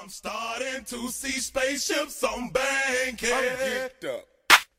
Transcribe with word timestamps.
I'm 0.00 0.08
starting 0.08 0.84
to 0.86 1.08
see 1.08 1.32
spaceships 1.32 2.24
on 2.24 2.50
Bankhead. 2.50 3.32
I'm 3.32 3.58
geeked 3.58 4.14
up. 4.14 4.24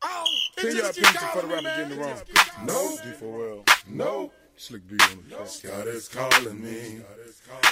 Oh, 0.04 0.24
it 0.56 0.62
Send 0.62 0.74
your 0.74 0.86
just 0.86 0.98
keep 0.98 1.04
opinion 1.08 1.30
for 1.32 1.42
the 1.42 1.48
calling 1.48 1.64
rapper 1.64 1.82
me, 1.82 1.96
getting 1.96 1.98
man. 2.00 2.08
wrong. 2.08 2.66
No, 2.66 2.72
calling 2.72 2.98
G 2.98 3.08
me. 3.08 3.14
for. 3.14 3.64
No, 3.88 4.32
Slick 4.56 4.88
B 4.88 4.96
on 5.00 5.24
the 5.28 5.36
track. 5.36 5.62
God 5.62 5.88
is 5.88 6.08
calling 6.08 6.60
me. 6.60 7.00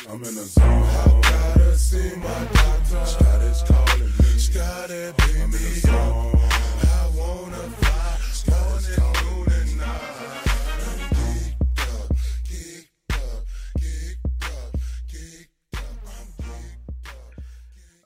I'm 0.09 0.15
in 0.17 0.23
the 0.23 0.29
zone. 0.31 0.65
I 0.65 1.21
gotta 1.23 1.77
see 1.77 2.17
my 2.17 2.49
doctor. 2.53 3.07
Scott 3.07 3.43
is 3.43 3.63
calling 3.63 4.05
me. 4.05 4.39
Scotty, 4.39 5.13
baby. 5.19 5.41
I'm 5.41 5.45
in 5.47 5.51
the 5.51 5.81
zone. 5.81 6.37
I 6.37 7.11
wanna 7.17 7.57
fly. 7.57 8.01
Morning, 8.47 8.91
noon, 8.97 9.17
and 9.17 9.20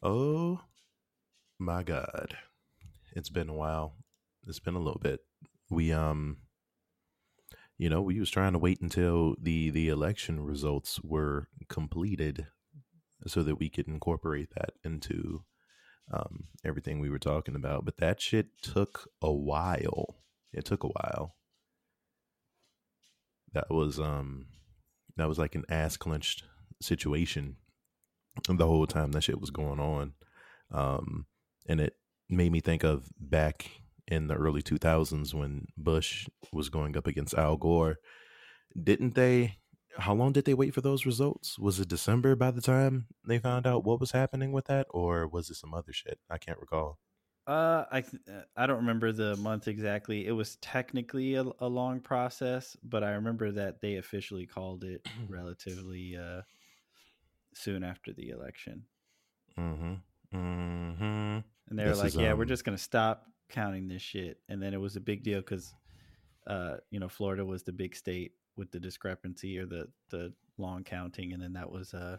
Oh 0.07 0.61
my 1.59 1.83
god. 1.83 2.37
It's 3.17 3.31
been 3.31 3.49
a 3.49 3.55
while. 3.55 3.95
It's 4.47 4.61
been 4.61 4.75
a 4.75 4.81
little 4.81 5.01
bit. 5.01 5.21
We 5.71 5.93
um 5.93 6.37
you 7.79 7.89
know, 7.89 8.03
we 8.03 8.21
was 8.21 8.31
trying 8.31 8.53
to 8.53 8.59
wait 8.59 8.83
until 8.83 9.35
the 9.41 9.71
the 9.71 9.89
election 9.89 10.45
results 10.45 11.01
were 11.03 11.49
completed 11.71 12.49
so 13.27 13.43
that 13.45 13.59
we 13.59 13.71
could 13.71 13.89
incorporate 13.89 14.51
that 14.57 14.75
into 14.85 15.45
um 16.13 16.49
everything 16.63 17.01
we 17.01 17.09
were 17.09 17.19
talking 17.19 17.57
about, 17.57 17.87
but 17.87 17.97
that 17.97 18.21
shit 18.21 18.49
took 18.61 19.09
a 19.23 19.33
while. 19.33 20.17
It 20.53 20.67
took 20.67 20.85
a 20.85 20.89
while. 20.89 21.35
That 23.55 23.71
was 23.71 23.99
um 23.99 24.49
that 25.17 25.29
was 25.29 25.39
like 25.39 25.55
an 25.55 25.65
ass 25.71 25.97
clenched 25.97 26.45
situation 26.83 27.57
the 28.49 28.67
whole 28.67 28.87
time 28.87 29.13
that 29.13 29.23
shit 29.23 29.41
was 29.41 29.51
going 29.51 29.81
on. 29.81 30.13
Um, 30.71 31.27
and 31.69 31.81
it 31.81 31.95
made 32.29 32.53
me 32.53 32.61
think 32.61 32.85
of 32.85 33.09
back 33.19 33.71
in 34.09 34.27
the 34.27 34.35
early 34.35 34.63
2000s 34.63 35.33
when 35.33 35.67
Bush 35.77 36.29
was 36.53 36.69
going 36.69 36.97
up 36.97 37.07
against 37.07 37.35
Al 37.35 37.57
Gore. 37.57 37.99
Didn't 38.81 39.15
they? 39.15 39.59
How 39.97 40.15
long 40.15 40.33
did 40.33 40.45
they 40.45 40.55
wait 40.55 40.75
for 40.75 40.81
those 40.81 41.07
results? 41.07 41.59
Was 41.59 41.79
it 41.79 41.89
December 41.89 42.35
by 42.35 42.51
the 42.51 42.61
time 42.61 43.07
they 43.27 43.39
found 43.39 43.67
out 43.67 43.85
what 43.85 44.01
was 44.01 44.11
happening 44.11 44.51
with 44.51 44.65
that, 44.67 44.89
or 44.91 45.29
was 45.29 45.51
it 45.51 45.55
some 45.55 45.73
other 45.73 45.93
shit? 45.93 46.19
I 46.29 46.39
can't 46.39 46.59
recall. 46.59 46.99
Uh, 47.47 47.85
I 47.93 47.99
uh, 47.99 48.43
I 48.57 48.67
don't 48.67 48.79
remember 48.79 49.13
the 49.13 49.37
month 49.37 49.69
exactly. 49.69 50.27
It 50.27 50.33
was 50.33 50.57
technically 50.57 51.35
a, 51.35 51.45
a 51.61 51.69
long 51.69 52.01
process, 52.01 52.77
but 52.83 53.05
I 53.05 53.13
remember 53.13 53.53
that 53.53 53.81
they 53.81 53.97
officially 53.97 54.47
called 54.47 54.83
it 54.83 55.07
relatively 55.29 56.17
uh, 56.17 56.41
soon 57.55 57.83
after 57.85 58.13
the 58.13 58.31
election, 58.31 58.85
Mm-hmm. 59.59 59.95
Mm-hmm. 60.37 61.05
and 61.05 61.43
they 61.71 61.85
were 61.85 61.91
This 61.91 61.99
like, 61.99 62.09
is, 62.09 62.17
"Yeah, 62.17 62.33
we're 62.35 62.43
um, 62.43 62.49
just 62.49 62.65
gonna 62.65 62.79
stop 62.79 63.27
counting 63.51 63.89
this 63.89 64.03
shit." 64.03 64.39
And 64.49 64.61
then 64.63 64.75
it 64.75 64.81
was 64.81 64.97
a 64.97 65.01
big 65.01 65.23
deal 65.23 65.41
because, 65.41 65.75
uh, 66.47 66.77
you 66.91 66.99
know, 67.01 67.09
Florida 67.09 67.45
was 67.45 67.63
the 67.63 67.73
big 67.73 67.95
state 67.95 68.33
with 68.57 68.71
the 68.73 68.81
discrepancy 68.81 69.59
or 69.59 69.67
the 69.67 69.89
the 70.11 70.33
long 70.59 70.85
counting, 70.85 71.33
and 71.33 71.43
then 71.43 71.53
that 71.55 71.71
was 71.71 71.95
uh, 71.95 72.19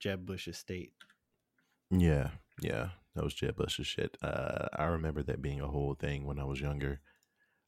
Jeb 0.00 0.26
Bush's 0.26 0.58
state. 0.58 0.92
Yeah, 1.90 2.30
yeah, 2.60 2.90
that 3.14 3.24
was 3.24 3.34
Jeb 3.34 3.56
Bush's 3.56 3.86
shit. 3.86 4.16
Uh, 4.22 4.66
I 4.74 4.84
remember 4.84 5.22
that 5.22 5.42
being 5.42 5.60
a 5.60 5.68
whole 5.68 5.94
thing 5.94 6.26
when 6.26 6.38
I 6.38 6.44
was 6.44 6.60
younger. 6.60 7.00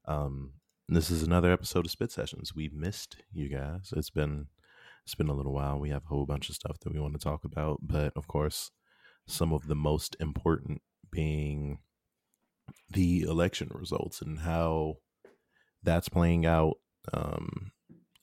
Um, 0.07 0.53
this 0.89 1.11
is 1.11 1.23
another 1.23 1.51
episode 1.53 1.85
of 1.85 1.91
Spit 1.91 2.13
Sessions. 2.13 2.55
We 2.55 2.69
missed 2.69 3.17
you 3.33 3.49
guys. 3.49 3.93
It's 3.97 4.11
been 4.11 4.47
it's 5.07 5.15
been 5.15 5.29
a 5.29 5.35
little 5.35 5.53
while. 5.53 5.79
We 5.79 5.91
have 5.91 6.03
a 6.03 6.09
whole 6.09 6.27
bunch 6.27 6.49
of 6.49 6.57
stuff 6.57 6.81
that 6.81 6.93
we 6.93 6.99
want 6.99 7.15
to 7.15 7.21
talk 7.21 7.45
about, 7.45 7.79
but 7.81 8.13
of 8.17 8.27
course, 8.27 8.73
some 9.29 9.53
of 9.53 9.69
the 9.69 9.77
most 9.77 10.17
important 10.19 10.83
being 11.13 11.79
the 12.91 13.23
election 13.23 13.71
results 13.73 14.21
and 14.21 14.41
how 14.41 14.97
that's 15.81 16.09
playing 16.09 16.45
out. 16.45 16.79
Um, 17.15 17.71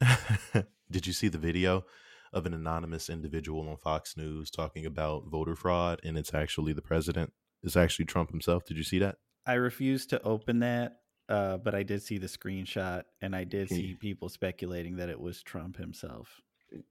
did 0.91 1.07
you 1.07 1.13
see 1.13 1.29
the 1.29 1.37
video 1.37 1.85
of 2.33 2.45
an 2.45 2.53
anonymous 2.53 3.09
individual 3.09 3.69
on 3.69 3.77
Fox 3.77 4.17
News 4.17 4.51
talking 4.51 4.85
about 4.85 5.27
voter 5.27 5.55
fraud 5.55 6.01
and 6.03 6.17
it's 6.17 6.33
actually 6.33 6.73
the 6.73 6.81
president? 6.81 7.31
It's 7.63 7.77
actually 7.77 8.05
Trump 8.05 8.29
himself. 8.29 8.65
Did 8.65 8.75
you 8.75 8.83
see 8.83 8.99
that? 8.99 9.15
I 9.45 9.53
refused 9.53 10.09
to 10.09 10.21
open 10.23 10.59
that, 10.59 10.97
uh, 11.29 11.57
but 11.57 11.73
I 11.73 11.83
did 11.83 12.03
see 12.03 12.17
the 12.17 12.27
screenshot, 12.27 13.03
and 13.21 13.33
I 13.33 13.45
did 13.45 13.69
see 13.69 13.95
people 13.99 14.27
speculating 14.27 14.97
that 14.97 15.07
it 15.07 15.19
was 15.19 15.41
Trump 15.41 15.77
himself. 15.77 16.41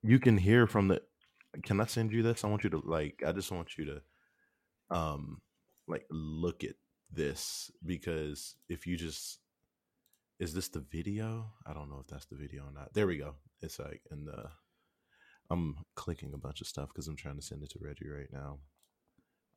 You 0.02 0.18
can 0.18 0.36
hear 0.38 0.66
from 0.66 0.88
the. 0.88 1.02
Can 1.64 1.80
I 1.80 1.86
send 1.86 2.12
you 2.12 2.22
this? 2.22 2.44
I 2.44 2.48
want 2.48 2.64
you 2.64 2.70
to 2.70 2.82
like. 2.84 3.22
I 3.26 3.32
just 3.32 3.52
want 3.52 3.76
you 3.76 3.84
to, 3.86 4.96
um, 4.96 5.40
like 5.86 6.06
look 6.10 6.64
at 6.64 6.76
this 7.10 7.70
because 7.84 8.56
if 8.68 8.86
you 8.86 8.96
just, 8.96 9.38
is 10.38 10.54
this 10.54 10.68
the 10.68 10.84
video? 10.90 11.52
I 11.66 11.74
don't 11.74 11.90
know 11.90 12.00
if 12.00 12.06
that's 12.06 12.26
the 12.26 12.36
video 12.36 12.62
or 12.62 12.72
not. 12.72 12.94
There 12.94 13.06
we 13.06 13.18
go. 13.18 13.34
It's 13.60 13.78
like 13.78 14.02
in 14.10 14.24
the. 14.24 14.44
I'm 15.50 15.76
clicking 15.96 16.32
a 16.32 16.38
bunch 16.38 16.60
of 16.60 16.66
stuff 16.66 16.88
because 16.88 17.08
I'm 17.08 17.16
trying 17.16 17.36
to 17.36 17.42
send 17.42 17.62
it 17.62 17.70
to 17.70 17.78
Reggie 17.80 18.08
right 18.08 18.32
now. 18.32 18.58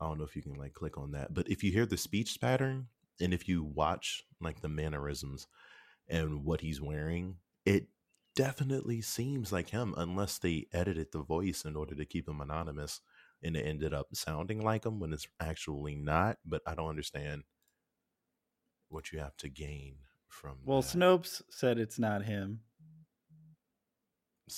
I 0.01 0.07
don't 0.07 0.17
know 0.17 0.25
if 0.25 0.35
you 0.35 0.41
can 0.41 0.55
like 0.55 0.73
click 0.73 0.97
on 0.97 1.11
that, 1.11 1.33
but 1.33 1.49
if 1.49 1.63
you 1.63 1.71
hear 1.71 1.85
the 1.85 1.97
speech 1.97 2.39
pattern 2.41 2.87
and 3.21 3.33
if 3.33 3.47
you 3.47 3.63
watch 3.63 4.23
like 4.41 4.61
the 4.61 4.67
mannerisms 4.67 5.47
and 6.09 6.43
what 6.43 6.61
he's 6.61 6.81
wearing, 6.81 7.37
it 7.65 7.87
definitely 8.35 9.01
seems 9.01 9.51
like 9.51 9.69
him 9.69 9.93
unless 9.97 10.37
they 10.37 10.67
edited 10.73 11.11
the 11.11 11.23
voice 11.23 11.63
in 11.65 11.75
order 11.75 11.95
to 11.95 12.05
keep 12.05 12.27
him 12.27 12.41
anonymous 12.41 13.01
and 13.41 13.55
it 13.55 13.65
ended 13.65 13.93
up 13.93 14.07
sounding 14.13 14.61
like 14.61 14.85
him 14.85 14.99
when 14.99 15.13
it's 15.13 15.27
actually 15.39 15.95
not, 15.95 16.37
but 16.45 16.61
I 16.65 16.75
don't 16.75 16.89
understand 16.89 17.43
what 18.89 19.11
you 19.11 19.19
have 19.19 19.35
to 19.37 19.49
gain 19.49 19.95
from 20.27 20.57
Well, 20.65 20.81
that. 20.81 20.97
Snopes 20.97 21.41
said 21.49 21.77
it's 21.77 21.99
not 21.99 22.23
him. 22.23 22.61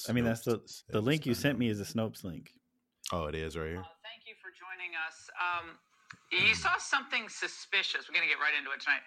I 0.09 0.11
mean, 0.11 0.25
that's 0.25 0.41
the 0.41 0.61
the 0.89 1.01
link 1.01 1.25
you 1.25 1.33
sent 1.33 1.53
him. 1.53 1.59
me 1.59 1.69
is 1.69 1.79
a 1.79 1.85
Snopes 1.85 2.23
link. 2.23 2.51
Oh, 3.13 3.25
it 3.25 3.35
is 3.35 3.55
right 3.55 3.69
here. 3.69 3.79
Uh, 3.79 3.95
thank 4.03 4.27
you 4.27 4.35
for 4.41 4.51
joining 4.51 4.91
us. 5.07 5.29
Um, 5.39 5.77
you 6.31 6.53
saw 6.55 6.75
something 6.77 7.29
suspicious. 7.29 8.07
We're 8.07 8.15
going 8.15 8.27
to 8.27 8.33
get 8.33 8.41
right 8.41 8.51
into 8.57 8.71
it 8.71 8.81
tonight. 8.81 8.99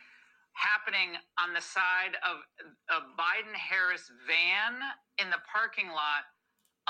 Happening 0.55 1.17
on 1.41 1.55
the 1.55 1.61
side 1.63 2.17
of 2.27 2.43
a 2.91 3.01
Biden 3.17 3.55
Harris 3.57 4.11
van 4.29 4.75
in 5.19 5.31
the 5.31 5.39
parking 5.49 5.89
lot 5.89 6.27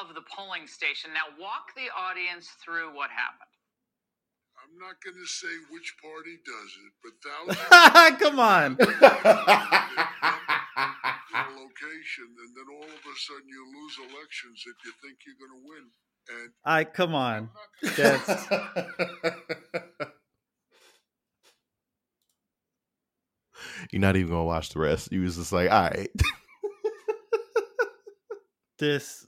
of 0.00 0.15
the 0.15 0.22
polling 0.26 0.66
station. 0.66 1.12
Now, 1.15 1.28
walk 1.38 1.72
the 1.76 1.88
audience 1.94 2.48
through 2.65 2.93
what 2.97 3.10
happened. 3.10 3.47
I'm 4.59 4.76
not 4.78 4.97
going 5.04 5.16
to 5.16 5.26
say 5.28 5.48
which 5.71 5.94
party 6.03 6.38
does 6.44 6.76
it, 6.82 6.93
but 7.04 7.12
thousands 7.25 8.19
Come 8.21 8.41
on. 8.41 8.76
a 8.81 8.82
location, 11.56 12.28
and 12.37 12.50
then 12.56 12.66
all 12.75 12.84
of 12.91 13.04
a 13.06 13.15
sudden 13.16 13.48
you 13.48 13.65
lose 13.71 13.97
elections 14.10 14.59
that 14.66 14.75
you 14.84 14.92
think 15.03 15.16
you're 15.27 15.38
going 15.38 15.54
to 15.56 15.62
win. 15.69 15.84
And 16.42 16.50
I 16.65 16.84
come 16.84 17.15
on. 17.15 17.50
I'm 17.82 17.91
not 17.94 17.97
gonna- 17.97 18.27
That's 18.27 18.37
You're 23.93 24.01
not 24.01 24.17
even 24.17 24.31
gonna 24.31 24.45
watch 24.45 24.71
the 24.71 24.81
rest. 24.81 25.12
You 25.12 25.23
was 25.23 25.37
just 25.37 25.53
like, 25.53 25.71
all 25.71 25.83
right. 25.83 26.11
this. 28.78 29.27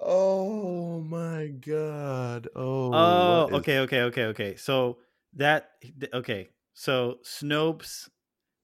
oh 0.00 1.00
my 1.00 1.48
god. 1.48 2.48
Oh. 2.54 2.90
Oh, 2.92 3.46
is- 3.48 3.54
okay, 3.54 3.78
okay, 3.80 4.02
okay, 4.02 4.24
okay. 4.26 4.56
So 4.56 4.98
that 5.34 5.70
okay. 6.14 6.50
So 6.74 7.18
Snopes, 7.24 8.08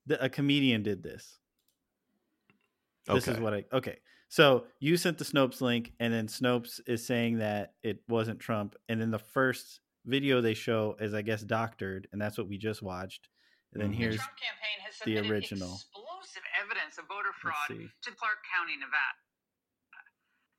the, 0.07 0.23
a 0.25 0.29
comedian 0.29 0.83
did 0.83 1.03
this. 1.03 1.39
This 3.07 3.29
is 3.29 3.39
what 3.39 3.55
I 3.55 3.65
okay. 3.73 3.99
So 4.29 4.65
you 4.81 4.97
sent 4.97 5.19
the 5.19 5.25
Snopes 5.25 5.61
link, 5.61 5.93
and 6.01 6.13
then 6.13 6.27
Snopes 6.27 6.81
is 6.87 7.07
saying 7.07 7.39
that 7.39 7.75
it 7.83 8.01
wasn't 8.09 8.41
Trump, 8.41 8.75
and 8.89 9.01
then 9.01 9.11
the 9.11 9.19
first 9.19 9.81
video 10.05 10.41
they 10.41 10.55
show 10.55 10.97
is, 10.99 11.15
I 11.15 11.23
guess, 11.23 11.43
doctored, 11.43 12.09
and 12.13 12.21
that's 12.21 12.39
what 12.39 12.49
we 12.49 12.59
just 12.59 12.83
watched. 12.83 13.29
And 13.73 13.83
then 13.83 13.93
Mhm. 13.93 14.11
The 14.11 14.17
Trump 14.17 14.37
campaign 14.39 14.81
has 14.81 14.95
the 14.99 15.05
submitted 15.05 15.31
original. 15.31 15.75
explosive 15.75 16.45
evidence 16.55 16.99
of 16.99 17.07
voter 17.07 17.33
fraud 17.33 17.69
to 17.69 18.11
Clark 18.15 18.45
County, 18.53 18.77
Nevada. 18.77 19.19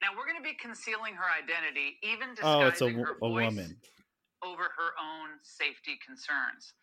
Now 0.02 0.14
we're 0.16 0.26
going 0.26 0.38
to 0.38 0.44
be 0.44 0.54
concealing 0.54 1.16
her 1.16 1.30
identity, 1.30 1.98
even 2.04 2.36
disguising 2.36 2.62
oh, 2.64 2.68
it's 2.68 2.82
a, 2.82 2.90
her 2.92 3.14
a 3.14 3.20
voice 3.20 3.46
woman. 3.50 3.82
over 4.44 4.70
her 4.70 4.94
own 5.00 5.40
safety 5.44 5.98
concerns. 6.06 6.74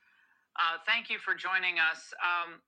Uh, 0.57 0.79
thank 0.87 1.09
you 1.11 1.19
for 1.21 1.35
joining 1.35 1.79
us. 1.79 2.13
Um, 2.23 2.61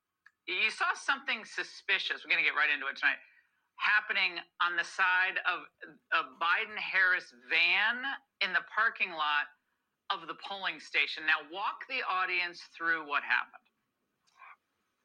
you 0.46 0.70
saw 0.70 0.94
something 0.94 1.44
suspicious. 1.44 2.22
We're 2.22 2.30
going 2.30 2.44
to 2.44 2.48
get 2.48 2.54
right 2.54 2.70
into 2.70 2.86
it 2.86 2.96
tonight. 2.96 3.18
Happening 3.78 4.38
on 4.62 4.76
the 4.76 4.84
side 4.84 5.38
of 5.50 5.66
a 6.12 6.22
Biden 6.38 6.76
Harris 6.78 7.34
van 7.50 8.02
in 8.40 8.52
the 8.52 8.62
parking 8.72 9.10
lot 9.10 9.50
of 10.10 10.26
the 10.28 10.34
polling 10.46 10.78
station. 10.80 11.24
Now, 11.26 11.46
walk 11.52 11.86
the 11.88 12.00
audience 12.08 12.60
through 12.76 13.08
what 13.08 13.22
happened. 13.22 13.62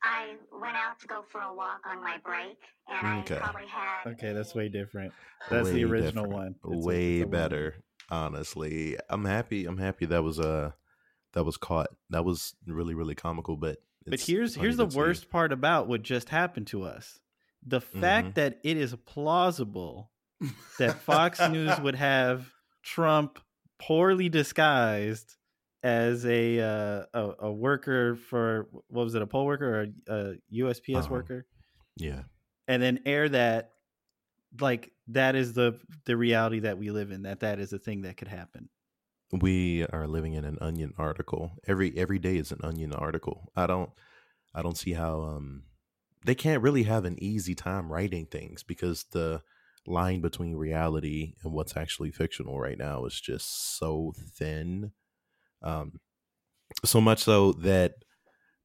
I 0.03 0.33
went 0.51 0.75
out 0.75 0.99
to 1.01 1.07
go 1.07 1.21
for 1.31 1.41
a 1.41 1.53
walk 1.53 1.81
on 1.85 2.01
my 2.03 2.17
break, 2.23 2.57
and 2.87 3.19
Okay. 3.19 3.35
I 3.35 3.39
probably 3.39 3.67
had. 3.67 4.11
Okay, 4.13 4.33
that's 4.33 4.55
way 4.55 4.67
different. 4.67 5.13
That's 5.49 5.69
the 5.69 5.83
original 5.83 6.25
different. 6.25 6.59
one. 6.63 6.73
It's 6.75 6.85
Way 6.85 7.13
it's 7.13 7.21
a 7.21 7.25
woman. 7.25 7.29
better. 7.31 7.75
honestly. 8.09 8.97
I'm 9.09 9.25
happy. 9.25 9.65
I'm 9.65 9.77
happy 9.77 10.05
that 10.07 10.23
was 10.23 10.39
uh 10.39 10.71
that 11.33 11.43
was 11.43 11.55
caught. 11.57 11.89
That 12.09 12.25
was 12.25 12.55
really 12.65 12.93
really 12.95 13.15
comical. 13.15 13.55
But 13.57 13.77
But 14.07 14.19
here's 14.19 14.55
here's 14.55 14.77
the 14.77 14.85
to 14.85 14.91
see. 14.91 14.97
worst 14.97 15.29
part 15.29 15.51
about 15.51 15.87
what 15.87 16.01
just 16.01 16.29
happened 16.29 16.67
to 16.67 16.83
us. 16.83 17.19
The 17.63 17.79
fact 17.79 18.29
Mhm. 18.29 18.33
that 18.35 18.59
it 18.63 18.75
is 18.77 18.95
plausible 19.05 20.09
that 20.79 20.99
Fox 21.03 21.39
News 21.47 21.79
would 21.79 21.95
have 21.95 22.51
Trump 22.81 23.37
poorly 23.81 24.29
disguised 24.29 25.37
as 25.83 26.25
a 26.25 26.59
uh, 26.59 27.05
a, 27.13 27.33
a 27.47 27.51
worker 27.51 28.15
for 28.15 28.69
what 28.87 29.03
was 29.03 29.15
it 29.15 29.21
a 29.21 29.27
poll 29.27 29.45
worker 29.45 29.81
or 30.07 30.13
a, 30.15 30.31
a 30.31 30.35
USPS 30.51 31.05
Uh-huh. 31.05 31.15
worker 31.15 31.45
Yeah, 31.97 32.23
and 32.67 32.81
then 32.81 32.99
air 33.05 33.29
that 33.29 33.71
like 34.59 34.91
that 35.07 35.35
is 35.35 35.53
the 35.53 35.79
the 36.05 36.17
reality 36.17 36.59
that 36.61 36.77
we 36.77 36.91
live 36.91 37.11
in 37.11 37.23
that 37.23 37.41
that 37.41 37.59
is 37.59 37.73
a 37.73 37.79
thing 37.79 38.01
that 38.03 38.17
could 38.17 38.27
happen. 38.27 38.69
we 39.31 39.85
are 39.87 40.07
living 40.07 40.33
in 40.33 40.43
an 40.45 40.57
onion 40.61 40.93
article. 40.97 41.51
Every 41.67 41.95
every 41.97 42.19
day 42.19 42.37
is 42.37 42.51
an 42.51 42.59
onion 42.63 42.93
article. 42.93 43.51
I 43.55 43.67
don't 43.67 43.91
I 44.53 44.61
don't 44.61 44.77
see 44.77 44.93
how 44.93 45.21
um 45.21 45.63
they 46.25 46.35
can't 46.35 46.61
really 46.63 46.83
have 46.83 47.05
an 47.05 47.21
easy 47.23 47.55
time 47.55 47.91
writing 47.91 48.25
things 48.25 48.63
because 48.63 49.05
the 49.11 49.41
line 49.87 50.21
between 50.21 50.55
reality 50.55 51.33
and 51.43 51.53
what's 51.53 51.77
actually 51.77 52.11
fictional 52.11 52.59
right 52.59 52.77
now 52.77 53.05
is 53.05 53.19
just 53.19 53.77
so 53.77 54.13
thin. 54.17 54.91
Um 55.61 55.99
so 56.85 57.01
much 57.01 57.19
so 57.23 57.53
that 57.53 57.95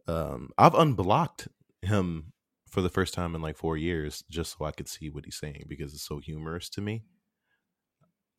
um 0.09 0.51
I've 0.59 0.75
unblocked 0.75 1.49
him 1.83 2.33
for 2.69 2.83
the 2.83 2.91
first 2.91 3.15
time 3.15 3.35
in 3.35 3.43
like 3.43 3.57
4 3.57 3.77
years 3.77 4.25
just 4.31 4.59
so 4.59 4.65
I 4.65 4.73
could 4.73 4.89
see 4.89 5.11
what 5.11 5.25
he's 5.25 5.39
saying 5.39 5.67
because 5.69 5.95
it's 5.95 6.07
so 6.07 6.19
humorous 6.21 6.69
to 6.71 6.81
me 6.81 7.05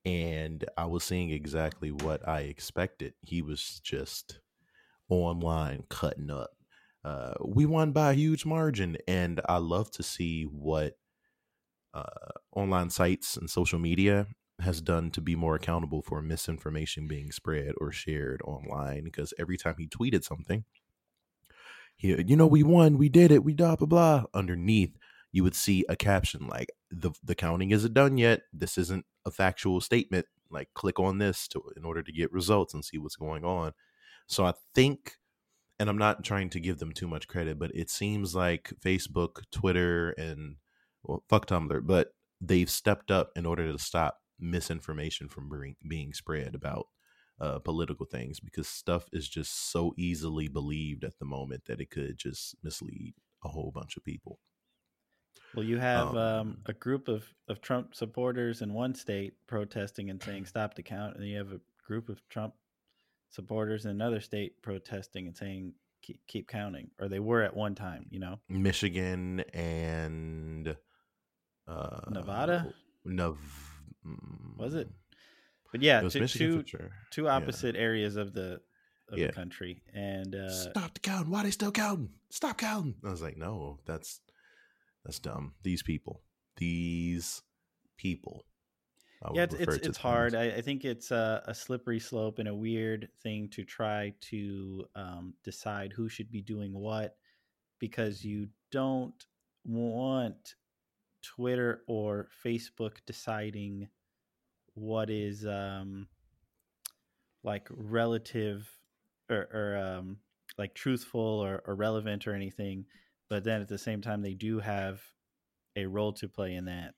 and 0.05 0.63
I 0.77 0.85
was 0.85 1.03
seeing 1.03 1.31
exactly 1.31 1.91
what 1.91 2.27
I 2.27 2.41
expected. 2.41 3.13
He 3.21 3.41
was 3.41 3.79
just 3.83 4.39
online 5.09 5.83
cutting 5.89 6.31
up. 6.31 6.51
Uh, 7.03 7.33
we 7.45 7.65
won 7.65 7.91
by 7.91 8.11
a 8.11 8.15
huge 8.15 8.45
margin, 8.45 8.97
and 9.07 9.41
I 9.47 9.57
love 9.57 9.91
to 9.91 10.03
see 10.03 10.43
what 10.43 10.97
uh, 11.97 12.31
online 12.55 12.89
sites 12.89 13.37
and 13.37 13.49
social 13.49 13.79
media 13.79 14.27
has 14.59 14.81
done 14.81 15.11
to 15.11 15.21
be 15.21 15.35
more 15.35 15.55
accountable 15.55 16.01
for 16.01 16.21
misinformation 16.21 17.07
being 17.07 17.31
spread 17.31 17.73
or 17.79 17.91
shared 17.91 18.41
online. 18.43 19.03
Because 19.03 19.33
every 19.39 19.57
time 19.57 19.75
he 19.77 19.87
tweeted 19.87 20.23
something, 20.23 20.63
he, 21.95 22.09
you 22.23 22.35
know, 22.35 22.47
we 22.47 22.63
won, 22.63 22.97
we 22.97 23.09
did 23.09 23.31
it, 23.31 23.43
we 23.43 23.53
blah 23.53 23.75
blah 23.75 23.87
blah. 23.87 24.23
Underneath, 24.33 24.97
you 25.31 25.43
would 25.43 25.55
see 25.55 25.85
a 25.89 25.95
caption 25.95 26.47
like 26.47 26.69
the 26.91 27.11
the 27.23 27.35
counting 27.35 27.71
isn't 27.71 27.93
done 27.93 28.17
yet. 28.17 28.41
This 28.53 28.77
isn't 28.77 29.05
a 29.25 29.31
factual 29.31 29.81
statement. 29.81 30.25
Like 30.49 30.69
click 30.73 30.99
on 30.99 31.17
this 31.17 31.47
to 31.49 31.61
in 31.75 31.83
order 31.83 32.01
to 32.03 32.11
get 32.11 32.31
results 32.31 32.73
and 32.73 32.85
see 32.85 32.97
what's 32.97 33.15
going 33.15 33.43
on. 33.43 33.73
So 34.27 34.45
I 34.45 34.53
think 34.73 35.17
and 35.79 35.89
I'm 35.89 35.97
not 35.97 36.23
trying 36.23 36.49
to 36.51 36.59
give 36.59 36.79
them 36.79 36.91
too 36.91 37.07
much 37.07 37.27
credit, 37.27 37.59
but 37.59 37.71
it 37.75 37.89
seems 37.89 38.33
like 38.33 38.73
Facebook, 38.83 39.43
Twitter, 39.51 40.09
and 40.11 40.55
well, 41.07 41.23
fuck 41.29 41.47
Tumblr, 41.47 41.85
but 41.85 42.13
they've 42.39 42.69
stepped 42.69 43.09
up 43.09 43.31
in 43.35 43.45
order 43.45 43.71
to 43.71 43.79
stop 43.79 44.19
misinformation 44.39 45.27
from 45.27 45.49
being, 45.49 45.75
being 45.87 46.13
spread 46.13 46.53
about 46.53 46.87
uh, 47.39 47.59
political 47.59 48.05
things 48.05 48.39
because 48.39 48.67
stuff 48.67 49.05
is 49.11 49.27
just 49.27 49.71
so 49.71 49.93
easily 49.97 50.47
believed 50.47 51.03
at 51.03 51.17
the 51.19 51.25
moment 51.25 51.65
that 51.65 51.81
it 51.81 51.89
could 51.89 52.17
just 52.17 52.55
mislead 52.63 53.13
a 53.43 53.49
whole 53.49 53.71
bunch 53.73 53.97
of 53.97 54.03
people. 54.03 54.39
Well, 55.55 55.65
you 55.65 55.77
have 55.77 56.09
um, 56.09 56.17
Um, 56.17 56.57
a 56.65 56.73
group 56.73 57.07
of, 57.07 57.33
of 57.47 57.61
Trump 57.61 57.95
supporters 57.95 58.61
in 58.61 58.73
one 58.73 58.93
state 58.93 59.33
protesting 59.47 60.09
and 60.09 60.21
saying 60.21 60.45
stop 60.45 60.75
the 60.75 60.83
count, 60.83 61.15
and 61.15 61.25
you 61.25 61.37
have 61.37 61.53
a 61.53 61.61
group 61.85 62.09
of 62.09 62.21
Trump 62.29 62.53
supporters 63.29 63.85
in 63.85 63.91
another 63.91 64.19
state 64.19 64.61
protesting 64.61 65.27
and 65.27 65.37
saying 65.37 65.73
keep, 66.01 66.19
keep 66.27 66.47
counting, 66.47 66.89
or 66.99 67.07
they 67.07 67.19
were 67.19 67.43
at 67.43 67.55
one 67.55 67.75
time. 67.75 68.07
You 68.09 68.19
know, 68.19 68.39
Michigan 68.49 69.39
and 69.53 70.75
uh, 71.67 71.99
Nevada? 72.09 72.73
Nev- 73.05 73.37
Was 74.57 74.73
it? 74.75 74.87
mm, 74.87 74.93
but 75.71 75.81
yeah, 75.81 76.01
It 76.05 76.11
two 76.11 76.27
two, 76.27 76.63
sure. 76.65 76.91
two 77.11 77.23
Yeah. 77.23 77.35
opposite 77.35 77.75
areas 77.75 78.15
of 78.15 78.33
the 78.33 78.61
of 79.09 79.17
Yeah. 79.17 79.27
the 79.27 79.33
country, 79.33 79.81
and 79.93 80.35
uh, 80.35 80.49
Stop 80.49 80.93
the 80.95 80.99
counting. 80.99 81.31
Why 81.31 81.43
they 81.43 81.51
still 81.51 81.71
counting? 81.71 82.09
Stop 82.29 82.57
counting. 82.57 82.95
I 83.05 83.09
was 83.09 83.21
like, 83.21 83.37
no, 83.37 83.79
that's 83.85 84.19
that's 85.05 85.19
dumb. 85.19 85.53
These 85.63 85.83
people, 85.83 86.21
these 86.57 87.41
people. 87.97 88.45
Yeah, 89.33 89.43
it's 89.43 89.55
it's, 89.55 89.75
it's 89.77 89.97
hard. 89.97 90.35
I, 90.35 90.43
I 90.57 90.61
think 90.61 90.85
it's 90.85 91.09
a, 91.11 91.41
a 91.47 91.53
slippery 91.53 91.99
slope 91.99 92.37
and 92.39 92.47
a 92.47 92.53
weird 92.53 93.09
thing 93.23 93.49
to 93.49 93.63
try 93.63 94.13
to 94.29 94.85
um, 94.95 95.33
decide 95.43 95.91
who 95.91 96.07
should 96.07 96.29
be 96.31 96.41
doing 96.41 96.71
what 96.71 97.17
because 97.79 98.23
you 98.23 98.47
don't 98.71 99.25
want 99.65 100.55
Twitter 101.35 101.83
or 101.87 102.29
Facebook 102.45 102.97
deciding 103.05 103.87
what 104.73 105.09
is 105.09 105.45
um, 105.45 106.07
like 107.43 107.67
relative 107.69 108.69
or, 109.29 109.47
or 109.53 109.77
um, 109.77 110.17
like 110.57 110.73
truthful 110.73 111.21
or, 111.21 111.61
or 111.65 111.75
relevant 111.75 112.27
or 112.27 112.33
anything, 112.33 112.85
but 113.29 113.43
then 113.43 113.61
at 113.61 113.67
the 113.67 113.77
same 113.77 114.01
time 114.01 114.21
they 114.21 114.33
do 114.33 114.59
have 114.59 115.01
a 115.75 115.85
role 115.85 116.13
to 116.13 116.27
play 116.29 116.55
in 116.55 116.65
that. 116.65 116.93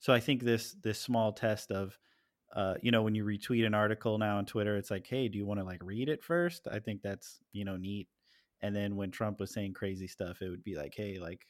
So 0.00 0.12
I 0.12 0.20
think 0.20 0.42
this 0.42 0.74
this 0.82 0.98
small 0.98 1.32
test 1.32 1.70
of 1.70 1.96
uh, 2.54 2.74
you 2.82 2.90
know, 2.90 3.02
when 3.02 3.14
you 3.14 3.24
retweet 3.24 3.66
an 3.66 3.74
article 3.74 4.18
now 4.18 4.36
on 4.36 4.44
Twitter, 4.44 4.76
it's 4.76 4.90
like, 4.90 5.06
hey, 5.06 5.26
do 5.28 5.38
you 5.38 5.46
want 5.46 5.58
to 5.58 5.64
like 5.64 5.82
read 5.82 6.08
it 6.08 6.22
first? 6.22 6.68
I 6.70 6.80
think 6.80 7.00
that's, 7.00 7.40
you 7.52 7.64
know, 7.64 7.76
neat. 7.76 8.08
And 8.60 8.76
then 8.76 8.96
when 8.96 9.10
Trump 9.10 9.40
was 9.40 9.52
saying 9.54 9.72
crazy 9.72 10.06
stuff, 10.06 10.42
it 10.42 10.50
would 10.50 10.62
be 10.62 10.76
like, 10.76 10.92
hey, 10.94 11.18
like 11.18 11.46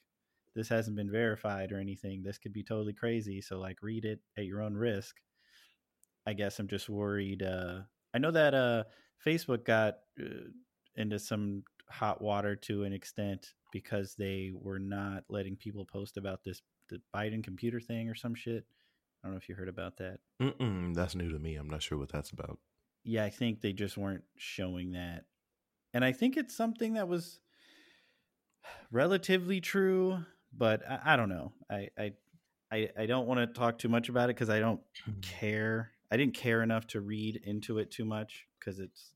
this 0.55 0.69
hasn't 0.69 0.97
been 0.97 1.11
verified 1.11 1.73
or 1.73 1.79
anything. 1.79 2.23
This 2.23 2.39
could 2.39 2.53
be 2.53 2.63
totally 2.63 2.93
crazy. 2.93 3.41
So 3.41 3.59
like 3.59 3.83
read 3.83 4.05
it 4.05 4.21
at 4.37 4.45
your 4.45 4.63
own 4.63 4.75
risk. 4.75 5.17
I 6.27 6.35
guess 6.35 6.59
I'm 6.59 6.69
just 6.69 6.89
worried. 6.89 7.43
Uh, 7.43 7.81
I 8.15 8.19
know 8.19 8.31
that 8.31 8.55
uh, 8.55 8.85
Facebook 9.25 9.65
got 9.65 9.99
uh, 10.21 10.51
into 10.95 11.19
some 11.19 11.65
hot 11.89 12.23
water 12.23 12.57
to 12.57 12.85
an 12.85 12.93
extent 12.93 13.55
because 13.73 14.15
they 14.15 14.53
were 14.55 14.79
not 14.79 15.25
letting 15.29 15.57
people 15.57 15.85
post 15.85 16.17
about 16.17 16.45
this 16.45 16.63
the 16.89 17.01
Biden 17.15 17.43
computer 17.43 17.81
thing 17.81 18.09
or 18.09 18.15
some 18.15 18.35
shit. 18.35 18.65
I 19.23 19.29
don't 19.29 19.33
know 19.33 19.39
if 19.39 19.49
you 19.49 19.55
heard 19.55 19.69
about 19.69 19.97
that. 19.99 20.19
Mm-mm, 20.41 20.95
that's 20.95 21.15
new 21.15 21.31
to 21.31 21.39
me. 21.39 21.55
I'm 21.57 21.71
not 21.71 21.83
sure 21.83 21.97
what 21.97 22.11
that's 22.11 22.31
about. 22.31 22.59
Yeah, 23.05 23.25
I 23.25 23.31
think 23.31 23.61
they 23.61 23.73
just 23.73 23.97
weren't 23.97 24.25
showing 24.37 24.93
that. 24.93 25.25
And 25.95 26.05
I 26.05 26.13
think 26.13 26.37
it's 26.37 26.57
something 26.57 26.95
that 26.95 27.09
was 27.09 27.41
relatively 28.91 29.61
true, 29.61 30.25
but 30.53 30.83
I, 30.89 31.15
I 31.15 31.17
don't 31.17 31.29
know. 31.29 31.53
I, 31.71 31.89
I 31.99 32.13
I 32.71 32.89
I 32.99 33.07
don't 33.07 33.27
want 33.27 33.41
to 33.41 33.47
talk 33.59 33.79
too 33.79 33.89
much 33.89 34.09
about 34.09 34.31
it 34.31 34.37
because 34.37 34.51
I 34.51 34.61
don't 34.61 34.81
care. 35.21 35.93
I 36.11 36.17
didn't 36.17 36.35
care 36.35 36.63
enough 36.63 36.87
to 36.89 37.01
read 37.01 37.41
into 37.45 37.79
it 37.79 37.91
too 37.91 38.05
much 38.05 38.47
because 38.59 38.79
it's 38.79 39.13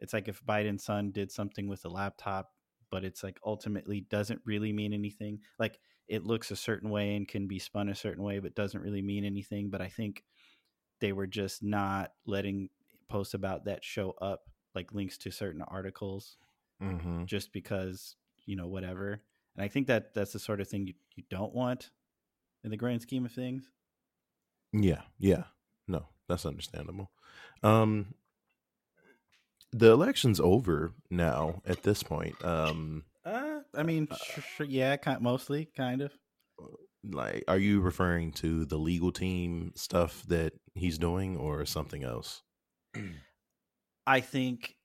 it's 0.00 0.12
like 0.12 0.28
if 0.28 0.44
Biden's 0.44 0.84
son 0.84 1.10
did 1.12 1.30
something 1.32 1.68
with 1.68 1.84
a 1.84 1.88
laptop, 1.88 2.52
but 2.90 3.04
it's 3.04 3.22
like 3.22 3.38
ultimately 3.44 4.00
doesn't 4.02 4.40
really 4.44 4.72
mean 4.72 4.92
anything. 4.92 5.40
Like 5.58 5.78
it 6.08 6.24
looks 6.24 6.50
a 6.50 6.56
certain 6.56 6.90
way 6.90 7.16
and 7.16 7.26
can 7.26 7.46
be 7.46 7.58
spun 7.58 7.88
a 7.88 7.94
certain 7.94 8.22
way, 8.22 8.38
but 8.38 8.54
doesn't 8.54 8.82
really 8.82 9.00
mean 9.02 9.24
anything. 9.24 9.70
But 9.70 9.80
I 9.80 9.88
think 9.88 10.22
they 11.00 11.12
were 11.12 11.26
just 11.26 11.62
not 11.62 12.12
letting 12.26 12.68
posts 13.08 13.34
about 13.34 13.64
that 13.66 13.84
show 13.84 14.12
up, 14.20 14.42
like 14.74 14.92
links 14.92 15.18
to 15.18 15.30
certain 15.30 15.62
articles, 15.62 16.36
Mm-hmm. 16.82 17.24
just 17.24 17.52
because 17.52 18.16
you 18.46 18.56
know 18.56 18.66
whatever. 18.66 19.22
And 19.56 19.64
I 19.64 19.68
think 19.68 19.86
that 19.86 20.14
that's 20.14 20.32
the 20.32 20.38
sort 20.38 20.60
of 20.60 20.68
thing 20.68 20.86
you, 20.86 20.94
you 21.16 21.24
don't 21.30 21.54
want 21.54 21.90
in 22.64 22.70
the 22.70 22.76
grand 22.76 23.02
scheme 23.02 23.24
of 23.24 23.32
things. 23.32 23.70
Yeah, 24.72 25.02
yeah. 25.18 25.44
No, 25.86 26.08
that's 26.28 26.46
understandable. 26.46 27.10
Um 27.62 28.14
the 29.72 29.90
election's 29.90 30.40
over 30.40 30.94
now 31.10 31.62
at 31.66 31.82
this 31.82 32.02
point. 32.02 32.42
Um 32.44 33.04
Uh, 33.24 33.60
I 33.74 33.82
mean, 33.82 34.08
sh- 34.12 34.40
sh- 34.56 34.60
yeah, 34.68 34.96
kind 34.96 35.20
mostly, 35.20 35.66
kind 35.76 36.00
of. 36.02 36.12
like 37.04 37.44
are 37.48 37.58
you 37.58 37.80
referring 37.80 38.32
to 38.32 38.64
the 38.64 38.78
legal 38.78 39.12
team 39.12 39.72
stuff 39.76 40.22
that 40.28 40.52
he's 40.74 40.98
doing 40.98 41.36
or 41.36 41.64
something 41.66 42.02
else? 42.04 42.42
I 44.06 44.20
think 44.20 44.76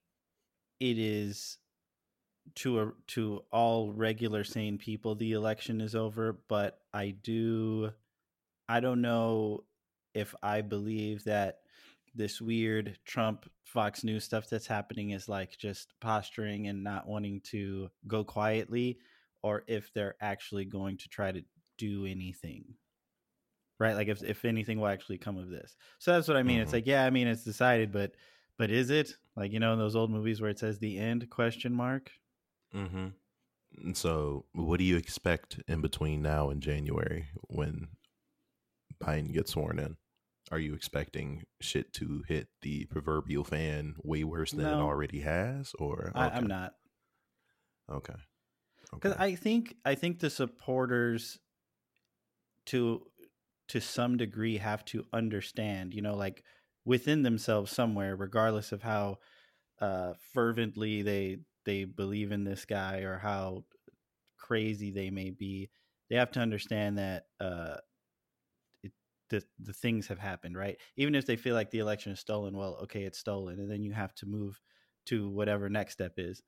it 0.79 0.97
is 0.97 1.57
to 2.55 2.79
a, 2.81 2.91
to 3.07 3.43
all 3.51 3.91
regular 3.91 4.43
sane 4.43 4.77
people 4.77 5.15
the 5.15 5.33
election 5.33 5.81
is 5.81 5.95
over, 5.95 6.33
but 6.47 6.81
I 6.93 7.11
do 7.11 7.91
I 8.69 8.79
don't 8.79 9.01
know 9.01 9.65
if 10.13 10.35
I 10.43 10.61
believe 10.61 11.23
that 11.25 11.61
this 12.15 12.41
weird 12.41 12.97
Trump 13.05 13.49
Fox 13.65 14.03
News 14.03 14.23
stuff 14.25 14.49
that's 14.49 14.67
happening 14.67 15.11
is 15.11 15.29
like 15.29 15.57
just 15.57 15.93
posturing 15.99 16.67
and 16.67 16.83
not 16.83 17.07
wanting 17.07 17.41
to 17.41 17.89
go 18.07 18.23
quietly 18.23 18.99
or 19.43 19.63
if 19.67 19.93
they're 19.93 20.15
actually 20.21 20.65
going 20.65 20.97
to 20.97 21.09
try 21.09 21.31
to 21.31 21.43
do 21.77 22.05
anything. 22.05 22.75
right? 23.79 23.95
Like 23.95 24.07
if 24.07 24.23
if 24.23 24.45
anything 24.45 24.79
will 24.79 24.87
actually 24.87 25.17
come 25.17 25.37
of 25.37 25.49
this. 25.49 25.75
So 25.99 26.13
that's 26.13 26.27
what 26.27 26.37
I 26.37 26.43
mean. 26.43 26.59
It's 26.61 26.71
Mhm. 26.71 26.73
like, 26.73 26.87
yeah, 26.87 27.05
I 27.05 27.09
mean, 27.09 27.27
it's 27.27 27.43
decided, 27.43 27.91
but 27.91 28.15
but 28.57 28.71
is 28.71 28.89
it 28.89 29.13
like 29.35 29.51
you 29.51 29.59
know 29.59 29.73
in 29.73 29.79
those 29.79 29.95
old 29.95 30.11
movies 30.11 30.41
where 30.41 30.49
it 30.49 30.59
says 30.59 30.79
the 30.79 30.97
end 30.97 31.29
question 31.29 31.73
mark? 31.73 32.11
Mm-hmm. 32.75 33.93
So, 33.93 34.45
what 34.53 34.77
do 34.77 34.83
you 34.83 34.97
expect 34.97 35.59
in 35.67 35.81
between 35.81 36.21
now 36.21 36.49
and 36.49 36.61
January 36.61 37.27
when 37.47 37.89
Biden 39.01 39.33
gets 39.33 39.51
sworn 39.51 39.79
in? 39.79 39.97
Are 40.51 40.59
you 40.59 40.73
expecting 40.73 41.43
shit 41.61 41.93
to 41.93 42.23
hit 42.27 42.47
the 42.61 42.85
proverbial 42.85 43.43
fan 43.43 43.95
way 44.03 44.23
worse 44.23 44.51
than 44.51 44.65
it 44.65 44.81
already 44.81 45.19
has, 45.19 45.73
or 45.77 46.11
I, 46.15 46.27
okay. 46.27 46.37
I'm 46.37 46.47
not 46.47 46.73
Okay. 47.91 48.15
because 48.91 49.13
Okay. 49.13 49.23
I 49.23 49.35
think 49.35 49.75
I 49.85 49.95
think 49.95 50.19
the 50.19 50.29
supporters 50.29 51.39
to 52.67 53.05
to 53.69 53.79
some 53.79 54.17
degree 54.17 54.57
have 54.57 54.83
to 54.85 55.05
understand, 55.13 55.93
you 55.93 56.01
know, 56.01 56.15
like 56.15 56.43
within 56.85 57.21
themselves 57.21 57.71
somewhere, 57.71 58.15
regardless 58.15 58.71
of 58.71 58.81
how 58.81 59.19
uh, 59.79 60.13
fervently 60.33 61.03
they 61.03 61.37
they 61.65 61.83
believe 61.85 62.31
in 62.31 62.43
this 62.43 62.65
guy 62.65 62.99
or 62.99 63.17
how 63.17 63.65
crazy 64.37 64.91
they 64.91 65.09
may 65.09 65.31
be, 65.31 65.69
they 66.09 66.15
have 66.15 66.31
to 66.31 66.39
understand 66.39 66.97
that 66.97 67.25
uh, 67.39 67.77
it, 68.83 68.91
the 69.29 69.43
the 69.59 69.73
things 69.73 70.07
have 70.07 70.19
happened, 70.19 70.57
right? 70.57 70.77
Even 70.97 71.15
if 71.15 71.25
they 71.25 71.35
feel 71.35 71.55
like 71.55 71.71
the 71.71 71.79
election 71.79 72.11
is 72.11 72.19
stolen, 72.19 72.55
well, 72.57 72.77
okay, 72.83 73.03
it's 73.03 73.19
stolen, 73.19 73.59
and 73.59 73.69
then 73.71 73.83
you 73.83 73.93
have 73.93 74.13
to 74.15 74.25
move 74.25 74.59
to 75.07 75.29
whatever 75.29 75.69
next 75.69 75.93
step 75.93 76.13
is. 76.17 76.41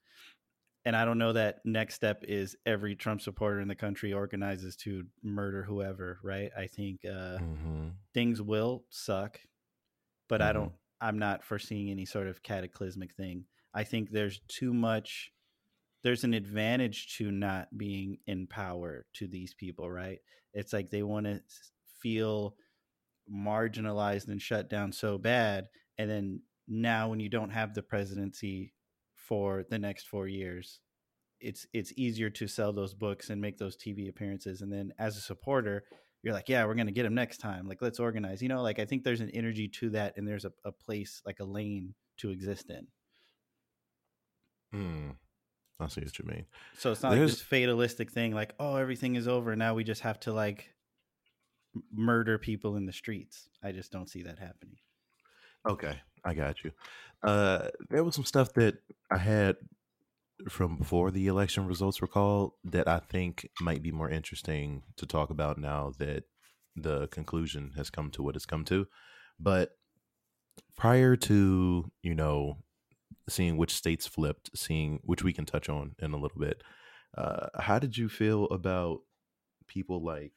And 0.86 0.96
I 0.96 1.06
don't 1.06 1.20
know 1.20 1.34
that 1.34 1.60
next 1.66 1.96
step 1.96 2.24
is 2.28 2.56
every 2.66 2.96
Trump 2.96 3.22
supporter 3.22 3.60
in 3.62 3.68
the 3.68 3.76
country 3.76 4.14
organizes 4.14 4.76
to 4.78 5.06
murder 5.24 5.64
whoever, 5.64 6.20
right? 6.24 6.52
I 6.58 6.68
think 6.68 7.06
uh, 7.06 7.40
mm-hmm. 7.40 7.90
things 8.14 8.42
will 8.42 8.86
suck, 8.90 9.40
but 10.30 10.42
I 10.42 10.52
Mhm. 10.52 10.54
don't. 10.54 10.74
I'm 11.02 11.20
not 11.20 11.44
foreseeing 11.44 11.90
any 11.92 12.06
sort 12.06 12.28
of 12.28 12.44
cataclysmic 12.44 13.14
thing. 13.16 13.46
I 13.74 13.84
think 13.84 14.12
there's 14.12 14.42
too 14.48 14.74
much. 14.74 15.32
There's 16.04 16.24
an 16.24 16.34
advantage 16.34 17.16
to 17.18 17.32
not 17.32 17.78
being 17.78 18.18
in 18.26 18.48
power 18.48 19.06
to 19.16 19.28
these 19.28 19.54
people, 19.54 19.90
right? 19.90 20.20
It's 20.54 20.74
like 20.74 20.90
they 20.90 21.04
want 21.04 21.28
to 21.28 21.42
feel 22.02 22.56
marginalized 23.32 24.28
and 24.28 24.42
shut 24.42 24.70
down 24.70 24.92
so 24.92 25.18
bad, 25.18 25.68
and 25.98 26.10
then 26.10 26.42
now 26.68 27.10
when 27.10 27.20
you 27.20 27.30
don't 27.30 27.52
have 27.52 27.74
the 27.74 27.84
presidency 27.84 28.74
for 29.16 29.64
the 29.70 29.80
next 29.80 30.08
four 30.08 30.28
years, 30.28 30.80
it's 31.40 31.66
it's 31.74 31.94
easier 31.98 32.30
to 32.30 32.48
sell 32.48 32.74
those 32.74 32.94
books 32.94 33.30
and 33.30 33.40
make 33.40 33.58
those 33.58 33.78
TV 33.78 34.10
appearances, 34.10 34.62
and 34.62 34.72
then 34.72 34.92
as 35.00 35.18
a 35.18 35.22
supporter, 35.22 35.84
you're 36.24 36.34
like, 36.34 36.50
yeah, 36.50 36.66
we're 36.66 36.76
gonna 36.76 36.92
get 36.92 37.06
him 37.06 37.16
next 37.16 37.38
time. 37.38 37.68
Like, 37.68 37.82
let's 37.82 38.00
organize. 38.00 38.42
You 38.42 38.50
know, 38.50 38.62
like 38.62 38.80
I 38.80 38.86
think 38.86 39.04
there's 39.04 39.22
an 39.22 39.32
energy 39.34 39.68
to 39.80 39.92
that, 39.92 40.14
and 40.18 40.28
there's 40.28 40.46
a, 40.46 40.52
a 40.66 40.72
place 40.72 41.22
like 41.26 41.40
a 41.40 41.46
lane 41.46 41.94
to 42.18 42.30
exist 42.30 42.70
in. 42.70 42.88
Mm. 44.74 45.16
I 45.80 45.88
see 45.88 46.02
what 46.02 46.18
you 46.20 46.26
mean. 46.26 46.46
So 46.78 46.92
it's 46.92 47.02
not 47.02 47.12
There's- 47.12 47.30
like 47.32 47.38
this 47.38 47.42
fatalistic 47.42 48.12
thing, 48.12 48.34
like 48.34 48.54
oh, 48.60 48.76
everything 48.76 49.16
is 49.16 49.28
over 49.28 49.56
now. 49.56 49.74
We 49.74 49.84
just 49.84 50.02
have 50.02 50.20
to 50.22 50.34
like 50.34 50.70
murder 51.92 52.38
people 52.38 52.76
in 52.76 52.86
the 52.86 52.94
streets. 52.94 53.50
I 53.64 53.72
just 53.72 53.92
don't 53.92 54.10
see 54.10 54.24
that 54.24 54.40
happening. 54.40 54.78
Okay, 55.68 56.00
I 56.24 56.34
got 56.34 56.64
you. 56.64 56.72
Uh, 57.24 57.68
there 57.90 58.04
was 58.04 58.16
some 58.16 58.26
stuff 58.26 58.54
that 58.54 58.78
I 59.12 59.18
had 59.18 59.58
from 60.50 60.78
before 60.78 61.12
the 61.12 61.28
election 61.28 61.68
results 61.68 62.02
were 62.02 62.08
called 62.08 62.54
that 62.64 62.88
I 62.88 63.00
think 63.00 63.48
might 63.62 63.84
be 63.84 63.92
more 63.92 64.10
interesting 64.10 64.84
to 64.98 65.06
talk 65.06 65.30
about 65.30 65.60
now 65.60 65.92
that 66.00 66.24
the 66.76 67.08
conclusion 67.08 67.74
has 67.78 67.90
come 67.92 68.10
to 68.12 68.24
what 68.24 68.36
it's 68.36 68.46
come 68.48 68.66
to. 68.66 68.88
But 69.40 69.72
prior 70.76 71.16
to, 71.16 71.92
you 72.02 72.16
know, 72.16 72.58
seeing 73.30 73.58
which 73.58 73.74
states 73.74 74.08
flipped, 74.08 74.50
seeing 74.56 75.00
which 75.04 75.24
we 75.24 75.34
can 75.34 75.46
touch 75.46 75.70
on 75.70 75.96
in 76.00 76.14
a 76.14 76.18
little 76.18 76.40
bit, 76.40 76.62
uh, 77.18 77.48
how 77.60 77.80
did 77.80 77.98
you 77.98 78.10
feel 78.10 78.46
about 78.46 79.00
people 79.68 80.04
like, 80.04 80.34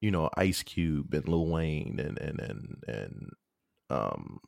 you 0.00 0.10
know, 0.10 0.30
Ice 0.36 0.62
Cube 0.62 1.12
and 1.14 1.28
Lil 1.28 1.48
Wayne 1.48 1.98
and 2.00 2.18
and 2.18 2.40
and 2.40 2.84
and 2.88 3.30
um 3.90 4.38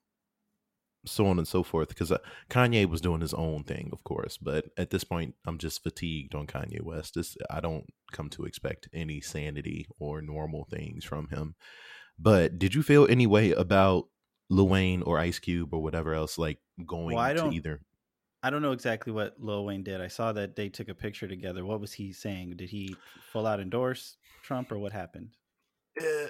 so 1.06 1.26
on 1.26 1.38
and 1.38 1.48
so 1.48 1.62
forth? 1.62 1.88
Because 1.88 2.12
uh, 2.12 2.18
kanye 2.50 2.86
was 2.86 3.00
doing 3.00 3.20
his 3.20 3.34
own 3.34 3.64
thing 3.64 3.90
of 3.92 4.02
course 4.04 4.36
but 4.36 4.66
at 4.76 4.90
this 4.90 5.04
point 5.04 5.34
i'm 5.46 5.56
just 5.58 5.82
fatigued 5.82 6.34
on 6.34 6.46
kanye 6.46 6.82
west. 6.82 7.14
This, 7.14 7.36
i 7.50 7.60
don't 7.60 7.86
come 8.12 8.28
to 8.30 8.44
expect 8.44 8.88
any 8.92 9.20
sanity 9.20 9.86
or 9.98 10.20
normal 10.20 10.66
things 10.70 11.04
from 11.04 11.28
him. 11.28 11.54
But 12.18 12.58
did 12.58 12.74
you 12.74 12.82
feel 12.82 13.06
any 13.08 13.26
way 13.26 13.52
about 13.52 14.06
lil 14.50 14.68
wayne 14.68 15.02
or 15.02 15.18
ice 15.18 15.38
cube 15.38 15.72
or 15.74 15.82
whatever 15.82 16.14
else 16.14 16.38
like 16.38 16.58
going 16.86 17.14
Well, 17.16 17.24
I 17.24 17.32
to 17.32 17.38
don't- 17.40 17.52
either 17.52 17.80
I 18.42 18.50
don't 18.50 18.62
know 18.62 18.70
exactly 18.70 19.12
what 19.12 19.34
Lil 19.40 19.64
Wayne 19.64 19.82
did. 19.82 20.00
I 20.00 20.06
saw 20.06 20.30
that 20.34 20.54
they 20.54 20.68
took 20.68 20.88
a 20.88 20.94
picture 20.94 21.26
together. 21.26 21.64
What 21.64 21.80
was 21.80 21.92
he 21.92 22.12
saying? 22.12 22.54
Did 22.56 22.70
he 22.70 22.94
full 23.32 23.48
out 23.48 23.58
endorse 23.58 24.16
Trump 24.44 24.70
or 24.70 24.78
what 24.78 24.92
happened? 24.92 25.30
Eh, 26.00 26.28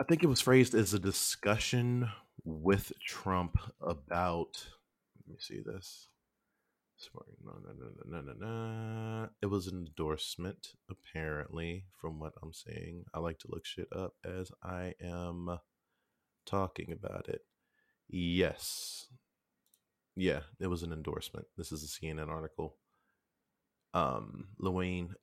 I 0.00 0.04
think 0.04 0.22
it 0.22 0.28
was 0.28 0.40
phrased 0.40 0.74
as 0.74 0.94
a 0.94 0.98
discussion 0.98 2.08
with 2.42 2.90
Trump 3.06 3.58
about. 3.82 4.66
Let 5.18 5.28
me 5.34 5.36
see 5.38 5.60
this. 5.60 6.08
Sorry, 6.96 7.36
no, 7.44 7.52
no, 7.62 7.74
no, 7.74 7.90
no, 8.06 8.22
no, 8.22 8.32
no, 8.32 8.46
no. 9.22 9.28
It 9.42 9.46
was 9.46 9.66
an 9.66 9.76
endorsement, 9.86 10.68
apparently, 10.88 11.84
from 12.00 12.18
what 12.18 12.32
I'm 12.42 12.54
seeing. 12.54 13.04
I 13.12 13.18
like 13.18 13.38
to 13.40 13.48
look 13.50 13.66
shit 13.66 13.88
up 13.94 14.14
as 14.24 14.50
I 14.62 14.94
am 15.02 15.58
talking 16.46 16.92
about 16.92 17.28
it. 17.28 17.42
Yes. 18.12 19.06
Yeah, 20.14 20.40
it 20.60 20.66
was 20.66 20.82
an 20.82 20.92
endorsement. 20.92 21.46
This 21.56 21.72
is 21.72 21.82
a 21.82 21.86
CNN 21.86 22.28
article. 22.28 22.76
Um, 23.94 24.48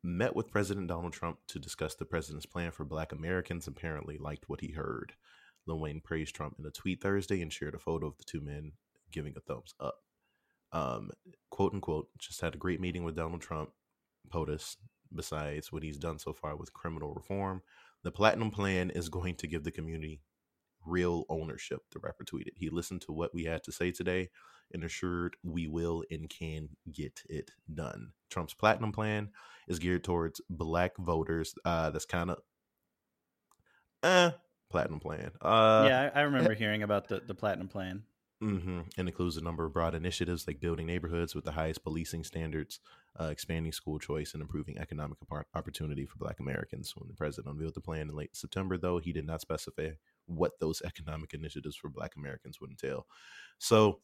met 0.03 0.35
with 0.35 0.51
President 0.51 0.87
Donald 0.87 1.13
Trump 1.13 1.37
to 1.49 1.59
discuss 1.59 1.95
the 1.95 2.05
president's 2.05 2.45
plan 2.47 2.71
for 2.71 2.85
black 2.85 3.11
Americans, 3.11 3.67
apparently 3.67 4.17
liked 4.17 4.49
what 4.49 4.61
he 4.61 4.71
heard. 4.71 5.13
Lil 5.67 5.99
praised 6.03 6.35
Trump 6.35 6.55
in 6.57 6.65
a 6.65 6.71
tweet 6.71 7.01
Thursday 7.01 7.41
and 7.41 7.53
shared 7.53 7.75
a 7.75 7.79
photo 7.79 8.07
of 8.07 8.17
the 8.17 8.23
two 8.23 8.41
men 8.41 8.71
giving 9.11 9.33
a 9.37 9.39
thumbs 9.39 9.75
up. 9.79 9.95
Um, 10.71 11.11
quote 11.51 11.73
unquote, 11.73 12.07
just 12.17 12.41
had 12.41 12.55
a 12.55 12.59
great 12.59 12.81
meeting 12.81 13.03
with 13.03 13.15
Donald 13.15 13.41
Trump, 13.41 13.69
POTUS, 14.31 14.77
besides 15.13 15.71
what 15.71 15.83
he's 15.83 15.97
done 15.97 16.17
so 16.17 16.33
far 16.33 16.55
with 16.55 16.73
criminal 16.73 17.13
reform. 17.13 17.61
The 18.03 18.11
Platinum 18.11 18.49
Plan 18.49 18.89
is 18.89 19.09
going 19.09 19.35
to 19.35 19.47
give 19.47 19.63
the 19.63 19.71
community 19.71 20.21
real 20.85 21.25
ownership, 21.29 21.81
the 21.91 21.99
rapper 21.99 22.23
tweeted. 22.23 22.55
He 22.55 22.69
listened 22.69 23.01
to 23.01 23.11
what 23.11 23.33
we 23.33 23.45
had 23.45 23.63
to 23.63 23.71
say 23.71 23.91
today 23.91 24.29
and 24.73 24.83
assured 24.83 25.35
we 25.43 25.67
will 25.67 26.03
and 26.11 26.29
can 26.29 26.69
get 26.91 27.23
it 27.29 27.51
done. 27.73 28.11
Trump's 28.29 28.53
platinum 28.53 28.91
plan 28.91 29.29
is 29.67 29.79
geared 29.79 30.03
towards 30.03 30.41
black 30.49 30.97
voters. 30.97 31.55
Uh, 31.65 31.89
that's 31.89 32.05
kind 32.05 32.31
of 32.31 32.37
uh 34.03 34.31
platinum 34.69 34.99
plan. 34.99 35.31
Uh, 35.41 35.85
yeah, 35.87 36.11
I, 36.13 36.19
I 36.19 36.23
remember 36.23 36.53
hearing 36.53 36.83
about 36.83 37.07
the, 37.07 37.21
the 37.25 37.33
platinum 37.33 37.67
plan. 37.67 38.03
Mm-hmm. 38.41 38.79
And 38.97 39.09
includes 39.09 39.35
a 39.35 39.43
number 39.43 39.65
of 39.65 39.73
broad 39.73 39.93
initiatives 39.95 40.47
like 40.47 40.61
building 40.61 40.87
neighborhoods 40.87 41.35
with 41.35 41.43
the 41.43 41.51
highest 41.51 41.83
policing 41.83 42.23
standards, 42.23 42.79
uh, 43.19 43.25
expanding 43.25 43.73
school 43.73 43.99
choice, 43.99 44.33
and 44.33 44.41
improving 44.41 44.77
economic 44.77 45.17
opportunity 45.53 46.05
for 46.05 46.17
Black 46.19 46.39
Americans. 46.39 46.93
When 46.95 47.09
the 47.09 47.15
president 47.15 47.51
unveiled 47.51 47.73
the 47.73 47.81
plan 47.81 48.07
in 48.07 48.15
late 48.15 48.37
September, 48.37 48.77
though, 48.77 48.99
he 48.99 49.11
did 49.11 49.25
not 49.25 49.41
specify 49.41 49.89
what 50.29 50.59
those 50.59 50.81
economic 50.85 51.33
initiatives 51.33 51.75
for 51.75 51.89
Black 51.89 52.15
Americans 52.15 52.59
would 52.61 52.71
entail. 52.71 53.05
So, 53.57 54.01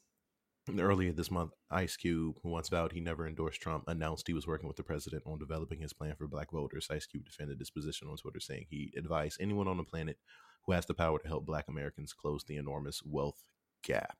earlier 0.79 1.11
this 1.11 1.31
month, 1.31 1.51
Ice 1.69 1.95
Cube, 1.95 2.37
who 2.41 2.49
once 2.49 2.69
vowed 2.69 2.91
he 2.91 2.99
never 2.99 3.27
endorsed 3.27 3.61
Trump, 3.61 3.83
announced 3.87 4.27
he 4.27 4.33
was 4.33 4.47
working 4.47 4.67
with 4.67 4.77
the 4.77 4.83
president 4.83 5.23
on 5.25 5.37
developing 5.37 5.79
his 5.79 5.93
plan 5.93 6.15
for 6.17 6.27
Black 6.27 6.51
voters. 6.51 6.87
Ice 6.89 7.05
Cube 7.05 7.25
defended 7.25 7.59
his 7.59 7.69
position 7.69 8.07
on 8.07 8.17
Twitter, 8.17 8.39
saying 8.39 8.65
he 8.69 8.91
advised 8.97 9.37
anyone 9.39 9.67
on 9.67 9.77
the 9.77 9.83
planet 9.83 10.17
who 10.65 10.71
has 10.73 10.85
the 10.85 10.93
power 10.93 11.19
to 11.19 11.27
help 11.27 11.45
Black 11.45 11.65
Americans 11.67 12.13
close 12.13 12.43
the 12.43 12.57
enormous 12.57 13.01
wealth 13.05 13.43
gap. 13.83 14.17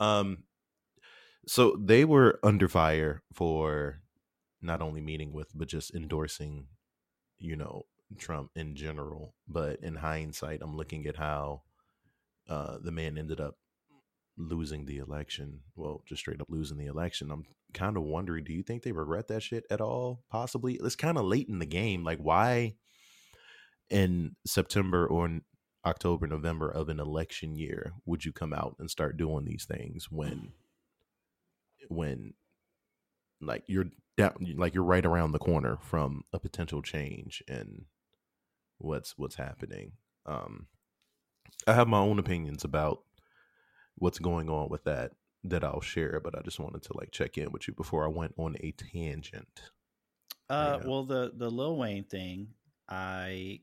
Um, 0.00 0.44
so 1.46 1.76
they 1.80 2.04
were 2.04 2.40
under 2.42 2.68
fire 2.68 3.22
for 3.32 4.00
not 4.60 4.82
only 4.82 5.00
meeting 5.00 5.32
with, 5.32 5.48
but 5.54 5.68
just 5.68 5.94
endorsing, 5.94 6.66
you 7.38 7.54
know, 7.54 7.86
Trump 8.18 8.50
in 8.54 8.74
general. 8.76 9.34
But 9.48 9.80
in 9.80 9.96
hindsight, 9.96 10.60
I'm 10.62 10.76
looking 10.76 11.06
at 11.06 11.16
how 11.16 11.62
uh, 12.48 12.78
the 12.82 12.92
man 12.92 13.18
ended 13.18 13.40
up 13.40 13.56
losing 14.38 14.84
the 14.84 14.98
election. 14.98 15.60
Well, 15.74 16.02
just 16.06 16.20
straight 16.20 16.40
up 16.40 16.48
losing 16.50 16.78
the 16.78 16.86
election. 16.86 17.30
I'm 17.30 17.44
kind 17.72 17.96
of 17.96 18.02
wondering, 18.02 18.44
do 18.44 18.52
you 18.52 18.62
think 18.62 18.82
they 18.82 18.92
regret 18.92 19.28
that 19.28 19.42
shit 19.42 19.64
at 19.70 19.80
all? 19.80 20.22
Possibly. 20.30 20.74
It's 20.74 20.96
kind 20.96 21.18
of 21.18 21.24
late 21.24 21.48
in 21.48 21.58
the 21.58 21.66
game. 21.66 22.04
Like, 22.04 22.18
why 22.18 22.74
in 23.90 24.36
September 24.46 25.06
or 25.06 25.26
in 25.26 25.42
October, 25.84 26.26
November 26.26 26.68
of 26.68 26.88
an 26.88 27.00
election 27.00 27.56
year 27.56 27.92
would 28.04 28.24
you 28.24 28.32
come 28.32 28.52
out 28.52 28.76
and 28.78 28.90
start 28.90 29.16
doing 29.16 29.44
these 29.44 29.64
things 29.64 30.10
when, 30.10 30.52
when, 31.88 32.34
like 33.40 33.62
you're 33.66 33.86
down, 34.16 34.34
like 34.56 34.74
you're 34.74 34.82
right 34.82 35.06
around 35.06 35.32
the 35.32 35.38
corner 35.38 35.78
from 35.80 36.24
a 36.32 36.38
potential 36.38 36.82
change 36.82 37.42
and 37.46 37.84
what's 38.78 39.16
what's 39.18 39.36
happening. 39.36 39.92
um, 40.26 40.66
I 41.66 41.72
have 41.74 41.88
my 41.88 41.98
own 41.98 42.18
opinions 42.18 42.64
about 42.64 43.02
what's 43.96 44.18
going 44.18 44.48
on 44.50 44.68
with 44.68 44.84
that 44.84 45.12
that 45.44 45.64
I'll 45.64 45.80
share, 45.80 46.20
but 46.20 46.36
I 46.36 46.42
just 46.42 46.58
wanted 46.60 46.82
to 46.84 46.96
like 46.96 47.10
check 47.12 47.38
in 47.38 47.52
with 47.52 47.68
you 47.68 47.74
before 47.74 48.04
I 48.04 48.08
went 48.08 48.34
on 48.36 48.56
a 48.60 48.72
tangent. 48.72 49.70
Uh, 50.48 50.78
Yeah. 50.80 50.88
well, 50.88 51.04
the 51.04 51.32
the 51.36 51.50
Lil 51.50 51.76
Wayne 51.76 52.04
thing, 52.04 52.48
I 52.88 53.60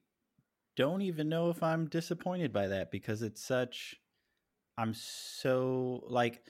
don't 0.76 1.02
even 1.02 1.30
know 1.30 1.50
if 1.50 1.62
I'm 1.64 1.88
disappointed 1.88 2.52
by 2.54 2.68
that 2.68 2.92
because 2.92 3.22
it's 3.22 3.44
such. 3.44 3.96
I'm 4.78 4.94
so 4.94 6.04
like 6.08 6.44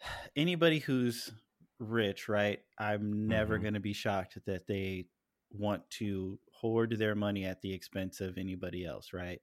anybody 0.36 0.78
who's 0.78 1.32
rich, 1.78 2.28
right? 2.28 2.60
I'm 2.78 3.28
never 3.28 3.58
Mhm. 3.58 3.62
going 3.62 3.74
to 3.74 3.80
be 3.80 3.92
shocked 3.92 4.38
that 4.46 4.66
they 4.66 5.06
want 5.50 5.88
to 5.90 6.38
hoard 6.60 6.96
their 6.98 7.14
money 7.14 7.44
at 7.44 7.60
the 7.62 7.72
expense 7.72 8.20
of 8.20 8.38
anybody 8.38 8.84
else, 8.84 9.12
right? 9.12 9.40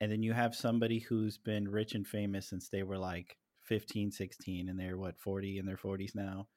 And 0.00 0.10
then 0.12 0.22
you 0.22 0.32
have 0.32 0.54
somebody 0.54 1.00
who's 1.00 1.38
been 1.38 1.68
rich 1.70 1.94
and 1.94 2.06
famous 2.06 2.48
since 2.48 2.68
they 2.68 2.82
were 2.82 2.98
like 2.98 3.36
15, 3.62 4.10
16, 4.12 4.68
and 4.68 4.78
they're 4.80 4.98
what, 4.98 5.18
40 5.20 5.58
in 5.58 5.66
their 5.66 5.76
40s 5.76 6.14
now. 6.14 6.48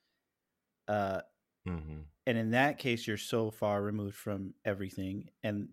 Uh, 0.88 1.22
Mm-hmm. 1.68 2.02
and 2.26 2.38
in 2.38 2.52
that 2.52 2.78
case 2.78 3.08
you're 3.08 3.18
so 3.18 3.52
far 3.52 3.82
removed 3.82 4.16
from 4.16 4.54
everything 4.66 5.30
and 5.44 5.70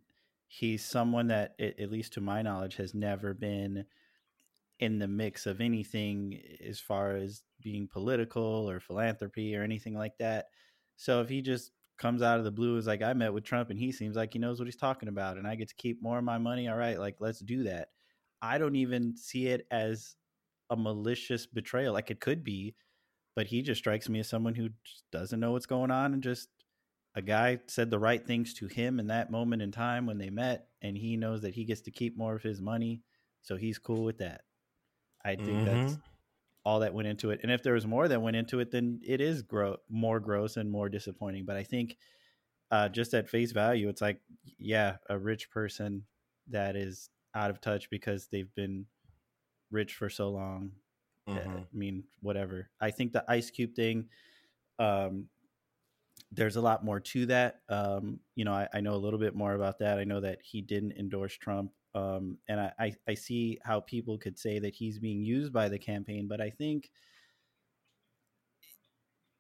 he's 0.49 0.85
someone 0.85 1.29
that 1.29 1.55
at 1.61 1.91
least 1.91 2.15
to 2.15 2.21
my 2.21 2.43
knowledge 2.43 2.77
has 2.77 2.95
never 2.95 3.35
been 3.35 3.85
in 4.81 4.99
the 4.99 5.09
mix 5.09 5.47
of 5.47 5.61
anything 5.61 6.41
as 6.67 6.81
far 6.81 7.17
as 7.17 7.43
being 7.63 7.87
political 7.87 8.69
or 8.69 8.81
philanthropy 8.81 9.55
or 9.57 9.63
anything 9.63 9.95
like 9.95 10.17
that 10.19 10.47
so 10.97 11.21
if 11.21 11.29
he 11.29 11.43
just 11.43 11.73
comes 12.01 12.23
out 12.23 12.39
of 12.39 12.45
the 12.45 12.51
blue 12.51 12.77
is 12.77 12.87
like 12.87 13.03
i 13.03 13.13
met 13.13 13.33
with 13.33 13.45
trump 13.45 13.71
and 13.71 13.79
he 13.79 13.93
seems 13.93 14.17
like 14.17 14.33
he 14.33 14.39
knows 14.39 14.59
what 14.59 14.67
he's 14.67 14.77
talking 14.77 15.09
about 15.09 15.37
and 15.37 15.47
i 15.47 15.55
get 15.55 15.69
to 15.69 15.75
keep 15.77 16.03
more 16.03 16.19
of 16.19 16.25
my 16.25 16.39
money 16.39 16.69
all 16.69 16.77
right 16.77 16.99
like 16.99 17.17
let's 17.21 17.41
do 17.41 17.65
that. 17.65 17.89
I 18.43 18.57
don't 18.57 18.77
even 18.77 19.19
see 19.19 19.49
it 19.49 19.67
as 19.71 20.17
a 20.71 20.77
malicious 20.77 21.45
betrayal 21.47 21.93
like 21.93 22.11
it 22.11 22.21
could 22.21 22.43
be 22.43 22.75
but 23.37 23.47
he 23.47 23.61
just 23.61 23.79
strikes 23.81 24.09
me 24.09 24.21
as 24.21 24.29
someone 24.29 24.55
who 24.55 24.71
doesn't 25.13 25.39
know 25.39 25.53
what's 25.53 25.67
going 25.67 25.91
on 25.91 26.15
and 26.15 26.23
just 26.23 26.49
a 27.15 27.21
guy 27.21 27.59
said 27.67 27.91
the 27.91 27.99
right 27.99 28.27
things 28.27 28.55
to 28.55 28.67
him 28.67 28.99
in 28.99 29.09
that 29.09 29.31
moment 29.31 29.61
in 29.61 29.71
time 29.71 30.07
when 30.07 30.17
they 30.17 30.31
met 30.31 30.69
and 30.81 30.97
he 30.97 31.19
knows 31.19 31.43
that 31.43 31.55
he 31.55 31.65
gets 31.65 31.83
to 31.83 31.91
keep 31.91 32.17
more 32.17 32.35
of 32.35 32.43
his 32.43 32.63
money 32.63 33.03
so 33.43 33.57
he's 33.57 33.79
cool 33.79 34.05
with 34.05 34.19
that. 34.19 34.43
I 35.25 35.37
think 35.37 35.65
that's 35.67 35.93
mm-hmm. 35.93 36.01
All 36.65 36.81
that 36.81 36.95
went 36.95 37.09
into 37.09 37.31
it 37.31 37.41
and 37.43 37.51
if 37.51 37.63
there 37.63 37.75
was 37.75 37.87
more 37.87 38.09
that 38.09 38.21
went 38.21 38.37
into 38.37 38.61
it 38.61 38.71
then 38.71 39.01
it 39.03 39.21
is 39.21 39.43
gro- 39.43 39.79
more 39.89 40.21
gross 40.21 40.57
and 40.57 40.71
more 40.71 40.89
disappointing 40.89 41.45
but 41.45 41.57
i 41.57 41.63
think 41.63 41.97
uh, 42.71 42.89
just 42.89 43.15
at 43.15 43.29
face 43.29 43.51
value 43.51 43.89
it's 43.89 44.01
like 44.01 44.21
yeah 44.59 44.97
a 45.09 45.19
rich 45.19 45.51
person 45.51 46.05
that 46.49 46.77
is 46.77 47.11
out 47.35 47.51
of 47.51 47.61
touch 47.61 47.91
because 47.91 48.29
they've 48.29 48.55
been 48.55 48.87
rich 49.71 49.95
for 49.95 50.09
so 50.09 50.31
long 50.31 50.71
uh, 51.29 51.33
Mm-hmm. 51.33 51.57
I 51.57 51.65
mean, 51.73 52.05
whatever. 52.21 52.71
I 52.81 52.91
think 52.91 53.13
the 53.13 53.25
Ice 53.29 53.51
Cube 53.51 53.75
thing, 53.75 54.09
um, 54.79 55.27
there's 56.33 56.57
a 56.57 56.61
lot 56.61 56.85
more 56.85 57.01
to 57.01 57.27
that. 57.27 57.61
Um, 57.69 58.21
you 58.35 58.45
know, 58.45 58.53
I, 58.53 58.69
I 58.73 58.81
know 58.81 58.95
a 58.95 58.97
little 58.97 59.19
bit 59.19 59.35
more 59.35 59.55
about 59.55 59.79
that. 59.81 59.99
I 59.99 60.05
know 60.05 60.21
that 60.21 60.39
he 60.43 60.61
didn't 60.61 60.93
endorse 60.93 61.35
Trump. 61.35 61.73
Um, 61.95 62.39
and 62.49 62.61
I, 62.61 62.73
I, 62.79 62.93
I 63.09 63.15
see 63.15 63.59
how 63.65 63.81
people 63.81 64.19
could 64.19 64.39
say 64.39 64.59
that 64.61 64.75
he's 64.75 64.99
being 64.99 65.23
used 65.23 65.53
by 65.53 65.69
the 65.69 65.79
campaign, 65.79 66.29
but 66.29 66.41
I 66.41 66.51
think 66.51 66.91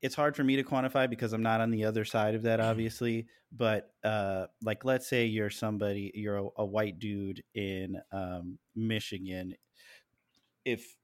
it's 0.03 0.15
hard 0.15 0.35
for 0.35 0.43
me 0.43 0.57
to 0.57 0.65
quantify 0.65 1.09
because 1.09 1.33
I'm 1.33 1.43
not 1.43 1.61
on 1.61 1.71
the 1.71 1.85
other 1.85 2.05
side 2.05 2.35
of 2.35 2.43
that, 2.43 2.61
obviously. 2.61 3.27
But 3.53 3.93
uh, 4.05 4.47
like, 4.63 4.85
let's 4.85 5.09
say 5.09 5.27
you're 5.27 5.51
somebody, 5.51 6.11
you're 6.15 6.39
a, 6.39 6.49
a 6.59 6.65
white 6.65 6.99
dude 6.99 7.43
in 7.55 8.01
um, 8.13 8.59
Michigan. 8.75 9.55
If 10.65 10.97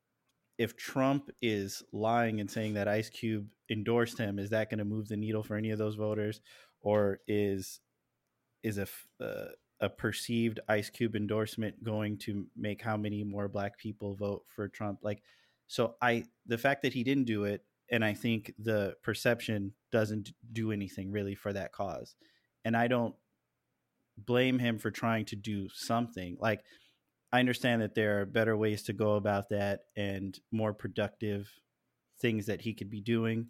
if 0.58 0.76
Trump 0.76 1.30
is 1.42 1.82
lying 1.92 2.40
and 2.40 2.50
saying 2.50 2.74
that 2.74 2.88
Ice 2.88 3.10
Cube 3.10 3.46
endorsed 3.70 4.16
him, 4.16 4.38
is 4.38 4.50
that 4.50 4.70
going 4.70 4.78
to 4.78 4.84
move 4.84 5.08
the 5.08 5.16
needle 5.16 5.42
for 5.42 5.56
any 5.56 5.70
of 5.70 5.78
those 5.78 5.96
voters, 5.96 6.40
or 6.80 7.20
is 7.28 7.80
is 8.62 8.78
a 8.78 8.82
f- 8.82 9.08
uh, 9.20 9.52
a 9.80 9.88
perceived 9.88 10.60
Ice 10.68 10.90
Cube 10.90 11.16
endorsement 11.16 11.82
going 11.84 12.18
to 12.18 12.46
make 12.56 12.82
how 12.82 12.96
many 12.96 13.22
more 13.24 13.48
black 13.48 13.78
people 13.78 14.14
vote 14.14 14.44
for 14.54 14.68
Trump? 14.68 15.00
Like, 15.02 15.22
so 15.66 15.96
I 16.00 16.24
the 16.46 16.58
fact 16.58 16.82
that 16.82 16.92
he 16.92 17.04
didn't 17.04 17.24
do 17.24 17.44
it, 17.44 17.64
and 17.90 18.04
I 18.04 18.14
think 18.14 18.54
the 18.58 18.94
perception 19.02 19.72
doesn't 19.92 20.32
do 20.52 20.72
anything 20.72 21.10
really 21.10 21.34
for 21.34 21.52
that 21.52 21.72
cause, 21.72 22.14
and 22.64 22.76
I 22.76 22.88
don't 22.88 23.14
blame 24.18 24.58
him 24.58 24.78
for 24.78 24.90
trying 24.90 25.24
to 25.26 25.36
do 25.36 25.68
something 25.72 26.36
like. 26.40 26.60
I 27.32 27.40
understand 27.40 27.82
that 27.82 27.96
there 27.96 28.20
are 28.20 28.24
better 28.24 28.56
ways 28.56 28.84
to 28.84 28.92
go 28.92 29.16
about 29.16 29.48
that 29.50 29.80
and 29.96 30.38
more 30.52 30.72
productive 30.72 31.50
things 32.20 32.46
that 32.46 32.60
he 32.60 32.72
could 32.72 32.88
be 32.88 33.00
doing. 33.00 33.48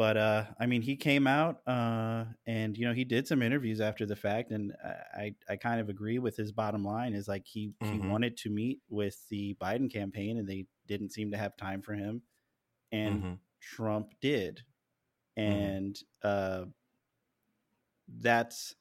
But 0.00 0.16
uh, 0.16 0.46
I 0.58 0.64
mean, 0.64 0.80
he 0.80 0.96
came 0.96 1.26
out 1.26 1.60
uh, 1.68 2.24
and 2.46 2.74
you 2.74 2.86
know 2.88 2.94
he 2.94 3.04
did 3.04 3.28
some 3.28 3.42
interviews 3.42 3.82
after 3.82 4.06
the 4.06 4.16
fact, 4.16 4.50
and 4.50 4.72
I 4.82 5.34
I 5.46 5.56
kind 5.56 5.78
of 5.78 5.90
agree 5.90 6.18
with 6.18 6.38
his 6.38 6.52
bottom 6.52 6.82
line 6.82 7.12
is 7.12 7.28
like 7.28 7.46
he 7.46 7.74
he 7.82 7.98
Mhm. 7.98 8.00
wanted 8.00 8.38
to 8.38 8.48
meet 8.48 8.80
with 8.88 9.28
the 9.28 9.56
Biden 9.60 9.92
campaign, 9.92 10.38
and 10.38 10.48
they 10.48 10.64
didn't 10.86 11.12
seem 11.12 11.32
to 11.32 11.36
have 11.36 11.54
time 11.58 11.82
for 11.82 11.92
him, 11.92 12.22
and 12.92 13.26
Mhm. 13.26 13.40
Trump 13.60 14.14
did, 14.22 14.62
and 15.36 15.98
uh, 16.22 16.66
that's 18.08 18.74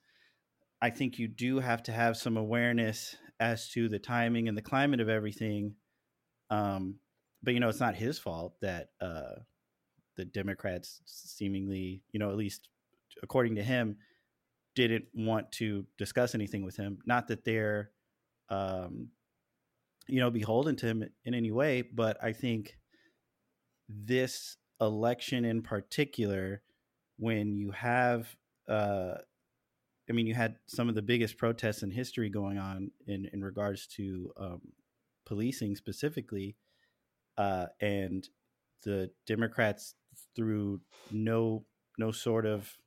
I 0.82 0.90
think 0.90 1.20
you 1.20 1.28
do 1.28 1.60
have 1.60 1.84
to 1.84 1.92
have 1.92 2.18
some 2.18 2.38
awareness 2.38 3.18
as 3.40 3.70
to 3.72 3.90
the 3.90 4.00
timing 4.00 4.48
and 4.48 4.58
the 4.58 4.62
climate 4.62 5.00
of 5.02 5.10
everything. 5.10 5.76
Um, 6.50 7.00
but 7.44 7.54
you 7.54 7.60
know, 7.60 7.70
it's 7.70 7.80
not 7.80 7.96
his 7.96 8.20
fault 8.20 8.60
that 8.62 8.92
uh, 9.02 9.36
the 10.20 10.26
Democrats 10.26 11.02
seemingly, 11.06 12.04
you 12.12 12.20
know, 12.20 12.30
at 12.30 12.38
least 12.38 12.68
according 13.24 13.56
to 13.56 13.64
him, 13.64 13.98
didn't 14.76 15.06
want 15.14 15.52
to 15.54 15.86
discuss 15.98 16.36
anything 16.36 16.64
with 16.64 16.76
him. 16.76 17.00
Not 17.06 17.30
that 17.30 17.46
they're, 17.46 17.92
um, 18.50 19.10
you 20.08 20.20
know, 20.20 20.30
beholden 20.30 20.76
to 20.78 20.88
him 20.88 21.04
in 21.24 21.34
any 21.34 21.52
way, 21.52 21.82
but 21.82 22.22
I 22.24 22.34
think 22.34 22.78
this 23.88 24.58
election 24.82 25.46
in 25.46 25.62
particular, 25.62 26.62
when 27.18 27.56
you 27.56 27.72
have 27.72 28.36
uh, 28.68 29.16
I 30.10 30.14
mean, 30.14 30.26
you 30.26 30.34
had 30.34 30.56
some 30.68 30.90
of 30.90 30.96
the 30.96 31.02
biggest 31.02 31.38
protests 31.38 31.84
in 31.84 31.92
history 31.92 32.30
going 32.30 32.58
on 32.58 32.92
in 33.08 33.30
in 33.32 33.44
regards 33.44 33.88
to 33.98 34.32
um, 34.38 34.62
policing 35.26 35.76
specifically, 35.76 36.56
uh, 37.38 37.68
and 37.80 38.28
the 38.84 39.12
Democrats 39.28 39.94
threw 40.36 40.82
no 41.12 41.66
no 41.98 42.12
sort 42.12 42.46
of 42.46 42.78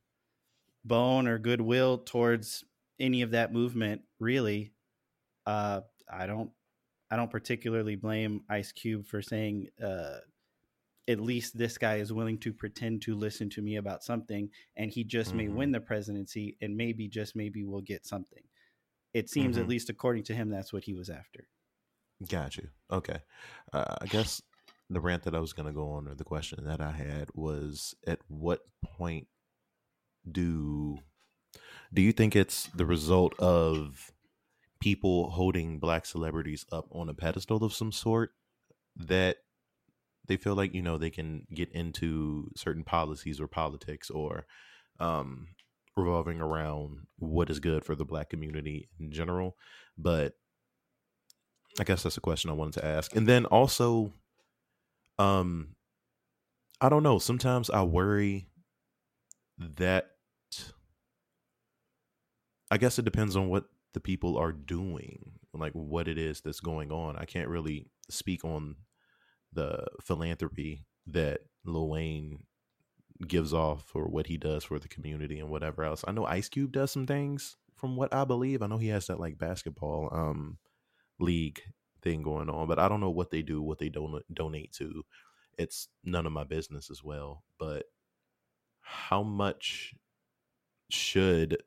bone 0.84 1.26
or 1.26 1.38
goodwill 1.38 1.98
towards 1.98 2.64
any 2.98 3.22
of 3.22 3.32
that 3.32 3.52
movement. 3.52 4.02
Really, 4.18 4.74
uh, 5.46 5.82
I 6.10 6.26
don't 6.26 6.52
I 7.10 7.16
don't 7.16 7.30
particularly 7.30 7.96
blame 7.96 8.44
Ice 8.48 8.72
Cube 8.72 9.06
for 9.06 9.22
saying. 9.22 9.70
Uh, 9.82 10.18
at 11.08 11.20
least 11.20 11.58
this 11.58 11.78
guy 11.78 11.96
is 11.96 12.12
willing 12.12 12.38
to 12.38 12.52
pretend 12.52 13.02
to 13.02 13.16
listen 13.16 13.50
to 13.50 13.60
me 13.62 13.76
about 13.76 14.04
something 14.04 14.48
and 14.76 14.90
he 14.90 15.02
just 15.04 15.34
may 15.34 15.48
Mhm. 15.48 15.54
win 15.54 15.72
the 15.72 15.80
presidency 15.80 16.56
and 16.60 16.76
maybe 16.76 17.08
just 17.08 17.34
maybe 17.34 17.64
we'll 17.64 17.80
get 17.80 18.06
something 18.06 18.44
it 19.14 19.30
seems 19.30 19.58
at 19.58 19.66
Mhm. 19.66 19.68
least 19.68 19.90
according 19.90 20.22
to 20.24 20.34
him 20.34 20.50
that's 20.50 20.72
what 20.72 20.84
he 20.84 20.94
was 20.94 21.10
after 21.10 21.48
Got 22.28 22.56
you. 22.56 22.68
Okay. 22.90 23.18
Uh, 23.72 23.96
I 24.00 24.06
guess 24.06 24.40
the 24.92 25.00
rant 25.00 25.22
that 25.24 25.34
I 25.34 25.40
was 25.40 25.52
going 25.52 25.66
to 25.66 25.72
go 25.72 25.90
on, 25.92 26.08
or 26.08 26.14
the 26.14 26.24
question 26.24 26.64
that 26.64 26.80
I 26.80 26.92
had, 26.92 27.28
was 27.34 27.94
at 28.06 28.20
what 28.28 28.60
point 28.84 29.28
do 30.30 30.98
do 31.92 32.00
you 32.00 32.12
think 32.12 32.34
it's 32.34 32.68
the 32.68 32.86
result 32.86 33.38
of 33.38 34.12
people 34.80 35.30
holding 35.30 35.78
black 35.78 36.06
celebrities 36.06 36.64
up 36.72 36.86
on 36.90 37.08
a 37.08 37.14
pedestal 37.14 37.64
of 37.64 37.74
some 37.74 37.92
sort 37.92 38.30
that 38.96 39.38
they 40.26 40.36
feel 40.36 40.54
like 40.54 40.74
you 40.74 40.82
know 40.82 40.96
they 40.96 41.10
can 41.10 41.46
get 41.52 41.70
into 41.72 42.50
certain 42.56 42.84
policies 42.84 43.40
or 43.40 43.48
politics 43.48 44.10
or 44.10 44.46
um 45.00 45.48
revolving 45.96 46.40
around 46.40 47.06
what 47.18 47.50
is 47.50 47.60
good 47.60 47.84
for 47.84 47.94
the 47.94 48.04
black 48.04 48.30
community 48.30 48.88
in 48.98 49.10
general 49.10 49.56
but 49.98 50.34
I 51.80 51.84
guess 51.84 52.02
that's 52.02 52.16
a 52.16 52.22
question 52.22 52.50
I 52.50 52.54
wanted 52.54 52.80
to 52.80 52.84
ask. 52.84 53.14
And 53.16 53.26
then 53.26 53.46
also, 53.46 54.12
um, 55.18 55.74
I 56.80 56.88
don't 56.88 57.02
know. 57.02 57.18
Sometimes 57.18 57.70
I 57.70 57.82
worry 57.82 58.48
that 59.58 60.10
I 62.70 62.78
guess 62.78 62.98
it 62.98 63.04
depends 63.04 63.36
on 63.36 63.48
what 63.48 63.64
the 63.92 64.00
people 64.00 64.38
are 64.38 64.52
doing, 64.52 65.32
like 65.52 65.72
what 65.72 66.08
it 66.08 66.18
is 66.18 66.40
that's 66.40 66.60
going 66.60 66.90
on. 66.90 67.16
I 67.16 67.26
can't 67.26 67.48
really 67.48 67.90
speak 68.10 68.44
on 68.44 68.76
the 69.52 69.86
philanthropy 70.00 70.86
that 71.08 71.40
Lil 71.64 71.88
Wayne 71.88 72.44
gives 73.28 73.52
off 73.52 73.90
or 73.94 74.08
what 74.08 74.26
he 74.26 74.36
does 74.36 74.64
for 74.64 74.78
the 74.78 74.88
community 74.88 75.38
and 75.38 75.50
whatever 75.50 75.84
else. 75.84 76.02
I 76.08 76.12
know 76.12 76.24
Ice 76.24 76.48
Cube 76.48 76.72
does 76.72 76.90
some 76.90 77.06
things 77.06 77.56
from 77.82 77.96
what 77.96 78.14
I 78.14 78.24
believe, 78.24 78.62
I 78.62 78.68
know 78.68 78.78
he 78.78 78.88
has 78.88 79.08
that 79.08 79.18
like 79.18 79.38
basketball 79.38 80.08
um 80.12 80.58
league 81.18 81.60
thing 82.02 82.22
going 82.22 82.50
on, 82.50 82.68
but 82.68 82.78
I 82.78 82.88
don't 82.88 83.00
know 83.00 83.10
what 83.10 83.30
they 83.30 83.42
do, 83.42 83.62
what 83.62 83.78
they 83.78 83.88
don't 83.88 84.22
donate 84.32 84.72
to. 84.74 85.04
It's 85.58 85.88
none 86.04 86.26
of 86.26 86.32
my 86.32 86.44
business 86.44 86.90
as 86.90 87.02
well. 87.04 87.44
But 87.58 87.84
how 88.80 89.22
much 89.22 89.94
should 90.90 91.62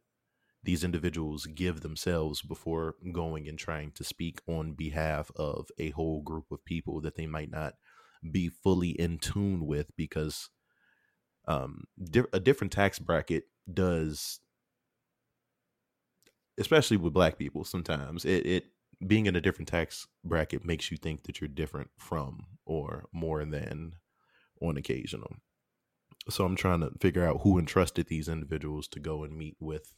these 0.63 0.84
individuals 0.84 1.45
give 1.45 1.82
themselves 1.82 2.41
before 2.41 2.95
going 3.12 3.48
and 3.48 3.58
trying 3.58 3.91
to 3.91 4.04
speak 4.04 4.41
on 4.48 4.74
behalf 4.74 5.32
of 5.36 5.69
a 5.78 5.91
whole 5.91 6.21
group 6.21 6.52
of 6.52 6.65
people 6.65 7.00
that 7.02 7.15
they 7.15 7.28
might 7.28 7.52
not 7.52 7.76
be 8.32 8.50
fully 8.50 8.89
in 8.89 9.19
tune 9.19 9.67
with 9.67 9.95
because 9.95 10.50
um, 11.48 11.84
a 12.34 12.39
different 12.39 12.74
tax 12.74 12.98
bracket 12.98 13.43
does 13.71 14.39
especially 16.58 16.98
with 16.98 17.13
black 17.13 17.38
people 17.38 17.63
sometimes 17.63 18.26
it, 18.26 18.45
it 18.45 18.65
being 19.06 19.26
in 19.26 19.36
a 19.36 19.41
different 19.41 19.68
tax 19.68 20.08
bracket 20.24 20.65
makes 20.65 20.91
you 20.91 20.98
think 20.98 21.24
that 21.24 21.39
you're 21.39 21.48
different 21.48 21.89
from 21.98 22.46
or 22.65 23.06
more 23.12 23.44
than 23.46 23.96
on 24.62 24.78
occasional 24.78 25.36
so 26.30 26.46
i'm 26.46 26.56
trying 26.56 26.80
to 26.80 26.91
figure 27.00 27.26
out 27.26 27.41
who 27.41 27.60
entrusted 27.60 28.08
these 28.08 28.28
individuals 28.28 28.88
to 28.88 29.00
go 29.00 29.24
and 29.24 29.38
meet 29.38 29.56
with 29.60 29.94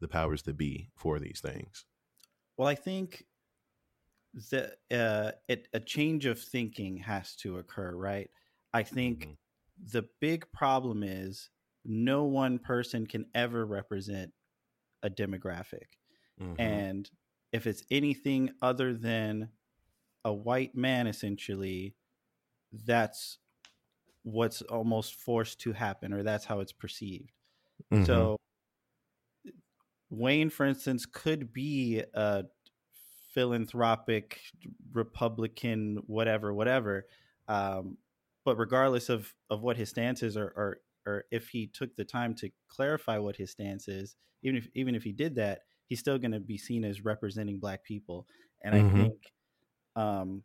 the 0.00 0.08
powers 0.08 0.42
that 0.42 0.56
be 0.56 0.90
for 0.96 1.18
these 1.18 1.40
things. 1.40 1.84
Well, 2.56 2.68
I 2.68 2.74
think 2.74 3.24
that 4.50 4.76
uh, 4.90 5.32
it, 5.48 5.68
a 5.72 5.80
change 5.80 6.26
of 6.26 6.38
thinking 6.40 6.98
has 6.98 7.34
to 7.36 7.58
occur, 7.58 7.94
right? 7.94 8.30
I 8.72 8.82
think 8.82 9.20
mm-hmm. 9.20 9.32
the 9.92 10.06
big 10.20 10.50
problem 10.52 11.02
is 11.02 11.50
no 11.84 12.24
one 12.24 12.58
person 12.58 13.06
can 13.06 13.26
ever 13.34 13.64
represent 13.64 14.32
a 15.02 15.08
demographic. 15.08 15.88
Mm-hmm. 16.40 16.60
And 16.60 17.10
if 17.52 17.66
it's 17.66 17.82
anything 17.90 18.50
other 18.60 18.94
than 18.94 19.50
a 20.24 20.32
white 20.32 20.74
man, 20.74 21.06
essentially, 21.06 21.94
that's 22.84 23.38
what's 24.22 24.60
almost 24.62 25.14
forced 25.14 25.60
to 25.60 25.72
happen, 25.72 26.12
or 26.12 26.22
that's 26.22 26.44
how 26.44 26.60
it's 26.60 26.72
perceived. 26.72 27.30
Mm-hmm. 27.92 28.04
So 28.04 28.36
Wayne, 30.10 30.50
for 30.50 30.66
instance, 30.66 31.06
could 31.06 31.52
be 31.52 32.02
a 32.14 32.44
philanthropic 33.32 34.40
Republican, 34.92 35.98
whatever, 36.06 36.52
whatever. 36.52 37.06
Um, 37.48 37.98
but 38.44 38.58
regardless 38.58 39.08
of 39.08 39.34
of 39.50 39.62
what 39.62 39.76
his 39.76 39.90
stance 39.90 40.22
is, 40.22 40.36
or, 40.36 40.52
or 40.56 40.78
or 41.06 41.24
if 41.30 41.48
he 41.48 41.66
took 41.66 41.94
the 41.96 42.04
time 42.04 42.34
to 42.34 42.50
clarify 42.68 43.18
what 43.18 43.36
his 43.36 43.50
stance 43.50 43.88
is, 43.88 44.16
even 44.42 44.56
if 44.56 44.68
even 44.74 44.94
if 44.94 45.04
he 45.04 45.12
did 45.12 45.36
that, 45.36 45.60
he's 45.86 46.00
still 46.00 46.18
going 46.18 46.32
to 46.32 46.40
be 46.40 46.58
seen 46.58 46.84
as 46.84 47.04
representing 47.04 47.58
Black 47.58 47.84
people. 47.84 48.26
And 48.62 48.74
mm-hmm. 48.74 48.96
I 48.96 49.00
think 49.00 49.32
um, 49.94 50.42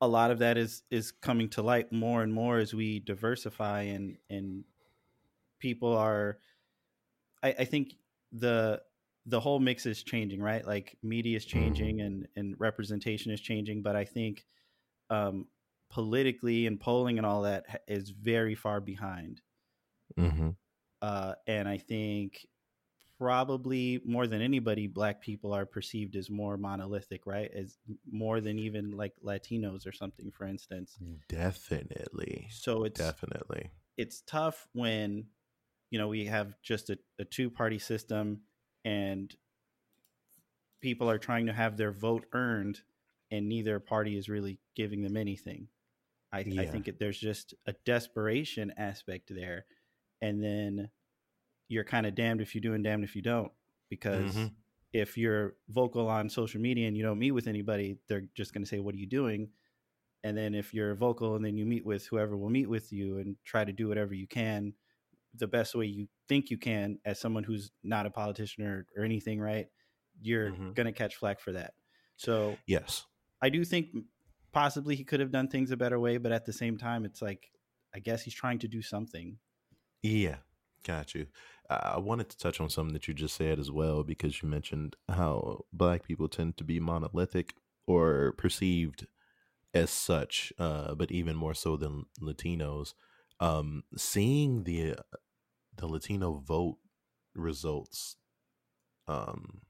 a 0.00 0.08
lot 0.08 0.30
of 0.30 0.38
that 0.40 0.56
is 0.56 0.82
is 0.90 1.12
coming 1.12 1.48
to 1.50 1.62
light 1.62 1.92
more 1.92 2.22
and 2.22 2.32
more 2.32 2.58
as 2.58 2.72
we 2.72 3.00
diversify 3.00 3.82
and 3.82 4.16
and 4.30 4.64
people 5.58 5.96
are 5.96 6.38
I, 7.42 7.54
I 7.60 7.64
think 7.64 7.94
the 8.32 8.80
the 9.26 9.40
whole 9.40 9.60
mix 9.60 9.84
is 9.84 10.02
changing, 10.02 10.40
right? 10.40 10.66
Like 10.66 10.96
media 11.02 11.36
is 11.36 11.44
mm-hmm. 11.44 11.58
changing 11.58 11.96
mm-hmm. 11.96 12.06
and 12.06 12.28
and 12.36 12.54
representation 12.58 13.32
is 13.32 13.40
changing, 13.40 13.82
but 13.82 13.96
I 13.96 14.04
think 14.04 14.44
um, 15.10 15.46
politically 15.90 16.66
and 16.66 16.78
polling 16.78 17.18
and 17.18 17.26
all 17.26 17.42
that 17.42 17.82
is 17.88 18.10
very 18.10 18.54
far 18.54 18.80
behind. 18.80 19.40
Mm-hmm. 20.18 20.50
Uh, 21.00 21.34
and 21.46 21.68
I 21.68 21.78
think 21.78 22.46
probably 23.18 24.00
more 24.04 24.26
than 24.26 24.40
anybody, 24.40 24.86
black 24.86 25.20
people 25.20 25.52
are 25.52 25.66
perceived 25.66 26.14
as 26.16 26.30
more 26.30 26.56
monolithic, 26.56 27.26
right? 27.26 27.50
As 27.54 27.76
more 28.10 28.40
than 28.40 28.58
even 28.58 28.92
like 28.92 29.14
Latinos 29.24 29.86
or 29.86 29.92
something, 29.92 30.30
for 30.30 30.46
instance. 30.46 30.96
Definitely. 31.28 32.48
So 32.50 32.84
it's 32.84 33.00
definitely 33.00 33.70
it's 33.98 34.22
tough 34.22 34.66
when 34.72 35.26
you 35.90 35.98
know 35.98 36.08
we 36.08 36.24
have 36.24 36.54
just 36.62 36.88
a, 36.88 36.98
a 37.18 37.24
two 37.24 37.50
party 37.50 37.78
system 37.78 38.40
and 38.84 39.34
people 40.80 41.10
are 41.10 41.18
trying 41.18 41.46
to 41.46 41.52
have 41.52 41.76
their 41.76 41.92
vote 41.92 42.24
earned 42.32 42.80
and 43.30 43.48
neither 43.48 43.78
party 43.80 44.16
is 44.16 44.28
really 44.28 44.58
giving 44.76 45.02
them 45.02 45.16
anything 45.16 45.66
i, 46.32 46.40
yeah. 46.40 46.62
I 46.62 46.66
think 46.66 46.88
it, 46.88 46.98
there's 46.98 47.18
just 47.18 47.52
a 47.66 47.74
desperation 47.84 48.72
aspect 48.78 49.34
there 49.34 49.66
and 50.22 50.42
then 50.42 50.88
you're 51.68 51.84
kind 51.84 52.06
of 52.06 52.14
damned 52.14 52.40
if 52.40 52.54
you 52.54 52.60
do 52.60 52.74
and 52.74 52.84
damned 52.84 53.04
if 53.04 53.14
you 53.14 53.22
don't 53.22 53.52
because 53.88 54.34
mm-hmm. 54.34 54.46
if 54.92 55.16
you're 55.16 55.54
vocal 55.68 56.08
on 56.08 56.28
social 56.28 56.60
media 56.60 56.88
and 56.88 56.96
you 56.96 57.02
don't 57.02 57.18
meet 57.18 57.32
with 57.32 57.46
anybody 57.46 57.98
they're 58.08 58.24
just 58.34 58.52
going 58.52 58.62
to 58.62 58.68
say 58.68 58.78
what 58.78 58.94
are 58.94 58.98
you 58.98 59.06
doing 59.06 59.48
and 60.24 60.36
then 60.36 60.54
if 60.54 60.74
you're 60.74 60.94
vocal 60.94 61.36
and 61.36 61.44
then 61.44 61.56
you 61.56 61.64
meet 61.64 61.86
with 61.86 62.06
whoever 62.06 62.36
will 62.36 62.50
meet 62.50 62.68
with 62.68 62.92
you 62.92 63.18
and 63.18 63.36
try 63.44 63.64
to 63.64 63.72
do 63.72 63.88
whatever 63.88 64.14
you 64.14 64.26
can 64.26 64.72
the 65.34 65.46
best 65.46 65.74
way 65.74 65.86
you 65.86 66.08
think 66.28 66.50
you 66.50 66.58
can 66.58 66.98
as 67.04 67.18
someone 67.20 67.44
who's 67.44 67.70
not 67.82 68.06
a 68.06 68.10
politician 68.10 68.64
or, 68.64 68.86
or 68.96 69.04
anything, 69.04 69.40
right? 69.40 69.66
You're 70.20 70.50
mm-hmm. 70.50 70.72
going 70.72 70.86
to 70.86 70.92
catch 70.92 71.16
flack 71.16 71.40
for 71.40 71.52
that. 71.52 71.74
So, 72.16 72.56
yes, 72.66 73.04
I 73.40 73.48
do 73.48 73.64
think 73.64 73.88
possibly 74.52 74.96
he 74.96 75.04
could 75.04 75.20
have 75.20 75.30
done 75.30 75.48
things 75.48 75.70
a 75.70 75.76
better 75.76 76.00
way, 76.00 76.18
but 76.18 76.32
at 76.32 76.46
the 76.46 76.52
same 76.52 76.76
time, 76.76 77.04
it's 77.04 77.22
like, 77.22 77.50
I 77.94 78.00
guess 78.00 78.22
he's 78.22 78.34
trying 78.34 78.58
to 78.60 78.68
do 78.68 78.82
something. 78.82 79.38
Yeah, 80.02 80.36
got 80.84 81.14
you. 81.14 81.26
I 81.70 81.98
wanted 81.98 82.30
to 82.30 82.38
touch 82.38 82.60
on 82.60 82.70
something 82.70 82.94
that 82.94 83.08
you 83.08 83.14
just 83.14 83.36
said 83.36 83.58
as 83.58 83.70
well, 83.70 84.02
because 84.02 84.42
you 84.42 84.48
mentioned 84.48 84.96
how 85.08 85.64
black 85.72 86.06
people 86.06 86.28
tend 86.28 86.56
to 86.56 86.64
be 86.64 86.80
monolithic 86.80 87.54
or 87.86 88.32
perceived 88.38 89.06
as 89.74 89.90
such, 89.90 90.52
uh, 90.58 90.94
but 90.94 91.10
even 91.10 91.36
more 91.36 91.54
so 91.54 91.76
than 91.76 92.06
Latinos. 92.20 92.94
Um, 93.40 93.84
seeing 93.96 94.64
the 94.64 94.96
the 95.76 95.86
Latino 95.86 96.42
vote 96.44 96.78
results 97.34 98.16
um, 99.06 99.60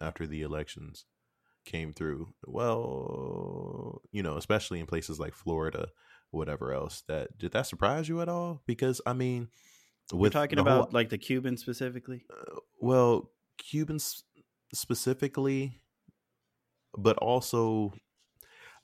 after 0.00 0.26
the 0.26 0.42
elections 0.42 1.06
came 1.64 1.92
through. 1.92 2.28
Well, 2.46 4.02
you 4.12 4.22
know, 4.22 4.36
especially 4.36 4.80
in 4.80 4.86
places 4.86 5.18
like 5.18 5.34
Florida, 5.34 5.88
whatever 6.30 6.72
else. 6.72 7.02
That 7.08 7.38
did 7.38 7.52
that 7.52 7.66
surprise 7.66 8.08
you 8.08 8.20
at 8.20 8.28
all? 8.28 8.62
Because 8.66 9.00
I 9.06 9.14
mean, 9.14 9.48
we're 10.12 10.30
talking 10.30 10.58
about 10.58 10.76
whole, 10.76 10.88
like 10.92 11.10
the 11.10 11.18
Cubans 11.18 11.60
specifically. 11.60 12.24
Uh, 12.30 12.60
well, 12.80 13.30
Cubans 13.58 14.24
specifically, 14.72 15.80
but 16.96 17.16
also 17.18 17.92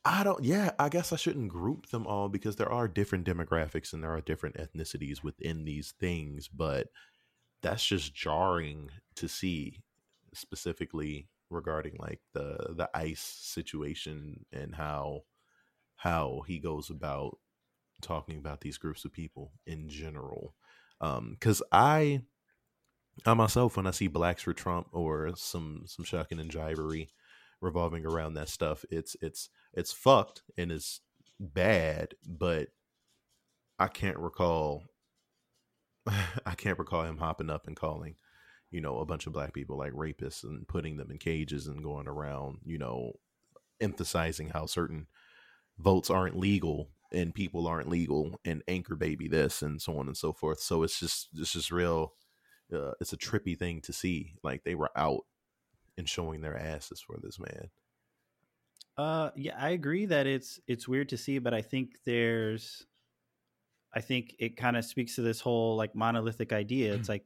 I 0.04 0.22
don't. 0.22 0.44
Yeah, 0.44 0.72
I 0.78 0.90
guess 0.90 1.12
I 1.12 1.16
shouldn't 1.16 1.48
group 1.48 1.88
them 1.88 2.06
all 2.06 2.28
because 2.28 2.56
there 2.56 2.70
are 2.70 2.88
different 2.88 3.26
demographics 3.26 3.92
and 3.92 4.02
there 4.02 4.12
are 4.12 4.20
different 4.20 4.56
ethnicities 4.56 5.22
within 5.22 5.64
these 5.64 5.94
things. 5.98 6.46
But 6.48 6.88
that's 7.62 7.84
just 7.84 8.14
jarring 8.14 8.90
to 9.16 9.28
see, 9.28 9.80
specifically 10.34 11.28
regarding 11.50 11.96
like 11.98 12.20
the 12.34 12.74
the 12.76 12.90
ICE 12.94 13.20
situation 13.20 14.44
and 14.52 14.74
how 14.74 15.22
how 15.96 16.42
he 16.46 16.58
goes 16.58 16.90
about 16.90 17.38
talking 18.02 18.38
about 18.38 18.60
these 18.60 18.76
groups 18.76 19.06
of 19.06 19.12
people 19.12 19.52
in 19.66 19.88
general. 19.88 20.54
Um, 21.04 21.36
I 21.70 22.22
I 23.26 23.34
myself, 23.34 23.76
when 23.76 23.86
I 23.86 23.90
see 23.90 24.08
blacks 24.08 24.42
for 24.42 24.52
Trump 24.52 24.88
or 24.92 25.32
some 25.36 25.84
some 25.86 26.04
shucking 26.04 26.40
and 26.40 26.50
jivery 26.50 27.08
revolving 27.60 28.06
around 28.06 28.34
that 28.34 28.48
stuff. 28.48 28.84
It's 28.90 29.16
it's 29.20 29.48
it's 29.72 29.92
fucked 29.92 30.42
and 30.56 30.72
it's 30.72 31.00
bad, 31.38 32.14
but 32.26 32.68
I 33.78 33.88
can't 33.88 34.18
recall 34.18 34.84
I 36.06 36.54
can't 36.56 36.78
recall 36.78 37.04
him 37.04 37.18
hopping 37.18 37.50
up 37.50 37.66
and 37.66 37.76
calling, 37.76 38.16
you 38.70 38.80
know, 38.80 38.98
a 38.98 39.06
bunch 39.06 39.26
of 39.26 39.32
black 39.32 39.52
people 39.52 39.76
like 39.76 39.92
rapists 39.92 40.44
and 40.44 40.66
putting 40.68 40.96
them 40.96 41.10
in 41.10 41.18
cages 41.18 41.66
and 41.66 41.82
going 41.82 42.08
around, 42.08 42.58
you 42.64 42.78
know, 42.78 43.12
emphasizing 43.80 44.50
how 44.50 44.66
certain 44.66 45.06
votes 45.78 46.10
aren't 46.10 46.38
legal 46.38 46.90
and 47.14 47.34
people 47.34 47.66
aren't 47.66 47.88
legal 47.88 48.40
and 48.44 48.62
anchor 48.68 48.96
baby 48.96 49.28
this 49.28 49.62
and 49.62 49.80
so 49.80 49.98
on 49.98 50.06
and 50.06 50.16
so 50.16 50.32
forth. 50.32 50.60
So 50.60 50.82
it's 50.82 50.98
just 50.98 51.28
it's 51.36 51.52
just 51.52 51.70
real 51.70 52.14
uh, 52.72 52.92
it's 53.00 53.12
a 53.12 53.16
trippy 53.16 53.58
thing 53.58 53.80
to 53.82 53.92
see. 53.92 54.34
Like 54.42 54.64
they 54.64 54.74
were 54.74 54.90
out 54.96 55.24
and 55.96 56.08
showing 56.08 56.40
their 56.40 56.56
asses 56.56 57.00
for 57.00 57.16
this 57.22 57.38
man. 57.38 57.70
Uh, 58.96 59.30
yeah, 59.34 59.56
I 59.58 59.70
agree 59.70 60.06
that 60.06 60.26
it's 60.26 60.60
it's 60.66 60.86
weird 60.86 61.08
to 61.10 61.16
see, 61.16 61.38
but 61.38 61.52
I 61.52 61.62
think 61.62 61.96
there's, 62.04 62.86
I 63.92 64.00
think 64.00 64.36
it 64.38 64.56
kind 64.56 64.76
of 64.76 64.84
speaks 64.84 65.16
to 65.16 65.22
this 65.22 65.40
whole 65.40 65.76
like 65.76 65.94
monolithic 65.94 66.52
idea. 66.52 66.94
It's 66.94 67.08
like 67.08 67.24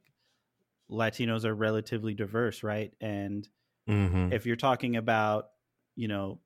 Latinos 0.89 1.45
are 1.45 1.53
relatively 1.53 2.13
diverse, 2.13 2.63
right? 2.63 2.91
And 2.99 3.47
mm-hmm. 3.87 4.33
if 4.33 4.45
you're 4.45 4.55
talking 4.55 4.95
about, 4.95 5.49
you 5.95 6.07
know, 6.07 6.39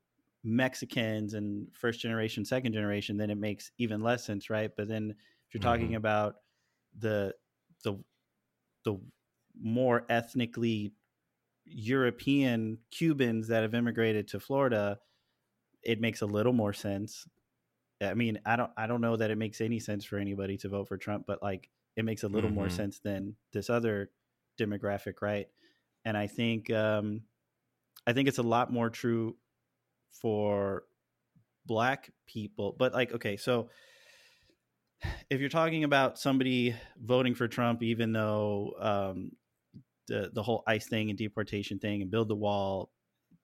Mexicans 0.43 1.33
and 1.33 1.73
first 1.75 1.99
generation, 2.01 2.45
second 2.45 2.73
generation, 2.73 3.17
then 3.17 3.29
it 3.29 3.37
makes 3.37 3.71
even 3.77 4.01
less 4.01 4.25
sense, 4.25 4.49
right? 4.49 4.71
But 4.75 4.87
then 4.87 5.11
if 5.47 5.53
you're 5.53 5.61
talking 5.61 5.87
mm-hmm. 5.87 5.95
about 5.95 6.35
the 6.97 7.35
the 7.83 8.03
the 8.85 8.99
more 9.59 10.05
ethnically 10.09 10.93
European 11.65 12.79
Cubans 12.91 13.47
that 13.49 13.63
have 13.63 13.75
immigrated 13.75 14.27
to 14.29 14.39
Florida, 14.39 14.99
it 15.83 15.99
makes 16.01 16.21
a 16.21 16.25
little 16.25 16.53
more 16.53 16.73
sense. 16.73 17.27
I 18.01 18.13
mean, 18.15 18.39
I 18.45 18.55
don't 18.55 18.71
I 18.77 18.87
don't 18.87 19.01
know 19.01 19.17
that 19.17 19.31
it 19.31 19.37
makes 19.37 19.61
any 19.61 19.79
sense 19.79 20.05
for 20.05 20.17
anybody 20.17 20.57
to 20.57 20.69
vote 20.69 20.87
for 20.87 20.97
Trump, 20.97 21.25
but 21.27 21.41
like 21.41 21.69
it 21.95 22.05
makes 22.05 22.23
a 22.23 22.27
little 22.27 22.49
more 22.49 22.67
Mhm. 22.67 22.71
sense 22.71 22.99
than 22.99 23.37
this 23.51 23.69
other 23.69 24.11
demographic, 24.59 25.21
right? 25.21 25.47
And 26.05 26.17
I 26.17 26.27
think 26.27 26.69
um 26.71 27.23
I 28.07 28.13
think 28.13 28.27
it's 28.27 28.37
a 28.39 28.43
lot 28.43 28.71
more 28.71 28.89
true 28.89 29.37
for 30.13 30.85
black 31.65 32.11
people. 32.27 32.75
But 32.77 32.93
like, 32.93 33.13
okay, 33.13 33.37
so 33.37 33.69
if 35.29 35.39
you're 35.39 35.49
talking 35.49 35.83
about 35.83 36.17
somebody 36.19 36.75
voting 37.01 37.35
for 37.35 37.47
Trump, 37.47 37.83
even 37.83 38.11
though 38.13 38.73
um, 38.79 39.31
the 40.07 40.31
the 40.33 40.43
whole 40.43 40.63
ICE 40.67 40.87
thing 40.87 41.09
and 41.09 41.17
deportation 41.17 41.79
thing 41.79 42.01
and 42.01 42.11
build 42.11 42.27
the 42.29 42.35
wall, 42.35 42.91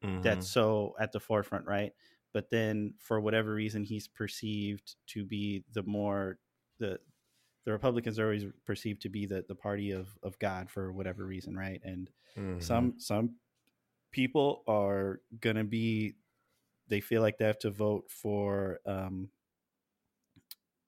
Mhm. 0.04 0.22
that's 0.24 0.50
so 0.50 0.96
at 1.00 1.12
the 1.12 1.20
forefront, 1.20 1.66
right? 1.66 1.94
But 2.34 2.50
then 2.50 2.94
for 3.00 3.20
whatever 3.20 3.54
reason, 3.54 3.84
he's 3.84 4.08
perceived 4.08 4.96
to 5.08 5.26
be 5.26 5.64
the 5.74 5.84
more 5.84 6.40
the 6.80 7.00
the 7.66 7.72
Republicans 7.72 8.20
are 8.20 8.26
always 8.26 8.46
perceived 8.66 9.02
to 9.04 9.10
be 9.10 9.26
the 9.26 9.46
the 9.48 9.56
party 9.56 9.92
of 9.92 10.10
of 10.24 10.40
God 10.40 10.70
for 10.70 10.92
whatever 10.94 11.26
reason, 11.26 11.58
right? 11.58 11.82
And 11.84 12.10
Mhm. 12.38 12.62
some 12.64 13.00
some 13.00 13.36
people 14.12 14.64
are 14.68 15.22
gonna 15.40 15.64
be 15.64 16.16
they 16.90 17.00
feel 17.02 17.22
like 17.22 17.38
they 17.38 17.46
have 17.46 17.60
to 17.60 17.72
vote 17.72 18.10
for 18.10 18.80
um 18.86 19.30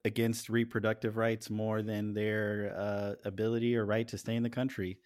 against 0.04 0.50
reproductive 0.50 1.16
rights 1.16 1.50
more 1.50 1.82
than 1.82 2.14
their 2.14 2.74
uh 2.78 3.14
ability 3.24 3.76
or 3.76 3.86
right 3.86 4.08
to 4.08 4.18
stay 4.18 4.36
in 4.36 4.44
the 4.44 4.50
country. 4.50 4.98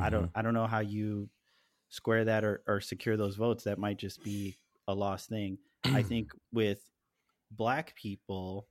I 0.00 0.10
don't 0.10 0.30
i 0.34 0.42
don't 0.42 0.54
know 0.54 0.66
how 0.66 0.80
you 0.80 1.28
square 1.88 2.24
that 2.24 2.44
or, 2.44 2.62
or 2.66 2.80
secure 2.80 3.16
those 3.16 3.36
votes. 3.36 3.64
That 3.64 3.78
might 3.78 3.98
just 3.98 4.22
be 4.24 4.56
a 4.88 4.94
lost 4.94 5.28
thing. 5.28 5.58
I 5.84 6.02
think 6.02 6.32
with 6.52 6.80
black 7.52 7.94
people 7.94 8.66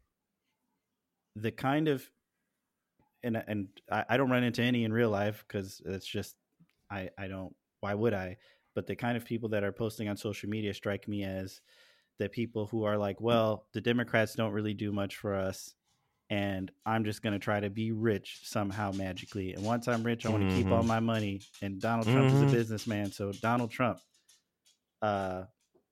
the 1.35 1.51
kind 1.51 1.87
of 1.87 2.09
and 3.23 3.41
and 3.47 3.67
I, 3.89 4.05
I 4.09 4.17
don't 4.17 4.29
run 4.29 4.43
into 4.43 4.61
any 4.61 4.83
in 4.83 4.91
real 4.91 5.09
life 5.09 5.45
because 5.47 5.81
it's 5.85 6.05
just 6.05 6.35
I 6.91 7.09
I 7.17 7.27
don't 7.27 7.55
why 7.79 7.93
would 7.93 8.13
I? 8.13 8.37
But 8.75 8.87
the 8.87 8.95
kind 8.95 9.17
of 9.17 9.25
people 9.25 9.49
that 9.49 9.63
are 9.63 9.71
posting 9.71 10.09
on 10.09 10.17
social 10.17 10.49
media 10.49 10.73
strike 10.73 11.07
me 11.07 11.23
as 11.23 11.61
the 12.19 12.29
people 12.29 12.67
who 12.67 12.83
are 12.83 12.97
like, 12.97 13.21
well, 13.21 13.67
the 13.73 13.81
Democrats 13.81 14.35
don't 14.35 14.53
really 14.53 14.73
do 14.75 14.91
much 14.91 15.17
for 15.17 15.35
us, 15.35 15.75
and 16.29 16.71
I'm 16.85 17.05
just 17.05 17.21
gonna 17.23 17.39
try 17.39 17.59
to 17.61 17.69
be 17.71 17.91
rich 17.93 18.41
somehow 18.43 18.91
magically. 18.93 19.53
And 19.53 19.63
once 19.63 19.87
I'm 19.87 20.03
rich, 20.03 20.25
I 20.25 20.29
want 20.29 20.41
to 20.43 20.47
keep 20.47 20.71
all 20.71 20.83
Mhm. 20.83 20.85
my 20.85 20.99
money. 21.01 21.47
And 21.61 21.81
Donald 21.81 22.09
Trump 22.09 22.33
is 22.33 22.41
Mhm. 22.41 22.43
a 22.43 22.47
businessman, 22.47 23.11
so 23.11 23.33
Donald 23.33 23.71
Trump. 23.71 24.01
Uh, 25.01 25.45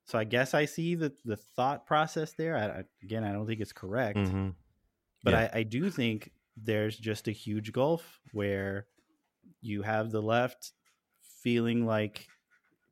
so 0.05 0.17
I 0.17 0.23
guess 0.23 0.53
I 0.53 0.65
see 0.65 0.95
the 0.95 1.15
the 1.25 1.37
thought 1.37 1.85
process 1.85 2.33
there. 2.33 2.57
I, 2.57 2.83
again, 3.03 3.23
I 3.23 3.31
don't 3.33 3.47
think 3.47 3.61
it's 3.61 3.73
correct 3.73 4.33
Mhm. 4.33 4.55
but 5.23 5.33
Yeah. 5.33 5.35
I, 5.35 5.49
I 5.53 5.63
do 5.63 5.89
think 5.91 6.31
there's 6.57 6.97
just 6.97 7.27
a 7.27 7.31
huge 7.33 7.73
gulf 7.73 8.21
where 8.33 8.87
you 9.61 9.83
have 9.83 10.11
the 10.11 10.21
left 10.21 10.73
feeling 11.21 11.85
like 11.85 12.27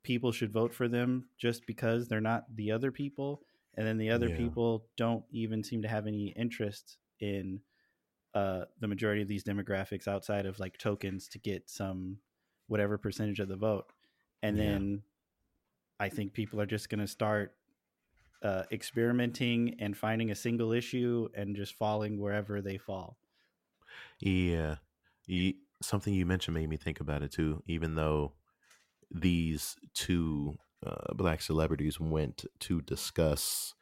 people 0.10 0.32
should 0.32 0.52
vote 0.52 0.74
for 0.74 0.88
them 0.88 1.30
just 1.38 1.68
because 1.68 2.08
they're 2.08 2.20
not 2.34 2.44
the 2.56 2.72
other 2.72 2.92
people 2.92 3.44
and 3.76 3.86
then 3.86 4.00
the 4.00 4.10
other 4.10 4.30
Yeah. 4.30 4.38
people 4.38 4.88
don't 4.98 5.24
even 5.32 5.64
seem 5.64 5.84
to 5.84 5.88
have 5.88 6.08
any 6.08 6.30
interest 6.30 6.98
in 7.20 7.62
uh, 8.34 8.66
the 8.80 8.88
majority 8.88 9.22
of 9.22 9.28
these 9.28 9.44
demographics 9.44 10.08
outside 10.08 10.48
of 10.48 10.60
like 10.60 10.78
tokens 10.80 11.28
to 11.30 11.38
get 11.40 11.70
some 11.70 12.18
whatever 12.68 12.98
percentage 12.98 13.40
of 13.40 13.50
the 13.50 13.56
vote 13.56 13.86
and 14.42 14.58
Yeah. 14.58 14.64
then 14.64 15.04
i 16.00 16.10
think 16.10 16.34
people 16.34 16.60
are 16.60 16.66
just 16.66 16.90
going 16.90 17.00
to 17.00 17.08
start 17.08 17.56
uh, 18.42 18.64
experimenting 18.72 19.76
and 19.80 19.96
finding 19.98 20.32
a 20.32 20.36
single 20.36 20.72
issue 20.72 21.30
and 21.36 21.56
just 21.56 21.74
falling 21.76 22.20
wherever 22.20 22.62
they 22.62 22.78
fall. 22.78 23.18
Yeah. 24.20 24.76
Something 25.82 26.14
you 26.14 26.26
mentioned 26.26 26.56
made 26.56 26.70
me 26.70 26.78
think 26.78 27.00
about 27.00 27.24
it 27.24 27.32
too. 27.32 27.64
Even 27.66 27.96
though 27.96 28.34
these 29.12 29.76
two 29.94 30.58
uh, 30.86 31.14
black 31.14 31.42
celebrities 31.42 32.00
went 32.00 32.46
to 32.60 32.82
discuss 32.82 33.74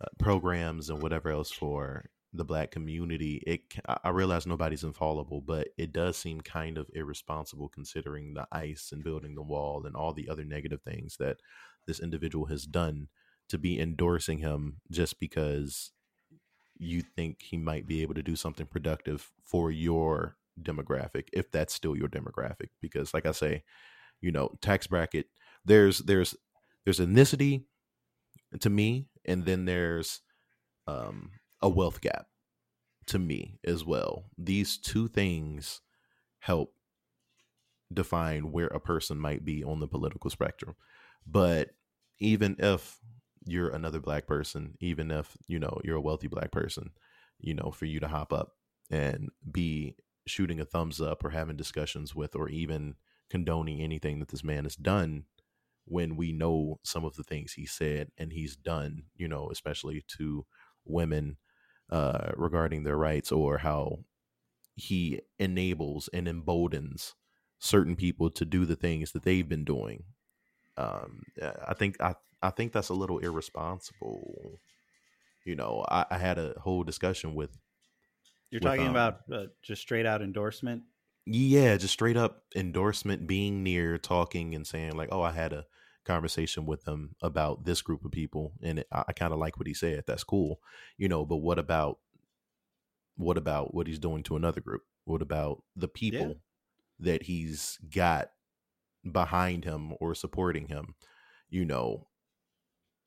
uh, 0.00 0.06
programs 0.18 0.90
and 0.90 1.02
whatever 1.02 1.30
else 1.30 1.50
for 1.50 2.10
the 2.32 2.44
black 2.44 2.70
community, 2.70 3.42
it 3.46 3.60
I 4.04 4.10
realize 4.10 4.46
nobody's 4.46 4.84
infallible, 4.84 5.40
but 5.40 5.68
it 5.78 5.92
does 5.92 6.16
seem 6.16 6.40
kind 6.40 6.78
of 6.78 6.90
irresponsible 6.94 7.68
considering 7.68 8.34
the 8.34 8.46
ice 8.52 8.90
and 8.92 9.02
building 9.02 9.34
the 9.34 9.42
wall 9.42 9.86
and 9.86 9.96
all 9.96 10.12
the 10.12 10.28
other 10.28 10.44
negative 10.44 10.82
things 10.82 11.16
that 11.18 11.38
this 11.86 12.00
individual 12.00 12.46
has 12.46 12.64
done 12.64 13.08
to 13.48 13.58
be 13.58 13.80
endorsing 13.80 14.38
him 14.38 14.80
just 14.90 15.18
because 15.20 15.92
you 16.78 17.00
think 17.00 17.42
he 17.42 17.56
might 17.56 17.86
be 17.86 18.02
able 18.02 18.14
to 18.14 18.22
do 18.22 18.36
something 18.36 18.66
productive 18.66 19.30
for 19.44 19.70
your 19.70 20.36
demographic 20.60 21.28
if 21.32 21.50
that's 21.50 21.74
still 21.74 21.96
your 21.96 22.08
demographic 22.08 22.68
because 22.80 23.12
like 23.14 23.26
i 23.26 23.32
say 23.32 23.62
you 24.20 24.32
know 24.32 24.50
tax 24.60 24.86
bracket 24.86 25.26
there's 25.64 25.98
there's 25.98 26.34
there's 26.84 27.00
ethnicity 27.00 27.64
to 28.60 28.70
me 28.70 29.08
and 29.24 29.44
then 29.44 29.64
there's 29.64 30.20
um 30.86 31.30
a 31.62 31.68
wealth 31.68 32.00
gap 32.00 32.26
to 33.06 33.18
me 33.18 33.58
as 33.64 33.84
well. 33.84 34.24
These 34.36 34.78
two 34.78 35.08
things 35.08 35.80
help 36.40 36.74
define 37.92 38.50
where 38.52 38.66
a 38.66 38.80
person 38.80 39.18
might 39.18 39.44
be 39.44 39.64
on 39.64 39.80
the 39.80 39.86
political 39.86 40.30
spectrum. 40.30 40.74
But 41.26 41.70
even 42.18 42.56
if 42.58 42.98
you're 43.48 43.68
another 43.68 44.00
black 44.00 44.26
person 44.26 44.74
even 44.80 45.08
if 45.12 45.36
you 45.46 45.56
know 45.56 45.80
you're 45.84 45.94
a 45.94 46.00
wealthy 46.00 46.26
black 46.26 46.50
person 46.50 46.90
you 47.38 47.54
know 47.54 47.70
for 47.70 47.84
you 47.84 48.00
to 48.00 48.08
hop 48.08 48.32
up 48.32 48.54
and 48.90 49.28
be 49.52 49.94
shooting 50.26 50.58
a 50.58 50.64
thumbs 50.64 51.00
up 51.00 51.24
or 51.24 51.30
having 51.30 51.56
discussions 51.56 52.12
with 52.12 52.34
or 52.34 52.48
even 52.48 52.96
condoning 53.30 53.80
anything 53.80 54.20
that 54.20 54.28
this 54.28 54.44
man 54.44 54.64
has 54.64 54.76
done 54.76 55.24
when 55.84 56.16
we 56.16 56.32
know 56.32 56.78
some 56.82 57.04
of 57.04 57.14
the 57.14 57.22
things 57.22 57.52
he 57.52 57.66
said 57.66 58.08
and 58.18 58.32
he's 58.32 58.56
done 58.56 59.04
you 59.16 59.28
know 59.28 59.48
especially 59.50 60.04
to 60.06 60.44
women 60.84 61.36
uh 61.90 62.30
regarding 62.36 62.84
their 62.84 62.96
rights 62.96 63.30
or 63.30 63.58
how 63.58 63.98
he 64.74 65.20
enables 65.38 66.08
and 66.12 66.28
emboldens 66.28 67.14
certain 67.58 67.96
people 67.96 68.30
to 68.30 68.44
do 68.44 68.64
the 68.64 68.76
things 68.76 69.12
that 69.12 69.22
they've 69.22 69.48
been 69.48 69.64
doing 69.64 70.04
um 70.76 71.22
i 71.66 71.74
think 71.74 72.00
i 72.00 72.14
i 72.42 72.50
think 72.50 72.72
that's 72.72 72.90
a 72.90 72.94
little 72.94 73.18
irresponsible 73.18 74.60
you 75.44 75.54
know 75.54 75.84
i, 75.88 76.04
I 76.10 76.18
had 76.18 76.38
a 76.38 76.54
whole 76.58 76.82
discussion 76.82 77.34
with 77.34 77.56
You're 78.50 78.60
With, 78.60 78.70
talking 78.70 78.86
um, 78.86 78.90
about 78.90 79.20
uh, 79.32 79.46
just 79.62 79.82
straight 79.82 80.06
out 80.06 80.22
endorsement. 80.22 80.82
Yeah 81.26 81.76
just 81.76 81.92
straight 81.92 82.16
up 82.16 82.42
endorsement 82.54 83.26
being 83.26 83.62
near 83.62 83.98
talking 83.98 84.54
and 84.54 84.66
saying 84.66 84.96
like 84.96 85.08
oh 85.12 85.22
i 85.22 85.32
had 85.32 85.52
a 85.52 85.66
conversation 86.04 86.64
with 86.64 86.86
him 86.86 87.16
about 87.20 87.64
this 87.64 87.82
group 87.82 88.04
of 88.04 88.12
people 88.12 88.52
and 88.62 88.78
it, 88.78 88.86
i, 88.92 89.02
I 89.08 89.12
kind 89.12 89.32
of 89.32 89.38
like 89.40 89.58
what 89.58 89.66
he 89.66 89.74
said 89.74 90.04
that's 90.06 90.22
cool 90.24 90.60
you 90.96 91.08
know 91.08 91.24
but 91.24 91.38
what 91.38 91.58
about 91.58 91.98
what 93.16 93.38
about 93.38 93.74
what 93.74 93.86
he's 93.86 93.98
doing 93.98 94.22
to 94.24 94.36
another 94.36 94.60
group? 94.60 94.82
What 95.04 95.22
about 95.22 95.62
the 95.74 95.88
people 95.88 96.36
that 97.00 97.22
he's 97.24 97.78
got 97.94 98.30
behind 99.10 99.64
him 99.64 99.94
or 100.00 100.14
supporting 100.14 100.68
him 100.68 100.94
you 101.48 101.64
know? 101.64 102.08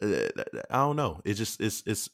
Uh, 0.02 0.30
i 0.70 0.78
don't 0.78 0.96
know 0.96 1.20
it's 1.26 1.38
just 1.38 1.60
it's 1.60 1.84
it's 1.86 2.10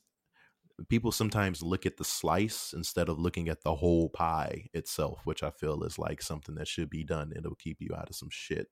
people 0.90 1.12
sometimes 1.12 1.64
look 1.64 1.86
at 1.86 1.98
the 1.98 2.04
slice 2.04 2.74
instead 2.74 3.10
of 3.10 3.20
looking 3.20 3.48
at 3.48 3.64
the 3.64 3.76
whole 3.76 4.10
pie 4.10 4.68
itself 4.74 5.22
which 5.24 5.42
i 5.44 5.50
feel 5.50 5.84
is 5.84 5.98
like 5.98 6.22
something 6.22 6.56
that 6.56 6.68
should 6.68 6.90
be 6.90 7.04
done 7.04 7.32
it'll 7.36 7.56
keep 7.56 7.78
you 7.80 7.90
out 7.96 8.10
of 8.10 8.16
some 8.16 8.30
shit 8.30 8.68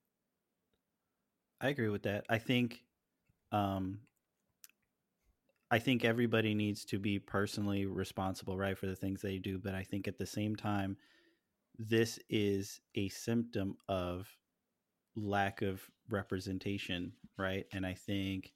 I 1.64 1.70
agree 1.70 1.88
with 1.88 2.04
that. 2.04 2.26
I 2.30 2.40
think, 2.40 2.84
um, 3.54 4.00
I 5.72 5.80
think 5.80 6.04
everybody 6.04 6.54
needs 6.54 6.84
to 6.86 7.00
be 7.00 7.20
personally 7.20 7.86
responsible, 7.86 8.58
right, 8.58 8.78
for 8.78 8.86
the 8.86 8.98
things 8.98 9.22
they 9.22 9.38
do. 9.38 9.58
But 9.58 9.74
I 9.74 9.84
think 9.84 10.10
at 10.10 10.18
the 10.18 10.26
same 10.26 10.58
time, 10.58 10.98
this 11.80 12.20
is 12.30 12.82
a 12.96 13.08
symptom 13.08 13.78
of 13.88 14.28
lack 15.16 15.62
of 15.62 15.82
representation, 16.10 17.14
right? 17.38 17.66
And 17.72 17.86
I 17.86 17.94
think, 17.94 18.52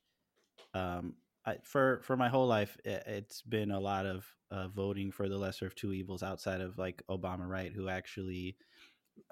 um, 0.74 1.16
For 1.64 2.02
for 2.04 2.18
my 2.18 2.30
whole 2.30 2.48
life, 2.48 2.78
i- 2.86 2.90
it's 2.90 3.42
been 3.42 3.72
a 3.72 3.80
lot 3.80 4.06
of 4.06 4.26
uh, 4.52 4.68
voting 4.68 5.12
for 5.12 5.30
the 5.30 5.38
lesser 5.38 5.66
of 5.66 5.76
two 5.76 5.94
evils 5.94 6.24
outside 6.24 6.62
of 6.62 6.78
like 6.78 7.04
Obama, 7.10 7.48
right? 7.48 7.72
Who 7.72 7.88
actually, 7.90 8.58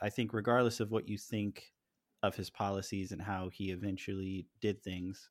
I 0.01 0.09
think, 0.09 0.33
regardless 0.33 0.79
of 0.79 0.91
what 0.91 1.09
you 1.09 1.17
think 1.17 1.73
of 2.23 2.35
his 2.35 2.49
policies 2.49 3.11
and 3.11 3.21
how 3.21 3.49
he 3.49 3.71
eventually 3.71 4.47
did 4.61 4.83
things, 4.83 5.29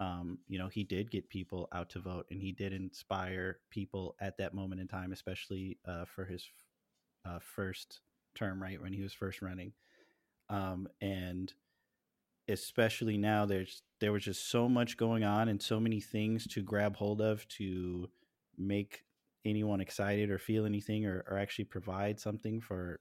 um, 0.00 0.38
you 0.48 0.58
know, 0.58 0.68
he 0.68 0.84
did 0.84 1.10
get 1.10 1.28
people 1.30 1.68
out 1.72 1.90
to 1.90 2.00
vote, 2.00 2.26
and 2.30 2.40
he 2.42 2.52
did 2.52 2.72
inspire 2.72 3.60
people 3.70 4.16
at 4.20 4.38
that 4.38 4.54
moment 4.54 4.80
in 4.80 4.88
time, 4.88 5.12
especially 5.12 5.78
uh, 5.86 6.04
for 6.06 6.24
his 6.26 6.46
uh, 7.26 7.38
first 7.40 8.00
term, 8.34 8.62
right 8.62 8.80
when 8.82 8.92
he 8.94 9.02
was 9.02 9.14
first 9.14 9.42
running, 9.42 9.72
um, 10.50 10.88
and 11.02 11.54
especially 12.48 13.16
now, 13.16 13.46
there's 13.46 13.82
there 14.02 14.12
was 14.12 14.24
just 14.24 14.50
so 14.50 14.68
much 14.68 14.96
going 14.96 15.22
on 15.22 15.48
and 15.48 15.62
so 15.62 15.78
many 15.78 16.00
things 16.00 16.44
to 16.48 16.60
grab 16.60 16.96
hold 16.96 17.20
of 17.20 17.46
to 17.46 18.10
make 18.58 19.04
anyone 19.44 19.80
excited 19.80 20.28
or 20.28 20.38
feel 20.38 20.66
anything 20.66 21.06
or, 21.06 21.24
or 21.30 21.38
actually 21.38 21.64
provide 21.64 22.18
something 22.18 22.60
for 22.60 22.98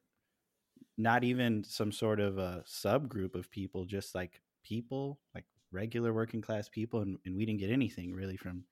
not 1.00 1.24
even 1.24 1.64
some 1.64 1.92
sort 1.92 2.20
of 2.20 2.38
a 2.38 2.64
subgroup 2.68 3.34
of 3.34 3.50
people, 3.50 3.84
just 3.84 4.14
like 4.14 4.42
people, 4.64 5.20
like 5.34 5.46
regular 5.72 6.14
working 6.14 6.40
class 6.40 6.70
people, 6.70 7.02
and, 7.02 7.18
and 7.26 7.36
we 7.36 7.48
didn't 7.48 7.60
get 7.60 7.72
anything 7.72 8.14
really 8.14 8.38
from 8.38 8.64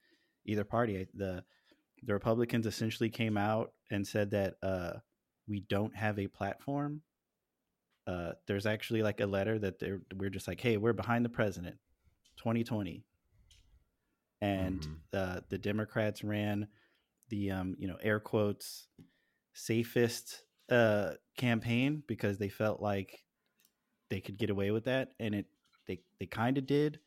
either 0.46 0.64
party. 0.64 1.08
The 1.16 1.44
the 2.04 2.14
Republicans 2.14 2.68
essentially 2.68 3.10
came 3.10 3.38
out 3.38 3.74
and 3.90 4.06
said 4.06 4.30
that 4.32 4.54
uh, 4.62 4.94
we 5.48 5.62
don't 5.62 5.96
have 5.96 6.20
a 6.20 6.28
platform. 6.28 7.02
Uh, 8.06 8.34
there's 8.46 8.68
actually 8.68 9.02
like 9.02 9.20
a 9.20 9.26
letter 9.26 9.58
that 9.58 9.80
they're 9.80 10.02
we're 10.16 10.30
just 10.30 10.48
like, 10.48 10.62
hey, 10.62 10.78
we're 10.78 10.94
behind 10.94 11.26
the 11.26 11.30
president, 11.30 11.78
2020, 12.40 13.06
and 14.42 14.82
Mhm. 14.82 15.00
uh, 15.14 15.42
the 15.50 15.58
Democrats 15.58 16.24
ran 16.24 16.68
the 17.30 17.52
um, 17.52 17.76
you 17.80 17.88
know 17.88 17.98
air 18.02 18.20
quotes 18.20 18.88
safest 19.54 20.46
uh, 20.70 21.16
campaign 21.38 22.04
because 22.08 22.38
they 22.38 22.50
felt 22.50 22.82
like 22.82 23.26
they 24.10 24.22
could 24.22 24.38
get 24.38 24.50
away 24.50 24.72
with 24.72 24.86
that, 24.86 25.14
and 25.20 25.36
it 25.36 25.48
they 25.88 26.02
they 26.20 26.26
kind 26.28 26.58
of 26.58 26.66
did. 26.66 27.02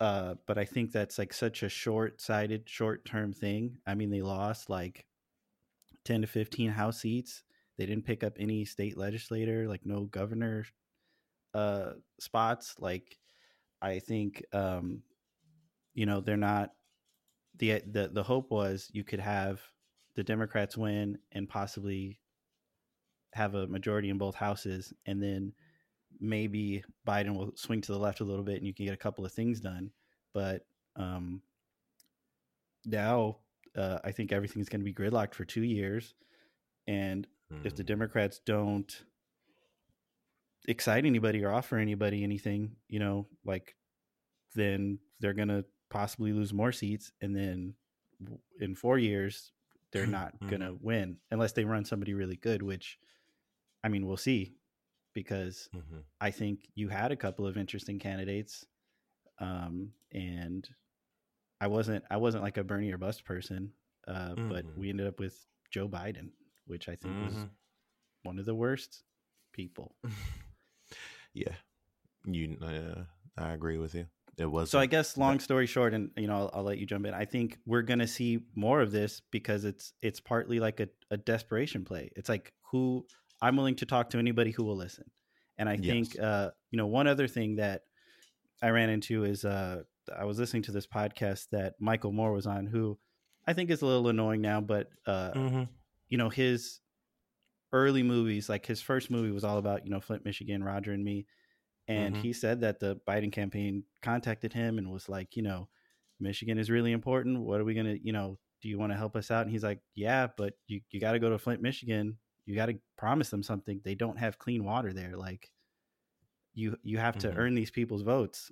Uh, 0.00 0.36
but 0.46 0.58
I 0.58 0.64
think 0.64 0.92
that's 0.92 1.18
like 1.18 1.32
such 1.32 1.62
a 1.62 1.68
short-sighted, 1.68 2.68
short-term 2.68 3.32
thing. 3.34 3.78
I 3.86 3.94
mean, 3.94 4.10
they 4.10 4.22
lost 4.22 4.70
like 4.70 5.06
ten 6.04 6.22
to 6.22 6.26
fifteen 6.26 6.70
House 6.70 7.00
seats. 7.00 7.42
They 7.78 7.86
didn't 7.86 8.04
pick 8.06 8.22
up 8.24 8.34
any 8.38 8.64
state 8.64 8.96
legislator, 8.96 9.68
like 9.68 9.86
no 9.86 10.04
governor 10.04 10.66
uh, 11.54 11.94
spots. 12.20 12.76
Like, 12.78 13.18
I 13.82 13.98
think 13.98 14.44
um, 14.52 15.02
you 15.94 16.06
know 16.06 16.20
they're 16.20 16.36
not 16.36 16.74
the 17.56 17.80
the 17.86 18.08
the 18.08 18.22
hope 18.22 18.50
was 18.50 18.90
you 18.92 19.04
could 19.04 19.20
have 19.20 19.62
the 20.14 20.24
Democrats 20.24 20.76
win 20.76 21.18
and 21.32 21.48
possibly 21.48 22.20
have 23.32 23.54
a 23.54 23.66
majority 23.66 24.08
in 24.10 24.18
both 24.18 24.34
houses, 24.34 24.92
and 25.06 25.22
then 25.22 25.52
maybe 26.20 26.84
Biden 27.06 27.36
will 27.36 27.52
swing 27.56 27.80
to 27.82 27.92
the 27.92 27.98
left 27.98 28.20
a 28.20 28.24
little 28.24 28.44
bit, 28.44 28.56
and 28.58 28.66
you 28.66 28.74
can 28.74 28.86
get 28.86 28.94
a 28.94 28.98
couple 28.98 29.24
of 29.24 29.32
things 29.32 29.60
done. 29.60 29.92
But 30.32 30.66
um, 30.96 31.42
now, 32.84 33.38
uh, 33.76 33.98
I 34.04 34.12
think 34.12 34.32
everything's 34.32 34.68
going 34.68 34.80
to 34.80 34.84
be 34.84 34.94
gridlocked 34.94 35.34
for 35.34 35.44
two 35.44 35.62
years, 35.62 36.14
and 36.86 37.26
if 37.64 37.74
the 37.76 37.82
Mhm. 37.82 37.86
Democrats 37.86 38.40
don't 38.40 39.04
excite 40.68 41.04
anybody 41.06 41.44
or 41.44 41.52
offer 41.52 41.78
anybody 41.78 42.22
anything, 42.24 42.76
you 42.88 42.98
know, 42.98 43.26
like 43.44 43.76
then 44.54 44.98
they're 45.20 45.34
going 45.34 45.48
to 45.48 45.64
possibly 45.90 46.32
lose 46.32 46.52
more 46.52 46.72
seats 46.72 47.12
and 47.20 47.34
then 47.34 47.74
in 48.60 48.74
4 48.74 48.98
years 48.98 49.52
they're 49.92 50.06
not 50.18 50.34
going 50.46 50.60
to 50.60 50.76
win 50.80 51.18
unless 51.30 51.52
they 51.52 51.64
run 51.64 51.84
somebody 51.84 52.14
really 52.14 52.36
good, 52.36 52.62
which 52.62 52.98
I 53.84 53.88
mean, 53.88 54.06
we'll 54.06 54.16
see 54.16 54.56
because 55.14 55.68
Mhm. 55.74 56.04
I 56.20 56.30
think 56.30 56.68
you 56.74 56.88
had 56.88 57.12
a 57.12 57.16
couple 57.16 57.46
of 57.46 57.56
interesting 57.56 57.98
candidates 57.98 58.66
um 59.38 59.92
and 60.12 60.68
I 61.60 61.66
wasn't 61.68 62.04
I 62.10 62.16
wasn't 62.18 62.42
like 62.44 62.56
a 62.58 62.64
Bernie 62.64 62.92
or 62.92 62.98
bust 62.98 63.24
person, 63.24 63.72
uh, 64.08 64.36
but 64.48 64.66
Mhm. 64.66 64.76
we 64.76 64.90
ended 64.90 65.06
up 65.06 65.18
with 65.20 65.46
Joe 65.70 65.88
Biden, 65.88 66.30
which 66.66 66.88
I 66.88 66.96
think 66.96 67.20
was 67.20 67.34
Mhm. 67.34 67.50
one 68.22 68.38
of 68.38 68.46
the 68.46 68.54
worst 68.54 69.04
people. 69.52 69.96
yeah, 71.34 71.54
you. 72.24 72.56
Uh, 72.62 73.04
I 73.36 73.52
agree 73.52 73.78
with 73.78 73.94
you. 73.94 74.06
It 74.36 74.46
was 74.46 74.70
So 74.70 74.78
I 74.78 74.86
guess 74.86 75.16
long 75.16 75.38
story 75.40 75.66
short, 75.66 75.92
and 75.94 76.10
you 76.16 76.26
know, 76.26 76.34
I'll, 76.34 76.50
I'll 76.54 76.62
let 76.62 76.78
you 76.78 76.86
jump 76.86 77.06
in. 77.06 77.14
I 77.14 77.24
think 77.24 77.58
we're 77.66 77.82
gonna 77.82 78.06
see 78.06 78.40
more 78.54 78.80
of 78.80 78.90
this 78.92 79.20
because 79.30 79.64
it's 79.64 79.92
it's 80.02 80.20
partly 80.20 80.60
like 80.60 80.80
a, 80.80 80.88
a 81.10 81.16
desperation 81.16 81.84
play. 81.84 82.10
It's 82.16 82.28
like 82.28 82.52
who 82.70 83.06
I'm 83.42 83.56
willing 83.56 83.76
to 83.76 83.86
talk 83.86 84.10
to 84.10 84.18
anybody 84.18 84.50
who 84.50 84.64
will 84.64 84.76
listen. 84.76 85.04
And 85.58 85.68
I 85.68 85.76
think 85.76 86.18
uh, 86.18 86.50
you 86.70 86.76
know, 86.78 86.86
one 86.86 87.06
other 87.06 87.28
thing 87.28 87.56
that 87.56 87.82
I 88.62 88.70
ran 88.70 88.88
into 88.90 89.24
is 89.24 89.44
uh 89.44 89.82
I 90.16 90.24
was 90.24 90.38
listening 90.38 90.62
to 90.64 90.72
this 90.72 90.86
podcast 90.86 91.48
that 91.50 91.74
Michael 91.78 92.12
Moore 92.12 92.32
was 92.32 92.46
on, 92.46 92.66
who 92.66 92.98
I 93.46 93.52
think 93.52 93.70
is 93.70 93.82
a 93.82 93.86
little 93.86 94.08
annoying 94.08 94.40
now, 94.40 94.60
but 94.60 94.88
uh, 95.06 95.32
Mhm. 95.34 95.68
you 96.08 96.18
know, 96.18 96.28
his 96.28 96.80
early 97.72 98.02
movies, 98.02 98.48
like 98.48 98.66
his 98.66 98.82
first 98.82 99.10
movie 99.10 99.30
was 99.30 99.44
all 99.44 99.58
about, 99.58 99.84
you 99.84 99.90
know, 99.90 100.00
Flint, 100.00 100.24
Michigan, 100.24 100.64
Roger 100.64 100.92
and 100.92 101.04
me. 101.04 101.26
And 101.88 102.16
Mhm. 102.16 102.18
he 102.18 102.32
said 102.32 102.60
that 102.62 102.80
the 102.80 102.96
Biden 103.08 103.32
campaign 103.32 103.84
contacted 104.02 104.52
him 104.52 104.78
and 104.78 104.92
was 104.92 105.08
like, 105.08 105.36
you 105.36 105.42
know, 105.42 105.68
Michigan 106.20 106.58
is 106.58 106.70
really 106.70 106.92
important. 106.92 107.40
What 107.40 107.60
are 107.60 107.64
we 107.64 107.74
going 107.74 107.86
to, 107.86 108.04
you 108.06 108.12
know, 108.12 108.38
do 108.62 108.68
you 108.68 108.78
want 108.78 108.92
to 108.92 108.96
help 108.98 109.16
us 109.16 109.30
out? 109.30 109.42
And 109.42 109.50
he's 109.50 109.64
like, 109.64 109.82
yeah, 109.94 110.28
but 110.36 110.54
you, 110.66 110.82
you 110.90 111.00
got 111.00 111.12
to 111.12 111.18
go 111.18 111.30
to 111.30 111.38
Flint, 111.38 111.62
Michigan. 111.62 112.18
You 112.46 112.54
got 112.54 112.66
to 112.66 112.80
promise 112.96 113.30
them 113.30 113.42
something. 113.42 113.80
They 113.84 113.94
don't 113.94 114.18
have 114.18 114.38
clean 114.38 114.64
water 114.64 114.92
there. 114.92 115.16
Like 115.16 115.50
you, 116.52 116.76
you 116.82 116.98
have 116.98 117.18
to 117.18 117.32
Mhm. 117.32 117.34
earn 117.34 117.54
these 117.54 117.70
people's 117.70 118.02
votes. 118.02 118.50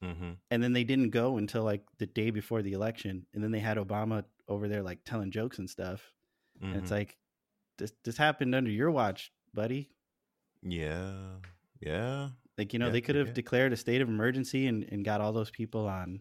Mhm. 0.00 0.42
And 0.50 0.62
then 0.62 0.72
they 0.72 0.84
didn't 0.84 1.10
go 1.10 1.38
until 1.38 1.64
like 1.64 1.84
the 1.98 2.06
day 2.06 2.30
before 2.30 2.62
the 2.62 2.72
election. 2.72 3.26
And 3.32 3.42
then 3.42 3.52
they 3.52 3.60
had 3.60 3.78
Obama 3.78 4.24
over 4.48 4.68
there, 4.68 4.82
like 4.82 5.04
telling 5.04 5.30
jokes 5.30 5.58
and 5.58 5.68
stuff. 5.68 6.12
And 6.72 6.80
it's 6.80 6.90
Mhm. 6.90 6.92
like, 6.92 7.18
this, 7.82 7.92
this 8.04 8.16
happened 8.16 8.54
under 8.54 8.70
your 8.70 8.90
watch, 8.90 9.32
buddy. 9.52 9.90
yeah, 10.62 11.12
yeah. 11.80 12.28
Like, 12.58 12.72
you 12.72 12.78
know, 12.78 12.86
Yeah, 12.86 12.92
they 12.92 13.00
could 13.00 13.16
have 13.16 13.28
did. 13.28 13.34
declared 13.34 13.72
a 13.72 13.76
state 13.76 14.00
of 14.02 14.08
emergency 14.08 14.66
and, 14.66 14.84
and 14.92 15.04
got 15.04 15.20
all 15.20 15.32
those 15.32 15.50
people 15.50 15.86
on 15.88 16.20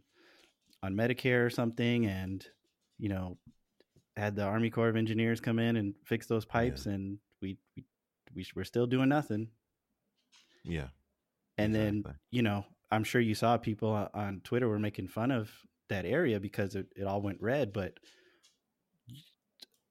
on 0.84 0.96
Medicare 0.96 1.46
or 1.46 1.50
something 1.52 2.06
and, 2.08 2.44
you 2.98 3.10
know, 3.10 3.38
had 4.18 4.36
the 4.36 4.44
Army 4.44 4.70
Corps 4.72 4.90
of 4.90 4.96
Engineers 4.96 5.40
come 5.40 5.60
in 5.60 5.76
and 5.76 5.94
fix 6.06 6.26
those 6.26 6.44
pipes 6.46 6.86
and 6.88 7.20
we 7.42 7.58
we, 7.76 7.84
we 8.34 8.46
we're 8.56 8.64
still 8.64 8.88
doing 8.88 9.10
nothing. 9.10 9.50
Yeah. 10.64 10.88
And 11.58 11.76
then, 11.76 12.04
you 12.32 12.42
know, 12.42 12.66
I'm 12.90 13.04
sure 13.04 13.22
you 13.22 13.36
saw 13.36 13.58
people 13.58 13.90
on- 13.90 14.10
on 14.14 14.42
Twitter 14.44 14.68
were 14.68 14.80
making 14.80 15.10
fun 15.10 15.30
of 15.32 15.52
that 15.90 16.06
area 16.06 16.40
because 16.40 16.76
it, 16.76 16.88
it 16.96 17.06
all 17.06 17.22
went 17.22 17.42
red, 17.42 17.72
but 17.74 18.00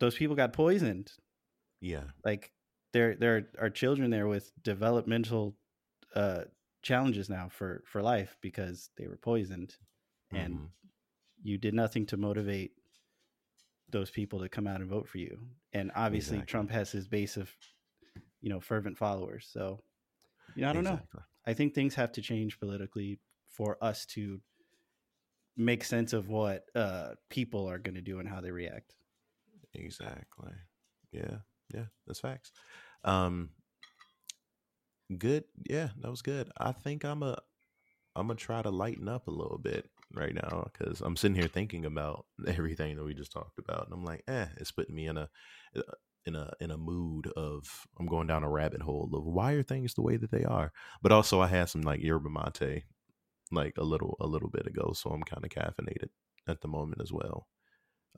those 0.01 0.15
people 0.17 0.35
got 0.35 0.53
poisoned. 0.53 1.13
Yeah. 1.81 2.05
Like 2.25 2.53
there 2.93 3.15
there 3.17 3.49
are 3.59 3.71
children 3.71 4.11
there 4.11 4.27
with 4.29 4.53
developmental 4.63 5.57
uh 6.15 6.45
challenges 6.83 7.29
now 7.29 7.49
for 7.49 7.83
for 7.87 8.03
life 8.03 8.37
because 8.41 8.91
they 8.97 9.07
were 9.07 9.17
poisoned 9.17 9.77
and 10.33 10.55
Mhm. 10.55 10.71
you 11.43 11.59
did 11.59 11.75
nothing 11.75 12.07
to 12.07 12.17
motivate 12.17 12.73
those 13.89 14.11
people 14.11 14.41
to 14.41 14.49
come 14.49 14.67
out 14.67 14.81
and 14.81 14.89
vote 14.89 15.09
for 15.09 15.19
you. 15.19 15.39
And 15.73 15.91
obviously 15.95 16.37
Exactly. 16.39 16.51
Trump 16.51 16.71
has 16.71 16.91
his 16.93 17.09
base 17.09 17.37
of 17.37 17.51
you 18.41 18.49
know 18.51 18.61
fervent 18.61 18.99
followers. 18.99 19.49
So 19.53 19.83
you 20.55 20.63
know, 20.63 20.71
I 20.71 20.73
don't 20.73 20.85
know. 20.85 21.01
I 21.47 21.55
think 21.55 21.75
things 21.75 21.95
have 21.95 22.13
to 22.13 22.23
change 22.23 22.59
politically 22.59 23.19
for 23.49 23.83
us 23.83 24.05
to 24.07 24.41
make 25.57 25.85
sense 25.85 26.13
of 26.13 26.29
what 26.29 26.65
uh, 26.75 27.15
people 27.29 27.67
are 27.69 27.79
going 27.79 27.95
to 27.95 28.01
do 28.01 28.19
and 28.19 28.29
how 28.29 28.41
they 28.41 28.51
react. 28.51 28.95
Exactly. 29.75 30.53
Yeah. 31.13 31.39
Yeah. 31.73 31.87
That's 32.07 32.21
facts. 32.21 32.53
Um. 33.05 33.51
Good. 35.17 35.45
Yeah, 35.69 35.89
that 36.01 36.11
was 36.11 36.23
good. 36.23 36.51
I 36.59 36.73
think 36.73 37.05
I'm 37.05 37.23
a. 37.23 37.39
I'm 38.17 38.27
gonna 38.27 38.37
try 38.37 38.63
to 38.63 38.71
lighten 38.71 39.09
up 39.09 39.29
a 39.29 39.33
little 39.33 39.59
bit 39.59 39.89
right 40.15 40.35
now 40.35 40.69
because 40.73 41.01
I'm 41.01 41.17
sitting 41.17 41.37
here 41.37 41.49
thinking 41.49 41.85
about 41.85 42.27
everything 42.47 42.97
that 42.97 43.05
we 43.05 43.15
just 43.15 43.33
talked 43.33 43.59
about, 43.59 43.87
and 43.87 43.95
I'm 43.95 44.05
like, 44.05 44.25
eh, 44.29 44.47
it's 44.59 44.73
putting 44.73 44.95
me 44.95 45.07
in 45.07 45.17
a, 45.17 45.29
in 46.27 46.35
a 46.35 46.53
in 46.61 46.71
a 46.71 46.77
mood 46.79 47.27
of 47.37 47.65
I'm 47.99 48.07
going 48.07 48.27
down 48.27 48.45
a 48.45 48.51
rabbit 48.51 48.83
hole 48.83 49.11
of 49.13 49.25
why 49.25 49.53
are 49.53 49.63
things 49.63 49.95
the 49.95 50.03
way 50.03 50.17
that 50.17 50.31
they 50.31 50.45
are. 50.45 50.73
But 51.03 51.13
also, 51.13 51.41
I 51.41 51.49
had 51.49 51.69
some 51.69 51.83
like 51.83 52.03
yerba 52.03 52.29
mate, 52.31 52.85
like 53.53 53.75
a 53.79 53.85
little 53.85 54.17
a 54.21 54.27
little 54.27 54.51
bit 54.51 54.67
ago, 54.67 54.93
so 54.95 55.11
I'm 55.11 55.23
kind 55.23 55.45
of 55.45 55.51
caffeinated 55.51 56.11
at 56.49 56.61
the 56.61 56.69
moment 56.69 57.01
as 57.03 57.13
well. 57.13 57.49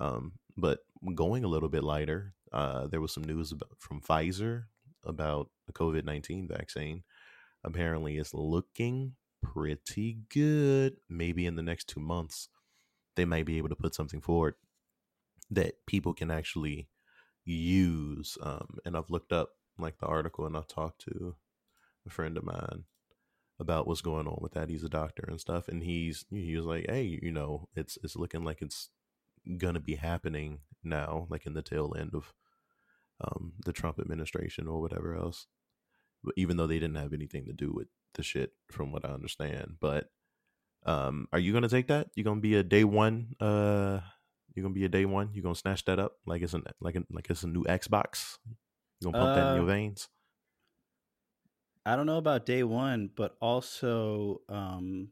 Um, 0.00 0.32
but 0.56 0.80
going 1.14 1.44
a 1.44 1.48
little 1.48 1.68
bit 1.68 1.84
lighter, 1.84 2.34
uh, 2.52 2.86
there 2.86 3.00
was 3.00 3.12
some 3.12 3.24
news 3.24 3.52
about, 3.52 3.70
from 3.78 4.00
Pfizer 4.00 4.64
about 5.04 5.50
the 5.66 5.72
COVID 5.72 6.04
19 6.04 6.48
vaccine. 6.48 7.02
Apparently, 7.64 8.18
it's 8.18 8.34
looking 8.34 9.14
pretty 9.42 10.18
good. 10.28 10.96
Maybe 11.08 11.46
in 11.46 11.56
the 11.56 11.62
next 11.62 11.88
two 11.88 12.00
months, 12.00 12.48
they 13.16 13.24
might 13.24 13.46
be 13.46 13.58
able 13.58 13.68
to 13.68 13.76
put 13.76 13.94
something 13.94 14.20
forward 14.20 14.54
that 15.50 15.74
people 15.86 16.14
can 16.14 16.30
actually 16.30 16.88
use. 17.44 18.38
Um, 18.42 18.78
and 18.84 18.96
I've 18.96 19.10
looked 19.10 19.32
up 19.32 19.50
like 19.78 19.98
the 19.98 20.06
article 20.06 20.46
and 20.46 20.56
I've 20.56 20.68
talked 20.68 21.02
to 21.02 21.34
a 22.06 22.10
friend 22.10 22.36
of 22.36 22.44
mine 22.44 22.84
about 23.58 23.86
what's 23.86 24.00
going 24.00 24.26
on 24.26 24.38
with 24.40 24.52
that. 24.52 24.68
He's 24.68 24.84
a 24.84 24.88
doctor 24.88 25.24
and 25.28 25.40
stuff, 25.40 25.68
and 25.68 25.82
he's 25.82 26.24
he 26.30 26.56
was 26.56 26.66
like, 26.66 26.86
"Hey, 26.88 27.18
you 27.22 27.32
know, 27.32 27.68
it's 27.76 27.98
it's 28.02 28.16
looking 28.16 28.44
like 28.44 28.60
it's 28.60 28.90
gonna 29.58 29.80
be 29.80 29.96
happening 29.96 30.60
now, 30.82 31.26
like 31.30 31.46
in 31.46 31.54
the 31.54 31.62
tail 31.62 31.94
end 31.98 32.14
of 32.14 32.32
um, 33.22 33.52
the 33.64 33.72
Trump 33.72 33.98
administration 33.98 34.66
or 34.68 34.80
whatever 34.80 35.14
else. 35.14 35.46
But 36.24 36.34
even 36.36 36.56
though 36.56 36.66
they 36.66 36.78
didn't 36.78 36.96
have 36.96 37.12
anything 37.12 37.46
to 37.46 37.52
do 37.52 37.72
with 37.72 37.88
the 38.14 38.22
shit, 38.22 38.52
from 38.70 38.92
what 38.92 39.04
I 39.04 39.08
understand. 39.10 39.76
But 39.80 40.10
um, 40.84 41.28
are 41.32 41.38
you 41.38 41.52
gonna 41.52 41.68
take 41.68 41.88
that? 41.88 42.08
You 42.14 42.24
gonna 42.24 42.40
be 42.40 42.54
a 42.56 42.62
day 42.62 42.84
one? 42.84 43.34
Uh, 43.40 44.00
you 44.54 44.62
gonna 44.62 44.74
be 44.74 44.84
a 44.84 44.88
day 44.88 45.04
one? 45.04 45.30
You 45.32 45.42
gonna 45.42 45.54
snatch 45.54 45.84
that 45.86 45.98
up 45.98 46.18
like 46.26 46.42
it's 46.42 46.54
an 46.54 46.64
like 46.80 46.96
a, 46.96 47.04
like 47.10 47.30
it's 47.30 47.42
a 47.42 47.48
new 47.48 47.64
Xbox? 47.64 48.38
You 49.00 49.06
gonna 49.06 49.18
pump 49.18 49.34
that 49.34 49.46
in 49.48 49.54
your 49.54 49.64
Uh, 49.64 49.66
veins? 49.66 50.08
I 51.84 51.96
don't 51.96 52.06
know 52.06 52.18
about 52.18 52.46
day 52.46 52.62
one, 52.62 53.10
but 53.14 53.36
also 53.40 54.40
um, 54.48 55.08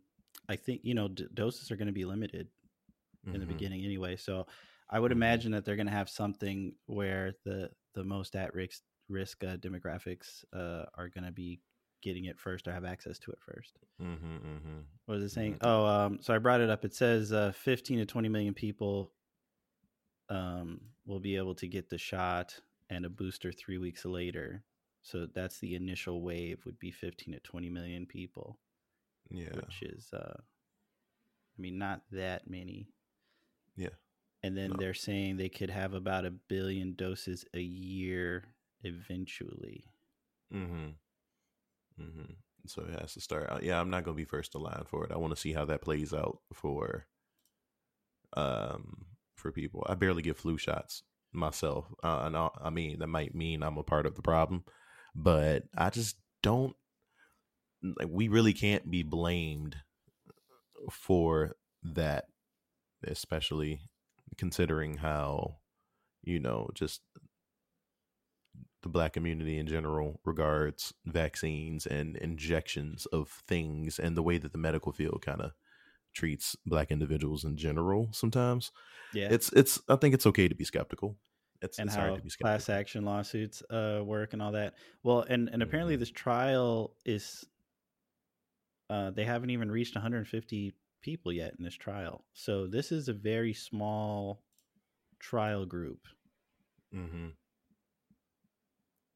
I 0.48 0.56
think 0.56 0.82
you 0.84 0.94
know 0.94 1.08
d- 1.08 1.26
doses 1.34 1.70
are 1.70 1.76
going 1.76 1.86
to 1.88 1.92
be 1.92 2.04
limited 2.04 2.48
in 3.32 3.40
the 3.40 3.46
Mhm. 3.46 3.48
beginning 3.48 3.84
anyway. 3.84 4.16
So 4.16 4.46
I 4.90 4.98
would 4.98 5.12
imagine 5.12 5.52
that 5.52 5.64
they're 5.64 5.76
going 5.76 5.86
to 5.86 5.92
have 5.92 6.08
something 6.08 6.74
where 6.86 7.34
the 7.44 7.70
the 7.94 8.04
most 8.04 8.34
at 8.36 8.54
risk 8.54 8.82
risk 9.08 9.42
uh, 9.44 9.56
demographics 9.56 10.44
uh, 10.52 10.84
are 10.94 11.08
going 11.08 11.24
to 11.24 11.32
be 11.32 11.60
getting 12.02 12.24
it 12.26 12.38
first 12.38 12.66
or 12.66 12.72
have 12.72 12.84
access 12.84 13.18
to 13.18 13.30
it 13.30 13.38
first. 13.40 13.78
Mm-hmm, 14.00 14.36
mm-hmm. 14.36 14.78
What 15.06 15.18
is 15.18 15.24
it 15.24 15.30
saying? 15.30 15.54
Mhm. 15.54 15.58
Oh, 15.62 15.84
um, 15.86 16.18
so 16.22 16.34
I 16.34 16.38
brought 16.38 16.60
it 16.60 16.70
up. 16.70 16.84
It 16.84 16.94
says 16.94 17.32
uh, 17.32 17.52
15 17.52 17.98
to 17.98 18.06
20 18.06 18.28
million 18.28 18.54
people 18.54 19.12
um, 20.28 20.80
will 21.04 21.20
be 21.20 21.36
able 21.36 21.54
to 21.56 21.66
get 21.66 21.90
the 21.90 21.98
shot 21.98 22.58
and 22.88 23.04
a 23.04 23.10
booster 23.10 23.52
three 23.52 23.78
weeks 23.78 24.04
later. 24.04 24.64
So 25.02 25.26
that's 25.26 25.58
the 25.58 25.74
initial 25.74 26.22
wave 26.22 26.64
would 26.64 26.78
be 26.78 26.90
15 26.90 27.34
to 27.34 27.40
20 27.40 27.70
million 27.70 28.06
people, 28.06 28.58
Yeah. 29.30 29.54
which 29.54 29.82
is, 29.82 30.08
uh, 30.12 30.36
I 30.38 31.60
mean, 31.60 31.78
not 31.78 32.02
that 32.12 32.48
many. 32.48 32.88
Yeah. 33.76 33.88
And 34.42 34.56
then 34.56 34.70
No. 34.70 34.76
they're 34.78 34.94
saying 34.94 35.36
they 35.36 35.48
could 35.50 35.70
have 35.70 35.92
about 35.94 36.24
a 36.24 36.30
billion 36.30 36.94
doses 36.94 37.44
a 37.54 37.60
year 37.60 38.44
eventually. 38.82 39.84
Mm-hmm. 40.52 40.90
Mm-hmm. 42.02 42.32
So 42.66 42.82
it 42.82 42.98
has 43.00 43.14
to 43.14 43.20
start. 43.20 43.62
Yeah, 43.62 43.80
I'm 43.80 43.90
not 43.90 44.04
gonna 44.04 44.16
be 44.16 44.24
first 44.24 44.54
in 44.54 44.62
line 44.62 44.84
for 44.86 45.04
it. 45.04 45.12
I 45.12 45.16
want 45.18 45.34
to 45.34 45.40
see 45.40 45.52
how 45.52 45.64
that 45.66 45.82
plays 45.82 46.12
out 46.14 46.38
for 46.52 47.06
um 48.34 49.06
for 49.36 49.52
people. 49.52 49.84
I 49.88 49.94
barely 49.94 50.22
get 50.22 50.36
flu 50.36 50.56
shots 50.56 51.02
myself. 51.32 51.86
Uh, 52.02 52.22
and 52.24 52.36
I, 52.36 52.48
I 52.62 52.70
mean 52.70 52.98
that 52.98 53.06
might 53.08 53.34
mean 53.34 53.62
I'm 53.62 53.78
a 53.78 53.82
part 53.82 54.06
of 54.06 54.14
the 54.14 54.22
problem, 54.22 54.64
but 55.14 55.64
I 55.76 55.90
just 55.90 56.16
don't 56.42 56.74
like. 57.82 58.08
We 58.08 58.28
really 58.28 58.52
can't 58.52 58.90
be 58.90 59.02
blamed 59.02 59.76
for 60.90 61.56
that, 61.82 62.26
especially 63.04 63.80
considering 64.36 64.98
how 64.98 65.56
you 66.22 66.38
know 66.40 66.68
just 66.74 67.00
the 68.82 68.88
black 68.88 69.12
community 69.12 69.58
in 69.58 69.66
general 69.66 70.20
regards 70.24 70.94
vaccines 71.04 71.86
and 71.86 72.16
injections 72.16 73.06
of 73.06 73.28
things 73.46 73.98
and 73.98 74.16
the 74.16 74.22
way 74.22 74.38
that 74.38 74.52
the 74.52 74.58
medical 74.58 74.92
field 74.92 75.20
kind 75.22 75.40
of 75.40 75.52
treats 76.14 76.56
black 76.66 76.90
individuals 76.90 77.44
in 77.44 77.56
general 77.56 78.08
sometimes 78.12 78.72
Yeah. 79.14 79.28
it's 79.30 79.52
it's 79.52 79.80
i 79.88 79.96
think 79.96 80.14
it's 80.14 80.26
okay 80.26 80.48
to 80.48 80.54
be 80.54 80.64
skeptical 80.64 81.16
it's, 81.62 81.78
and 81.78 81.88
it's 81.88 81.94
how 81.94 82.02
hard 82.06 82.14
to 82.16 82.22
be 82.22 82.30
class 82.30 82.68
action 82.70 83.04
lawsuits 83.04 83.62
uh, 83.68 84.00
work 84.02 84.32
and 84.32 84.40
all 84.40 84.52
that. 84.52 84.76
Well, 85.02 85.26
and 85.28 85.50
and 85.50 85.62
apparently 85.62 85.96
Mhm. 85.96 85.98
this 85.98 86.10
trial 86.10 86.96
is 87.04 87.44
uh, 88.88 89.10
they 89.10 89.24
haven't 89.26 89.50
even 89.50 89.70
reached 89.70 89.94
150 89.94 90.74
people 91.02 91.32
yet 91.32 91.54
in 91.58 91.64
this 91.64 91.74
trial. 91.76 92.24
So 92.32 92.66
this 92.66 92.92
is 92.92 93.08
a 93.08 93.12
very 93.12 93.52
small 93.54 94.42
trial 95.18 95.66
group. 95.66 96.00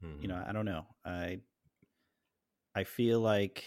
mm-hmm. 0.05 0.23
You 0.23 0.29
know, 0.29 0.43
I 0.47 0.53
don't 0.53 0.67
know. 0.67 0.87
I 1.05 1.41
I 2.75 2.85
feel 2.85 3.21
like 3.21 3.65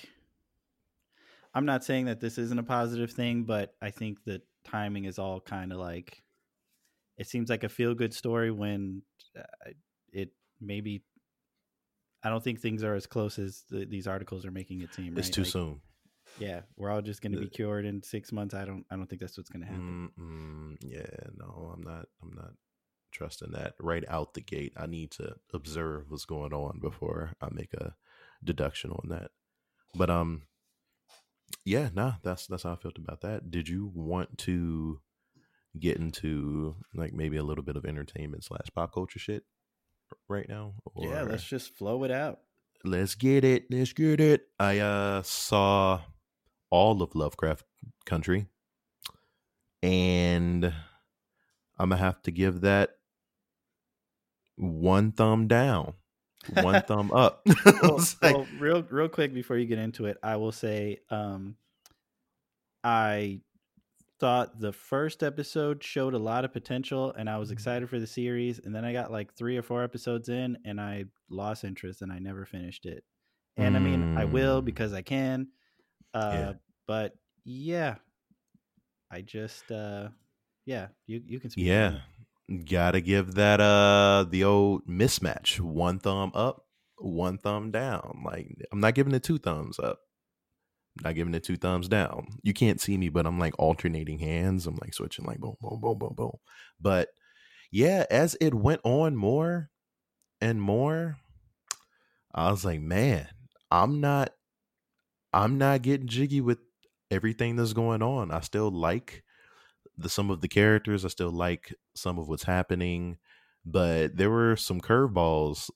I'm 1.53 1.65
not 1.65 1.83
saying 1.83 2.05
that 2.05 2.19
this 2.19 2.37
isn't 2.37 2.59
a 2.59 2.63
positive 2.63 3.11
thing, 3.11 3.43
but 3.43 3.75
I 3.81 3.89
think 3.89 4.23
that 4.25 4.43
timing 4.63 5.05
is 5.05 5.17
all 5.17 5.39
kind 5.39 5.71
of 5.71 5.79
like 5.79 6.23
it 7.17 7.27
seems 7.27 7.49
like 7.49 7.63
a 7.63 7.69
feel 7.69 7.95
good 7.95 8.13
story 8.13 8.51
when 8.51 9.01
uh, 9.37 9.71
it 10.11 10.29
maybe 10.61 11.03
I 12.23 12.29
don't 12.29 12.43
think 12.43 12.59
things 12.59 12.83
are 12.83 12.95
as 12.95 13.07
close 13.07 13.39
as 13.39 13.63
the, 13.69 13.85
these 13.85 14.07
articles 14.07 14.45
are 14.45 14.51
making 14.51 14.81
it 14.81 14.93
seem. 14.93 15.17
it's 15.17 15.27
right? 15.27 15.33
too 15.33 15.43
Like, 15.43 15.51
soon 15.51 15.81
Yeah, 16.39 16.61
we're 16.75 16.91
all 16.91 17.01
just 17.01 17.21
going 17.21 17.31
to 17.31 17.39
be 17.39 17.49
cured 17.49 17.85
in 17.85 18.03
six 18.03 18.31
months. 18.31 18.53
I 18.53 18.65
don't. 18.65 18.85
I 18.91 18.95
don't 18.95 19.07
think 19.07 19.21
that's 19.21 19.37
what's 19.37 19.49
going 19.49 19.61
to 19.61 19.67
happen. 19.67 20.11
Mm-mm, 20.19 20.77
yeah 20.81 21.29
no 21.37 21.71
i'm 21.73 21.81
not 21.81 22.05
i'm 22.21 22.33
not 22.35 22.51
trusting 23.11 23.51
that 23.51 23.73
right 23.79 24.03
out 24.09 24.33
the 24.33 24.41
gate 24.41 24.73
i 24.77 24.85
need 24.85 25.11
to 25.11 25.35
observe 25.53 26.05
what's 26.09 26.25
going 26.25 26.53
on 26.53 26.79
before 26.79 27.31
i 27.41 27.47
make 27.51 27.73
a 27.73 27.95
deduction 28.43 28.91
on 28.91 29.09
that 29.09 29.31
but 29.95 30.09
um 30.09 30.43
yeah 31.65 31.89
nah 31.93 32.13
that's 32.21 32.45
that's 32.47 32.63
how 32.63 32.73
i 32.73 32.75
felt 32.75 32.97
about 32.97 33.21
that 33.21 33.49
did 33.49 33.67
you 33.67 33.91
want 33.95 34.37
to 34.37 34.99
get 35.79 35.97
into 35.97 36.75
like 36.93 37.13
maybe 37.13 37.37
a 37.37 37.43
little 37.43 37.63
bit 37.63 37.75
of 37.75 37.85
entertainment 37.85 38.43
slash 38.43 38.67
pop 38.75 38.93
culture 38.93 39.19
shit 39.19 39.43
right 40.27 40.47
now 40.47 40.73
yeah, 40.97 41.23
let's 41.23 41.43
just 41.43 41.75
flow 41.75 42.03
it 42.03 42.11
out. 42.11 42.39
let's 42.83 43.15
get 43.15 43.43
it 43.43 43.65
let's 43.71 43.93
get 43.93 44.19
it 44.19 44.47
i 44.59 44.79
uh 44.79 45.21
saw 45.23 45.99
all 46.69 47.01
of 47.01 47.15
lovecraft 47.15 47.65
country 48.05 48.47
and 49.83 50.65
i'm 51.77 51.89
gonna 51.89 51.97
have 51.97 52.21
to 52.21 52.31
give 52.31 52.61
that 52.61 52.91
one 54.55 55.11
thumb 55.11 55.47
down 55.47 55.93
one 56.53 56.81
thumb 56.87 57.11
up 57.11 57.45
well, 57.81 57.99
like, 58.21 58.35
well, 58.35 58.47
real 58.59 58.83
real 58.89 59.09
quick 59.09 59.33
before 59.33 59.57
you 59.57 59.65
get 59.65 59.79
into 59.79 60.05
it, 60.05 60.17
I 60.23 60.37
will 60.37 60.51
say 60.51 60.99
um 61.09 61.55
I 62.83 63.41
thought 64.19 64.59
the 64.59 64.71
first 64.71 65.21
episode 65.23 65.83
showed 65.83 66.13
a 66.13 66.19
lot 66.19 66.45
of 66.45 66.53
potential 66.53 67.13
and 67.17 67.29
I 67.29 67.37
was 67.37 67.51
excited 67.51 67.89
for 67.89 67.99
the 67.99 68.07
series 68.07 68.59
and 68.63 68.73
then 68.73 68.85
I 68.85 68.93
got 68.93 69.11
like 69.11 69.33
3 69.33 69.57
or 69.57 69.61
4 69.61 69.83
episodes 69.83 70.29
in 70.29 70.57
and 70.65 70.79
I 70.81 71.05
lost 71.29 71.63
interest 71.63 72.01
and 72.01 72.11
I 72.11 72.19
never 72.19 72.45
finished 72.45 72.85
it. 72.85 73.03
And 73.57 73.75
I 73.75 73.79
mean, 73.79 74.17
I 74.17 74.25
will 74.25 74.61
Mm. 74.61 74.65
because 74.65 74.93
I 74.93 75.01
can. 75.01 75.47
Uh 76.13 76.31
Yeah. 76.33 76.53
but 76.87 77.13
yeah. 77.43 77.95
I 79.11 79.21
just 79.21 79.71
uh 79.71 80.09
yeah, 80.65 80.87
you 81.05 81.21
you 81.25 81.39
can 81.39 81.49
speak 81.49 81.65
yeah 81.67 81.99
gotta 82.65 83.01
give 83.01 83.35
that 83.35 83.59
uh 83.59 84.25
the 84.29 84.43
old 84.43 84.85
mismatch 84.87 85.59
one 85.59 85.99
thumb 85.99 86.31
up 86.33 86.65
one 86.97 87.37
thumb 87.37 87.71
down 87.71 88.21
like 88.25 88.55
i'm 88.71 88.79
not 88.79 88.95
giving 88.95 89.13
it 89.13 89.23
two 89.23 89.37
thumbs 89.37 89.79
up 89.79 89.99
not 91.03 91.13
giving 91.13 91.33
it 91.33 91.43
two 91.43 91.57
thumbs 91.57 91.87
down 91.87 92.25
you 92.43 92.53
can't 92.53 92.79
see 92.81 92.97
me 92.97 93.09
but 93.09 93.25
i'm 93.25 93.37
like 93.37 93.53
alternating 93.59 94.17
hands 94.17 94.65
i'm 94.65 94.77
like 94.81 94.93
switching 94.93 95.25
like 95.25 95.39
boom 95.39 95.55
boom 95.61 95.79
boom 95.81 95.97
boom 95.97 96.13
boom 96.15 96.37
but 96.79 97.09
yeah 97.71 98.05
as 98.09 98.35
it 98.39 98.53
went 98.53 98.81
on 98.83 99.15
more 99.15 99.69
and 100.41 100.61
more 100.61 101.17
i 102.33 102.49
was 102.49 102.63
like 102.63 102.79
man 102.81 103.27
i'm 103.71 103.99
not 103.99 104.31
i'm 105.33 105.57
not 105.57 105.81
getting 105.81 106.07
jiggy 106.07 106.41
with 106.41 106.59
everything 107.11 107.55
that's 107.55 107.73
going 107.73 108.01
on 108.01 108.31
i 108.31 108.39
still 108.39 108.71
like 108.71 109.23
the 109.97 110.09
some 110.09 110.29
of 110.29 110.41
the 110.41 110.47
characters. 110.47 111.05
I 111.05 111.09
still 111.09 111.31
like 111.31 111.73
some 111.95 112.19
of 112.19 112.27
what's 112.27 112.43
happening, 112.43 113.17
but 113.65 114.15
there 114.17 114.29
were 114.29 114.55
some 114.55 114.79
curveballs 114.81 115.69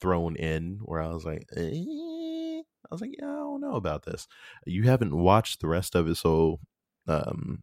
thrown 0.00 0.36
in 0.36 0.80
where 0.82 1.02
I 1.02 1.08
was 1.08 1.24
like, 1.24 1.46
eh. 1.56 2.62
I 2.90 2.94
was 2.94 3.00
like, 3.02 3.14
yeah, 3.18 3.26
I 3.26 3.36
don't 3.36 3.60
know 3.60 3.74
about 3.76 4.04
this. 4.04 4.26
You 4.66 4.84
haven't 4.84 5.16
watched 5.16 5.60
the 5.60 5.68
rest 5.68 5.94
of 5.94 6.08
it, 6.08 6.16
so 6.16 6.58
um, 7.06 7.62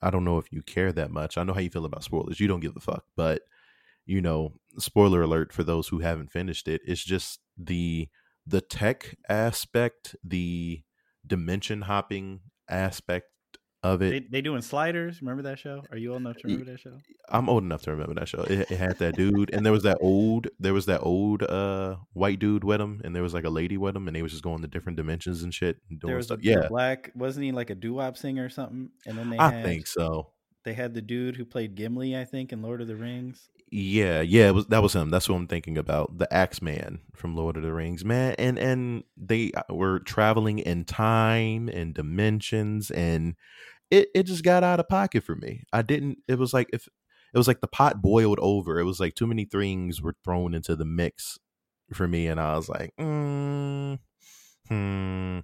I 0.00 0.10
don't 0.10 0.24
know 0.24 0.38
if 0.38 0.52
you 0.52 0.62
care 0.62 0.92
that 0.92 1.10
much. 1.10 1.36
I 1.36 1.44
know 1.44 1.52
how 1.52 1.60
you 1.60 1.70
feel 1.70 1.84
about 1.84 2.04
spoilers. 2.04 2.38
You 2.40 2.48
don't 2.48 2.60
give 2.60 2.76
a 2.76 2.80
fuck, 2.80 3.04
but 3.16 3.42
you 4.06 4.20
know, 4.22 4.54
spoiler 4.78 5.22
alert 5.22 5.52
for 5.52 5.64
those 5.64 5.88
who 5.88 6.00
haven't 6.00 6.32
finished 6.32 6.68
it. 6.68 6.82
It's 6.86 7.04
just 7.04 7.40
the 7.58 8.08
the 8.48 8.60
tech 8.60 9.16
aspect, 9.28 10.16
the 10.24 10.82
dimension 11.26 11.82
hopping 11.82 12.40
aspect 12.68 13.26
of 13.82 14.02
it. 14.02 14.10
They 14.10 14.38
they 14.38 14.40
doing 14.42 14.62
sliders. 14.62 15.20
Remember 15.22 15.42
that 15.42 15.58
show? 15.58 15.84
Are 15.92 15.96
you 15.96 16.12
old 16.12 16.20
enough 16.22 16.36
to 16.38 16.48
remember 16.48 16.70
that 16.72 16.80
show? 16.80 16.96
I'm 17.28 17.48
old 17.48 17.62
enough 17.62 17.82
to 17.82 17.90
remember 17.92 18.14
that 18.14 18.28
show. 18.28 18.42
It, 18.42 18.70
it 18.70 18.76
had 18.76 18.98
that 18.98 19.16
dude, 19.16 19.54
and 19.54 19.64
there 19.64 19.72
was 19.72 19.84
that 19.84 19.98
old, 20.00 20.48
there 20.58 20.74
was 20.74 20.86
that 20.86 21.00
old 21.02 21.42
uh 21.44 21.96
white 22.12 22.40
dude 22.40 22.64
with 22.64 22.80
him, 22.80 23.00
and 23.04 23.14
there 23.14 23.22
was 23.22 23.34
like 23.34 23.44
a 23.44 23.50
lady 23.50 23.76
with 23.76 23.94
him, 23.94 24.08
and 24.08 24.16
they 24.16 24.22
was 24.22 24.32
just 24.32 24.42
going 24.42 24.62
to 24.62 24.68
different 24.68 24.96
dimensions 24.96 25.42
and 25.42 25.54
shit, 25.54 25.76
and 25.90 26.00
doing 26.00 26.08
There 26.08 26.16
was 26.16 26.26
stuff. 26.26 26.40
a, 26.40 26.42
yeah, 26.42 26.60
the 26.62 26.68
black 26.68 27.12
wasn't 27.14 27.44
he 27.44 27.52
like 27.52 27.70
a 27.70 27.74
doo 27.76 27.94
wop 27.94 28.16
singer 28.16 28.44
or 28.46 28.48
something? 28.50 28.90
And 29.06 29.16
then 29.18 29.30
they 29.30 29.38
I 29.38 29.50
had, 29.50 29.64
think 29.64 29.86
so. 29.86 30.32
they 30.64 30.74
had 30.74 30.94
the 30.94 31.02
dude 31.02 31.36
who 31.36 31.44
played 31.44 31.76
Gimli, 31.76 32.16
I 32.16 32.24
think, 32.24 32.52
in 32.52 32.62
Lord 32.62 32.80
of 32.80 32.88
the 32.88 32.96
Rings. 32.96 33.48
Yeah, 33.70 34.22
yeah, 34.22 34.50
was 34.50 34.66
that 34.66 34.82
was 34.82 34.94
him. 34.94 35.10
That's 35.10 35.28
what 35.28 35.36
I'm 35.36 35.46
thinking 35.46 35.76
about. 35.76 36.16
The 36.18 36.32
Axeman 36.32 37.00
from 37.14 37.36
Lord 37.36 37.56
of 37.56 37.62
the 37.62 37.72
Rings, 37.72 38.04
man. 38.04 38.34
And 38.38 38.58
and 38.58 39.04
they 39.16 39.52
uh, 39.52 39.74
were 39.74 40.00
traveling 40.00 40.58
in 40.60 40.84
time 40.84 41.68
and 41.68 41.92
dimensions 41.94 42.90
and 42.90 43.34
it 43.90 44.10
it 44.14 44.24
just 44.24 44.44
got 44.44 44.64
out 44.64 44.80
of 44.80 44.88
pocket 44.88 45.24
for 45.24 45.36
me. 45.36 45.64
I 45.72 45.82
didn't 45.82 46.18
it 46.28 46.38
was 46.38 46.54
like 46.54 46.68
if 46.72 46.88
it 47.34 47.38
was 47.38 47.48
like 47.48 47.60
the 47.62 47.68
pot 47.68 48.02
boiled 48.02 48.38
over. 48.40 48.80
It 48.80 48.84
was 48.84 49.00
like 49.00 49.14
too 49.14 49.26
many 49.26 49.46
things 49.46 50.02
were 50.02 50.16
thrown 50.24 50.54
into 50.54 50.76
the 50.76 50.84
mix 50.86 51.38
for 51.94 52.08
me, 52.08 52.28
and 52.28 52.40
I 52.40 52.56
was 52.56 52.68
like, 52.68 52.94
mm, 53.00 53.98
hmm, 54.68 55.40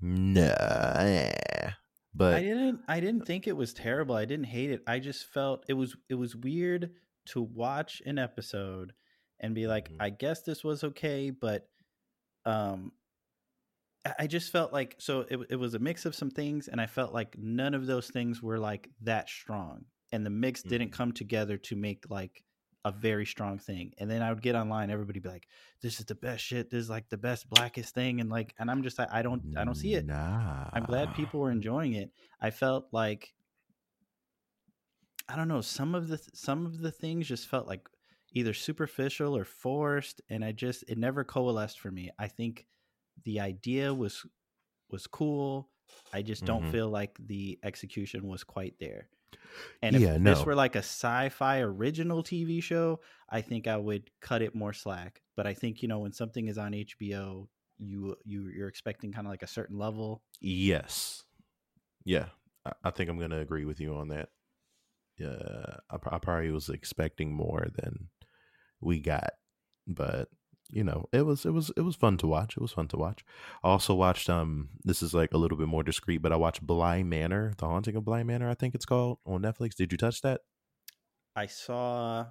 nah. 0.00 1.70
But 2.14 2.34
I 2.34 2.42
didn't 2.42 2.80
I 2.88 3.00
didn't 3.00 3.26
think 3.26 3.46
it 3.46 3.56
was 3.56 3.72
terrible. 3.74 4.14
I 4.14 4.24
didn't 4.24 4.46
hate 4.46 4.70
it. 4.70 4.82
I 4.86 4.98
just 4.98 5.26
felt 5.26 5.64
it 5.68 5.74
was 5.74 5.96
it 6.08 6.14
was 6.14 6.34
weird 6.34 6.92
to 7.26 7.42
watch 7.42 8.00
an 8.06 8.18
episode 8.18 8.92
and 9.40 9.54
be 9.54 9.66
like, 9.66 9.90
Mhm. 9.90 9.96
I 10.00 10.10
guess 10.10 10.42
this 10.42 10.64
was 10.64 10.82
okay, 10.84 11.30
but 11.30 11.68
um 12.44 12.92
I- 14.18 14.26
just 14.26 14.52
felt 14.52 14.72
like 14.72 14.96
so 14.98 15.20
it 15.28 15.38
it 15.50 15.56
was 15.56 15.74
a 15.74 15.78
mix 15.78 16.06
of 16.06 16.14
some 16.14 16.30
things 16.30 16.68
and 16.68 16.80
I 16.80 16.86
felt 16.86 17.12
like 17.12 17.36
none 17.38 17.74
of 17.74 17.86
those 17.86 18.08
things 18.10 18.42
were 18.42 18.58
like 18.58 18.88
that 19.02 19.28
strong. 19.28 19.86
And 20.12 20.24
the 20.24 20.30
mix 20.30 20.62
didn't 20.62 20.90
Mhm. 20.90 20.92
come 20.92 21.12
together 21.12 21.58
to 21.58 21.76
make 21.76 22.08
like 22.10 22.42
a 22.84 22.92
very 22.92 23.26
strong 23.26 23.58
thing. 23.58 23.92
And 23.98 24.10
then 24.10 24.22
I 24.22 24.32
would 24.32 24.42
get 24.42 24.54
online, 24.56 24.90
everybody 24.90 25.20
be 25.20 25.28
like, 25.28 25.48
This 25.82 26.00
is 26.00 26.06
the 26.06 26.14
best 26.14 26.44
shit, 26.44 26.70
this 26.70 26.80
is 26.84 26.90
like 26.90 27.08
the 27.08 27.18
best 27.18 27.48
blackest 27.50 27.94
thing, 27.94 28.20
and 28.20 28.30
like 28.30 28.54
and 28.58 28.70
I'm 28.70 28.82
just 28.82 28.98
like 28.98 29.08
I 29.12 29.22
don't 29.22 29.44
I 29.56 29.64
don't 29.64 29.74
see 29.76 29.94
it. 29.94 30.08
Nah. 30.08 30.70
I'm 30.72 30.84
glad 30.84 31.14
people 31.14 31.40
were 31.40 31.50
enjoying 31.52 31.94
it. 31.94 32.12
I 32.40 32.50
felt 32.50 32.88
like 32.92 33.34
I 35.28 35.36
don't 35.36 35.48
know, 35.48 35.60
some 35.60 35.94
of 35.94 36.08
the 36.08 36.18
some 36.34 36.64
of 36.66 36.78
the 36.78 36.90
things 36.92 37.28
just 37.28 37.48
felt 37.48 37.66
like 37.66 37.88
either 38.32 38.54
superficial 38.54 39.36
or 39.36 39.44
forced 39.44 40.20
and 40.28 40.44
I 40.44 40.52
just 40.52 40.84
it 40.88 40.98
never 40.98 41.24
coalesced 41.24 41.80
for 41.80 41.90
me. 41.90 42.10
I 42.18 42.28
think 42.28 42.66
the 43.24 43.40
idea 43.40 43.92
was 43.94 44.24
was 44.90 45.06
cool. 45.06 45.70
I 46.12 46.22
just 46.22 46.44
don't 46.46 46.64
Mhm. 46.64 46.68
feel 46.68 46.88
like 46.90 47.18
the 47.20 47.58
execution 47.62 48.26
was 48.28 48.44
quite 48.44 48.78
there. 48.80 49.10
And 49.82 49.96
if 49.96 50.02
Yeah, 50.02 50.18
this 50.18 50.44
were 50.44 50.54
like 50.54 50.74
a 50.76 50.80
sci-fi 50.80 51.60
original 51.60 52.22
TV 52.22 52.62
show, 52.62 53.00
I 53.28 53.40
think 53.40 53.66
I 53.66 53.76
would 53.76 54.10
cut 54.20 54.42
it 54.42 54.54
more 54.54 54.72
slack. 54.72 55.22
But 55.36 55.46
I 55.46 55.54
think 55.54 55.82
you 55.82 55.88
know 55.88 56.00
when 56.00 56.12
something 56.12 56.48
is 56.48 56.58
on 56.58 56.72
HBO, 56.72 57.48
you 57.78 58.16
you 58.24 58.48
you're 58.48 58.68
expecting 58.68 59.12
kind 59.12 59.26
of 59.26 59.30
like 59.30 59.42
a 59.42 59.46
certain 59.46 59.78
level 59.78 60.22
Yes. 60.40 61.24
Yeah. 62.04 62.26
I, 62.64 62.72
I 62.84 62.90
think 62.90 63.10
I'm 63.10 63.18
going 63.18 63.30
to 63.30 63.40
agree 63.40 63.64
with 63.64 63.80
you 63.80 63.94
on 63.94 64.08
that. 64.08 64.30
Yeah. 65.18 65.78
I, 65.90 65.96
I 65.96 66.18
probably 66.18 66.50
was 66.50 66.68
expecting 66.68 67.32
more 67.32 67.66
than 67.76 68.08
we 68.80 69.00
got, 69.00 69.30
but 69.86 70.28
you 70.70 70.84
know, 70.84 71.08
it 71.12 71.22
was 71.22 71.44
it 71.46 71.50
was 71.52 71.70
it 71.76 71.82
was 71.82 71.96
fun 71.96 72.16
to 72.18 72.26
watch. 72.26 72.56
It 72.56 72.60
was 72.60 72.72
fun 72.72 72.88
to 72.88 72.96
watch. 72.96 73.24
I 73.64 73.68
also 73.68 73.94
watched 73.94 74.28
um 74.30 74.70
this 74.84 75.02
is 75.02 75.14
like 75.14 75.32
a 75.32 75.38
little 75.38 75.58
bit 75.58 75.68
more 75.68 75.82
discreet, 75.82 76.18
but 76.18 76.32
I 76.32 76.36
watched 76.36 76.66
Bly 76.66 77.02
Manor, 77.02 77.54
The 77.58 77.66
Haunting 77.66 77.96
of 77.96 78.04
Bly 78.04 78.22
Manor, 78.22 78.50
I 78.50 78.54
think 78.54 78.74
it's 78.74 78.84
called 78.86 79.18
on 79.26 79.42
Netflix. 79.42 79.74
Did 79.74 79.92
you 79.92 79.98
touch 79.98 80.20
that? 80.22 80.42
I 81.36 81.46
saw 81.46 82.26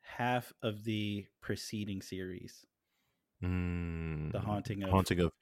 half 0.00 0.52
of 0.62 0.84
the 0.84 1.26
preceding 1.40 2.02
series, 2.02 2.64
Mm, 3.42 4.32
The 4.32 4.40
Haunting 4.40 4.82
of 4.82 4.90
Haunting 4.90 5.20
of 5.20 5.32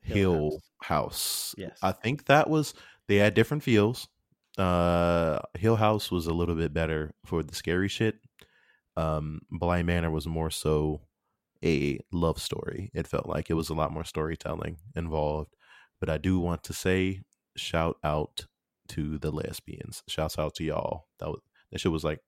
Hill 0.00 0.16
Hill, 0.16 0.50
House. 0.80 1.54
House. 1.54 1.54
Yes. 1.56 1.78
I 1.82 1.92
think 1.92 2.26
that 2.26 2.48
was 2.48 2.74
they 3.08 3.16
had 3.16 3.34
different 3.34 3.62
feels. 3.62 4.08
Uh 4.58 5.40
Hill 5.58 5.76
House 5.76 6.10
was 6.10 6.26
a 6.26 6.32
little 6.34 6.54
bit 6.54 6.72
better 6.72 7.12
for 7.24 7.42
the 7.42 7.54
scary 7.54 7.88
shit. 7.88 8.16
Um 8.96 9.40
Bly 9.50 9.82
Manor 9.82 10.10
was 10.10 10.26
more 10.26 10.50
so 10.50 11.02
a 11.64 12.00
love 12.12 12.40
story. 12.40 12.90
It 12.94 13.06
felt 13.06 13.26
like 13.26 13.50
it 13.50 13.54
was 13.54 13.68
a 13.68 13.74
lot 13.74 13.92
more 13.92 14.04
storytelling 14.04 14.78
involved. 14.94 15.54
But 16.00 16.10
I 16.10 16.18
do 16.18 16.38
want 16.38 16.64
to 16.64 16.72
say 16.72 17.22
shout 17.56 17.96
out 18.02 18.46
to 18.88 19.18
the 19.18 19.30
lesbians. 19.30 20.02
Shouts 20.08 20.38
out 20.38 20.54
to 20.56 20.64
y'all. 20.64 21.06
That 21.20 21.30
was 21.30 21.40
that 21.70 21.80
shit 21.80 21.92
was 21.92 22.04
like 22.04 22.20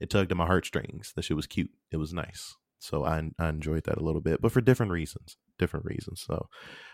it 0.00 0.10
tugged 0.10 0.30
at 0.30 0.36
my 0.36 0.46
heartstrings. 0.46 1.12
That 1.14 1.22
shit 1.22 1.36
was 1.36 1.46
cute. 1.46 1.70
It 1.90 1.96
was 1.98 2.12
nice. 2.12 2.54
So 2.78 3.04
I 3.04 3.30
I 3.38 3.48
enjoyed 3.48 3.84
that 3.84 3.98
a 3.98 4.02
little 4.02 4.20
bit, 4.20 4.40
but 4.40 4.52
for 4.52 4.60
different 4.60 4.92
reasons. 4.92 5.36
Different 5.58 5.86
reasons. 5.86 6.24
So 6.26 6.48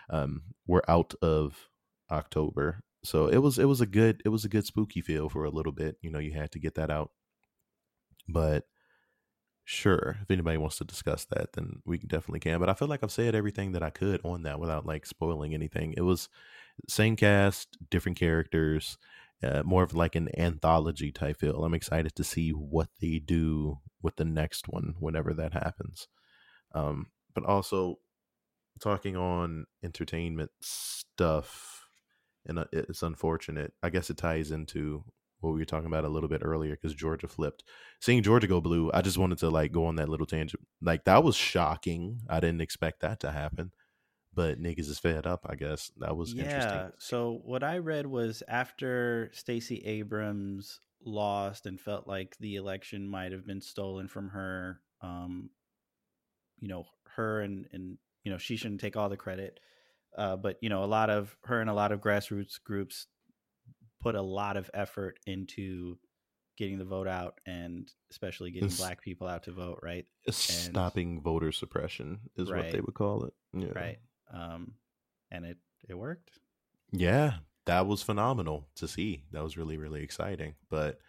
um 0.09 0.43
we're 0.67 0.81
out 0.87 1.13
of 1.21 1.69
October. 2.11 2.83
So 3.03 3.27
it 3.27 3.37
was 3.37 3.59
it 3.59 3.65
was 3.65 3.81
a 3.81 3.85
good 3.85 4.21
it 4.25 4.29
was 4.29 4.45
a 4.45 4.49
good 4.49 4.65
spooky 4.65 5.01
feel 5.01 5.29
for 5.29 5.45
a 5.45 5.51
little 5.51 5.73
bit. 5.73 5.97
You 6.01 6.11
know, 6.11 6.19
you 6.19 6.33
had 6.33 6.51
to 6.53 6.59
get 6.59 6.75
that 6.75 6.89
out. 6.89 7.11
But 8.27 8.65
sure, 9.65 10.17
if 10.21 10.29
anybody 10.29 10.57
wants 10.57 10.77
to 10.77 10.83
discuss 10.83 11.25
that, 11.25 11.53
then 11.53 11.81
we 11.85 11.97
definitely 11.97 12.39
can. 12.39 12.59
But 12.59 12.69
I 12.69 12.73
feel 12.73 12.87
like 12.87 13.03
I've 13.03 13.11
said 13.11 13.35
everything 13.35 13.71
that 13.73 13.83
I 13.83 13.89
could 13.89 14.21
on 14.23 14.43
that 14.43 14.59
without 14.59 14.85
like 14.85 15.05
spoiling 15.05 15.53
anything. 15.53 15.93
It 15.95 16.01
was 16.01 16.29
same 16.87 17.15
cast, 17.15 17.77
different 17.89 18.17
characters, 18.17 18.97
uh, 19.43 19.63
more 19.63 19.83
of 19.83 19.93
like 19.93 20.15
an 20.15 20.29
anthology 20.37 21.11
type 21.11 21.37
feel. 21.37 21.63
I'm 21.63 21.73
excited 21.73 22.15
to 22.15 22.23
see 22.23 22.51
what 22.51 22.89
they 22.99 23.19
do 23.19 23.79
with 24.01 24.15
the 24.15 24.25
next 24.25 24.67
one 24.67 24.95
whenever 24.99 25.33
that 25.33 25.53
happens. 25.53 26.07
Um, 26.73 27.07
but 27.33 27.45
also 27.45 27.99
talking 28.79 29.15
on 29.15 29.65
entertainment 29.83 30.51
stuff, 30.61 31.85
and 32.45 32.59
uh, 32.59 32.65
it's 32.71 33.03
unfortunate. 33.03 33.73
I 33.81 33.89
guess 33.89 34.09
it 34.09 34.17
ties 34.17 34.51
into 34.51 35.03
what 35.43 35.53
we 35.53 35.59
were 35.59 35.65
talking 35.65 35.87
about 35.87 36.05
a 36.05 36.09
little 36.09 36.29
bit 36.29 36.41
earlier 36.43 36.71
because 36.75 36.95
Georgia 36.95 37.27
flipped. 37.27 37.63
Seeing 37.99 38.23
Georgia 38.23 38.47
go 38.47 38.61
blue, 38.61 38.91
I 38.93 39.01
just 39.01 39.17
wanted 39.17 39.37
to 39.39 39.49
like 39.49 39.71
go 39.71 39.85
on 39.85 39.95
that 39.97 40.09
little 40.09 40.25
tangent. 40.25 40.63
Like 40.81 41.05
that 41.05 41.23
was 41.23 41.35
shocking. 41.35 42.21
I 42.29 42.39
didn't 42.39 42.61
expect 42.61 43.01
that 43.01 43.19
to 43.21 43.31
happen. 43.31 43.71
But 44.35 44.59
niggas 44.59 44.89
is 44.89 44.97
fed 44.97 45.27
up, 45.27 45.45
I 45.47 45.55
guess. 45.55 45.91
That 45.97 46.17
was 46.17 46.33
yeah. 46.33 46.45
interesting. 46.45 46.91
So 46.97 47.41
what 47.45 47.63
I 47.63 47.77
read 47.77 48.07
was 48.07 48.41
after 48.47 49.29
Stacey 49.31 49.83
Abrams 49.85 50.79
lost 51.05 51.67
and 51.67 51.79
felt 51.79 52.07
like 52.07 52.35
the 52.39 52.55
election 52.55 53.07
might 53.07 53.31
have 53.31 53.45
been 53.45 53.61
stolen 53.61 54.07
from 54.07 54.29
her, 54.29 54.81
um, 55.01 55.51
you 56.59 56.67
know, 56.67 56.85
her 57.15 57.41
and 57.41 57.67
and 57.71 57.97
you 58.23 58.31
know 58.31 58.37
she 58.37 58.55
shouldn't 58.55 58.81
take 58.81 58.95
all 58.95 59.09
the 59.09 59.17
credit, 59.17 59.59
uh, 60.17 60.35
but 60.35 60.57
you 60.61 60.69
know 60.69 60.83
a 60.83 60.85
lot 60.85 61.09
of 61.09 61.35
her 61.45 61.61
and 61.61 61.69
a 61.69 61.73
lot 61.73 61.91
of 61.91 62.01
grassroots 62.01 62.61
groups 62.63 63.07
put 64.03 64.15
a 64.15 64.21
lot 64.21 64.57
of 64.57 64.69
effort 64.73 65.17
into 65.25 65.97
getting 66.57 66.77
the 66.77 66.85
vote 66.85 67.07
out 67.07 67.39
and 67.47 67.91
especially 68.11 68.51
getting 68.51 68.67
It's- 68.67 68.79
black 68.79 69.01
people 69.01 69.27
out 69.27 69.43
to 69.43 69.51
vote, 69.51 69.79
right? 69.81 70.05
Stopping 70.29 71.21
voter 71.21 71.51
suppression 71.51 72.19
is 72.35 72.49
what 72.49 72.71
they 72.71 72.79
would 72.81 72.93
call 72.93 73.25
it. 73.25 73.33
Yeah. 73.53 73.71
Right. 73.75 73.99
Um, 74.31 74.73
and 75.31 75.45
it 75.45 75.57
it 75.89 75.95
worked. 75.95 76.39
Yeah, 76.91 77.37
that 77.65 77.87
was 77.87 78.03
phenomenal 78.03 78.67
to 78.75 78.87
see. 78.87 79.23
That 79.31 79.43
was 79.43 79.57
really, 79.57 79.77
really 79.77 80.03
exciting. 80.03 80.55
But 80.69 80.99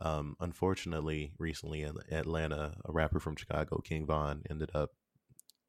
um, 0.00 0.36
unfortunately, 0.40 1.32
recently 1.38 1.82
in 1.82 1.94
Atlanta, 2.10 2.74
a 2.84 2.90
rapper 2.92 3.20
from 3.20 3.36
Chicago, 3.36 3.80
King 3.80 4.06
Von, 4.06 4.42
ended 4.50 4.70
up 4.74 4.90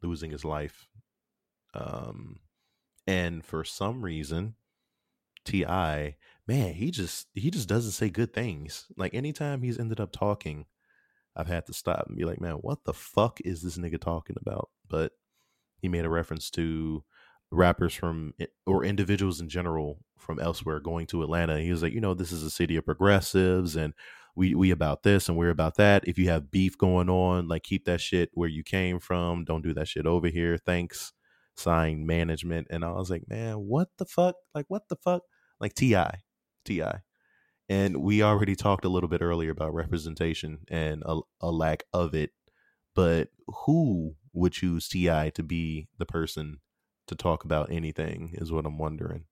losing 0.01 0.31
his 0.31 0.43
life. 0.43 0.87
Um, 1.73 2.39
and 3.07 3.45
for 3.45 3.63
some 3.63 4.01
reason, 4.03 4.55
Ti, 5.45 5.65
man, 5.65 6.73
he 6.73 6.91
just 6.91 7.27
he 7.33 7.49
just 7.51 7.67
doesn't 7.67 7.91
say 7.91 8.09
good 8.09 8.33
things. 8.33 8.85
Like 8.97 9.13
anytime 9.13 9.61
he's 9.61 9.79
ended 9.79 9.99
up 9.99 10.11
talking, 10.11 10.65
I've 11.35 11.47
had 11.47 11.65
to 11.67 11.73
stop 11.73 12.07
and 12.07 12.17
be 12.17 12.25
like, 12.25 12.41
man, 12.41 12.55
what 12.55 12.83
the 12.83 12.93
fuck 12.93 13.39
is 13.41 13.61
this 13.61 13.77
nigga 13.77 13.99
talking 13.99 14.35
about? 14.39 14.69
But 14.87 15.13
he 15.81 15.87
made 15.87 16.05
a 16.05 16.09
reference 16.09 16.49
to 16.51 17.03
rappers 17.51 17.93
from 17.93 18.33
or 18.65 18.85
individuals 18.85 19.41
in 19.41 19.49
general 19.49 19.99
from 20.17 20.39
elsewhere 20.39 20.79
going 20.79 21.07
to 21.07 21.23
Atlanta. 21.23 21.59
He 21.59 21.71
was 21.71 21.83
like, 21.83 21.93
you 21.93 22.01
know, 22.01 22.13
this 22.13 22.31
is 22.31 22.43
a 22.43 22.49
city 22.49 22.75
of 22.75 22.85
progressives 22.85 23.75
and 23.75 23.93
we 24.35 24.55
we 24.55 24.71
about 24.71 25.03
this 25.03 25.27
and 25.27 25.37
we're 25.37 25.49
about 25.49 25.75
that. 25.75 26.07
If 26.07 26.17
you 26.17 26.29
have 26.29 26.51
beef 26.51 26.77
going 26.77 27.09
on, 27.09 27.47
like 27.47 27.63
keep 27.63 27.85
that 27.85 28.01
shit 28.01 28.29
where 28.33 28.49
you 28.49 28.63
came 28.63 28.99
from. 28.99 29.43
Don't 29.43 29.63
do 29.63 29.73
that 29.73 29.87
shit 29.87 30.05
over 30.05 30.27
here. 30.27 30.57
Thanks. 30.57 31.13
Sign 31.57 32.05
management. 32.05 32.67
And 32.69 32.85
I 32.85 32.91
was 32.91 33.09
like, 33.09 33.23
man, 33.27 33.55
what 33.55 33.89
the 33.97 34.05
fuck? 34.05 34.35
Like 34.55 34.65
what 34.69 34.87
the 34.89 34.95
fuck? 34.95 35.23
Like 35.61 35.73
TI. 35.73 36.05
TI. 36.65 36.91
And 37.69 37.97
we 37.97 38.21
already 38.21 38.55
talked 38.55 38.83
a 38.83 38.89
little 38.89 39.07
bit 39.07 39.21
earlier 39.21 39.51
about 39.51 39.73
representation 39.73 40.59
and 40.67 41.03
a, 41.05 41.21
a 41.39 41.51
lack 41.51 41.83
of 41.93 42.13
it. 42.13 42.31
But 42.93 43.29
who 43.65 44.15
would 44.33 44.51
choose 44.51 44.89
Ti 44.89 45.31
to 45.31 45.43
be 45.43 45.87
the 45.97 46.05
person 46.05 46.59
to 47.07 47.15
talk 47.15 47.45
about 47.45 47.71
anything 47.71 48.31
is 48.33 48.51
what 48.51 48.65
I'm 48.65 48.77
wondering. 48.77 49.25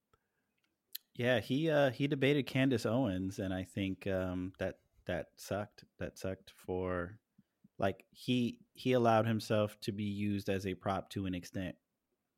Yeah, 1.16 1.42
he 1.42 1.70
uh 1.70 1.90
he 1.90 2.08
debated 2.08 2.48
Candace 2.48 2.86
Owens 2.86 3.40
and 3.40 3.54
I 3.54 3.64
think 3.64 4.08
um 4.08 4.54
that 4.60 4.76
that 5.06 5.28
sucked. 5.36 5.84
That 6.00 6.18
sucked 6.18 6.54
for 6.56 7.20
like 7.78 8.06
he 8.12 8.60
he 8.74 8.94
allowed 8.94 9.28
himself 9.28 9.78
to 9.82 9.92
be 9.92 10.04
used 10.04 10.50
as 10.50 10.66
a 10.66 10.76
prop 10.76 11.10
to 11.10 11.26
an 11.26 11.36
extent 11.36 11.76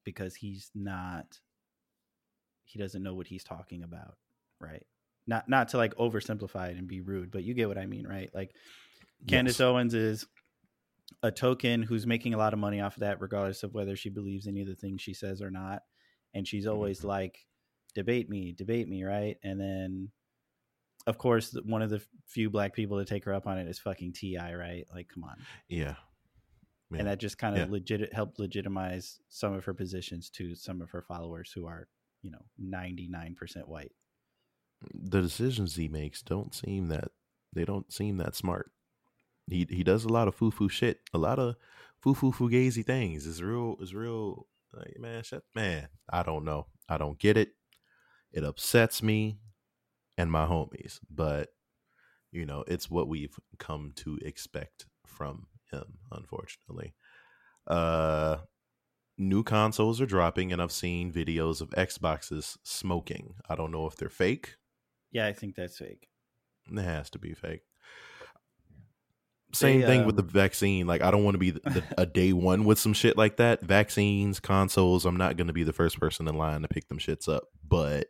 because 0.04 0.36
he's 0.36 0.72
not 0.74 1.40
he 2.72 2.80
doesn't 2.80 3.04
know 3.04 3.14
what 3.14 3.28
he's 3.28 3.44
talking 3.44 3.84
about, 3.84 4.16
right? 4.60 4.86
Not 5.28 5.48
not 5.50 5.70
to 5.70 5.78
like 5.78 5.94
oversimplify 5.96 6.72
it 6.72 6.78
and 6.78 6.88
be 6.88 7.02
rude, 7.02 7.32
but 7.32 7.44
you 7.44 7.54
get 7.54 7.68
what 7.68 7.78
I 7.78 7.86
mean, 7.86 8.08
right? 8.08 8.30
Like 8.34 8.56
Candace 9.28 9.60
Yes. 9.60 9.62
Owens 9.62 9.94
is 9.94 10.26
a 11.22 11.32
token 11.32 11.84
who's 11.84 12.08
making 12.08 12.34
a 12.34 12.38
lot 12.38 12.54
of 12.54 12.60
money 12.60 12.80
off 12.82 12.96
of 12.96 13.02
that, 13.02 13.22
regardless 13.22 13.64
of 13.64 13.74
whether 13.74 13.96
she 13.96 14.10
believes 14.10 14.48
any 14.48 14.62
of 14.62 14.68
the 14.68 14.76
things 14.76 15.02
she 15.02 15.14
says 15.14 15.42
or 15.42 15.52
not. 15.52 15.84
And 16.34 16.48
she's 16.48 16.66
always 16.66 17.02
Mhm. 17.02 17.06
like, 17.06 17.46
debate 17.94 18.30
me, 18.30 18.54
debate 18.54 18.88
me, 18.88 19.04
right? 19.04 19.38
And 19.44 19.60
then 19.60 20.12
of 21.08 21.18
course, 21.18 21.52
one 21.66 21.82
of 21.82 21.90
the 21.90 22.02
few 22.28 22.50
black 22.50 22.74
people 22.74 23.00
to 23.00 23.06
take 23.06 23.26
her 23.26 23.34
up 23.34 23.48
on 23.48 23.58
it 23.58 23.68
is 23.68 23.80
fucking 23.80 24.14
Ti, 24.14 24.38
right? 24.38 24.86
Like, 24.94 25.10
come 25.10 25.24
on, 25.24 25.36
Yeah. 25.68 25.96
Yeah. 26.92 26.98
and 27.00 27.08
that 27.08 27.20
just 27.20 27.38
kind 27.40 27.56
of 27.58 27.68
Yeah. 27.68 27.72
legit 27.74 28.14
helped 28.14 28.38
legitimize 28.40 29.20
some 29.30 29.54
of 29.54 29.66
her 29.66 29.74
positions 29.74 30.30
to 30.32 30.54
some 30.56 30.80
of 30.82 30.92
her 30.92 31.02
followers 31.02 31.52
who 31.52 31.66
are, 31.66 31.88
you 32.22 32.32
know, 32.32 32.46
ninety 32.58 33.08
nine 33.08 33.36
percent 33.36 33.68
white. 33.68 33.92
the 34.94 35.22
decisions 35.22 35.76
he 35.76 35.88
makes 35.88 36.22
don't 36.22 36.54
seem 36.56 36.88
that 36.88 37.10
they 37.54 37.66
don't 37.66 37.92
seem 37.92 38.18
that 38.18 38.36
smart. 38.36 38.72
He 39.48 39.68
he 39.70 39.84
does 39.84 40.06
a 40.06 40.10
lot 40.10 40.28
of 40.28 40.36
foo 40.36 40.52
foo 40.52 40.70
shit, 40.70 41.00
a 41.14 41.18
lot 41.18 41.40
of 41.40 41.56
foo 42.02 42.14
foo 42.14 42.32
fugazi 42.32 42.86
things. 42.86 43.28
It's 43.28 43.42
real. 43.42 43.76
It's 43.80 43.94
real. 43.94 44.48
Like, 44.74 44.98
man, 45.00 45.24
shut 45.24 45.44
man. 45.56 45.90
I 46.10 46.24
don't 46.24 46.46
know. 46.46 46.68
I 46.88 46.98
don't 46.98 47.20
get 47.20 47.38
it. 47.38 47.50
It 48.32 48.44
upsets 48.44 49.04
me 49.04 49.40
and 50.18 50.32
my 50.32 50.46
homies, 50.46 51.00
but 51.10 51.50
you 52.32 52.46
know 52.46 52.64
it's 52.68 52.90
what 52.90 53.08
we've 53.10 53.38
come 53.60 53.92
to 53.98 54.18
expect 54.24 54.86
from 55.06 55.48
him. 55.72 56.00
Unfortunately, 56.12 56.94
uh, 57.68 58.38
new 59.22 59.44
consoles 59.44 60.02
are 60.02 60.06
dropping, 60.06 60.52
and 60.52 60.62
I've 60.62 60.72
seen 60.72 61.14
videos 61.14 61.62
of 61.62 61.70
Xboxes 61.70 62.58
smoking. 62.64 63.36
I 63.48 63.56
don't 63.56 63.72
know 63.72 63.86
if 63.86 63.96
they're 63.96 64.10
fake. 64.10 64.56
Yeah, 65.12 65.28
I 65.28 65.34
think 65.34 65.56
that's 65.56 65.78
fake. 65.78 66.08
It 66.72 66.82
has 66.82 67.10
to 67.12 67.20
be 67.20 67.34
fake. 67.34 67.62
Same 69.54 69.82
They, 69.82 69.88
thing 69.88 70.06
with 70.06 70.16
the 70.16 70.24
um, 70.24 70.30
vaccine. 70.30 70.88
Like, 70.88 71.02
I 71.02 71.12
don't 71.12 71.24
want 71.24 71.36
to 71.36 71.40
be 71.40 71.52
the, 71.52 71.60
the, 71.60 71.84
a 71.98 72.06
day 72.06 72.34
one 72.34 72.64
with 72.64 72.80
some 72.80 72.94
shit 72.94 73.18
like 73.18 73.38
that. 73.38 73.62
Vaccines, 73.62 74.40
consoles. 74.40 75.06
I'm 75.06 75.18
not 75.18 75.38
going 75.38 75.48
to 75.48 75.54
be 75.54 75.64
the 75.64 75.74
first 75.74 76.00
person 76.00 76.28
in 76.28 76.36
line 76.36 76.62
to 76.62 76.68
pick 76.68 76.88
them 76.88 76.98
shits 76.98 77.28
up. 77.28 77.44
But 77.68 78.08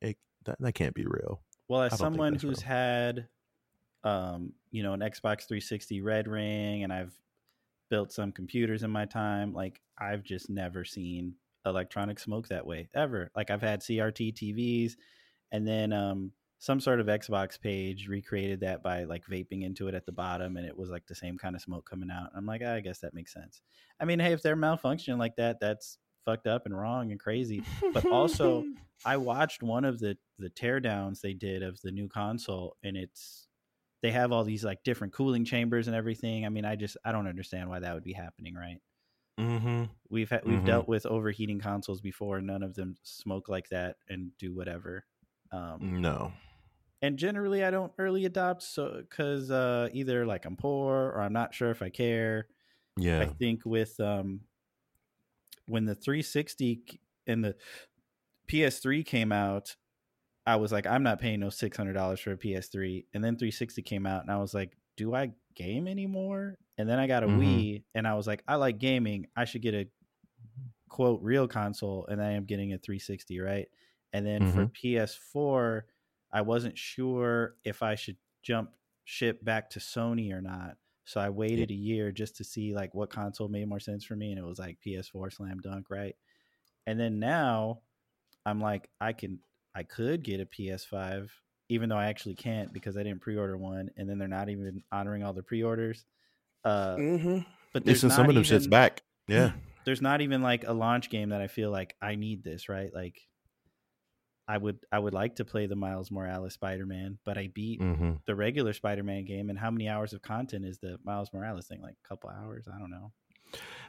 it, 0.00 0.16
that, 0.44 0.56
that 0.58 0.72
can't 0.72 0.94
be 0.94 1.04
real. 1.04 1.42
Well, 1.68 1.82
as 1.82 1.92
I 1.92 1.96
don't 1.96 1.98
think 1.98 2.14
someone 2.14 2.34
who's 2.34 2.62
real. 2.62 2.66
had, 2.66 3.28
um, 4.04 4.52
you 4.70 4.82
know, 4.82 4.94
an 4.94 5.00
Xbox 5.00 5.46
360 5.46 6.00
Red 6.00 6.26
Ring, 6.26 6.82
and 6.82 6.92
I've 6.92 7.12
built 7.90 8.12
some 8.12 8.32
computers 8.32 8.82
in 8.82 8.90
my 8.90 9.04
time, 9.04 9.52
like 9.52 9.80
I've 9.98 10.22
just 10.22 10.50
never 10.50 10.84
seen 10.84 11.34
electronic 11.66 12.18
smoke 12.18 12.48
that 12.48 12.66
way 12.66 12.88
ever. 12.94 13.30
Like 13.36 13.50
I've 13.50 13.62
had 13.62 13.80
CRT 13.80 14.34
TVs, 14.34 14.92
and 15.52 15.66
then 15.66 15.92
um, 15.92 16.32
some 16.58 16.80
sort 16.80 17.00
of 17.00 17.06
Xbox 17.06 17.60
page 17.60 18.08
recreated 18.08 18.60
that 18.60 18.82
by 18.82 19.04
like 19.04 19.24
vaping 19.26 19.62
into 19.62 19.88
it 19.88 19.94
at 19.94 20.06
the 20.06 20.12
bottom, 20.12 20.56
and 20.56 20.66
it 20.66 20.76
was 20.76 20.90
like 20.90 21.06
the 21.06 21.14
same 21.14 21.38
kind 21.38 21.54
of 21.54 21.62
smoke 21.62 21.88
coming 21.88 22.10
out. 22.10 22.30
I'm 22.36 22.46
like, 22.46 22.62
"Ah, 22.64 22.74
I 22.74 22.80
guess 22.80 23.00
that 23.00 23.14
makes 23.14 23.32
sense. 23.32 23.62
I 24.00 24.04
mean, 24.04 24.18
hey, 24.18 24.32
if 24.32 24.42
they're 24.42 24.56
malfunctioning 24.56 25.18
like 25.18 25.36
that, 25.36 25.60
that's 25.60 25.98
fucked 26.24 26.46
up 26.46 26.66
and 26.66 26.78
wrong 26.78 27.10
and 27.10 27.18
crazy. 27.18 27.62
But 27.94 28.06
also, 28.06 28.64
I 29.04 29.16
watched 29.16 29.62
one 29.62 29.84
of 29.84 29.98
the 29.98 30.16
the 30.38 30.50
teardowns 30.50 31.20
they 31.20 31.32
did 31.34 31.62
of 31.62 31.80
the 31.80 31.90
new 31.90 32.08
console, 32.08 32.76
and 32.82 32.96
it's 32.96 33.47
they 34.02 34.10
have 34.12 34.32
all 34.32 34.44
these 34.44 34.64
like 34.64 34.82
different 34.84 35.12
cooling 35.12 35.44
chambers 35.44 35.86
and 35.88 35.96
everything. 35.96 36.44
I 36.46 36.48
mean, 36.48 36.64
I 36.64 36.76
just 36.76 36.96
I 37.04 37.12
don't 37.12 37.26
understand 37.26 37.68
why 37.68 37.80
that 37.80 37.94
would 37.94 38.04
be 38.04 38.12
happening, 38.12 38.54
right? 38.54 38.78
Mm-hmm. 39.38 39.84
We've 40.10 40.28
ha- 40.30 40.40
we've 40.44 40.60
Mhm. 40.60 40.66
dealt 40.66 40.88
with 40.88 41.06
overheating 41.06 41.60
consoles 41.60 42.00
before. 42.00 42.40
None 42.40 42.62
of 42.62 42.74
them 42.74 42.96
smoke 43.02 43.48
like 43.48 43.68
that 43.68 43.96
and 44.08 44.36
do 44.38 44.54
whatever. 44.54 45.04
Um, 45.52 46.00
No. 46.00 46.32
and 47.02 47.16
generally, 47.18 47.62
I 47.64 47.70
don't 47.70 47.92
early 47.98 48.24
adopt 48.24 48.62
so 48.64 48.96
because 49.00 49.50
uh, 49.50 49.88
either 49.92 50.26
like 50.26 50.44
I'm 50.44 50.56
poor 50.56 50.94
or 51.14 51.20
I'm 51.22 51.32
not 51.32 51.54
sure 51.54 51.70
if 51.70 51.82
I 51.82 51.88
care. 51.90 52.48
Yeah, 52.96 53.20
I 53.20 53.26
think 53.26 53.64
with 53.64 53.98
um 54.00 54.40
when 55.66 55.84
the 55.84 55.94
360 55.94 57.00
and 57.26 57.44
the 57.44 57.54
PS3 58.48 59.04
came 59.04 59.30
out, 59.32 59.76
I 60.48 60.56
was 60.56 60.72
like, 60.72 60.86
I'm 60.86 61.02
not 61.02 61.20
paying 61.20 61.40
no 61.40 61.50
six 61.50 61.76
hundred 61.76 61.94
dollars 61.94 62.20
for 62.20 62.32
a 62.32 62.38
PS3. 62.38 63.06
And 63.14 63.22
then 63.24 63.36
360 63.36 63.82
came 63.82 64.06
out, 64.06 64.22
and 64.22 64.30
I 64.30 64.38
was 64.38 64.54
like, 64.54 64.76
Do 64.96 65.14
I 65.14 65.32
game 65.54 65.88
anymore? 65.88 66.58
And 66.78 66.88
then 66.88 66.98
I 66.98 67.06
got 67.06 67.24
a 67.24 67.28
Mhm. 67.28 67.30
Wii, 67.30 67.84
and 67.94 68.06
I 68.06 68.14
was 68.14 68.26
like, 68.26 68.44
I 68.48 68.56
like 68.56 68.78
gaming. 68.78 69.28
I 69.36 69.44
should 69.44 69.62
get 69.62 69.74
a 69.74 69.90
quote 70.88 71.22
real 71.22 71.48
console, 71.48 72.06
and 72.06 72.22
I 72.22 72.32
am 72.32 72.44
getting 72.44 72.72
a 72.72 72.78
360, 72.78 73.40
right? 73.40 73.68
And 74.12 74.26
then 74.26 74.44
for 74.44 74.66
PS4, 74.66 75.86
I 76.32 76.42
wasn't 76.42 76.78
sure 76.78 77.56
if 77.64 77.82
I 77.82 77.94
should 77.94 78.16
jump 78.42 78.72
ship 79.04 79.44
back 79.44 79.70
to 79.70 79.78
Sony 79.80 80.32
or 80.32 80.40
not. 80.40 80.76
So 81.04 81.20
I 81.20 81.30
waited 81.30 81.70
a 81.70 81.74
year 81.74 82.12
just 82.12 82.36
to 82.36 82.44
see 82.44 82.74
like 82.74 82.94
what 82.94 83.10
console 83.10 83.48
made 83.48 83.68
more 83.68 83.80
sense 83.80 84.04
for 84.04 84.16
me, 84.16 84.30
and 84.30 84.38
it 84.38 84.44
was 84.44 84.58
like 84.58 84.80
PS4 84.80 85.30
slam 85.30 85.60
dunk, 85.60 85.90
right? 85.90 86.16
And 86.86 86.98
then 86.98 87.18
now 87.18 87.82
I'm 88.46 88.60
like, 88.60 88.90
I 89.00 89.12
can, 89.12 89.40
I 89.78 89.84
could 89.84 90.24
get 90.24 90.40
a 90.40 90.46
PS5, 90.46 91.30
even 91.68 91.88
though 91.88 91.96
I 91.96 92.06
actually 92.06 92.34
can't 92.34 92.72
because 92.72 92.96
I 92.96 93.04
didn't 93.04 93.20
pre-order 93.20 93.56
one, 93.56 93.90
and 93.96 94.10
then 94.10 94.18
they're 94.18 94.26
not 94.26 94.48
even 94.48 94.82
honoring 94.90 95.22
all 95.22 95.32
the 95.32 95.42
pre-orders. 95.44 96.04
Uh, 96.64 96.96
Mm-hmm. 96.98 97.38
but 97.72 97.84
They 97.84 97.92
there's 97.92 98.00
sent 98.00 98.12
some 98.12 98.28
of 98.28 98.34
them 98.34 98.42
shits 98.44 98.68
back. 98.68 99.02
Yeah. 99.28 99.52
There's 99.84 100.02
not 100.02 100.20
even 100.20 100.42
like 100.42 100.64
a 100.66 100.72
launch 100.72 101.08
game 101.10 101.28
that 101.30 101.40
I 101.40 101.46
feel 101.46 101.70
like 101.70 101.94
I 102.02 102.16
need 102.16 102.42
this, 102.44 102.68
right? 102.68 102.92
Like, 102.92 103.16
I 104.48 104.58
would, 104.58 104.78
I 104.90 104.98
would 104.98 105.14
like 105.14 105.36
to 105.36 105.44
play 105.44 105.66
the 105.66 105.76
Miles 105.76 106.10
Morales 106.10 106.54
Spider-Man, 106.54 107.18
but 107.24 107.38
I 107.38 107.48
beat 107.54 107.80
Mm-hmm. 107.80 108.12
the 108.26 108.34
regular 108.34 108.72
Spider-Man 108.72 109.24
game, 109.26 109.48
and 109.48 109.58
how 109.58 109.70
many 109.70 109.88
hours 109.88 110.12
of 110.12 110.20
content 110.22 110.64
is 110.64 110.78
the 110.78 110.98
Miles 111.04 111.30
Morales 111.32 111.66
thing? 111.68 111.80
Like 111.80 111.96
a 112.04 112.08
couple 112.08 112.30
hours? 112.30 112.66
I 112.74 112.78
don't 112.78 112.90
know. 112.90 113.12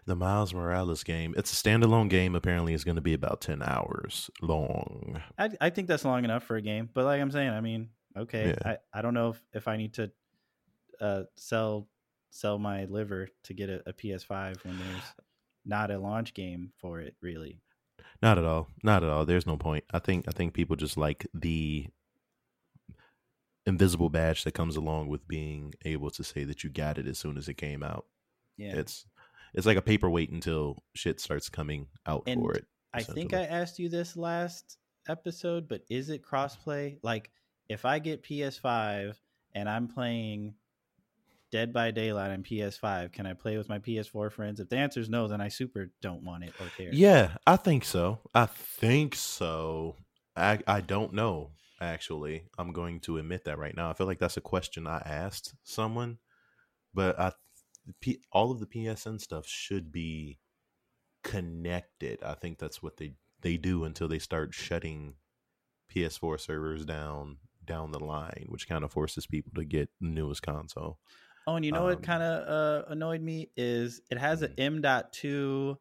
The 0.05 0.15
Miles 0.15 0.53
Morales 0.53 1.03
game. 1.03 1.35
It's 1.37 1.51
a 1.51 1.55
standalone 1.55 2.09
game. 2.09 2.33
Apparently, 2.33 2.73
it's 2.73 2.83
going 2.83 2.95
to 2.95 3.01
be 3.01 3.13
about 3.13 3.41
ten 3.41 3.61
hours 3.61 4.29
long. 4.41 5.21
I, 5.37 5.49
I 5.61 5.69
think 5.69 5.87
that's 5.87 6.05
long 6.05 6.23
enough 6.23 6.43
for 6.43 6.55
a 6.55 6.61
game. 6.61 6.89
But 6.93 7.05
like 7.05 7.21
I'm 7.21 7.29
saying, 7.31 7.49
I 7.49 7.61
mean, 7.61 7.89
okay, 8.17 8.55
Yeah. 8.57 8.77
I, 8.93 8.99
I 8.99 9.01
don't 9.01 9.13
know 9.13 9.29
if, 9.29 9.43
if 9.53 9.67
I 9.67 9.77
need 9.77 9.93
to 9.95 10.11
uh, 10.99 11.23
sell 11.35 11.87
sell 12.31 12.57
my 12.59 12.85
liver 12.85 13.27
to 13.43 13.53
get 13.53 13.69
a, 13.69 13.81
a 13.87 13.93
PS5 13.93 14.63
when 14.63 14.77
there's 14.77 15.03
not 15.65 15.91
a 15.91 15.99
launch 15.99 16.33
game 16.33 16.71
for 16.77 16.99
it. 16.99 17.15
Really, 17.21 17.59
Not 18.21 18.37
at 18.39 18.45
all. 18.45 18.67
Not 18.83 19.03
at 19.03 19.09
all. 19.09 19.25
There's 19.25 19.45
no 19.47 19.57
point. 19.57 19.83
I 19.91 19.99
think. 19.99 20.25
I 20.27 20.31
think 20.31 20.53
people 20.53 20.75
just 20.75 20.97
like 20.97 21.27
the 21.33 21.87
invisible 23.65 24.09
badge 24.09 24.43
that 24.43 24.53
comes 24.53 24.75
along 24.75 25.07
with 25.09 25.27
being 25.27 25.73
able 25.85 26.09
to 26.09 26.23
say 26.23 26.43
that 26.45 26.63
you 26.63 26.69
got 26.71 26.97
it 26.97 27.05
as 27.05 27.19
soon 27.19 27.37
as 27.37 27.47
it 27.47 27.55
came 27.55 27.83
out. 27.83 28.05
yeah. 28.57 28.75
It's 28.75 29.05
it's 29.53 29.65
like 29.65 29.77
a 29.77 29.81
paperweight 29.81 30.31
until 30.31 30.83
shit 30.95 31.19
starts 31.19 31.49
coming 31.49 31.87
out 32.05 32.23
And 32.27 32.41
for 32.41 32.53
it. 32.53 32.65
I 32.93 33.03
think. 33.03 33.33
I 33.33 33.43
asked 33.43 33.79
you 33.79 33.89
this 33.89 34.17
last 34.17 34.77
episode, 35.07 35.67
but 35.67 35.81
is 35.89 36.09
it 36.09 36.23
crossplay? 36.23 36.97
Like, 37.03 37.31
if 37.67 37.85
I 37.85 37.99
get 37.99 38.23
PS5 38.23 39.15
and 39.53 39.69
I'm 39.69 39.87
playing 39.87 40.55
Dead 41.51 41.73
by 41.73 41.91
Daylight 41.91 42.31
on 42.31 42.43
PS5, 42.43 43.11
can 43.11 43.25
I 43.25 43.33
play 43.33 43.57
with 43.57 43.69
my 43.69 43.79
PS4 43.79 44.31
friends? 44.31 44.59
If 44.59 44.69
the 44.69 44.77
answer 44.77 44.99
is 44.99 45.09
no, 45.09 45.27
then 45.27 45.41
I 45.41 45.49
super 45.49 45.91
don't 46.01 46.23
want 46.23 46.43
it 46.43 46.53
or 46.59 46.67
care. 46.77 46.89
Yeah, 46.91 47.37
I 47.45 47.55
think 47.55 47.85
so. 47.85 48.19
I 48.33 48.45
think 48.45 49.15
so. 49.15 49.95
I 50.35 50.59
I 50.67 50.81
don't 50.81 51.13
know 51.13 51.51
actually. 51.81 52.43
I'm 52.57 52.71
going 52.71 52.99
to 53.01 53.17
admit 53.17 53.45
that 53.45 53.57
right 53.57 53.75
now. 53.75 53.89
I 53.89 53.93
feel 53.93 54.07
like 54.07 54.19
that's 54.19 54.37
a 54.37 54.41
question 54.41 54.87
I 54.87 55.01
asked 55.05 55.53
someone, 55.63 56.17
but 56.93 57.19
I 57.19 57.31
P, 58.01 58.19
all 58.31 58.51
of 58.51 58.59
the 58.59 58.65
PSN 58.67 59.19
stuff 59.21 59.45
should 59.47 59.91
be 59.91 60.39
connected. 61.23 62.23
I 62.23 62.33
think 62.35 62.57
that's 62.59 62.81
what 62.83 62.97
they 62.97 63.13
they 63.41 63.57
do 63.57 63.83
until 63.85 64.07
they 64.07 64.19
start 64.19 64.53
shutting 64.53 65.15
PS4 65.93 66.39
servers 66.39 66.85
down 66.85 67.37
down 67.65 67.91
the 67.91 67.99
line, 67.99 68.45
which 68.49 68.67
kind 68.67 68.83
of 68.83 68.91
forces 68.91 69.27
people 69.27 69.51
to 69.55 69.63
get 69.65 69.89
the 70.01 70.07
newest 70.07 70.41
console. 70.41 70.99
Oh, 71.47 71.55
and 71.55 71.63
you 71.65 71.71
know 71.71 71.79
Um, 71.79 71.85
what 71.85 72.03
kind 72.03 72.21
of 72.23 72.47
uh, 72.47 72.85
annoyed 72.89 73.21
me 73.21 73.49
is 73.57 74.01
it 74.11 74.17
has 74.17 74.41
an 74.41 74.53
M.2 74.57 75.77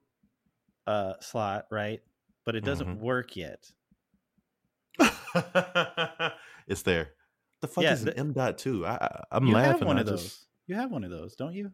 uh, 0.86 1.14
slot, 1.20 1.66
right? 1.70 2.00
But 2.44 2.56
it 2.56 2.64
doesn't 2.64 2.86
Mhm. 2.98 3.00
work 3.00 3.36
yet. 3.36 3.70
it's 6.66 6.82
there. 6.82 7.11
The 7.61 7.68
fuck 7.68 7.84
Yeah, 7.84 7.92
is 7.92 8.00
an 8.02 8.06
the- 8.06 8.18
M 8.18 8.32
dot 8.32 8.59
two? 8.59 8.86
I, 8.86 8.94
I 8.94 9.24
I'm 9.32 9.46
you 9.46 9.54
laughing. 9.54 9.72
have 9.72 9.82
one 9.82 9.98
I 9.98 10.00
of 10.00 10.06
those. 10.06 10.46
You 10.66 10.76
have 10.76 10.90
one 10.90 11.04
of 11.04 11.11
those, 11.11 11.34
don't 11.34 11.54
you? 11.54 11.72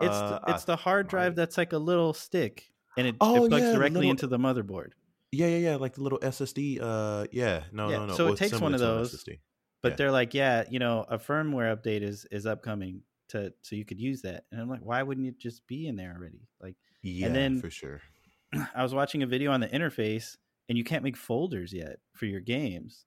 It's 0.00 0.14
Uh, 0.14 0.40
the, 0.46 0.54
it's 0.54 0.64
the 0.64 0.76
hard 0.76 1.08
drive 1.08 1.34
that's 1.34 1.58
like 1.58 1.72
a 1.72 1.78
little 1.78 2.12
stick, 2.14 2.70
and 2.96 3.06
it, 3.06 3.16
Oh, 3.20 3.44
it 3.44 3.48
plugs 3.48 3.64
yeah, 3.64 3.72
directly 3.72 3.96
little- 4.00 4.10
into 4.12 4.26
the 4.26 4.38
motherboard. 4.38 4.90
Yeah, 5.32 5.48
yeah, 5.48 5.58
yeah. 5.58 5.76
Like 5.76 5.94
the 5.94 6.02
little 6.02 6.18
SSD. 6.20 6.78
Uh, 6.80 7.26
yeah. 7.32 7.64
No, 7.72 7.90
Yeah, 7.90 7.98
no, 7.98 8.06
no. 8.06 8.14
so 8.14 8.22
it 8.22 8.24
Well, 8.26 8.32
it's 8.34 8.40
takes 8.40 8.60
one 8.60 8.72
of 8.74 8.80
those, 8.80 9.24
But 9.82 9.90
Yeah. 9.92 9.96
they're 9.96 10.10
like, 10.12 10.32
yeah, 10.34 10.64
you 10.70 10.78
know, 10.78 11.04
a 11.08 11.18
firmware 11.18 11.76
update 11.76 12.02
is 12.02 12.24
is 12.30 12.46
upcoming 12.46 13.02
to 13.28 13.52
so 13.62 13.76
you 13.76 13.84
could 13.84 14.00
use 14.00 14.22
that. 14.22 14.44
And 14.50 14.60
I'm 14.60 14.68
like, 14.70 14.80
why 14.82 15.02
wouldn't 15.02 15.26
it 15.26 15.38
just 15.38 15.66
be 15.66 15.86
in 15.86 15.96
there 15.96 16.14
already? 16.16 16.48
Like, 16.60 16.76
Yeah, 17.02 17.26
and 17.26 17.36
then- 17.36 17.60
for 17.60 17.70
sure. 17.70 18.00
I 18.74 18.82
was 18.82 18.94
watching 18.94 19.22
a 19.22 19.26
video 19.26 19.50
on 19.52 19.60
the 19.60 19.68
interface, 19.68 20.36
and 20.68 20.78
you 20.78 20.84
can't 20.84 21.04
make 21.04 21.16
folders 21.16 21.72
yet 21.74 21.98
for 22.14 22.24
your 22.26 22.40
games. 22.40 23.04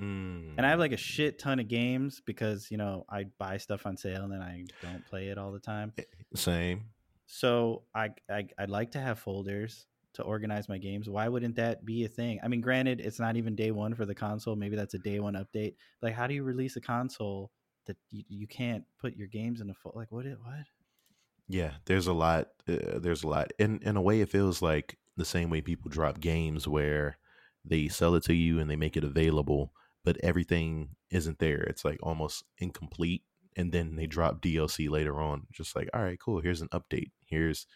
Mm. 0.00 0.54
And 0.56 0.66
I 0.66 0.70
have 0.70 0.78
like 0.78 0.92
a 0.92 0.96
shit 0.96 1.38
ton 1.38 1.60
of 1.60 1.68
games 1.68 2.22
because 2.24 2.70
you 2.70 2.76
know 2.76 3.04
I 3.10 3.24
buy 3.38 3.58
stuff 3.58 3.86
on 3.86 3.96
sale 3.96 4.22
and 4.22 4.32
then 4.32 4.40
I 4.40 4.64
don't 4.82 5.04
play 5.06 5.28
it 5.28 5.38
all 5.38 5.52
the 5.52 5.60
time. 5.60 5.92
same. 6.34 6.86
So 7.26 7.82
I, 7.94 8.10
I 8.30 8.46
I'd 8.58 8.70
like 8.70 8.92
to 8.92 9.00
have 9.00 9.18
folders, 9.18 9.86
to 10.14 10.22
organize 10.22 10.68
my 10.68 10.78
games. 10.78 11.08
Why 11.08 11.28
wouldn't 11.28 11.56
that 11.56 11.84
be 11.84 12.04
a 12.04 12.08
thing? 12.08 12.38
I 12.42 12.48
mean, 12.48 12.60
granted, 12.60 13.00
it's 13.00 13.18
not 13.18 13.36
even 13.36 13.54
day 13.54 13.70
one 13.70 13.94
for 13.94 14.04
the 14.04 14.14
console. 14.14 14.56
Maybe 14.56 14.76
that's 14.76 14.94
a 14.94 14.98
day 14.98 15.20
one 15.20 15.34
update. 15.34 15.74
Like, 16.02 16.14
how 16.14 16.26
do 16.26 16.34
you 16.34 16.42
release 16.42 16.76
a 16.76 16.80
console 16.80 17.50
that 17.86 17.96
you, 18.10 18.24
you 18.28 18.46
can't 18.46 18.84
put 19.00 19.16
your 19.16 19.28
games 19.28 19.60
in 19.60 19.70
a 19.70 19.74
full? 19.74 19.92
Like, 19.94 20.12
what? 20.12 20.26
It 20.26 20.38
what? 20.42 20.66
Yeah, 21.48 21.72
there's 21.86 22.06
a 22.06 22.12
lot. 22.12 22.48
Uh, 22.68 22.98
there's 22.98 23.24
a 23.24 23.28
lot. 23.28 23.52
In 23.58 23.80
in 23.82 23.96
a 23.96 24.02
way, 24.02 24.20
it 24.20 24.30
feels 24.30 24.60
like 24.60 24.98
the 25.16 25.24
same 25.24 25.50
way 25.50 25.60
people 25.60 25.90
drop 25.90 26.20
games 26.20 26.68
where 26.68 27.18
they 27.64 27.88
sell 27.88 28.14
it 28.14 28.24
to 28.24 28.34
you 28.34 28.58
and 28.58 28.70
they 28.70 28.76
make 28.76 28.96
it 28.96 29.04
available, 29.04 29.72
but 30.04 30.16
everything 30.22 30.90
isn't 31.10 31.38
there. 31.38 31.62
It's 31.62 31.84
like 31.84 31.98
almost 32.02 32.44
incomplete, 32.58 33.22
and 33.56 33.72
then 33.72 33.96
they 33.96 34.06
drop 34.06 34.40
DLC 34.40 34.88
later 34.88 35.20
on. 35.20 35.46
Just 35.52 35.76
like, 35.76 35.88
all 35.94 36.02
right, 36.02 36.18
cool. 36.18 36.40
Here's 36.40 36.62
an 36.62 36.68
update. 36.68 37.10
Here's 37.26 37.66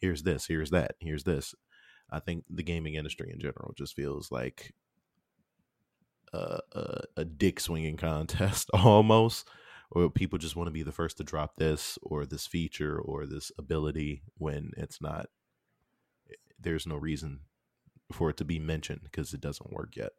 here's 0.00 0.22
this. 0.22 0.46
Here's 0.46 0.70
that. 0.70 0.96
Here's 1.00 1.24
this. 1.24 1.54
I 2.10 2.20
think 2.20 2.44
the 2.48 2.62
gaming 2.62 2.94
industry 2.94 3.30
in 3.32 3.40
general 3.40 3.74
just 3.76 3.94
feels 3.94 4.30
like 4.30 4.74
a, 6.32 6.60
a, 6.72 7.00
a 7.18 7.24
dick 7.24 7.60
swinging 7.60 7.96
contest 7.98 8.70
almost 8.72 9.48
or 9.90 10.10
people 10.10 10.38
just 10.38 10.56
want 10.56 10.66
to 10.66 10.72
be 10.72 10.82
the 10.82 10.92
first 10.92 11.16
to 11.16 11.24
drop 11.24 11.56
this 11.56 11.98
or 12.02 12.26
this 12.26 12.46
feature 12.46 12.98
or 12.98 13.26
this 13.26 13.52
ability 13.58 14.22
when 14.38 14.72
it's 14.76 15.00
not 15.00 15.26
eh, 16.30 16.34
there's 16.58 16.86
no 16.86 16.96
reason 16.96 17.40
for 18.12 18.30
it 18.30 18.36
to 18.36 18.44
be 18.44 18.58
mentioned 18.58 19.00
because 19.04 19.32
it 19.32 19.40
doesn't 19.40 19.72
work 19.72 19.96
yet 19.96 20.12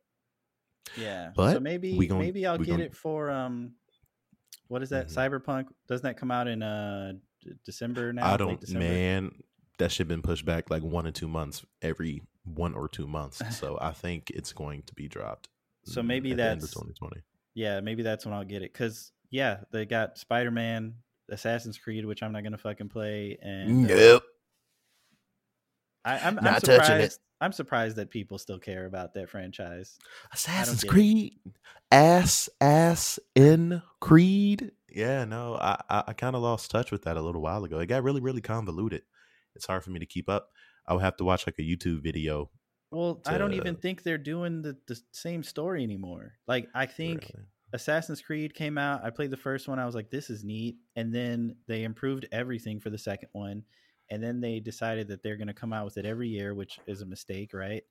Yeah. 0.97 1.31
But 1.35 1.53
so 1.53 1.59
maybe 1.59 1.97
we 1.97 2.07
gon- 2.07 2.19
maybe 2.19 2.45
I'll 2.45 2.57
get 2.57 2.67
gon- 2.67 2.81
it 2.81 2.95
for 2.95 3.29
um, 3.29 3.73
what 4.67 4.81
is 4.81 4.89
that? 4.89 5.07
Mhm. 5.07 5.15
Cyberpunk 5.15 5.67
doesn't 5.87 6.03
that 6.03 6.17
come 6.17 6.31
out 6.31 6.47
in 6.47 6.63
uh 6.63 7.13
December 7.63 8.11
now? 8.11 8.33
i 8.33 8.37
don't 8.37 8.67
man 8.69 9.31
that 9.77 9.91
shit 9.91 10.07
been 10.07 10.23
pushed 10.23 10.45
back 10.45 10.71
like 10.71 10.81
one 10.81 11.05
or 11.05 11.11
two 11.11 11.27
months 11.27 11.63
every 11.81 12.23
one 12.43 12.73
or 12.73 12.87
two 12.87 13.05
months 13.05 13.39
so 13.59 13.77
i 13.79 13.91
think 13.91 14.31
it's 14.31 14.51
going 14.51 14.81
to 14.83 14.95
be 14.95 15.07
dropped 15.07 15.47
So 15.83 16.01
mm, 16.01 16.07
maybe 16.07 16.31
at 16.31 16.37
the 16.37 16.43
end 16.43 16.53
of 16.53 16.61
that's 16.61 16.73
2020 16.73 17.21
yeah, 17.53 17.79
maybe 17.79 18.03
that's 18.03 18.25
when 18.25 18.33
I'll 18.33 18.43
get 18.43 18.63
it. 18.63 18.73
Cause 18.73 19.13
yeah, 19.29 19.59
they 19.71 19.85
got 19.85 20.17
Spider 20.17 20.51
Man, 20.51 20.95
Assassin's 21.29 21.77
Creed, 21.77 22.05
which 22.05 22.21
I'm 22.21 22.33
not 22.33 22.43
gonna 22.43 22.57
fucking 22.57 22.89
play, 22.89 23.37
and 23.41 23.85
uh, 23.85 23.95
nope 23.95 24.23
I, 26.03 26.19
I'm, 26.19 26.37
I'm 26.37 26.43
Not 26.43 26.63
touching 26.63 27.01
it. 27.01 27.17
Surprised. 27.51 27.93
I'm 27.93 27.95
surprised 27.95 27.95
that 27.97 28.09
people 28.09 28.37
still 28.37 28.59
care 28.59 28.85
about 28.85 29.13
that 29.13 29.29
franchise. 29.29 29.97
Assassin's 30.33 30.83
get 30.83 30.89
it. 30.89 30.91
Creed, 30.91 31.33
ass, 31.91 32.49
ass 32.59 33.19
in 33.35 33.81
Creed. 33.99 34.71
Yeah, 34.89 35.25
no, 35.25 35.55
I, 35.55 35.81
I, 35.89 36.03
I 36.07 36.13
kind 36.13 36.35
of 36.35 36.41
lost 36.41 36.71
touch 36.71 36.91
with 36.91 37.03
that 37.03 37.17
a 37.17 37.21
little 37.21 37.41
while 37.41 37.63
ago. 37.63 37.79
It 37.79 37.87
got 37.87 38.03
really, 38.03 38.21
really 38.21 38.41
convoluted. 38.41 39.03
It's 39.55 39.65
hard 39.65 39.83
for 39.83 39.91
me 39.91 39.99
to 39.99 40.05
keep 40.05 40.29
up. 40.29 40.49
I 40.87 40.93
would 40.93 41.03
have 41.03 41.17
to 41.17 41.23
watch 41.23 41.47
like 41.47 41.59
a 41.59 41.63
YouTube 41.63 42.03
video. 42.03 42.49
Well, 42.91 43.21
I 43.25 43.37
don't 43.37 43.53
even 43.53 43.75
think 43.75 44.03
they're 44.03 44.17
doing 44.17 44.61
the, 44.61 44.77
the 44.87 44.97
same 45.11 45.43
story 45.43 45.83
anymore. 45.83 46.33
Like 46.47 46.69
I 46.73 46.85
think 46.85 47.31
really. 47.33 47.45
Assassin's 47.73 48.21
Creed 48.21 48.53
came 48.53 48.77
out. 48.77 49.03
I 49.03 49.09
played 49.09 49.31
the 49.31 49.37
first 49.37 49.67
one. 49.67 49.79
I 49.79 49.85
was 49.85 49.95
like, 49.95 50.09
this 50.09 50.29
is 50.29 50.43
neat. 50.43 50.77
And 50.95 51.13
then 51.13 51.57
they 51.67 51.83
improved 51.83 52.27
everything 52.31 52.79
for 52.79 52.89
the 52.89 52.97
second 52.97 53.29
one. 53.33 53.63
And 54.09 54.21
then 54.23 54.39
they 54.41 54.59
decided 54.59 55.07
that 55.07 55.23
they're 55.23 55.37
going 55.37 55.47
to 55.47 55.53
come 55.53 55.73
out 55.73 55.85
with 55.85 55.97
it 55.97 56.05
every 56.05 56.29
year, 56.29 56.53
which 56.53 56.79
is 56.87 57.01
a 57.01 57.05
mistake, 57.05 57.53
right? 57.53 57.83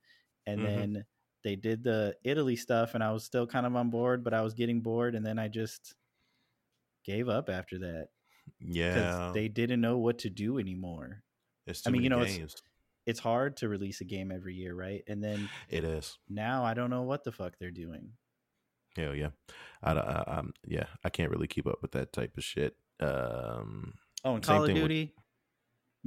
And 0.45 0.61
Mhm. 0.61 0.65
then 0.65 1.05
they 1.43 1.55
did 1.55 1.83
the 1.83 2.15
Italy 2.23 2.55
stuff, 2.55 2.95
and 2.95 3.03
I 3.03 3.11
was 3.11 3.23
still 3.23 3.45
kind 3.45 3.65
of 3.65 3.75
on 3.75 3.89
board, 3.89 4.23
but 4.23 4.33
I 4.33 4.41
was 4.41 4.53
getting 4.53 4.81
bored. 4.81 5.13
And 5.15 5.25
then 5.25 5.37
I 5.37 5.47
just 5.47 5.93
gave 7.03 7.29
up 7.29 7.49
after 7.49 7.77
that 7.79 8.09
Yeah, 8.59 9.31
they 9.33 9.47
didn't 9.47 9.81
know 9.81 9.97
what 9.97 10.19
to 10.19 10.29
do 10.29 10.57
anymore. 10.59 11.23
it's 11.67 11.85
I 11.85 11.89
mean, 11.91 12.03
you 12.03 12.09
know, 12.09 12.21
it's- 12.21 12.37
games. 12.37 12.55
It's 13.07 13.19
hard 13.19 13.57
to 13.57 13.69
release 13.69 14.01
a 14.01 14.03
game 14.03 14.31
every 14.31 14.55
year, 14.55 14.73
right? 14.73 15.03
And 15.07 15.23
then 15.23 15.47
It 15.69 15.83
is. 15.83 16.17
now 16.27 16.63
I 16.65 16.73
don't 16.73 16.89
know 16.89 17.03
what 17.03 17.23
the 17.23 17.31
fuck 17.31 17.55
they're 17.59 17.69
doing. 17.69 18.13
Hell 18.95 19.13
yeah. 19.13 19.29
I, 19.83 19.91
I, 19.93 20.37
I'm 20.39 20.53
yeah. 20.65 20.87
I 21.03 21.09
can't 21.11 21.29
really 21.29 21.47
keep 21.47 21.67
up 21.67 21.83
with 21.83 21.91
that 21.91 22.11
type 22.13 22.35
of 22.37 22.43
shit. 22.43 22.75
Um, 22.99 23.99
Oh, 24.23 24.33
and 24.35 24.43
Call 24.43 24.63
of 24.63 24.67
thing 24.67 24.75
with- 24.77 24.83
Duty. 24.85 25.13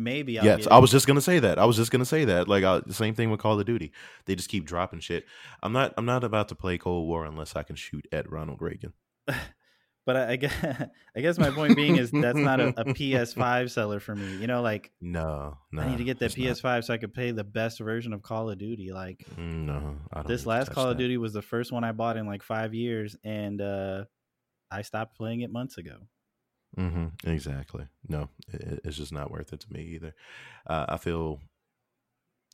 Maybe 0.01 0.39
I'll 0.39 0.45
yes, 0.47 0.69
I 0.71 0.79
was 0.79 0.93
just 0.93 1.07
gonna 1.07 1.21
say 1.21 1.41
that. 1.41 1.59
I 1.59 1.65
was 1.65 1.77
just 1.77 1.91
gonna 1.91 2.05
say 2.05 2.25
that. 2.25 2.47
Like, 2.49 2.63
uh, 2.63 2.83
same 2.89 3.15
thing 3.15 3.31
with 3.31 3.41
Call 3.41 3.59
of 3.59 3.67
Duty. 3.67 3.93
They 4.27 4.37
just 4.37 4.49
keep 4.49 4.65
dropping 4.65 5.01
shit. 5.01 5.25
I'm 5.63 5.73
not. 5.73 5.93
I'm 5.97 6.07
not 6.07 6.23
about 6.23 6.49
to 6.49 6.55
play 6.55 6.79
Cold 6.79 7.09
War 7.09 7.25
unless 7.25 7.57
I 7.57 7.65
can 7.65 7.75
shoot 7.77 8.07
at 8.13 8.31
Ronald 8.31 8.63
Reagan. 8.63 8.93
But 10.07 10.17
I, 10.17 10.31
I 10.31 10.37
guess 10.37 10.55
I 11.17 11.21
guess 11.21 11.39
my 11.39 11.51
point 11.51 11.77
being 11.77 11.97
is 11.99 12.11
that's 12.11 12.39
not 12.39 12.61
a, 12.61 12.69
a 12.81 12.85
PS5 12.87 13.71
seller 13.71 14.01
for 14.01 14.15
me. 14.17 14.37
You 14.37 14.47
know, 14.47 14.63
like 14.63 14.91
No, 15.03 15.59
no. 15.71 15.83
I 15.83 15.91
need 15.91 15.99
to 15.99 16.05
get 16.05 16.19
that. 16.21 16.33
PS5 16.33 16.85
so 16.85 16.95
I 16.95 16.97
could 16.97 17.13
play 17.13 17.31
the 17.31 17.45
best 17.45 17.79
version 17.79 18.15
of 18.15 18.23
Call 18.23 18.49
of 18.49 18.57
Duty. 18.57 18.91
Like 18.91 19.27
Mm, 19.37 19.67
No, 19.67 19.97
this 20.27 20.47
last 20.47 20.71
Call 20.71 20.89
of. 20.89 20.97
Duty 20.97 21.19
was 21.19 21.35
the 21.35 21.43
first 21.43 21.73
one 21.73 21.85
I 21.85 21.93
bought 21.93 22.17
in 22.17 22.27
like 22.27 22.43
five 22.43 22.73
years, 22.73 23.17
and 23.23 23.61
uh, 23.61 24.05
I 24.71 24.81
stopped 24.81 25.15
playing 25.15 25.43
it 25.43 25.53
months 25.53 25.77
ago. 25.77 25.99
Mm-hmm. 26.79 27.29
Exactly. 27.29 27.87
No, 28.09 28.29
it, 28.53 28.81
it's 28.85 28.97
just 28.97 29.13
not 29.13 29.31
worth 29.31 29.53
it 29.53 29.61
to 29.61 29.73
me 29.73 29.83
either. 29.95 30.15
Uh, 30.67 30.87
I 30.89 30.97
feel. 30.97 31.41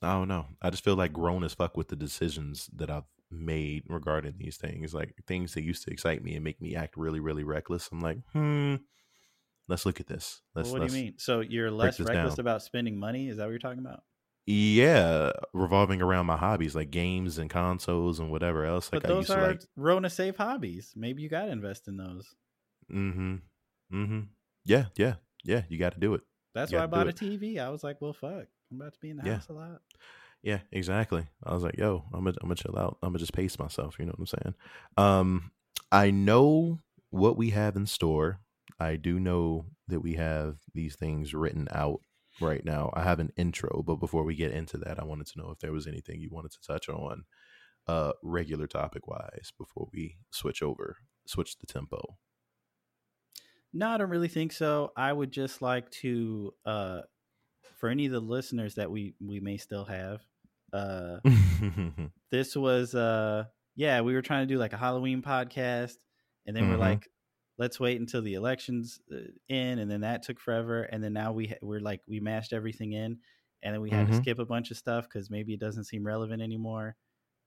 I 0.03 0.13
don't 0.15 0.29
know. 0.29 0.47
I 0.61 0.71
just 0.71 0.85
feel 0.85 0.97
like 0.97 1.13
grown 1.13 1.45
as 1.45 1.55
fuck 1.55 1.77
with 1.77 1.89
the 1.89 1.97
decisions 1.97 2.69
that 2.77 2.91
I've 2.91 3.05
made 3.31 3.85
regarding 3.89 4.35
these 4.39 4.57
things. 4.57 4.93
Like 4.95 5.15
things 5.27 5.55
that 5.55 5.63
used 5.63 5.85
to 5.85 5.91
excite 5.91 6.23
me 6.23 6.35
and 6.35 6.45
make 6.45 6.61
me 6.61 6.75
act 6.75 6.97
really, 6.97 7.21
really 7.21 7.45
reckless. 7.45 7.89
I'm 7.93 8.01
like, 8.01 8.19
hmm. 8.33 8.77
Let's 9.67 9.87
look 9.87 10.01
at 10.01 10.07
this. 10.07 10.43
Let's. 10.55 10.71
Well, 10.71 10.81
what 10.81 10.89
do 10.89 10.95
you 10.95 11.05
mean? 11.05 11.15
So 11.17 11.41
you're 11.41 11.71
less 11.71 11.99
reckless 11.99 12.35
down. 12.35 12.41
about 12.41 12.63
spending 12.63 12.99
money? 12.99 13.29
Is 13.29 13.39
that 13.39 13.45
what 13.45 13.51
you're 13.51 13.59
talking 13.59 13.79
about? 13.79 14.03
Yeah, 14.47 15.33
revolving 15.55 16.03
around 16.03 16.27
my 16.27 16.37
hobbies 16.37 16.75
like 16.75 16.91
games 16.91 17.39
and 17.39 17.49
consoles 17.49 18.21
and 18.21 18.31
whatever 18.31 18.67
else. 18.67 18.93
Like 18.93 19.03
but 19.03 19.11
I 19.11 19.15
those 19.15 19.29
used 19.29 19.39
are 19.39 19.41
to 19.41 19.47
like. 19.47 19.63
Rona 19.75 20.11
safe 20.11 20.37
hobbies. 20.37 20.93
Maybe 20.95 21.23
you 21.23 21.31
got 21.31 21.47
to 21.47 21.51
invest 21.51 21.89
in 21.89 21.97
those. 21.97 22.35
Mm-hmm. 22.93 23.37
Mm-hmm. 23.93 24.21
Yeah, 24.65 24.87
yeah, 24.97 25.15
yeah. 25.45 25.63
You 25.69 25.79
got 25.79 25.95
to 25.95 26.01
do 26.01 26.15
it. 26.15 26.23
That's 26.55 26.73
why 26.73 26.85
I 26.85 26.87
bought 26.87 27.09
a 27.09 27.13
TV. 27.13 27.59
I 27.59 27.69
was 27.71 27.83
like, 27.85 28.01
well, 28.01 28.13
fuck. 28.13 28.47
I'm 28.71 28.81
about 28.81 28.95
to 28.95 29.01
be 29.01 29.11
in 29.11 29.17
the 29.19 29.25
Yeah. 29.25 29.35
house 29.35 29.49
a 29.49 29.53
lot. 29.53 29.81
Yeah, 30.43 30.61
exactly. 30.73 31.27
I 31.43 31.55
was 31.55 31.63
like, 31.63 31.79
yo, 31.79 32.05
I'm 32.13 32.25
gonna 32.25 32.37
I'm 32.43 32.49
gonna 32.49 32.55
chill 32.57 32.79
out. 32.79 32.99
I'm 33.03 33.11
gonna 33.11 33.19
just 33.19 33.33
pace 33.33 33.59
myself. 33.59 33.97
You 33.99 34.05
know 34.07 34.13
what 34.17 34.31
I'm 34.33 34.39
saying? 34.43 34.55
Um, 34.99 35.51
I 35.91 36.11
know 36.11 36.81
what 37.11 37.37
we 37.37 37.51
have 37.51 37.77
in 37.77 37.87
store. 37.87 38.41
I 38.79 38.97
do 38.97 39.19
know 39.19 39.67
that 39.89 40.01
we 40.01 40.15
have 40.15 40.59
these 40.75 40.97
things 40.97 41.33
written 41.33 41.67
out 41.71 42.01
right 42.41 42.65
now. 42.65 42.91
I 42.95 43.03
have 43.05 43.21
an 43.21 43.33
intro, 43.37 43.83
but 43.87 43.97
before 43.97 44.25
we 44.25 44.35
get 44.35 44.53
into 44.53 44.77
that, 44.79 44.99
I 45.01 45.05
wanted 45.05 45.29
to 45.29 45.39
know 45.39 45.51
if 45.51 45.61
there 45.61 45.73
was 45.73 45.87
anything 45.87 46.21
you 46.21 46.29
wanted 46.31 46.51
to 46.53 46.61
touch 46.67 46.89
on, 46.89 47.25
uh, 47.87 48.13
regular 48.23 48.67
topic 48.67 49.07
wise, 49.07 49.53
before 49.59 49.89
we 49.93 50.17
switch 50.31 50.63
over, 50.63 50.97
switch 51.27 51.57
the 51.59 51.67
tempo. 51.67 52.19
No, 53.77 53.89
I 53.89 53.97
don't 53.99 54.09
really 54.11 54.29
think 54.29 54.53
so. 54.53 54.93
I 54.97 55.13
would 55.13 55.33
just 55.33 55.61
like 55.61 55.91
to, 56.03 56.55
uh, 56.65 57.01
for 57.77 57.89
any 57.89 58.07
of 58.07 58.13
the 58.13 58.21
listeners 58.21 58.77
that 58.77 58.91
we 58.91 59.15
we 59.21 59.41
may 59.41 59.57
still 59.57 59.85
have, 59.85 60.23
uh, 60.73 61.19
this 62.31 62.55
was, 62.57 62.95
uh, 62.95 63.45
yeah, 63.75 64.01
we 64.01 64.15
were 64.15 64.23
trying 64.23 64.47
to 64.47 64.55
do 64.55 64.59
like 64.61 64.73
a 64.73 64.77
Halloween 64.77 65.23
podcast, 65.23 65.97
and 66.47 66.57
then 66.57 66.69
we're 66.69 66.77
Mhm. 66.77 66.81
like, 66.81 67.09
let's 67.59 67.81
wait 67.81 68.01
until 68.01 68.23
the 68.23 68.35
elections 68.35 69.01
uh, 69.13 69.17
in, 69.49 69.81
and 69.81 69.91
then 69.91 70.03
that 70.03 70.23
took 70.23 70.39
forever, 70.39 70.83
and 70.85 71.03
then 71.03 71.13
now 71.13 71.33
we 71.33 71.49
ha- 71.49 71.59
we're 71.61 71.81
like 71.81 72.01
we 72.07 72.21
mashed 72.21 72.53
everything 72.53 72.93
in, 72.93 73.19
and 73.63 73.75
then 73.75 73.81
we 73.81 73.91
had 73.91 74.07
to 74.07 74.13
Mhm. 74.13 74.23
skip 74.23 74.39
a 74.39 74.47
bunch 74.47 74.71
of 74.71 74.77
stuff 74.77 75.05
because 75.09 75.31
maybe 75.31 75.53
it 75.53 75.61
doesn't 75.61 75.85
seem 75.85 76.07
relevant 76.07 76.43
anymore. 76.43 76.97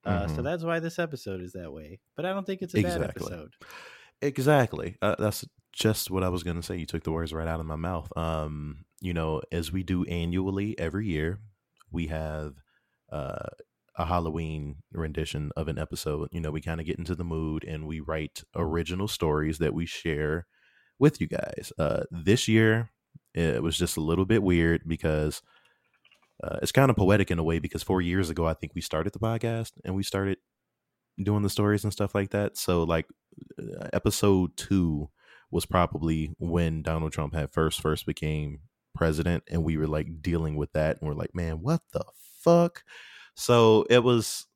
Uh, 0.03 0.27
So 0.27 0.41
Mhm. 0.41 0.43
that's 0.43 0.63
why 0.63 0.79
this 0.81 0.99
episode 0.99 1.41
is 1.41 1.53
that 1.53 1.71
way. 1.71 1.99
But 2.15 2.25
I 2.25 2.33
don't 2.33 2.45
think 2.45 2.61
it's 2.61 2.75
a 2.75 2.77
bad 2.83 3.01
episode. 3.09 3.53
Exactly. 4.21 4.97
Uh, 5.01 5.15
that's 5.19 5.45
just 5.73 6.09
what 6.09 6.23
I 6.23 6.29
was 6.29 6.43
going 6.43 6.57
to 6.57 6.63
say. 6.63 6.77
You 6.77 6.85
took 6.85 7.03
the 7.03 7.11
words 7.11 7.33
right 7.33 7.47
out 7.47 7.59
of 7.59 7.65
my 7.65 7.75
mouth. 7.75 8.11
Um, 8.17 8.85
you 8.99 9.13
know, 9.13 9.41
as 9.51 9.71
we 9.71 9.83
do 9.83 10.03
annually 10.05 10.77
every 10.79 11.07
year, 11.07 11.39
we 11.91 12.07
have 12.07 12.55
uh, 13.11 13.47
a 13.95 14.05
Halloween 14.05 14.77
rendition 14.91 15.51
of 15.55 15.67
an 15.67 15.77
episode. 15.77 16.29
You 16.31 16.41
know, 16.41 16.51
we 16.51 16.61
kind 16.61 16.79
of 16.79 16.87
get 16.87 16.97
into 16.97 17.15
the 17.15 17.23
mood 17.23 17.63
and 17.63 17.85
we 17.85 17.99
write 17.99 18.43
original 18.55 19.07
stories 19.07 19.59
that 19.59 19.73
we 19.73 19.85
share 19.85 20.47
with 20.97 21.21
you 21.21 21.27
guys. 21.27 21.71
Uh, 21.77 22.03
this 22.09 22.47
year, 22.47 22.89
it 23.35 23.61
was 23.61 23.77
just 23.77 23.97
a 23.97 24.01
little 24.01 24.25
bit 24.25 24.41
weird 24.41 24.81
because 24.87 25.43
uh, 26.43 26.57
it's 26.61 26.71
kind 26.71 26.89
of 26.89 26.95
poetic 26.97 27.31
in 27.31 27.39
a 27.39 27.43
way 27.43 27.59
because 27.59 27.83
four 27.83 28.01
years 28.01 28.29
ago, 28.29 28.45
I 28.45 28.53
think 28.53 28.73
we 28.75 28.81
started 28.81 29.13
the 29.13 29.19
podcast 29.19 29.71
and 29.83 29.95
we 29.95 30.03
started 30.03 30.37
doing 31.21 31.43
the 31.43 31.49
stories 31.49 31.83
and 31.83 31.93
stuff 31.93 32.15
like 32.15 32.31
that. 32.31 32.57
So, 32.57 32.83
like, 32.83 33.07
uh, 33.59 33.87
episode 33.93 34.55
two 34.57 35.09
was 35.51 35.65
probably 35.65 36.31
when 36.39 36.81
Donald 36.81 37.13
Trump 37.13 37.33
had 37.33 37.51
first 37.51 37.81
first 37.81 38.05
became 38.05 38.59
president, 38.95 39.43
and 39.49 39.63
we 39.63 39.77
were 39.77 39.87
like 39.87 40.21
dealing 40.21 40.55
with 40.55 40.71
that, 40.73 40.99
and 40.99 41.07
we're 41.07 41.15
like, 41.15 41.35
man, 41.35 41.61
what 41.61 41.81
the 41.93 42.03
fuck? 42.41 42.83
So 43.35 43.85
it 43.89 44.03
was 44.03 44.47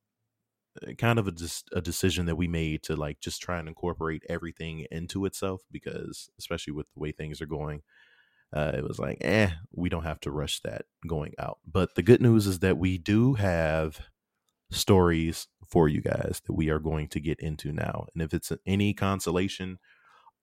uh, 0.88 0.94
kind 0.94 1.20
of 1.20 1.28
a 1.28 1.32
just 1.32 1.70
a 1.74 1.82
decision 1.82 2.26
that 2.28 2.36
we 2.38 2.48
made 2.48 2.84
to 2.84 2.96
like 2.96 3.20
just 3.20 3.42
try 3.42 3.60
and 3.60 3.68
incorporate 3.68 4.24
everything 4.30 4.86
into 4.92 5.26
itself 5.26 5.62
because 5.72 6.30
especially 6.40 6.74
with 6.74 6.88
the 6.94 7.00
way 7.00 7.12
things 7.12 7.42
are 7.42 7.46
going 7.48 7.82
uh, 8.54 8.72
it 8.76 8.84
was 8.84 9.00
like, 9.00 9.18
eh, 9.22 9.50
we 9.74 9.90
don't 9.90 10.04
have 10.04 10.20
to 10.22 10.32
rush 10.32 10.60
that 10.62 10.84
going 11.08 11.34
out. 11.40 11.60
But 11.66 11.96
the 11.96 12.04
good 12.04 12.22
news 12.22 12.48
is 12.48 12.60
that 12.60 12.78
we 12.78 12.98
do 12.98 13.34
have 13.36 14.02
stories 14.72 15.48
for 15.72 15.88
you 15.88 16.02
guys 16.02 16.42
that 16.46 16.54
we 16.54 16.70
are 16.70 16.80
going 16.80 17.08
to 17.08 17.20
get 17.20 17.40
into 17.40 17.72
now. 17.72 18.06
And 18.14 18.22
if 18.22 18.34
it's 18.34 18.52
any 18.66 18.94
consolation, 18.94 19.80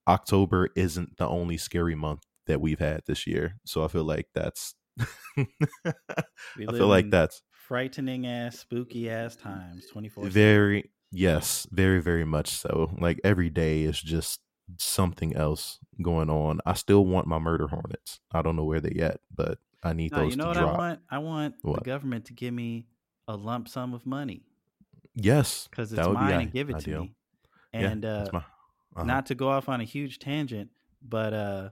October 0.07 0.69
isn't 0.75 1.17
the 1.17 1.27
only 1.27 1.55
scary 1.57 1.95
month 1.95 2.23
that 2.47 2.59
we've 2.59 2.79
had 2.79 3.01
this 3.05 3.27
year. 3.27 3.55
So 3.65 3.83
I 3.85 3.87
feel 3.87 4.03
like 4.03 4.27
that's 4.33 4.73
I 5.37 5.45
feel 6.55 6.87
like 6.87 7.09
that's 7.11 7.41
frightening 7.51 8.25
ass, 8.27 8.59
spooky 8.59 9.09
ass 9.09 9.35
times. 9.35 9.85
Twenty 9.91 10.09
four. 10.09 10.25
very 10.25 10.89
yes, 11.11 11.67
very 11.71 12.01
very 12.01 12.25
much 12.25 12.49
so. 12.49 12.91
Like 12.99 13.19
every 13.23 13.49
day 13.49 13.83
is 13.83 14.01
just 14.01 14.41
something 14.77 15.35
else 15.35 15.79
going 16.01 16.29
on. 16.29 16.59
I 16.65 16.73
still 16.73 17.05
want 17.05 17.27
my 17.27 17.39
murder 17.39 17.67
hornets. 17.67 18.19
I 18.31 18.41
don't 18.41 18.55
know 18.55 18.65
where 18.65 18.81
they 18.81 18.99
at, 19.01 19.19
but 19.33 19.59
I 19.83 19.93
need 19.93 20.11
No, 20.11 20.19
those 20.23 20.31
you 20.31 20.37
know 20.37 20.47
what 20.47 20.53
drop. 20.57 20.73
I 20.73 20.77
want? 20.77 20.99
I 21.11 21.17
want 21.19 21.55
What? 21.61 21.79
the 21.79 21.85
government 21.85 22.25
to 22.25 22.33
give 22.33 22.53
me 22.53 22.87
a 23.27 23.35
lump 23.35 23.67
sum 23.67 23.93
of 23.93 24.05
money 24.05 24.43
Yes, 25.23 25.67
because 25.69 25.91
it's 25.93 26.07
mine 26.07 26.41
and 26.41 26.51
give 26.51 26.69
it 26.69 26.75
ideal. 26.77 26.97
to 27.01 27.01
me. 27.03 27.15
Yeah, 27.73 27.79
And 27.89 28.05
uh, 28.05 28.29
my- 28.33 28.39
uh-huh. 28.39 29.03
not 29.03 29.25
to 29.27 29.35
go 29.35 29.49
off 29.49 29.69
on 29.69 29.81
a 29.81 29.83
huge 29.83 30.19
tangent, 30.19 30.71
but 31.01 31.33
uh, 31.33 31.69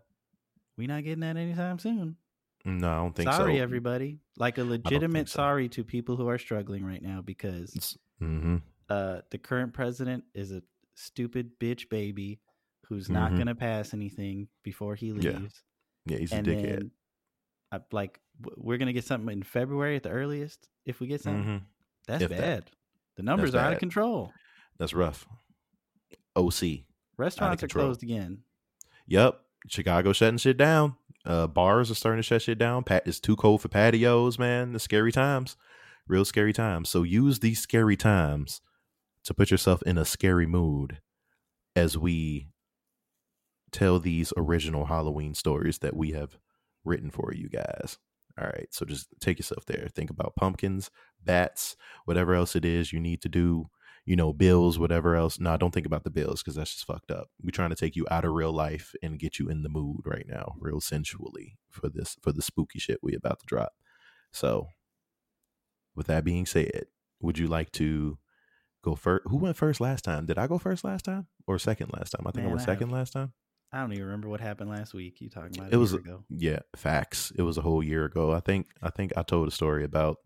we 0.77 0.87
not 0.87 1.03
getting 1.03 1.21
that 1.21 1.37
anytime 1.37 1.79
soon. 1.79 2.17
no, 2.65 2.89
I 2.89 2.95
don't 2.97 3.15
think 3.15 3.25
sorry, 3.27 3.35
so. 3.35 3.43
Sorry, 3.43 3.59
everybody. 3.61 4.19
Like 4.37 4.57
a 4.57 4.63
legitimate 4.63 5.29
so. 5.29 5.37
sorry 5.37 5.69
to 5.69 5.83
people 5.83 6.15
who 6.17 6.27
are 6.29 6.37
struggling 6.37 6.85
right 6.85 7.01
now 7.01 7.21
because 7.21 7.97
hmm 8.19 8.57
uh, 8.89 9.21
the 9.31 9.37
current 9.37 9.73
president 9.73 10.23
is 10.33 10.51
a 10.51 10.61
stupid 10.95 11.59
bitch 11.59 11.89
baby 11.89 12.39
who's 12.85 13.09
not 13.09 13.31
Mhm. 13.31 13.35
going 13.35 13.47
to 13.47 13.55
pass 13.55 13.93
anything 13.93 14.47
before 14.63 14.95
he 14.95 15.11
leaves. 15.11 15.63
Yeah. 16.05 16.13
Yeah, 16.13 16.17
he's 16.19 16.31
a 16.31 16.35
dickhead. 16.37 16.61
then, 16.79 16.91
I, 17.71 17.79
like, 17.91 18.21
w- 18.39 18.55
we're 18.63 18.77
going 18.77 18.87
to 18.87 18.93
get 18.93 19.03
something 19.03 19.33
in 19.35 19.43
February 19.43 19.97
at 19.97 20.03
the 20.03 20.09
earliest. 20.09 20.69
If 20.85 21.01
we 21.01 21.07
get 21.07 21.19
something, 21.21 21.43
hmm 21.43 21.65
that's 22.07 22.23
If 22.23 22.29
that. 22.29 22.69
The 23.17 23.23
numbers 23.23 23.53
are 23.55 23.59
out 23.59 23.67
of 23.67 23.73
bad. 23.73 23.79
control. 23.79 24.31
That's 24.77 24.93
rough. 24.93 25.27
OC. 26.35 26.85
Restaurants 27.17 27.63
are 27.63 27.67
control. 27.67 27.85
closed 27.87 28.03
again. 28.03 28.39
Yep. 29.07 29.39
Chicago 29.67 30.13
shutting 30.13 30.37
shit 30.37 30.57
down. 30.57 30.95
Uh, 31.25 31.47
bars 31.47 31.91
are 31.91 31.95
starting 31.95 32.19
to 32.19 32.23
shut 32.23 32.43
shit 32.43 32.57
down. 32.57 32.83
Pat, 32.83 33.03
it's 33.05 33.19
too 33.19 33.35
cold 33.35 33.61
for 33.61 33.67
patios, 33.67 34.39
man. 34.39 34.71
The 34.71 34.79
scary 34.79 35.11
times, 35.11 35.57
real 36.07 36.23
scary 36.23 36.53
times. 36.53 36.89
So 36.89 37.03
use 37.03 37.39
these 37.39 37.59
scary 37.59 37.97
times 37.97 38.61
to 39.23 39.33
put 39.33 39.51
yourself 39.51 39.81
in 39.81 39.97
a 39.97 40.05
scary 40.05 40.45
mood 40.45 41.01
as 41.75 41.97
we 41.97 42.47
tell 43.71 43.99
these 43.99 44.31
original 44.37 44.85
Halloween 44.85 45.33
stories 45.33 45.79
that 45.79 45.95
we 45.95 46.11
have 46.11 46.37
written 46.85 47.09
for 47.11 47.33
you 47.33 47.49
guys. 47.49 47.97
All 48.39 48.47
right. 48.47 48.67
So 48.71 48.85
just 48.85 49.07
take 49.19 49.39
yourself 49.39 49.65
there. 49.65 49.87
Think 49.93 50.09
about 50.09 50.35
pumpkins, 50.35 50.89
bats, 51.23 51.75
whatever 52.05 52.33
else 52.35 52.55
it 52.55 52.65
is 52.65 52.93
you 52.93 52.99
need 52.99 53.21
to 53.23 53.29
do 53.29 53.67
you 54.05 54.15
know, 54.15 54.31
bills, 54.31 54.79
whatever 54.79 55.17
else. 55.17 55.37
No, 55.37 55.57
don't 55.57 55.73
think 55.73 55.85
about 55.85 56.05
the 56.05 56.09
bills 56.09 56.41
because 56.41 56.55
that's 56.55 56.71
just 56.71 56.85
fucked 56.85 57.11
up. 57.11 57.27
We're 57.43 57.51
trying 57.51 57.71
to 57.71 57.75
take 57.75 57.97
you 57.97 58.07
out 58.09 58.23
of 58.23 58.31
real 58.31 58.53
life 58.53 58.95
and 59.03 59.19
get 59.19 59.37
you 59.37 59.49
in 59.49 59.63
the 59.63 59.69
mood 59.69 60.03
right 60.05 60.25
now, 60.25 60.55
real 60.61 60.79
sensually 60.79 61.57
for 61.69 61.89
this 61.89 62.15
for 62.21 62.31
the 62.31 62.41
spooky 62.41 62.79
shit 62.79 62.99
we 63.03 63.13
about 63.13 63.41
to 63.41 63.45
drop. 63.45 63.73
So, 64.31 64.67
with 65.93 66.07
that 66.07 66.23
being 66.23 66.45
said, 66.45 66.85
would 67.19 67.37
you 67.37 67.47
like 67.47 67.69
to 67.73 68.17
go 68.81 68.95
first? 68.95 69.23
Who 69.27 69.35
went 69.39 69.57
first 69.57 69.81
last 69.81 70.05
time? 70.05 70.25
Did 70.25 70.37
I 70.37 70.47
go 70.47 70.57
first 70.57 70.85
last 70.85 71.03
time 71.03 71.27
or 71.45 71.59
second 71.59 71.91
last 71.93 72.11
time? 72.11 72.25
I 72.25 72.31
think 72.31 72.43
I 72.43 72.47
Man, 72.47 72.51
went 72.51 72.61
I 72.61 72.65
second 72.65 72.87
have- 72.89 72.97
last 72.97 73.11
time. 73.11 73.33
I 73.73 73.81
don't 73.81 73.91
even 73.93 74.05
remember 74.05 74.29
what 74.29 74.39
happened 74.39 74.69
last 74.69 74.93
week. 74.93 75.19
You 75.21 75.29
talking 75.29 75.57
about 75.57 75.71
It 75.71 75.75
a 75.75 75.79
was 75.79 75.93
ago? 75.93 76.23
Yeah, 76.29 76.59
facts. 76.75 77.31
It 77.35 77.41
was 77.41 77.57
a 77.57 77.61
whole 77.61 77.83
year 77.83 78.05
ago. 78.05 78.31
I 78.31 78.39
think 78.39 78.67
I 78.81 78.89
think 78.89 79.11
I 79.17 79.23
told 79.23 79.47
a 79.47 79.51
story 79.51 79.83
about 79.83 80.17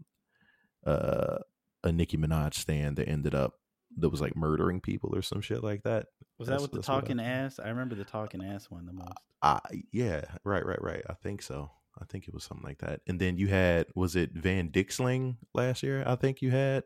uh 0.85 1.37
a 1.83 1.91
Nicki 1.91 2.17
Minaj 2.17 2.53
stand 2.53 2.97
that 2.97 3.07
ended 3.09 3.33
up 3.33 3.53
that 3.97 4.09
was 4.09 4.21
like 4.21 4.35
murdering 4.35 4.79
people 4.79 5.09
or 5.15 5.21
some 5.21 5.41
shit 5.41 5.63
like 5.63 5.83
that. 5.83 6.05
Was 6.37 6.47
That's- 6.47 6.61
that 6.61 6.71
with 6.71 6.71
the 6.85 6.91
what 6.91 6.97
I- 6.97 7.01
talking 7.01 7.19
ass? 7.19 7.59
I 7.59 7.69
remember 7.69 7.95
the 7.95 8.03
talking 8.05 8.43
ass 8.43 8.69
one 8.69 8.85
the 8.85 8.93
most. 8.93 9.13
I 9.41 9.59
yeah, 9.91 10.23
right, 10.43 10.65
right, 10.65 10.81
right. 10.81 11.03
I 11.09 11.13
think 11.13 11.41
so. 11.41 11.71
I 11.99 12.05
think 12.05 12.27
it 12.27 12.33
was 12.33 12.43
something 12.43 12.65
like 12.65 12.77
that. 12.79 13.01
And 13.07 13.19
then 13.19 13.37
you 13.37 13.47
had 13.47 13.87
was 13.95 14.15
it 14.15 14.31
Van 14.33 14.69
Dixling 14.69 15.37
last 15.53 15.81
year? 15.83 16.03
I 16.05 16.15
think 16.15 16.41
you 16.41 16.51
had 16.51 16.83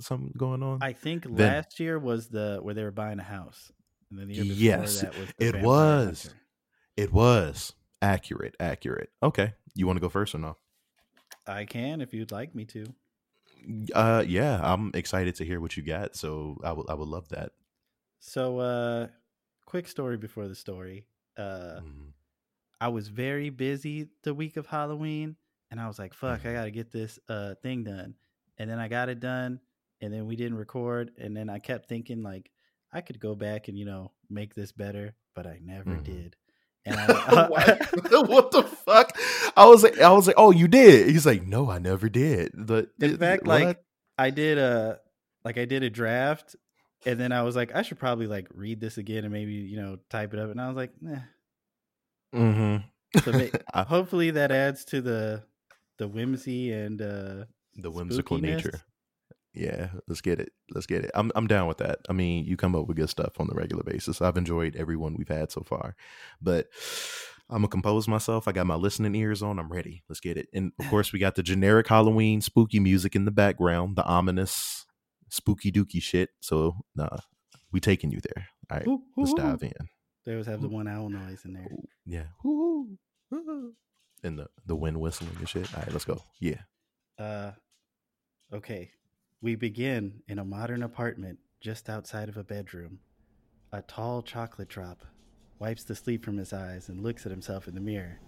something 0.00 0.32
going 0.36 0.62
on. 0.62 0.78
I 0.82 0.92
think 0.92 1.24
Then- 1.24 1.36
last 1.54 1.80
year 1.80 1.98
was 1.98 2.28
the 2.28 2.58
where 2.62 2.74
they 2.74 2.84
were 2.84 2.90
buying 2.92 3.18
a 3.18 3.22
house, 3.24 3.72
and 4.10 4.18
then 4.18 4.28
the 4.28 4.34
Yes, 4.34 5.00
that 5.00 5.16
was 5.18 5.28
the 5.38 5.46
it 5.46 5.62
was. 5.62 6.22
Hunter. 6.24 6.38
it 6.96 7.12
was 7.12 7.72
accurate, 8.02 8.54
accurate. 8.60 9.10
Okay, 9.22 9.54
you 9.74 9.86
want 9.86 9.96
to 9.96 10.00
go 10.00 10.08
first 10.08 10.34
or 10.34 10.38
no? 10.38 10.56
I 11.46 11.64
can 11.64 12.00
if 12.00 12.12
you'd 12.14 12.32
like 12.32 12.54
me 12.54 12.64
to. 12.66 12.86
Uh, 13.94 14.24
yeah, 14.26 14.60
I'm 14.62 14.90
excited 14.94 15.34
to 15.36 15.44
hear 15.44 15.60
what 15.60 15.76
you 15.76 15.82
got. 15.82 16.14
So 16.16 16.56
I 16.62 16.72
would 16.72 16.88
I 16.88 16.94
would 16.94 17.08
love 17.08 17.28
that. 17.30 17.52
So, 18.20 18.58
uh, 18.58 19.08
quick 19.66 19.88
story 19.88 20.16
before 20.16 20.48
the 20.48 20.54
story. 20.54 21.06
Uh, 21.36 21.80
Mhm. 21.80 22.12
I 22.80 22.88
was 22.88 23.08
very 23.08 23.50
busy 23.50 24.08
the 24.22 24.34
week 24.34 24.56
of 24.56 24.66
Halloween, 24.66 25.36
and 25.70 25.80
I 25.80 25.86
was 25.88 25.98
like, 25.98 26.14
"Fuck, 26.14 26.40
Mm-hmm. 26.40 26.48
I 26.48 26.52
gotta 26.52 26.70
get 26.70 26.90
this 26.92 27.18
uh 27.28 27.54
thing 27.56 27.84
done." 27.84 28.16
And 28.58 28.70
then 28.70 28.78
I 28.78 28.88
got 28.88 29.08
it 29.08 29.20
done, 29.20 29.60
and 30.00 30.12
then 30.12 30.26
we 30.26 30.36
didn't 30.36 30.58
record. 30.58 31.12
And 31.18 31.36
then 31.36 31.48
I 31.50 31.58
kept 31.58 31.88
thinking 31.88 32.22
like 32.22 32.50
I 32.92 33.00
could 33.00 33.18
go 33.20 33.34
back 33.34 33.68
and 33.68 33.78
you 33.78 33.84
know 33.84 34.12
make 34.30 34.54
this 34.54 34.72
better, 34.72 35.14
but 35.34 35.46
I 35.46 35.58
never 35.62 35.90
Mhm. 35.90 36.04
did. 36.04 36.36
And 36.84 36.96
I, 36.98 37.46
Why- 37.48 37.78
what 38.26 38.50
the 38.52 38.62
fuck? 38.62 39.16
I 39.56 39.66
was 39.66 39.82
like, 39.82 40.00
I 40.00 40.10
was 40.12 40.26
like, 40.26 40.36
oh, 40.38 40.50
you 40.52 40.68
did. 40.68 41.08
He's 41.08 41.26
like, 41.26 41.44
no, 41.46 41.70
I 41.70 41.78
never 41.78 42.08
did. 42.08 42.52
But 42.54 42.90
in 43.00 43.16
fact, 43.18 43.46
what? 43.46 43.60
like 43.62 43.84
I 44.18 44.30
did 44.30 44.58
a 44.58 45.00
like 45.44 45.58
I 45.58 45.64
did 45.64 45.82
a 45.82 45.90
draft, 45.90 46.56
and 47.04 47.18
then 47.20 47.32
I 47.32 47.42
was 47.42 47.54
like, 47.56 47.74
I 47.74 47.82
should 47.82 47.98
probably 47.98 48.26
like 48.26 48.48
read 48.54 48.80
this 48.80 48.98
again 48.98 49.24
and 49.24 49.32
maybe 49.32 49.52
you 49.54 49.76
know 49.76 49.98
type 50.10 50.32
it 50.32 50.40
up. 50.40 50.50
And 50.50 50.60
I 50.60 50.68
was 50.68 50.76
like, 50.76 50.92
nah. 51.00 51.18
Mm-hmm. 52.34 53.20
So 53.20 53.32
ma- 53.32 53.84
hopefully 53.84 54.30
that 54.32 54.50
adds 54.52 54.84
to 54.86 55.00
the 55.00 55.42
the 55.98 56.06
whimsy 56.08 56.72
and 56.72 57.00
uh 57.00 57.44
the 57.76 57.90
whimsical 57.90 58.38
nature. 58.38 58.80
Yeah, 59.56 59.88
let's 60.06 60.20
get 60.20 60.38
it. 60.38 60.52
Let's 60.70 60.86
get 60.86 61.04
it. 61.04 61.10
I'm 61.14 61.32
I'm 61.34 61.46
down 61.46 61.66
with 61.66 61.78
that. 61.78 62.00
I 62.08 62.12
mean, 62.12 62.44
you 62.44 62.56
come 62.56 62.76
up 62.76 62.86
with 62.86 62.98
good 62.98 63.08
stuff 63.08 63.40
on 63.40 63.46
the 63.46 63.54
regular 63.54 63.82
basis. 63.82 64.20
I've 64.20 64.36
enjoyed 64.36 64.76
everyone 64.76 65.16
we've 65.16 65.28
had 65.28 65.50
so 65.50 65.62
far. 65.62 65.96
But 66.42 66.66
I'm 67.48 67.58
gonna 67.58 67.68
compose 67.68 68.06
myself. 68.06 68.48
I 68.48 68.52
got 68.52 68.66
my 68.66 68.74
listening 68.74 69.14
ears 69.14 69.42
on. 69.42 69.58
I'm 69.58 69.72
ready. 69.72 70.02
Let's 70.08 70.20
get 70.20 70.36
it. 70.36 70.48
And 70.52 70.72
of 70.78 70.86
course, 70.90 71.12
we 71.12 71.18
got 71.18 71.36
the 71.36 71.42
generic 71.42 71.88
Halloween 71.88 72.42
spooky 72.42 72.80
music 72.80 73.16
in 73.16 73.24
the 73.24 73.30
background, 73.30 73.96
the 73.96 74.04
ominous 74.04 74.84
spooky 75.30 75.72
dooky 75.72 76.02
shit. 76.02 76.30
So 76.40 76.76
nah, 76.94 77.16
we 77.72 77.80
taking 77.80 78.10
you 78.10 78.20
there. 78.20 78.48
All 78.70 78.76
right, 78.76 78.86
Ooh, 78.86 79.02
let's 79.16 79.30
ooh, 79.30 79.34
ooh. 79.34 79.36
dive 79.36 79.62
in. 79.62 79.72
They 80.26 80.32
always 80.32 80.46
have 80.46 80.60
the 80.60 80.68
one 80.68 80.88
owl 80.88 81.08
noise 81.08 81.44
in 81.44 81.52
there. 81.52 81.68
Yeah. 82.04 82.24
And 84.22 84.38
the 84.38 84.48
the 84.66 84.76
wind 84.76 85.00
whistling 85.00 85.36
and 85.38 85.48
shit. 85.48 85.72
All 85.72 85.80
right, 85.80 85.92
let's 85.92 86.04
go. 86.04 86.20
Yeah. 86.40 86.62
Uh, 87.18 87.52
okay. 88.52 88.90
We 89.46 89.54
begin 89.54 90.22
in 90.26 90.40
a 90.40 90.44
modern 90.44 90.82
apartment 90.82 91.38
just 91.60 91.88
outside 91.88 92.28
of 92.28 92.36
a 92.36 92.42
bedroom. 92.42 92.98
A 93.70 93.80
tall 93.80 94.20
chocolate 94.20 94.68
drop 94.68 95.04
wipes 95.60 95.84
the 95.84 95.94
sleep 95.94 96.24
from 96.24 96.36
his 96.36 96.52
eyes 96.52 96.88
and 96.88 97.00
looks 97.00 97.24
at 97.24 97.30
himself 97.30 97.68
in 97.68 97.76
the 97.76 97.80
mirror. 97.80 98.18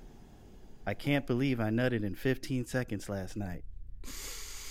I 0.86 0.94
can't 0.94 1.26
believe 1.26 1.58
I 1.58 1.70
nutted 1.70 2.04
in 2.04 2.14
15 2.14 2.66
seconds 2.66 3.08
last 3.08 3.36
night. 3.36 3.64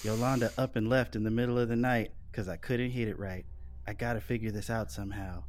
Yolanda 0.03 0.53
up 0.57 0.77
and 0.77 0.87
left 0.87 1.17
in 1.17 1.25
the 1.25 1.31
middle 1.31 1.59
of 1.59 1.67
the 1.67 1.75
night 1.75 2.11
because 2.31 2.47
I 2.47 2.55
couldn't 2.55 2.91
hit 2.91 3.09
it 3.09 3.19
right. 3.19 3.45
I 3.85 3.91
gotta 3.91 4.21
figure 4.21 4.51
this 4.51 4.69
out 4.69 4.89
somehow. 4.89 5.43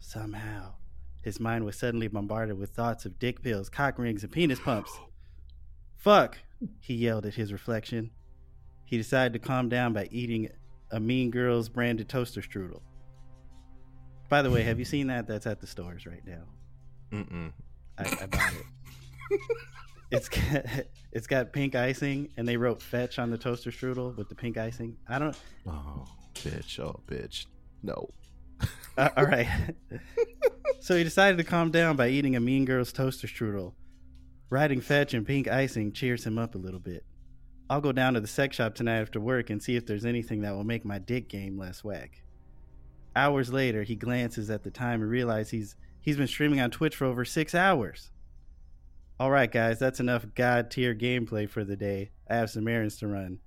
Somehow. 0.00 0.76
His 1.20 1.38
mind 1.38 1.66
was 1.66 1.76
suddenly 1.76 2.08
bombarded 2.08 2.56
with 2.56 2.70
thoughts 2.70 3.04
of 3.04 3.18
dick 3.18 3.42
pills, 3.42 3.68
cock 3.68 3.98
rings, 3.98 4.22
and 4.22 4.32
penis 4.32 4.60
pumps. 4.60 4.98
Fuck, 5.98 6.38
he 6.80 6.94
yelled 6.94 7.26
at 7.26 7.34
his 7.34 7.52
reflection. 7.52 8.12
He 8.88 8.96
decided 8.96 9.34
to 9.34 9.38
calm 9.38 9.68
down 9.68 9.92
by 9.92 10.08
eating 10.10 10.48
a 10.90 10.98
Mean 10.98 11.30
Girls 11.30 11.68
branded 11.68 12.08
toaster 12.08 12.40
strudel. 12.40 12.80
By 14.30 14.40
the 14.40 14.50
way, 14.50 14.62
have 14.62 14.78
you 14.78 14.86
seen 14.86 15.08
that? 15.08 15.26
That's 15.26 15.46
at 15.46 15.60
the 15.60 15.66
stores 15.66 16.06
right 16.06 16.22
now. 16.26 16.44
Mm-mm. 17.12 17.52
I, 17.98 18.02
I 18.22 18.26
bought 18.26 18.52
it. 18.54 19.40
It's 20.10 20.30
got, 20.30 20.64
it's 21.12 21.26
got 21.26 21.52
pink 21.52 21.74
icing, 21.74 22.30
and 22.38 22.48
they 22.48 22.56
wrote 22.56 22.80
"fetch" 22.80 23.18
on 23.18 23.28
the 23.28 23.36
toaster 23.36 23.70
strudel 23.70 24.16
with 24.16 24.30
the 24.30 24.34
pink 24.34 24.56
icing. 24.56 24.96
I 25.06 25.18
don't. 25.18 25.36
Oh, 25.66 26.06
bitch. 26.32 26.80
Oh, 26.80 26.98
bitch. 27.06 27.44
No. 27.82 28.08
Uh, 28.96 29.10
all 29.18 29.26
right. 29.26 29.46
so 30.80 30.96
he 30.96 31.04
decided 31.04 31.36
to 31.36 31.44
calm 31.44 31.70
down 31.70 31.96
by 31.96 32.08
eating 32.08 32.36
a 32.36 32.40
Mean 32.40 32.64
Girls 32.64 32.90
toaster 32.90 33.26
strudel. 33.26 33.74
Writing 34.48 34.80
fetch 34.80 35.12
and 35.12 35.26
pink 35.26 35.46
icing 35.46 35.92
cheers 35.92 36.24
him 36.24 36.38
up 36.38 36.54
a 36.54 36.58
little 36.58 36.80
bit. 36.80 37.04
I'll 37.70 37.80
go 37.82 37.92
down 37.92 38.14
to 38.14 38.20
the 38.20 38.26
sex 38.26 38.56
shop 38.56 38.74
tonight 38.74 39.00
after 39.00 39.20
work 39.20 39.50
and 39.50 39.62
see 39.62 39.76
if 39.76 39.84
there's 39.84 40.06
anything 40.06 40.40
that 40.40 40.54
will 40.54 40.64
make 40.64 40.84
my 40.84 40.98
dick 40.98 41.28
game 41.28 41.58
less 41.58 41.84
whack. 41.84 42.22
Hours 43.14 43.52
later, 43.52 43.82
he 43.82 43.94
glances 43.94 44.48
at 44.48 44.62
the 44.62 44.70
time 44.70 45.02
and 45.02 45.10
realizes 45.10 45.50
he's 45.50 45.76
he's 46.00 46.16
been 46.16 46.26
streaming 46.26 46.60
on 46.60 46.70
Twitch 46.70 46.96
for 46.96 47.04
over 47.04 47.24
six 47.24 47.54
hours. 47.54 48.10
All 49.20 49.30
right, 49.30 49.50
guys, 49.50 49.78
that's 49.78 50.00
enough 50.00 50.26
god 50.34 50.70
tier 50.70 50.94
gameplay 50.94 51.48
for 51.48 51.64
the 51.64 51.76
day. 51.76 52.10
I 52.30 52.36
have 52.36 52.50
some 52.50 52.68
errands 52.68 52.96
to 52.98 53.08
run. 53.08 53.40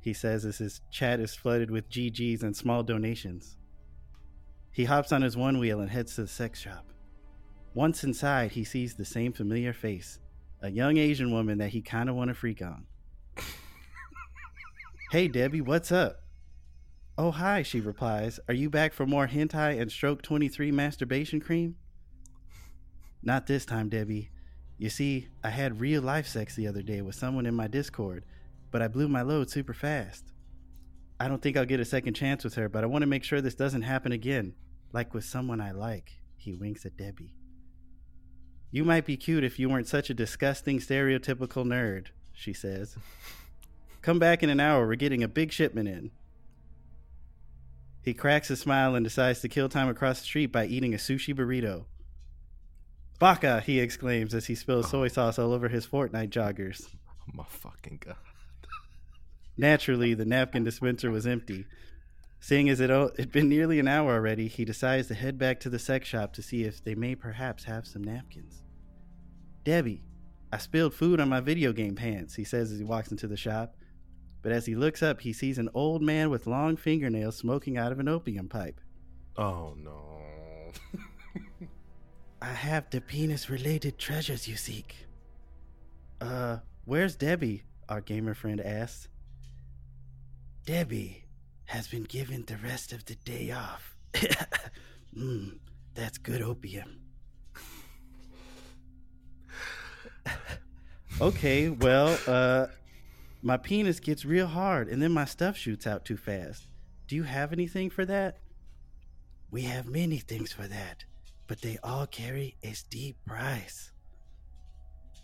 He 0.00 0.12
says 0.12 0.44
as 0.44 0.58
his 0.58 0.80
chat 0.90 1.20
is 1.20 1.34
flooded 1.34 1.70
with 1.70 1.90
GGs 1.90 2.42
and 2.42 2.56
small 2.56 2.82
donations. 2.82 3.56
He 4.70 4.84
hops 4.84 5.12
on 5.12 5.22
his 5.22 5.36
one 5.36 5.58
wheel 5.58 5.80
and 5.80 5.90
heads 5.90 6.14
to 6.14 6.22
the 6.22 6.28
sex 6.28 6.58
shop. 6.60 6.86
Once 7.74 8.02
inside, 8.04 8.52
he 8.52 8.64
sees 8.64 8.94
the 8.94 9.04
same 9.04 9.32
familiar 9.32 9.72
face 9.72 10.18
a 10.62 10.70
young 10.70 10.96
Asian 10.96 11.32
woman 11.32 11.58
that 11.58 11.70
he 11.70 11.82
kind 11.82 12.08
of 12.08 12.14
want 12.14 12.28
to 12.28 12.34
freak 12.34 12.62
on. 12.62 12.86
Hey, 15.10 15.28
Debbie, 15.28 15.60
what's 15.60 15.92
up? 15.92 16.22
Oh, 17.18 17.30
hi, 17.30 17.62
she 17.62 17.80
replies. 17.80 18.40
Are 18.48 18.54
you 18.54 18.70
back 18.70 18.92
for 18.92 19.06
more 19.06 19.28
hentai 19.28 19.80
and 19.80 19.92
stroke 19.92 20.22
23 20.22 20.70
masturbation 20.72 21.40
cream? 21.40 21.76
Not 23.22 23.46
this 23.46 23.64
time, 23.64 23.88
Debbie. 23.88 24.30
You 24.78 24.88
see, 24.88 25.28
I 25.44 25.50
had 25.50 25.80
real 25.80 26.02
life 26.02 26.26
sex 26.26 26.56
the 26.56 26.66
other 26.66 26.82
day 26.82 27.02
with 27.02 27.14
someone 27.14 27.46
in 27.46 27.54
my 27.54 27.68
Discord, 27.68 28.24
but 28.70 28.82
I 28.82 28.88
blew 28.88 29.08
my 29.08 29.22
load 29.22 29.50
super 29.50 29.74
fast. 29.74 30.32
I 31.20 31.28
don't 31.28 31.40
think 31.40 31.56
I'll 31.56 31.64
get 31.64 31.78
a 31.78 31.84
second 31.84 32.14
chance 32.14 32.42
with 32.42 32.54
her, 32.54 32.68
but 32.68 32.82
I 32.82 32.88
want 32.88 33.02
to 33.02 33.06
make 33.06 33.22
sure 33.22 33.40
this 33.40 33.54
doesn't 33.54 33.82
happen 33.82 34.10
again, 34.10 34.54
like 34.92 35.14
with 35.14 35.24
someone 35.24 35.60
I 35.60 35.70
like. 35.70 36.10
He 36.36 36.54
winks 36.54 36.84
at 36.84 36.96
Debbie. 36.96 37.36
You 38.72 38.84
might 38.84 39.04
be 39.04 39.16
cute 39.16 39.44
if 39.44 39.58
you 39.58 39.68
weren't 39.68 39.86
such 39.86 40.10
a 40.10 40.14
disgusting, 40.14 40.80
stereotypical 40.80 41.64
nerd, 41.64 42.06
she 42.34 42.52
says. 42.52 42.96
Come 44.00 44.18
back 44.18 44.42
in 44.42 44.50
an 44.50 44.60
hour, 44.60 44.86
we're 44.86 44.96
getting 44.96 45.22
a 45.22 45.28
big 45.28 45.52
shipment 45.52 45.88
in. 45.88 46.10
He 48.02 48.14
cracks 48.14 48.50
a 48.50 48.56
smile 48.56 48.94
and 48.96 49.04
decides 49.04 49.40
to 49.40 49.48
kill 49.48 49.68
time 49.68 49.88
across 49.88 50.18
the 50.18 50.26
street 50.26 50.46
by 50.46 50.66
eating 50.66 50.92
a 50.92 50.96
sushi 50.96 51.34
burrito. 51.34 51.84
Baka, 53.20 53.60
he 53.60 53.78
exclaims 53.78 54.34
as 54.34 54.46
he 54.46 54.56
spills 54.56 54.90
soy 54.90 55.06
sauce 55.06 55.38
all 55.38 55.52
over 55.52 55.68
his 55.68 55.86
Fortnite 55.86 56.30
joggers. 56.30 56.88
Oh 57.20 57.32
my 57.34 57.44
fucking 57.48 58.00
god. 58.04 58.16
Naturally, 59.56 60.14
the 60.14 60.24
napkin 60.24 60.64
dispenser 60.64 61.10
was 61.10 61.26
empty. 61.26 61.66
Seeing 62.40 62.68
as 62.68 62.80
it 62.80 62.90
had 62.90 63.30
been 63.30 63.48
nearly 63.48 63.78
an 63.78 63.86
hour 63.86 64.14
already, 64.14 64.48
he 64.48 64.64
decides 64.64 65.06
to 65.06 65.14
head 65.14 65.38
back 65.38 65.60
to 65.60 65.70
the 65.70 65.78
sex 65.78 66.08
shop 66.08 66.32
to 66.32 66.42
see 66.42 66.64
if 66.64 66.82
they 66.82 66.96
may 66.96 67.14
perhaps 67.14 67.64
have 67.64 67.86
some 67.86 68.02
napkins. 68.02 68.64
Debbie, 69.62 70.02
I 70.52 70.58
spilled 70.58 70.92
food 70.92 71.18
on 71.18 71.30
my 71.30 71.40
video 71.40 71.72
game 71.72 71.94
pants, 71.96 72.34
he 72.34 72.44
says 72.44 72.70
as 72.70 72.78
he 72.78 72.84
walks 72.84 73.10
into 73.10 73.26
the 73.26 73.38
shop. 73.38 73.74
But 74.42 74.52
as 74.52 74.66
he 74.66 74.74
looks 74.74 75.02
up, 75.02 75.22
he 75.22 75.32
sees 75.32 75.56
an 75.56 75.70
old 75.72 76.02
man 76.02 76.28
with 76.28 76.46
long 76.46 76.76
fingernails 76.76 77.36
smoking 77.36 77.78
out 77.78 77.90
of 77.90 77.98
an 77.98 78.08
opium 78.08 78.48
pipe. 78.48 78.80
Oh 79.36 79.74
no. 79.78 80.72
I 82.42 82.52
have 82.52 82.90
the 82.90 83.00
penis 83.00 83.48
related 83.48 83.98
treasures 83.98 84.46
you 84.46 84.56
seek. 84.56 85.06
Uh, 86.20 86.58
where's 86.84 87.16
Debbie? 87.16 87.62
Our 87.88 88.00
gamer 88.00 88.34
friend 88.34 88.60
asks. 88.60 89.08
Debbie 90.66 91.24
has 91.66 91.88
been 91.88 92.04
given 92.04 92.44
the 92.46 92.56
rest 92.56 92.92
of 92.92 93.04
the 93.06 93.14
day 93.14 93.52
off. 93.52 93.96
Mmm, 95.16 95.58
that's 95.94 96.18
good 96.18 96.42
opium. 96.42 97.01
Okay, 101.20 101.68
well, 101.68 102.18
uh, 102.26 102.66
my 103.42 103.56
penis 103.56 104.00
gets 104.00 104.24
real 104.24 104.46
hard 104.46 104.88
and 104.88 105.02
then 105.02 105.12
my 105.12 105.24
stuff 105.24 105.56
shoots 105.56 105.86
out 105.86 106.04
too 106.04 106.16
fast. 106.16 106.68
Do 107.08 107.16
you 107.16 107.24
have 107.24 107.52
anything 107.52 107.90
for 107.90 108.04
that? 108.06 108.38
We 109.50 109.62
have 109.62 109.86
many 109.86 110.18
things 110.18 110.52
for 110.52 110.66
that, 110.66 111.04
but 111.46 111.60
they 111.60 111.78
all 111.82 112.06
carry 112.06 112.56
a 112.62 112.72
steep 112.72 113.16
price. 113.26 113.92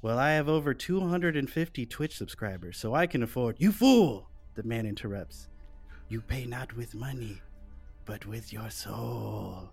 Well, 0.02 0.18
I 0.18 0.32
have 0.32 0.48
over 0.48 0.74
250 0.74 1.86
Twitch 1.86 2.16
subscribers, 2.16 2.76
so 2.76 2.94
I 2.94 3.06
can 3.06 3.22
afford. 3.22 3.56
You 3.58 3.72
fool! 3.72 4.28
The 4.54 4.62
man 4.62 4.86
interrupts. 4.86 5.48
You 6.08 6.20
pay 6.20 6.46
not 6.46 6.76
with 6.76 6.94
money, 6.94 7.40
but 8.04 8.26
with 8.26 8.52
your 8.52 8.70
soul. 8.70 9.70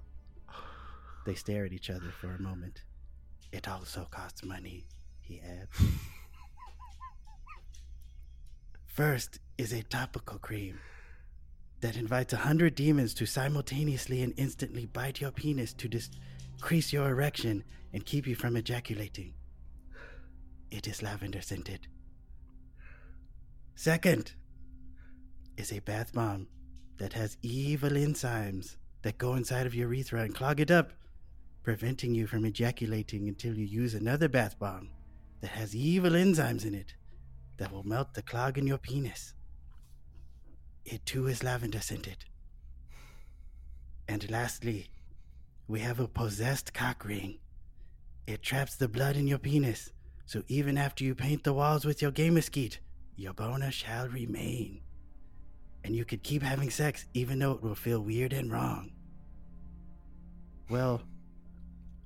They 1.26 1.36
stare 1.36 1.66
at 1.66 1.74
each 1.74 1.90
other 1.90 2.12
for 2.20 2.34
a 2.34 2.42
moment. 2.42 2.84
It 3.52 3.68
also 3.68 4.08
costs 4.10 4.44
money, 4.44 4.86
he 5.28 5.42
adds. 5.42 5.70
First 8.86 9.40
is 9.58 9.74
a 9.74 9.84
topical 9.84 10.40
cream 10.40 10.80
that 11.82 11.98
invites 11.98 12.34
a 12.34 12.38
hundred 12.38 12.76
demons 12.76 13.14
to 13.16 13.26
simultaneously 13.26 14.22
and 14.22 14.34
instantly 14.38 14.86
bite 14.86 15.20
your 15.20 15.32
penis 15.32 15.74
to 15.74 15.90
decrease 15.90 16.94
your 16.94 17.10
erection 17.10 17.64
and 17.92 18.06
keep 18.06 18.26
you 18.26 18.36
from 18.36 18.56
ejaculating. 18.56 19.34
It 20.72 20.88
is 20.88 21.04
lavender 21.04 21.42
scented. 21.42 21.88
Second 23.76 24.34
is 25.58 25.74
a 25.74 25.80
bath 25.80 26.14
bomb 26.14 26.48
that 26.98 27.14
has 27.14 27.38
evil 27.42 27.92
enzymes 27.92 28.78
that 29.02 29.18
go 29.18 29.36
inside 29.36 29.66
of 29.68 29.76
your 29.76 29.94
urethra 29.94 30.22
and 30.22 30.34
clog 30.34 30.60
it 30.60 30.72
up, 30.72 30.94
preventing 31.64 32.16
you 32.16 32.28
from 32.28 32.46
ejaculating 32.46 33.28
until 33.28 33.54
you 33.56 33.66
use 33.66 33.94
another 33.94 34.30
bath 34.30 34.58
bomb 34.58 34.90
that 35.46 35.52
has 35.52 35.76
evil 35.76 36.14
enzymes 36.14 36.66
in 36.66 36.74
it 36.74 36.96
that 37.58 37.72
will 37.72 37.84
melt 37.84 38.16
the 38.16 38.22
clog 38.24 38.58
in 38.58 38.66
your 38.66 38.80
penis. 38.80 39.36
It 40.84 41.06
too 41.06 41.28
is 41.28 41.44
lavender 41.44 41.82
scented. 41.82 42.26
And 44.08 44.28
lastly, 44.32 44.88
we 45.68 45.82
have 45.82 46.00
a 46.00 46.08
possessed 46.08 46.74
cock 46.74 47.06
ring. 47.06 47.38
It 48.26 48.42
traps 48.42 48.76
the 48.76 48.88
blood 48.88 49.18
in 49.18 49.28
your 49.28 49.38
penis, 49.38 49.92
so 50.26 50.42
even 50.48 50.80
after 50.80 51.04
you 51.04 51.14
paint 51.14 51.44
the 51.44 51.54
walls 51.54 51.86
with 51.86 52.02
your 52.02 52.10
gay 52.10 52.32
mesquite, 52.32 52.80
your 53.16 53.34
boner 53.34 53.70
shall 53.70 54.08
remain. 54.08 54.82
And 55.84 55.96
you 55.96 56.06
could 56.06 56.24
keep 56.24 56.42
having 56.42 56.72
sex 56.72 57.06
even 57.14 57.38
though 57.38 57.52
it 57.52 57.62
will 57.62 57.76
feel 57.76 58.00
weird 58.00 58.34
and 58.34 58.52
wrong. 58.52 58.94
Well, 60.72 61.04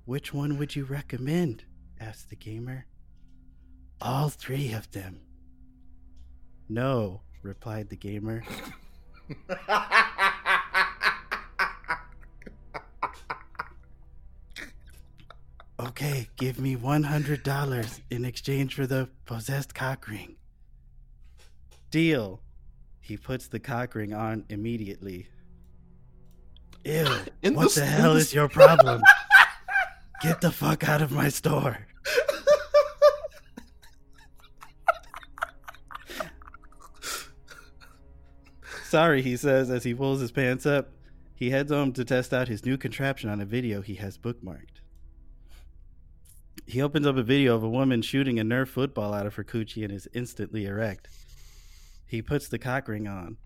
which 0.03 0.33
one 0.33 0.57
would 0.57 0.75
you 0.75 0.83
recommend? 0.83 1.63
asked 2.01 2.29
the 2.29 2.35
gamer. 2.35 2.85
All 4.01 4.29
three 4.29 4.71
of 4.73 4.89
them. 4.91 5.19
No, 6.69 7.21
replied 7.43 7.89
the 7.89 7.95
gamer. 7.95 8.43
okay, 15.79 16.27
give 16.37 16.59
me 16.59 16.75
$100 16.75 18.01
in 18.09 18.25
exchange 18.25 18.75
for 18.75 18.85
the 18.85 19.09
possessed 19.25 19.73
cock 19.73 20.07
ring. 20.07 20.35
Deal. 21.91 22.41
He 22.99 23.17
puts 23.17 23.47
the 23.47 23.59
cock 23.59 23.95
ring 23.95 24.13
on 24.13 24.45
immediately. 24.49 25.27
Ew, 26.85 27.07
In 27.41 27.55
what 27.55 27.73
the- 27.73 27.81
the 27.81 27.85
hell 27.85 28.15
is 28.15 28.33
your 28.33 28.47
problem? 28.47 29.01
Get 30.21 30.41
the 30.41 30.51
fuck 30.51 30.87
out 30.87 31.01
of 31.01 31.11
my 31.11 31.29
store. 31.29 31.87
Sorry, 38.89 39.21
he 39.21 39.37
says 39.37 39.69
as 39.69 39.83
he 39.83 39.93
pulls 39.93 40.19
his 40.19 40.31
pants 40.31 40.65
up. 40.65 40.89
He 41.35 41.51
heads 41.51 41.71
home 41.71 41.93
to 41.93 42.03
test 42.03 42.33
out 42.33 42.47
his 42.47 42.65
new 42.65 42.75
contraption 42.75 43.29
on 43.29 43.39
a 43.39 43.45
video 43.45 43.81
he 43.81 43.93
has 43.95 44.17
bookmarked. 44.17 44.81
He 46.65 46.81
opens 46.81 47.05
up 47.05 47.15
a 47.15 47.21
video 47.21 47.55
of 47.55 47.61
a 47.61 47.69
woman 47.69 48.01
shooting 48.01 48.39
a 48.39 48.43
Nerf 48.43 48.69
football 48.69 49.13
out 49.13 49.27
of 49.27 49.35
her 49.35 49.43
coochie 49.43 49.83
and 49.83 49.93
is 49.93 50.07
instantly 50.15 50.65
erect. 50.65 51.07
He 52.07 52.23
puts 52.23 52.47
the 52.47 52.57
cock 52.57 52.87
ring 52.87 53.07
on. 53.07 53.37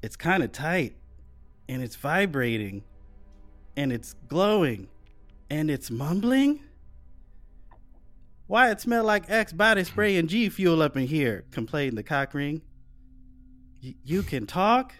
It's 0.00 0.14
kind 0.14 0.44
of 0.44 0.52
tight, 0.52 0.94
and 1.68 1.82
it's 1.82 1.96
vibrating, 1.96 2.84
and 3.76 3.92
it's 3.92 4.14
glowing, 4.28 4.86
and 5.50 5.72
it's 5.72 5.90
mumbling. 5.90 6.60
Why 8.46 8.70
it 8.70 8.80
smell 8.80 9.02
like 9.02 9.28
Axe 9.28 9.54
body 9.54 9.82
spray 9.82 10.16
and 10.16 10.28
G 10.28 10.48
fuel 10.48 10.82
up 10.82 10.96
in 10.96 11.08
here? 11.08 11.46
complained 11.50 11.98
the 11.98 12.04
cock 12.04 12.32
ring. 12.32 12.62
You 13.82 14.22
can 14.22 14.46
talk? 14.46 14.94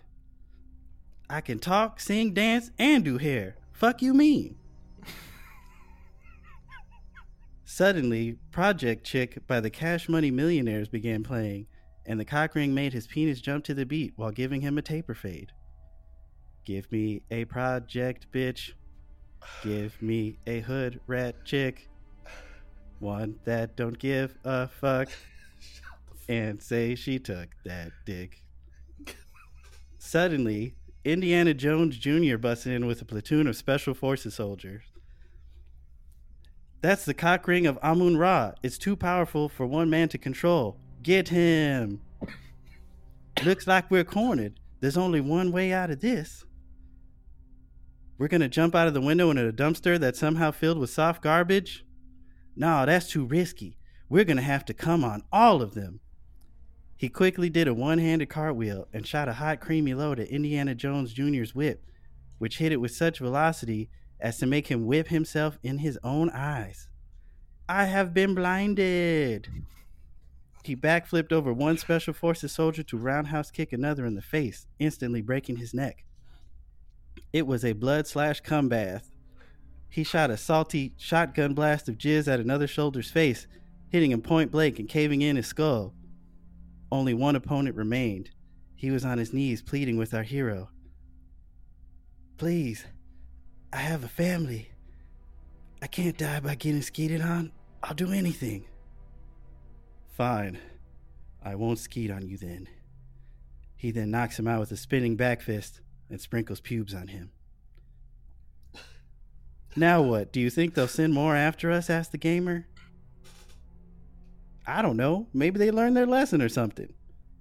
I 1.30 1.40
can 1.40 1.60
talk, 1.60 2.00
sing, 2.00 2.34
dance, 2.34 2.72
and 2.80 3.04
do 3.04 3.16
hair. 3.16 3.54
Fuck 3.70 4.02
you 4.02 4.12
mean? 4.12 4.56
Suddenly, 7.64 8.38
Project 8.50 9.04
Chick 9.04 9.46
by 9.46 9.60
the 9.60 9.70
Cash 9.70 10.08
Money 10.08 10.32
Millionaires 10.32 10.88
began 10.88 11.22
playing, 11.22 11.68
and 12.06 12.18
the 12.18 12.24
cock 12.24 12.56
ring 12.56 12.74
made 12.74 12.92
his 12.92 13.06
penis 13.06 13.40
jump 13.40 13.62
to 13.66 13.74
the 13.74 13.86
beat 13.86 14.14
while 14.16 14.32
giving 14.32 14.62
him 14.62 14.76
a 14.76 14.82
taper 14.82 15.14
fade. 15.14 15.52
Give 16.64 16.90
me 16.90 17.22
a 17.30 17.44
project, 17.44 18.32
bitch. 18.32 18.72
Give 19.62 20.00
me 20.02 20.38
a 20.44 20.58
hood 20.58 20.98
rat 21.06 21.44
chick. 21.44 21.88
One 22.98 23.36
that 23.44 23.76
don't 23.76 23.98
give 23.98 24.36
a 24.44 24.66
fuck. 24.66 25.08
And 26.28 26.62
say 26.62 26.94
she 26.94 27.18
took 27.18 27.48
that 27.64 27.90
dick. 28.06 28.41
Suddenly, 30.04 30.74
Indiana 31.04 31.54
Jones 31.54 31.96
Jr. 31.96 32.36
busts 32.36 32.66
in 32.66 32.86
with 32.86 33.00
a 33.00 33.04
platoon 33.04 33.46
of 33.46 33.54
special 33.54 33.94
forces 33.94 34.34
soldiers. 34.34 34.82
That's 36.80 37.04
the 37.04 37.14
cock 37.14 37.46
ring 37.46 37.68
of 37.68 37.78
Amun 37.82 38.16
Ra. 38.16 38.52
It's 38.64 38.78
too 38.78 38.96
powerful 38.96 39.48
for 39.48 39.64
one 39.64 39.88
man 39.88 40.08
to 40.08 40.18
control. 40.18 40.76
Get 41.04 41.28
him. 41.28 42.00
Looks 43.44 43.68
like 43.68 43.92
we're 43.92 44.02
cornered. 44.02 44.58
There's 44.80 44.98
only 44.98 45.20
one 45.20 45.52
way 45.52 45.72
out 45.72 45.90
of 45.90 46.00
this. 46.00 46.44
We're 48.18 48.28
gonna 48.28 48.48
jump 48.48 48.74
out 48.74 48.88
of 48.88 48.94
the 48.94 49.00
window 49.00 49.30
into 49.30 49.48
a 49.48 49.52
dumpster 49.52 50.00
that's 50.00 50.18
somehow 50.18 50.50
filled 50.50 50.78
with 50.78 50.90
soft 50.90 51.22
garbage? 51.22 51.86
No, 52.56 52.84
that's 52.84 53.08
too 53.08 53.24
risky. 53.24 53.78
We're 54.08 54.24
gonna 54.24 54.42
have 54.42 54.64
to 54.64 54.74
come 54.74 55.04
on 55.04 55.22
all 55.32 55.62
of 55.62 55.74
them. 55.74 56.00
He 57.02 57.08
quickly 57.08 57.50
did 57.50 57.66
a 57.66 57.74
one 57.74 57.98
handed 57.98 58.28
cartwheel 58.28 58.86
and 58.92 59.04
shot 59.04 59.28
a 59.28 59.32
hot, 59.32 59.58
creamy 59.58 59.92
load 59.92 60.20
at 60.20 60.28
Indiana 60.28 60.72
Jones 60.72 61.12
Jr.'s 61.12 61.52
whip, 61.52 61.84
which 62.38 62.58
hit 62.58 62.70
it 62.70 62.80
with 62.80 62.92
such 62.92 63.18
velocity 63.18 63.90
as 64.20 64.38
to 64.38 64.46
make 64.46 64.68
him 64.68 64.86
whip 64.86 65.08
himself 65.08 65.58
in 65.64 65.78
his 65.78 65.98
own 66.04 66.30
eyes. 66.30 66.88
I 67.68 67.86
have 67.86 68.14
been 68.14 68.36
blinded. 68.36 69.48
He 70.62 70.76
backflipped 70.76 71.32
over 71.32 71.52
one 71.52 71.76
Special 71.76 72.14
Forces 72.14 72.52
soldier 72.52 72.84
to 72.84 72.96
roundhouse 72.96 73.50
kick 73.50 73.72
another 73.72 74.06
in 74.06 74.14
the 74.14 74.22
face, 74.22 74.68
instantly 74.78 75.22
breaking 75.22 75.56
his 75.56 75.74
neck. 75.74 76.04
It 77.32 77.48
was 77.48 77.64
a 77.64 77.72
blood 77.72 78.06
slash 78.06 78.42
cum 78.42 78.68
bath. 78.68 79.10
He 79.88 80.04
shot 80.04 80.30
a 80.30 80.36
salty 80.36 80.94
shotgun 80.98 81.54
blast 81.54 81.88
of 81.88 81.98
jizz 81.98 82.32
at 82.32 82.38
another 82.38 82.68
soldier's 82.68 83.10
face, 83.10 83.48
hitting 83.88 84.12
him 84.12 84.22
point 84.22 84.52
blank 84.52 84.78
and 84.78 84.88
caving 84.88 85.22
in 85.22 85.34
his 85.34 85.48
skull. 85.48 85.94
Only 86.92 87.14
one 87.14 87.36
opponent 87.36 87.74
remained. 87.74 88.28
He 88.76 88.90
was 88.90 89.02
on 89.02 89.16
his 89.16 89.32
knees 89.32 89.62
pleading 89.62 89.96
with 89.96 90.12
our 90.12 90.22
hero. 90.22 90.68
Please, 92.36 92.84
I 93.72 93.78
have 93.78 94.04
a 94.04 94.08
family. 94.08 94.68
I 95.80 95.86
can't 95.86 96.18
die 96.18 96.40
by 96.40 96.54
getting 96.54 96.82
skeeted 96.82 97.22
on. 97.22 97.50
I'll 97.82 97.94
do 97.94 98.12
anything. 98.12 98.66
Fine. 100.10 100.58
I 101.42 101.54
won't 101.54 101.78
skeet 101.78 102.10
on 102.10 102.28
you 102.28 102.36
then. 102.36 102.68
He 103.74 103.90
then 103.90 104.10
knocks 104.10 104.38
him 104.38 104.46
out 104.46 104.60
with 104.60 104.70
a 104.70 104.76
spinning 104.76 105.16
back 105.16 105.40
fist 105.40 105.80
and 106.10 106.20
sprinkles 106.20 106.60
pubes 106.60 106.92
on 106.92 107.08
him. 107.08 107.30
Now 109.74 110.02
what? 110.02 110.30
Do 110.30 110.40
you 110.40 110.50
think 110.50 110.74
they'll 110.74 110.86
send 110.86 111.14
more 111.14 111.36
after 111.36 111.70
us? 111.70 111.88
asked 111.88 112.12
the 112.12 112.18
gamer. 112.18 112.66
I 114.66 114.82
don't 114.82 114.96
know. 114.96 115.26
Maybe 115.32 115.58
they 115.58 115.70
learned 115.70 115.96
their 115.96 116.06
lesson 116.06 116.40
or 116.40 116.48
something. 116.48 116.92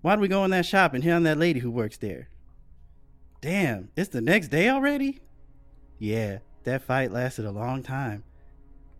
Why 0.01 0.13
don't 0.13 0.21
we 0.21 0.27
go 0.27 0.43
in 0.43 0.51
that 0.51 0.65
shop 0.65 0.93
and 0.93 1.03
hit 1.03 1.11
on 1.11 1.23
that 1.23 1.37
lady 1.37 1.59
who 1.59 1.69
works 1.69 1.97
there? 1.97 2.29
Damn, 3.41 3.89
it's 3.95 4.09
the 4.09 4.21
next 4.21 4.47
day 4.49 4.69
already? 4.69 5.19
Yeah, 5.99 6.39
that 6.63 6.83
fight 6.83 7.11
lasted 7.11 7.45
a 7.45 7.51
long 7.51 7.83
time. 7.83 8.23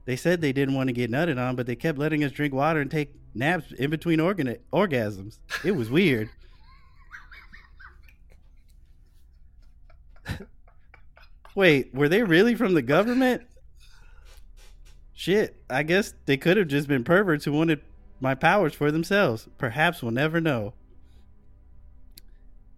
They 0.06 0.16
said 0.16 0.42
they 0.42 0.54
didn't 0.54 0.76
want 0.76 0.88
to 0.88 0.94
get 0.94 1.12
nutted 1.12 1.40
on, 1.40 1.56
but 1.56 1.66
they 1.68 1.76
kept 1.76 1.98
letting 1.98 2.24
us 2.24 2.32
drink 2.32 2.54
water 2.54 2.80
and 2.82 2.90
take 2.90 3.14
naps 3.34 3.72
in 3.72 3.90
between 3.90 4.20
organ- 4.20 4.58
orgasms. 4.74 5.40
It 5.64 5.72
was 5.72 5.90
weird. 5.90 6.30
Wait, 11.56 11.94
were 11.94 12.10
they 12.10 12.24
really 12.24 12.56
from 12.56 12.74
the 12.74 12.82
government? 12.82 13.44
Shit, 15.14 15.64
I 15.70 15.84
guess 15.84 16.16
they 16.26 16.38
could 16.38 16.58
have 16.58 16.68
just 16.68 16.88
been 16.88 17.04
perverts 17.04 17.46
who 17.46 17.52
wanted 17.52 17.82
my 18.22 18.36
powers 18.36 18.74
for 18.74 18.92
themselves. 18.92 19.50
Perhaps 19.58 20.02
we'll 20.02 20.12
never 20.12 20.40
know. 20.40 20.74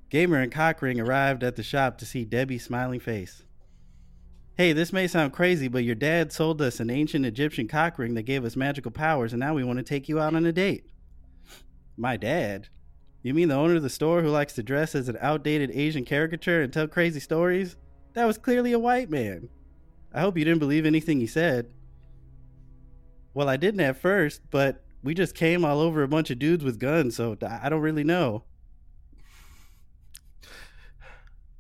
Gamer 0.10 0.39
and 0.39 0.52
Cockring 0.52 1.00
arrived 1.00 1.44
at 1.44 1.56
the 1.56 1.64
shop 1.64 1.98
to 1.98 2.06
see 2.06 2.24
Debbie's 2.24 2.64
smiling 2.64 3.00
face. 3.00 3.44
Hey, 4.56 4.72
this 4.72 4.94
may 4.94 5.08
sound 5.08 5.34
crazy, 5.34 5.68
but 5.68 5.84
your 5.84 5.96
dad 5.96 6.32
sold 6.32 6.62
us 6.62 6.80
an 6.80 6.89
ancient 6.89 7.26
Egyptian 7.26 7.68
cock 7.68 7.98
ring 7.98 8.14
that 8.14 8.24
gave 8.24 8.46
us 8.46 8.56
magical 8.56 8.91
powers, 8.91 9.34
and 9.34 9.39
now 9.39 9.56
we 9.56 9.64
want 9.64 9.78
to 9.78 9.84
take 9.84 10.08
you 10.08 10.20
out 10.20 10.36
on 10.36 10.46
a 10.46 10.52
date. 10.52 10.86
My 11.98 12.18
dad? 12.18 12.70
You 13.24 13.34
mean 13.34 13.48
the 13.48 13.56
owner 13.56 13.76
of 13.76 13.84
the 13.84 13.89
store 13.89 14.22
who 14.22 14.30
likes 14.30 14.54
to 14.54 14.64
dress 14.64 14.94
as 14.94 15.10
an 15.10 15.18
outdated 15.20 15.72
Asian 15.72 16.06
caricature 16.06 16.62
and 16.62 16.72
tell 16.72 16.88
crazy 16.88 17.20
stories? 17.20 17.76
That 18.14 18.26
was 18.26 18.38
clearly 18.38 18.74
a 18.74 18.80
white 18.80 19.10
man. 19.10 19.50
I 20.14 20.22
hope 20.22 20.38
you 20.38 20.46
didn't 20.46 20.60
believe 20.60 20.86
anything 20.86 21.20
he 21.20 21.28
said. 21.28 21.74
Well, 23.34 23.50
I 23.50 23.58
didn't 23.58 23.80
at 23.80 23.98
first, 23.98 24.41
but 24.52 24.82
we 25.04 25.14
just 25.14 25.36
came 25.36 25.66
all 25.66 25.82
over 25.82 26.01
a 26.01 26.08
bunch 26.08 26.30
of 26.32 26.39
dudes 26.39 26.64
with 26.64 26.80
guns, 26.80 27.18
so 27.18 27.38
I 27.41 27.70
don't 27.70 27.82
really 27.82 28.06
know. 28.06 28.43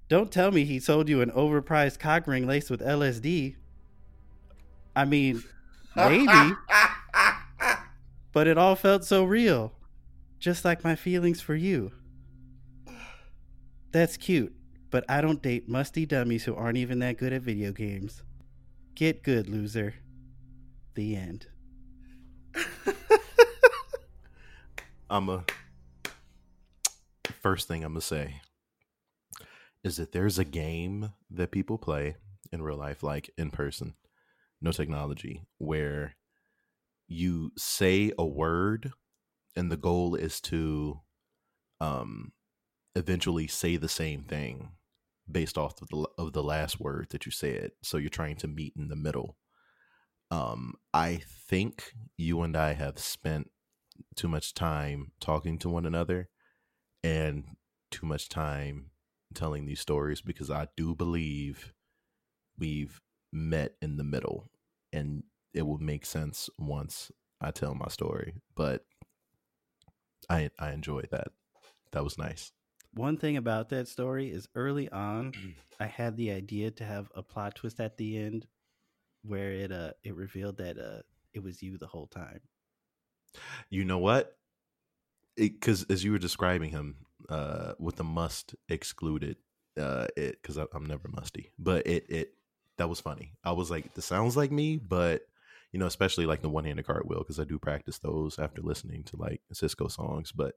Don't 0.07 0.31
tell 0.31 0.51
me 0.51 0.63
he 0.63 0.79
sold 0.79 1.09
you 1.09 1.21
an 1.21 1.31
overpriced 1.31 1.99
cock 1.99 2.25
ring 2.25 2.47
laced 2.47 2.69
with 2.69 2.81
LSD. 2.81 3.55
I 4.95 5.05
mean, 5.05 5.43
maybe. 5.95 6.55
but 8.31 8.47
it 8.47 8.57
all 8.57 8.75
felt 8.75 9.03
so 9.03 9.23
real. 9.23 9.73
Just 10.39 10.63
like 10.63 10.83
my 10.83 10.95
feelings 10.95 11.41
for 11.41 11.55
you. 11.55 11.91
That's 13.91 14.17
cute, 14.17 14.55
but 14.89 15.03
I 15.09 15.21
don't 15.21 15.41
date 15.41 15.67
musty 15.67 16.05
dummies 16.05 16.45
who 16.45 16.55
aren't 16.55 16.77
even 16.77 16.99
that 16.99 17.17
good 17.17 17.33
at 17.33 17.41
video 17.41 17.71
games. 17.71 18.23
Get 18.95 19.23
good, 19.23 19.49
loser. 19.49 19.95
The 20.95 21.15
end. 21.15 21.47
I'm 25.13 25.29
a 25.29 25.43
first 27.43 27.67
thing 27.67 27.83
I'm 27.83 27.91
gonna 27.91 28.01
say 28.01 28.41
is 29.83 29.97
that 29.97 30.11
there's 30.11 30.39
a 30.39 30.43
game 30.43 31.11
that 31.29 31.51
people 31.51 31.77
play 31.77 32.15
in 32.51 32.63
real 32.63 32.77
life, 32.77 33.03
like 33.03 33.29
in 33.37 33.51
person, 33.51 33.93
no 34.59 34.71
technology, 34.71 35.43
where 35.59 36.15
you 37.07 37.51
say 37.55 38.11
a 38.17 38.25
word 38.25 38.91
and 39.55 39.71
the 39.71 39.77
goal 39.77 40.15
is 40.15 40.41
to 40.41 41.01
um 41.79 42.31
eventually 42.95 43.45
say 43.45 43.77
the 43.77 43.87
same 43.87 44.23
thing 44.23 44.71
based 45.31 45.59
off 45.59 45.79
of 45.79 45.89
the 45.89 46.07
of 46.17 46.33
the 46.33 46.41
last 46.41 46.79
word 46.79 47.05
that 47.11 47.27
you 47.27 47.31
said. 47.31 47.69
So 47.83 47.97
you're 47.97 48.09
trying 48.09 48.37
to 48.37 48.47
meet 48.47 48.73
in 48.75 48.87
the 48.87 48.95
middle. 48.95 49.37
Um 50.31 50.73
i 50.91 51.21
think 51.47 51.93
you 52.17 52.41
and 52.41 52.57
i 52.57 52.73
have 52.73 52.97
spent 52.97 53.51
too 54.15 54.27
much 54.27 54.53
time 54.53 55.11
talking 55.19 55.57
to 55.59 55.69
one 55.69 55.85
another 55.85 56.29
and 57.03 57.43
too 57.91 58.05
much 58.05 58.29
time 58.29 58.91
telling 59.33 59.65
these 59.65 59.79
stories 59.79 60.21
because 60.21 60.49
I 60.49 60.67
do 60.77 60.95
believe 60.95 61.73
we've 62.57 63.01
met 63.31 63.73
in 63.81 63.97
the 63.97 64.03
middle 64.03 64.49
and 64.91 65.23
it 65.53 65.63
will 65.63 65.79
make 65.79 66.05
sense 66.05 66.49
once 66.57 67.11
I 67.41 67.51
tell 67.51 67.75
my 67.75 67.87
story. 67.87 68.35
But 68.55 68.85
I 70.29 70.49
I 70.59 70.71
enjoyed 70.71 71.09
that. 71.11 71.27
That 71.91 72.03
was 72.03 72.17
nice. 72.17 72.51
One 72.93 73.17
thing 73.17 73.37
about 73.37 73.69
that 73.69 73.87
story 73.87 74.31
is 74.31 74.47
early 74.55 74.89
on, 74.89 75.33
I 75.79 75.87
had 75.87 76.15
the 76.15 76.31
idea 76.31 76.71
to 76.71 76.83
have 76.83 77.11
a 77.15 77.23
plot 77.23 77.55
twist 77.55 77.79
at 77.79 77.97
the 77.97 78.17
end 78.17 78.47
where 79.23 79.51
it 79.51 79.71
uh 79.71 79.91
it 80.03 80.15
revealed 80.15 80.57
that 80.57 80.77
uh 80.77 81.01
it 81.33 81.43
was 81.43 81.61
you 81.61 81.77
the 81.77 81.87
whole 81.87 82.07
time. 82.07 82.41
You 83.69 83.85
know 83.85 83.99
what? 83.99 84.37
Because 85.35 85.83
as 85.89 86.03
you 86.03 86.11
were 86.11 86.19
describing 86.19 86.69
him, 86.69 86.97
uh, 87.29 87.73
with 87.79 87.95
the 87.95 88.03
must 88.03 88.55
excluded, 88.69 89.37
uh, 89.79 90.07
it 90.15 90.39
because 90.41 90.57
I'm 90.57 90.85
never 90.85 91.07
musty, 91.07 91.51
but 91.57 91.87
it 91.87 92.05
it 92.09 92.33
that 92.77 92.89
was 92.89 92.99
funny. 92.99 93.33
I 93.43 93.53
was 93.53 93.71
like, 93.71 93.93
this 93.95 94.05
sounds 94.05 94.37
like 94.37 94.51
me, 94.51 94.77
but 94.77 95.23
you 95.71 95.79
know, 95.79 95.87
especially 95.87 96.27
like 96.27 96.41
the 96.41 96.49
one 96.49 96.65
handed 96.65 96.85
cartwheel 96.85 97.19
because 97.19 97.39
I 97.39 97.45
do 97.45 97.57
practice 97.57 97.97
those 97.99 98.37
after 98.37 98.61
listening 98.61 99.03
to 99.05 99.17
like 99.17 99.41
Sisqó 99.53 99.89
songs. 99.89 100.31
But 100.31 100.55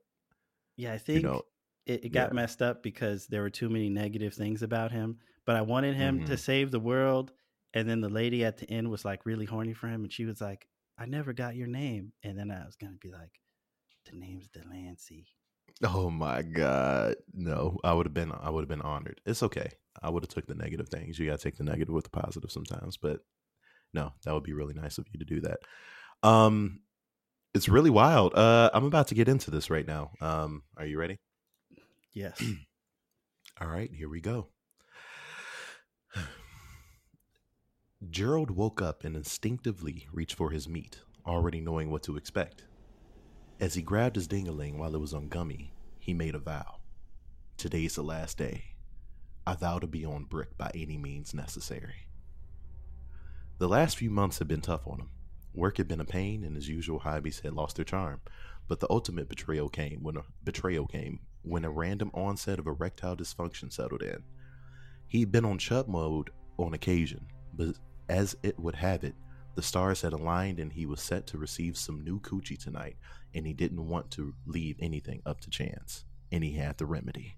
yeah, 0.76 0.92
I 0.92 0.98
think 0.98 1.16
you 1.16 1.22
know, 1.22 1.42
it, 1.86 2.04
it 2.06 2.08
got 2.10 2.32
yeah. 2.32 2.32
messed 2.32 2.62
up 2.62 2.82
because 2.82 3.26
there 3.26 3.42
were 3.42 3.50
too 3.50 3.68
many 3.68 3.88
negative 3.88 4.34
things 4.34 4.62
about 4.62 4.92
him. 4.92 5.18
But 5.44 5.56
I 5.56 5.62
wanted 5.62 5.94
him 5.96 6.22
to 6.24 6.36
Mhm. 6.36 6.38
save 6.38 6.70
the 6.70 6.80
world, 6.80 7.32
and 7.74 7.88
then 7.88 8.00
the 8.00 8.08
lady 8.08 8.44
at 8.44 8.58
the 8.58 8.68
end 8.70 8.90
was 8.90 9.04
like 9.04 9.24
really 9.26 9.46
horny 9.46 9.74
for 9.74 9.88
him, 9.88 10.02
and 10.04 10.12
she 10.12 10.24
was 10.24 10.40
like, 10.40 10.66
"I 10.98 11.06
never 11.06 11.32
got 11.32 11.56
your 11.56 11.66
name," 11.66 12.12
and 12.22 12.38
then 12.38 12.50
I 12.50 12.64
was 12.64 12.76
gonna 12.76 12.98
be 13.00 13.10
like, 13.10 13.40
"The 14.10 14.16
name's 14.16 14.48
Delancey." 14.48 15.26
Oh 15.84 16.08
my 16.10 16.42
god, 16.42 17.16
no! 17.34 17.78
I 17.84 17.92
would 17.92 18.06
have 18.06 18.14
been 18.14 18.32
I 18.32 18.50
would 18.50 18.62
have 18.62 18.68
been 18.68 18.82
honored. 18.82 19.20
It's 19.26 19.42
okay. 19.42 19.70
I 20.02 20.10
would 20.10 20.22
have 20.22 20.30
took 20.30 20.46
the 20.46 20.54
negative 20.54 20.88
things. 20.88 21.18
You 21.18 21.26
got 21.26 21.38
to 21.38 21.42
take 21.42 21.56
the 21.56 21.64
negative 21.64 21.94
with 21.94 22.04
the 22.04 22.10
positive 22.10 22.50
sometimes, 22.50 22.96
but 22.96 23.20
no, 23.94 24.12
that 24.24 24.34
would 24.34 24.42
be 24.42 24.52
really 24.52 24.74
nice 24.74 24.98
of 24.98 25.06
you 25.12 25.18
to 25.18 25.24
do 25.24 25.40
that. 25.42 25.60
Um, 26.22 26.80
it's 27.54 27.68
really 27.68 27.90
wild. 27.90 28.34
Uh, 28.34 28.70
I'm 28.74 28.84
about 28.84 29.08
to 29.08 29.14
get 29.14 29.28
into 29.28 29.50
this 29.50 29.70
right 29.70 29.86
now. 29.86 30.10
Um, 30.20 30.62
are 30.76 30.86
you 30.86 30.98
ready? 30.98 31.18
Yes. 32.12 32.42
All 33.60 33.68
right, 33.68 33.90
here 33.92 34.08
we 34.08 34.20
go. 34.20 34.48
Gerald 38.10 38.50
woke 38.50 38.80
up 38.80 39.04
and 39.04 39.16
instinctively 39.16 40.06
reached 40.12 40.36
for 40.36 40.50
his 40.50 40.68
meat, 40.68 41.00
already 41.26 41.60
knowing 41.60 41.90
what 41.90 42.02
to 42.04 42.16
expect. 42.16 42.64
As 43.58 43.74
he 43.74 43.82
grabbed 43.82 44.16
his 44.16 44.28
dingaling 44.28 44.76
while 44.76 44.94
it 44.94 45.00
was 45.00 45.14
on 45.14 45.28
gummy, 45.28 45.72
he 45.98 46.14
made 46.14 46.34
a 46.34 46.38
vow. 46.38 46.76
Today's 47.56 47.94
the 47.94 48.02
last 48.02 48.38
day. 48.38 48.64
I 49.46 49.54
vow 49.54 49.78
to 49.78 49.86
be 49.86 50.04
on 50.04 50.24
brick 50.24 50.56
by 50.56 50.70
any 50.74 50.98
means 50.98 51.34
necessary. 51.34 52.06
The 53.58 53.68
last 53.68 53.96
few 53.96 54.10
months 54.10 54.38
had 54.38 54.48
been 54.48 54.60
tough 54.60 54.86
on 54.86 55.00
him. 55.00 55.10
Work 55.54 55.78
had 55.78 55.88
been 55.88 56.00
a 56.00 56.04
pain, 56.04 56.44
and 56.44 56.54
his 56.54 56.68
usual 56.68 56.98
hobbies 56.98 57.40
had 57.40 57.54
lost 57.54 57.76
their 57.76 57.84
charm. 57.84 58.20
But 58.68 58.80
the 58.80 58.90
ultimate 58.90 59.28
betrayal 59.28 59.68
came 59.68 60.02
when 60.02 60.16
a 60.16 60.24
betrayal 60.44 60.86
came 60.86 61.20
when 61.42 61.64
a 61.64 61.70
random 61.70 62.10
onset 62.12 62.58
of 62.58 62.66
erectile 62.66 63.16
dysfunction 63.16 63.72
settled 63.72 64.02
in. 64.02 64.22
He'd 65.06 65.32
been 65.32 65.44
on 65.44 65.58
chub 65.58 65.88
mode 65.88 66.30
on 66.58 66.74
occasion, 66.74 67.26
but 67.54 67.76
as 68.08 68.36
it 68.42 68.58
would 68.58 68.76
have 68.76 69.04
it, 69.04 69.14
the 69.54 69.62
stars 69.62 70.02
had 70.02 70.12
aligned 70.12 70.60
and 70.60 70.72
he 70.72 70.86
was 70.86 71.00
set 71.00 71.26
to 71.28 71.38
receive 71.38 71.76
some 71.76 72.04
new 72.04 72.20
coochie 72.20 72.62
tonight, 72.62 72.96
and 73.34 73.46
he 73.46 73.52
didn't 73.52 73.88
want 73.88 74.10
to 74.12 74.34
leave 74.46 74.76
anything 74.80 75.22
up 75.24 75.40
to 75.40 75.50
chance. 75.50 76.04
And 76.30 76.44
he 76.44 76.52
had 76.52 76.76
the 76.78 76.86
remedy. 76.86 77.36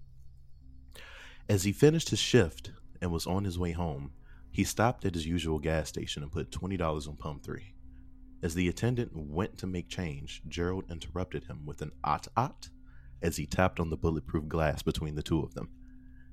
As 1.47 1.63
he 1.63 1.71
finished 1.71 2.09
his 2.09 2.19
shift 2.19 2.71
and 3.01 3.11
was 3.11 3.25
on 3.25 3.43
his 3.43 3.57
way 3.57 3.71
home, 3.71 4.11
he 4.51 4.63
stopped 4.63 5.05
at 5.05 5.13
his 5.13 5.25
usual 5.25 5.59
gas 5.59 5.89
station 5.89 6.23
and 6.23 6.31
put 6.31 6.51
$20 6.51 7.07
on 7.07 7.15
pump 7.15 7.43
3. 7.43 7.73
As 8.41 8.55
the 8.55 8.67
attendant 8.67 9.11
went 9.15 9.57
to 9.59 9.67
make 9.67 9.89
change, 9.89 10.41
Gerald 10.47 10.85
interrupted 10.89 11.45
him 11.45 11.65
with 11.65 11.81
an 11.81 11.91
ot 12.03 12.27
ot 12.37 12.69
as 13.21 13.37
he 13.37 13.45
tapped 13.45 13.79
on 13.79 13.89
the 13.89 13.97
bulletproof 13.97 14.47
glass 14.47 14.81
between 14.81 15.15
the 15.15 15.23
two 15.23 15.41
of 15.41 15.53
them. 15.53 15.69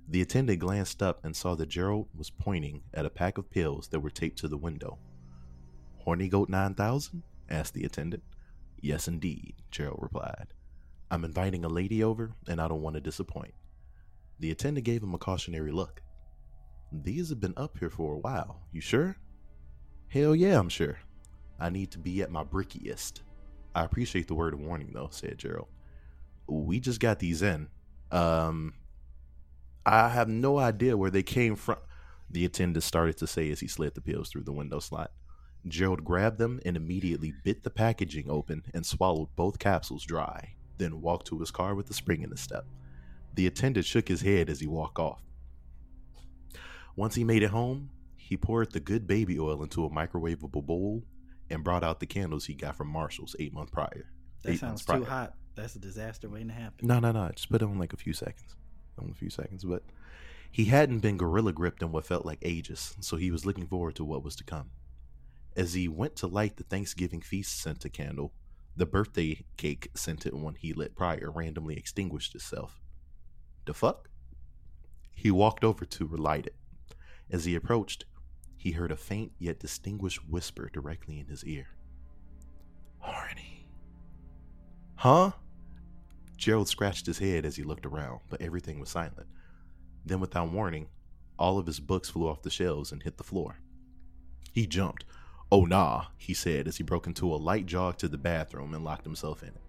The 0.09 0.23
attendant 0.23 0.61
glanced 0.61 1.03
up 1.03 1.25
and 1.25 1.35
saw 1.35 1.55
that 1.57 1.69
Gerald 1.69 2.09
was 2.17 2.31
pointing 2.31 2.83
at 2.95 3.07
a 3.07 3.11
pack 3.11 3.39
of 3.39 3.51
pills 3.51 3.89
that 3.89 4.01
were 4.01 4.11
taped 4.11 4.39
to 4.39 4.49
the 4.49 4.57
window. 4.57 4.99
Horny 5.99 6.29
Goat 6.29 6.49
9000? 6.49 7.23
asked 7.51 7.75
the 7.75 7.85
attendant. 7.85 8.23
Yes, 8.81 9.09
indeed, 9.09 9.55
Gerald 9.71 9.99
replied. 10.01 10.49
I'm 11.11 11.25
inviting 11.25 11.65
a 11.65 11.69
lady 11.69 12.03
over, 12.03 12.33
and 12.47 12.61
I 12.61 12.69
don't 12.69 12.83
want 12.83 12.95
to 12.95 13.01
disappoint. 13.01 13.55
The 14.39 14.51
attendant 14.51 14.85
gave 14.85 15.03
him 15.03 15.15
a 15.15 15.19
cautionary 15.19 15.73
look. 15.73 16.03
These 16.93 17.31
have 17.31 17.41
been 17.41 17.55
up 17.57 17.79
here 17.79 17.91
for 17.91 18.15
a 18.15 18.19
while. 18.19 18.61
You 18.73 18.81
sure? 18.81 19.17
Hell 20.09 20.37
yeah, 20.37 20.59
I'm 20.59 20.69
sure. 20.69 20.99
I 21.59 21.71
need 21.71 21.91
to 21.93 21.99
be 21.99 22.23
at 22.23 22.31
my 22.31 22.45
brickiest. 22.45 23.23
I 23.75 23.85
appreciate 23.85 24.29
the 24.29 24.35
word 24.35 24.55
of 24.55 24.61
warning, 24.61 24.91
though, 24.93 25.09
said 25.11 25.39
Gerald. 25.39 25.69
We 26.47 26.81
just 26.81 27.01
got 27.01 27.19
these 27.19 27.43
in. 27.43 27.69
Um, 28.13 28.75
I 29.87 30.09
have 30.09 30.29
no 30.29 30.59
idea 30.59 30.97
where 30.97 31.13
they 31.13 31.23
came 31.23 31.55
from, 31.55 31.77
the 32.29 32.45
attendant 32.45 32.83
started 32.83 33.17
to 33.19 33.27
say 33.29 33.51
as 33.53 33.61
he 33.61 33.69
slid 33.69 33.95
the 33.95 34.01
pills 34.01 34.29
through 34.29 34.43
the 34.43 34.53
window 34.53 34.81
slot. 34.81 35.13
Gerald 35.69 36.05
grabbed 36.05 36.39
them 36.39 36.61
and 36.67 36.77
immediately 36.77 37.33
bit 37.45 37.63
the 37.63 37.71
packaging 37.71 38.29
open 38.29 38.65
and 38.75 38.85
swallowed 38.85 39.29
both 39.37 39.61
capsules 39.61 40.05
dry, 40.05 40.55
then 40.79 41.01
walked 41.01 41.29
to 41.29 41.39
his 41.39 41.53
car 41.53 41.77
with 41.77 41.89
a 41.89 41.95
spring 41.95 42.23
in 42.23 42.31
his 42.31 42.41
step. 42.41 42.67
The 43.35 43.47
attendant 43.47 43.87
shook 43.87 44.09
his 44.09 44.23
head 44.23 44.51
as 44.51 44.59
he 44.59 44.67
walked 44.67 44.99
off. 44.99 45.23
Once 46.97 47.15
he 47.15 47.23
made 47.23 47.43
it 47.45 47.51
home, 47.51 47.91
he 48.17 48.37
poured 48.37 48.73
the 48.73 48.81
good 48.81 49.07
baby 49.07 49.39
oil 49.39 49.63
into 49.63 49.85
a 49.85 49.91
microwavable 49.91 50.65
bowl 50.65 51.05
and 51.49 51.63
brought 51.63 51.85
out 51.85 52.01
the 52.01 52.07
candles 52.07 52.47
he 52.47 52.55
got 52.55 52.75
from 52.77 52.89
Marshall's 52.89 53.37
eight 53.39 53.53
months 53.53 53.71
prior. 53.71 54.11
That 54.43 54.53
Eight 54.53 54.61
sounds 54.61 54.85
too 54.85 54.93
prior. 54.93 55.05
hot. 55.05 55.35
That's 55.55 55.77
a 55.77 55.79
disaster 55.79 56.29
waiting 56.29 56.49
to 56.49 56.55
happen. 56.55 56.87
No, 56.89 56.99
no, 56.99 57.13
no. 57.13 57.31
Just 57.35 57.51
put 57.51 57.63
it 57.63 57.65
on 57.65 57.79
like 57.79 57.93
a 57.93 57.97
few 57.97 58.13
seconds. 58.13 58.57
On 58.99 59.11
a 59.11 59.15
few 59.15 59.31
seconds. 59.31 59.65
But 59.65 59.83
he 60.51 60.67
hadn't 60.67 61.01
been 61.01 61.17
gorilla 61.17 61.53
gripped 61.53 61.83
in 61.83 61.93
what 61.93 62.07
felt 62.07 62.25
like 62.25 62.39
ages, 62.43 62.97
so 63.01 63.17
he 63.17 63.31
was 63.31 63.45
looking 63.45 63.67
forward 63.67 63.95
to 63.97 64.05
what 64.05 64.25
was 64.25 64.37
to 64.37 64.45
come. 64.45 64.71
As 65.57 65.75
he 65.75 65.89
went 65.89 66.17
to 66.17 66.27
light 66.27 66.57
the 66.57 66.65
Thanksgiving 66.65 67.21
feast 67.21 67.61
scented 67.61 67.93
candle, 67.93 68.33
the 68.77 68.87
birthday 68.87 69.45
cake 69.57 69.91
scented 69.95 70.35
one 70.35 70.55
he 70.55 70.73
lit 70.73 70.95
prior 70.95 71.31
randomly 71.31 71.77
extinguished 71.77 72.35
itself. 72.35 72.81
The 73.65 73.75
fuck? 73.75 74.11
He 75.15 75.31
walked 75.31 75.65
over 75.65 75.85
to 75.87 76.07
relight 76.07 76.47
it. 76.47 76.57
As 77.31 77.47
he 77.47 77.55
approached, 77.55 78.05
he 78.57 78.73
heard 78.73 78.91
a 78.91 78.97
faint 78.97 79.33
yet 79.39 79.59
distinguished 79.59 80.29
whisper 80.29 80.71
directly 80.73 81.19
in 81.19 81.27
his 81.27 81.45
ear. 81.45 81.69
Horny. 82.99 83.69
Huh? 84.97 85.33
Gerald 86.37 86.69
scratched 86.69 87.07
his 87.07 87.19
head 87.19 87.45
as 87.45 87.57
he 87.57 87.63
looked 87.63 87.87
around, 87.87 88.21
but 88.29 88.43
everything 88.43 88.79
was 88.79 88.91
silent. 88.91 89.27
Then, 90.05 90.21
without 90.21 90.53
warning, 90.53 90.89
all 91.39 91.59
of 91.59 91.67
his 91.67 91.81
books 91.81 92.11
flew 92.11 92.29
off 92.29 92.43
the 92.43 92.51
shelves 92.51 92.93
and 92.93 93.03
hit 93.03 93.17
the 93.17 93.25
floor. 93.25 93.59
He 94.53 94.67
jumped. 94.67 95.05
Oh, 95.51 95.65
nah, 95.65 96.07
he 96.17 96.35
said 96.35 96.67
as 96.67 96.77
he 96.77 96.83
broke 96.83 97.07
into 97.07 97.33
a 97.33 97.37
light 97.37 97.67
jog 97.67 97.99
to 97.99 98.09
the 98.09 98.19
bathroom 98.19 98.75
and 98.75 98.85
locked 98.85 99.05
himself 99.05 99.43
in 99.43 99.51
it. 99.51 99.61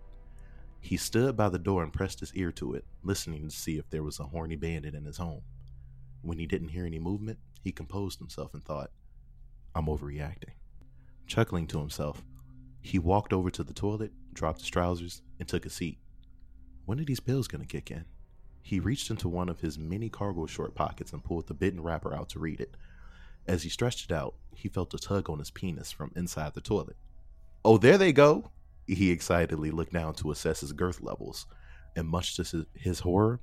He 0.80 0.98
stood 0.98 1.36
by 1.36 1.50
the 1.50 1.60
door 1.60 1.84
and 1.84 1.92
pressed 1.92 2.20
his 2.20 2.34
ear 2.34 2.52
to 2.54 2.74
it, 2.74 2.86
listening 3.04 3.50
to 3.50 3.56
see 3.56 3.78
if 3.78 3.90
there 3.90 4.04
was 4.04 4.20
a 4.20 4.24
horny 4.24 4.56
bandit 4.56 4.96
in 4.96 5.06
his 5.06 5.18
home. 5.18 5.42
When 6.22 6.38
he 6.38 6.46
didn't 6.46 6.70
hear 6.70 6.86
any 6.86 7.00
movement, 7.00 7.40
he 7.62 7.72
composed 7.72 8.20
himself 8.20 8.54
and 8.54 8.64
thought, 8.64 8.92
I'm 9.76 9.88
overreacting. 9.88 10.54
Chuckling 11.28 11.68
to 11.68 11.80
himself, 11.80 12.24
he 12.82 13.00
walked 13.00 13.34
over 13.34 13.50
to 13.52 13.64
the 13.64 13.74
toilet, 13.74 14.14
dropped 14.34 14.62
his 14.62 14.70
trousers, 14.70 15.22
and 15.40 15.48
took 15.48 15.66
a 15.66 15.70
seat. 15.70 16.00
When 16.88 17.02
are 17.02 17.04
these 17.04 17.20
pills 17.20 17.50
going 17.50 17.60
to 17.60 17.68
kick 17.68 17.92
in? 17.92 18.06
He 18.62 18.80
reached 18.80 19.10
into 19.10 19.28
one 19.28 19.50
of 19.50 19.60
his 19.60 19.78
many 19.78 20.08
cargo 20.08 20.46
short 20.46 20.74
pockets 20.74 21.12
and 21.12 21.22
pulled 21.22 21.48
the 21.48 21.54
bitten 21.54 21.84
wrapper 21.84 22.16
out 22.16 22.30
to 22.30 22.40
read 22.40 22.62
it. 22.62 22.78
As 23.46 23.64
he 23.64 23.70
stretched 23.70 24.10
it 24.10 24.16
out, 24.16 24.36
he 24.56 24.70
felt 24.70 24.94
a 24.94 24.98
tug 24.98 25.30
on 25.30 25.40
his 25.40 25.52
penis 25.52 25.92
from 25.92 26.14
inside 26.16 26.54
the 26.54 26.62
toilet. 26.62 26.96
Oh, 27.66 27.78
there 27.78 27.98
they 27.98 28.14
go! 28.14 28.52
He 28.88 29.12
excitedly 29.12 29.70
looked 29.70 29.92
down 29.92 30.14
to 30.14 30.32
assess 30.32 30.62
his 30.62 30.72
girth 30.72 31.02
levels, 31.02 31.46
and 31.94 32.08
much 32.08 32.38
to 32.38 32.66
his 32.74 33.02
horror, 33.02 33.42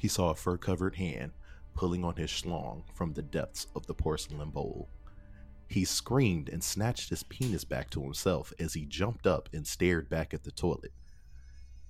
he 0.00 0.08
saw 0.08 0.30
a 0.30 0.34
fur 0.34 0.56
covered 0.56 0.96
hand 0.96 1.34
pulling 1.72 2.04
on 2.04 2.16
his 2.16 2.30
schlong 2.30 2.82
from 2.94 3.12
the 3.12 3.22
depths 3.22 3.68
of 3.76 3.86
the 3.86 3.94
porcelain 3.94 4.50
bowl. 4.50 4.88
He 5.68 5.84
screamed 5.84 6.48
and 6.48 6.64
snatched 6.64 7.10
his 7.10 7.22
penis 7.22 7.62
back 7.62 7.90
to 7.90 8.02
himself 8.02 8.52
as 8.58 8.74
he 8.74 8.86
jumped 8.86 9.24
up 9.24 9.48
and 9.52 9.64
stared 9.64 10.08
back 10.08 10.34
at 10.34 10.42
the 10.42 10.50
toilet. 10.50 10.90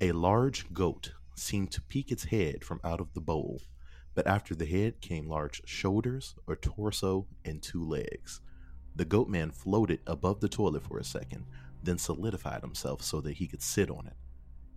A 0.01 0.12
large 0.12 0.73
goat 0.74 1.12
seemed 1.36 1.70
to 1.73 1.81
peek 1.81 2.12
its 2.12 2.24
head 2.24 2.62
from 2.62 2.81
out 2.85 3.01
of 3.01 3.14
the 3.14 3.20
bowl, 3.20 3.62
but 4.14 4.27
after 4.27 4.55
the 4.55 4.66
head 4.66 5.01
came 5.01 5.27
large 5.27 5.62
shoulders, 5.64 6.35
a 6.47 6.55
torso, 6.55 7.27
and 7.47 7.62
two 7.62 7.82
legs. 7.82 8.43
The 8.94 9.06
goat 9.06 9.28
man 9.28 9.51
floated 9.51 10.01
above 10.06 10.40
the 10.40 10.51
toilet 10.51 10.82
for 10.82 10.98
a 10.98 11.05
second, 11.05 11.47
then 11.82 11.97
solidified 11.97 12.60
himself 12.60 13.02
so 13.02 13.23
that 13.23 13.35
he 13.35 13.47
could 13.47 13.62
sit 13.62 13.90
on 13.90 14.06
it. 14.06 14.16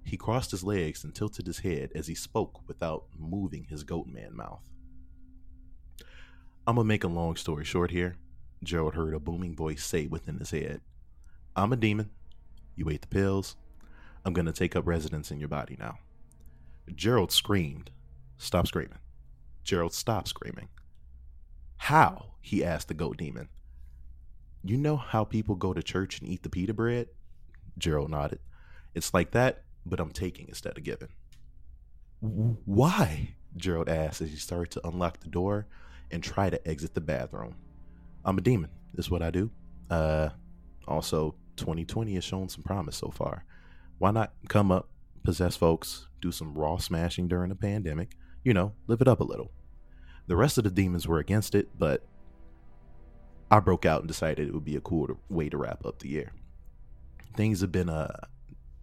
He 0.05 0.15
crossed 0.15 0.51
his 0.51 0.63
legs 0.63 1.03
and 1.03 1.13
tilted 1.13 1.47
his 1.47 1.59
head 1.59 1.91
as 1.93 2.07
he 2.07 2.15
spoke 2.15 2.65
without 2.67 3.05
moving 3.17 3.65
his 3.65 3.83
goat 3.83 4.07
man 4.07 4.35
mouth. 4.35 4.69
I'm 6.65 6.75
gonna 6.75 6.85
make 6.85 7.03
a 7.03 7.09
long 7.09 7.35
story 7.35 7.65
short 7.65 7.91
here. 7.91 8.15
Gerald 8.63 8.95
heard 8.95 9.13
a 9.13 9.19
booming 9.19 9.55
voice 9.55 9.83
say 9.83 10.07
within 10.07 10.37
his 10.37 10.51
head, 10.51 10.79
I'm 11.55 11.73
a 11.73 11.77
demon. 11.77 12.09
You 12.75 12.89
ate 12.89 13.01
the 13.01 13.07
pills. 13.07 13.57
I'm 14.25 14.33
gonna 14.33 14.51
take 14.51 14.75
up 14.75 14.87
residence 14.87 15.31
in 15.31 15.39
your 15.39 15.49
body 15.49 15.75
now. 15.79 15.99
Gerald 16.93 17.31
screamed. 17.31 17.91
Stop 18.37 18.67
screaming. 18.67 18.99
Gerald 19.63 19.93
stopped 19.93 20.27
screaming. 20.27 20.69
How? 21.77 22.33
he 22.41 22.63
asked 22.63 22.87
the 22.87 22.93
goat 22.93 23.17
demon. 23.17 23.49
You 24.63 24.77
know 24.77 24.97
how 24.97 25.23
people 25.23 25.55
go 25.55 25.73
to 25.73 25.83
church 25.83 26.19
and 26.19 26.29
eat 26.29 26.43
the 26.43 26.49
pita 26.49 26.73
bread? 26.73 27.07
Gerald 27.77 28.09
nodded. 28.09 28.39
It's 28.93 29.13
like 29.13 29.31
that, 29.31 29.63
but 29.85 29.99
I'm 29.99 30.11
taking 30.11 30.47
instead 30.47 30.77
of 30.77 30.83
giving. 30.83 31.09
Why? 32.19 33.35
Gerald 33.55 33.87
asked 33.87 34.21
as 34.21 34.29
he 34.29 34.35
started 34.35 34.71
to 34.71 34.87
unlock 34.87 35.19
the 35.19 35.29
door 35.29 35.67
and 36.11 36.23
try 36.23 36.49
to 36.49 36.67
exit 36.67 36.93
the 36.93 37.01
bathroom. 37.01 37.55
I'm 38.25 38.37
a 38.37 38.41
demon. 38.41 38.69
Is 38.95 39.11
what 39.11 39.21
I 39.21 39.29
do. 39.29 39.51
Uh, 39.89 40.29
also, 40.87 41.35
2020 41.57 42.15
has 42.15 42.23
shown 42.23 42.49
some 42.49 42.63
promise 42.63 42.97
so 42.97 43.09
far. 43.11 43.45
Why 43.99 44.11
not 44.11 44.33
come 44.47 44.71
up, 44.71 44.89
possess 45.23 45.55
folks, 45.55 46.07
do 46.21 46.31
some 46.31 46.53
raw 46.53 46.77
smashing 46.77 47.27
during 47.27 47.49
the 47.49 47.55
pandemic? 47.55 48.15
You 48.43 48.53
know, 48.53 48.73
live 48.87 49.01
it 49.01 49.07
up 49.07 49.19
a 49.19 49.25
little. 49.25 49.51
The 50.27 50.37
rest 50.37 50.57
of 50.57 50.63
the 50.63 50.71
demons 50.71 51.07
were 51.07 51.19
against 51.19 51.53
it, 51.53 51.67
but 51.77 52.05
I 53.51 53.59
broke 53.59 53.85
out 53.85 53.99
and 54.01 54.07
decided 54.07 54.47
it 54.47 54.53
would 54.53 54.65
be 54.65 54.77
a 54.77 54.81
cool 54.81 55.07
to- 55.07 55.17
way 55.27 55.49
to 55.49 55.57
wrap 55.57 55.85
up 55.85 55.99
the 55.99 56.09
year. 56.09 56.31
Things 57.35 57.61
have 57.61 57.71
been 57.71 57.89
uh 57.89 58.27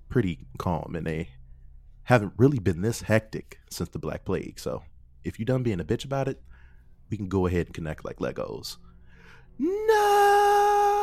pretty 0.09 0.47
calm, 0.59 0.95
and 0.95 1.07
they 1.07 1.31
haven't 2.05 2.33
really 2.37 2.59
been 2.59 2.83
this 2.83 3.03
hectic 3.03 3.59
since 3.71 3.89
the 3.89 3.99
Black 3.99 4.25
Plague. 4.25 4.61
So, 4.61 4.83
if 5.25 5.39
you're 5.39 5.47
done 5.47 5.63
being 5.63 5.81
a 5.81 5.85
bitch 5.85 6.05
about 6.05 6.29
it, 6.29 6.43
we 7.11 7.17
can 7.17 7.29
go 7.29 7.47
ahead 7.47 7.67
and 7.67 7.75
connect 7.75 8.05
like 8.05 8.19
Legos. 8.19 8.77
No! 9.59 10.96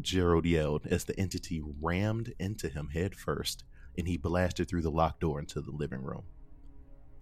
Gerald 0.00 0.46
yelled 0.46 0.86
as 0.86 1.04
the 1.04 1.18
entity 1.18 1.62
rammed 1.80 2.32
into 2.38 2.68
him 2.68 2.88
head 2.88 3.14
first, 3.14 3.64
and 3.96 4.06
he 4.06 4.16
blasted 4.16 4.68
through 4.68 4.82
the 4.82 4.90
locked 4.90 5.20
door 5.20 5.40
into 5.40 5.60
the 5.60 5.70
living 5.70 6.02
room. 6.02 6.24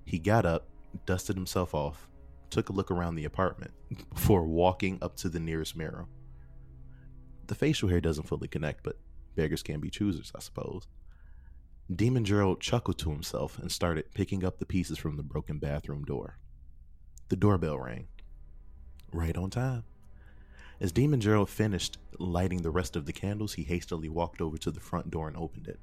He 0.05 0.19
got 0.19 0.47
up, 0.47 0.69
dusted 1.05 1.37
himself 1.37 1.75
off, 1.75 2.09
took 2.51 2.69
a 2.69 2.73
look 2.73 2.91
around 2.91 3.17
the 3.17 3.25
apartment 3.25 3.73
before 4.15 4.47
walking 4.47 4.99
up 5.03 5.17
to 5.17 5.29
the 5.29 5.41
nearest 5.41 5.77
mirror. 5.77 6.07
The 7.47 7.55
facial 7.55 7.89
hair 7.89 8.01
doesn't 8.01 8.29
fully 8.29 8.49
connect, 8.49 8.83
but 8.83 8.99
beggars 9.35 9.63
can 9.63 9.81
be 9.81 9.91
choosers, 9.91 10.33
I 10.35 10.41
suppose. 10.41 10.87
Demon 11.95 12.25
Gerald 12.25 12.61
chuckled 12.61 12.99
to 12.99 13.11
himself 13.11 13.59
and 13.59 13.71
started 13.71 14.13
picking 14.13 14.45
up 14.45 14.59
the 14.59 14.67
pieces 14.67 14.99
from 14.99 15.17
the 15.17 15.23
broken 15.23 15.59
bathroom 15.59 16.05
door. 16.05 16.39
The 17.29 17.37
doorbell 17.37 17.79
rang. 17.79 18.09
Right 19.13 19.37
on 19.37 19.51
time. 19.51 19.85
As 20.79 20.93
Demon 20.93 21.21
Gerald 21.21 21.49
finished 21.49 21.99
lighting 22.19 22.63
the 22.63 22.71
rest 22.71 22.97
of 22.97 23.07
the 23.07 23.13
candles, 23.13 23.55
he 23.55 23.63
hastily 23.63 24.09
walked 24.09 24.41
over 24.41 24.59
to 24.59 24.71
the 24.71 24.81
front 24.81 25.11
door 25.11 25.27
and 25.27 25.37
opened 25.37 25.69
it. 25.69 25.81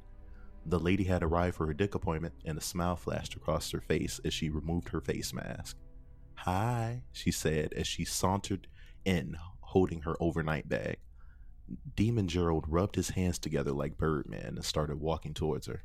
The 0.66 0.80
lady 0.80 1.04
had 1.04 1.24
arrived 1.24 1.56
for 1.56 1.66
her 1.66 1.74
dick 1.74 1.96
appointment, 1.96 2.36
and 2.46 2.58
a 2.58 2.62
smile 2.62 2.96
flashed 2.96 3.36
across 3.36 3.72
her 3.72 3.82
face 3.82 4.22
as 4.24 4.34
she 4.34 4.50
removed 4.50 4.90
her 4.90 5.02
face 5.02 5.34
mask. 5.34 5.78
Hi, 6.36 7.04
she 7.12 7.32
said 7.32 7.74
as 7.74 7.88
she 7.88 8.06
sauntered 8.06 8.68
in, 9.04 9.36
holding 9.62 10.02
her 10.02 10.16
overnight 10.20 10.70
bag. 10.70 10.98
Demon 11.96 12.28
Gerald 12.28 12.66
rubbed 12.68 12.96
his 12.96 13.10
hands 13.12 13.40
together 13.40 13.72
like 13.72 13.98
Birdman 13.98 14.56
and 14.56 14.66
started 14.66 15.00
walking 15.00 15.34
towards 15.34 15.68
her. 15.68 15.84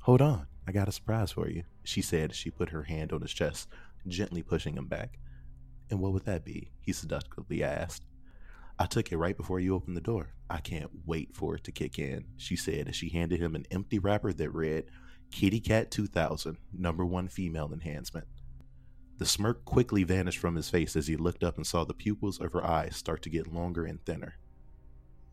Hold 0.00 0.22
on, 0.22 0.46
I 0.66 0.72
got 0.72 0.88
a 0.88 0.92
surprise 0.92 1.32
for 1.32 1.48
you, 1.48 1.64
she 1.82 2.02
said 2.02 2.30
as 2.30 2.36
she 2.36 2.50
put 2.50 2.70
her 2.70 2.84
hand 2.84 3.12
on 3.12 3.22
his 3.22 3.32
chest, 3.32 3.68
gently 4.06 4.42
pushing 4.42 4.76
him 4.76 4.86
back. 4.86 5.18
And 5.90 6.00
what 6.00 6.12
would 6.12 6.24
that 6.26 6.44
be? 6.44 6.70
he 6.80 6.92
seductively 6.92 7.64
asked. 7.64 8.04
I 8.78 8.86
took 8.86 9.10
it 9.10 9.16
right 9.16 9.36
before 9.36 9.58
you 9.58 9.74
opened 9.74 9.96
the 9.96 10.00
door. 10.00 10.34
I 10.48 10.58
can't 10.58 10.90
wait 11.04 11.34
for 11.34 11.56
it 11.56 11.64
to 11.64 11.72
kick 11.72 11.98
in, 11.98 12.26
she 12.36 12.54
said 12.54 12.88
as 12.88 12.94
she 12.96 13.08
handed 13.08 13.40
him 13.40 13.54
an 13.54 13.66
empty 13.70 13.98
wrapper 13.98 14.32
that 14.32 14.50
read 14.50 14.84
Kitty 15.32 15.60
Cat 15.60 15.90
2000, 15.90 16.56
number 16.72 17.04
one 17.04 17.28
female 17.28 17.70
enhancement. 17.72 18.26
The 19.18 19.26
smirk 19.26 19.64
quickly 19.64 20.04
vanished 20.04 20.38
from 20.38 20.54
his 20.54 20.70
face 20.70 20.94
as 20.94 21.08
he 21.08 21.16
looked 21.16 21.42
up 21.42 21.56
and 21.56 21.66
saw 21.66 21.84
the 21.84 21.92
pupils 21.92 22.40
of 22.40 22.52
her 22.52 22.64
eyes 22.64 22.94
start 22.96 23.20
to 23.22 23.30
get 23.30 23.52
longer 23.52 23.84
and 23.84 24.04
thinner. 24.04 24.34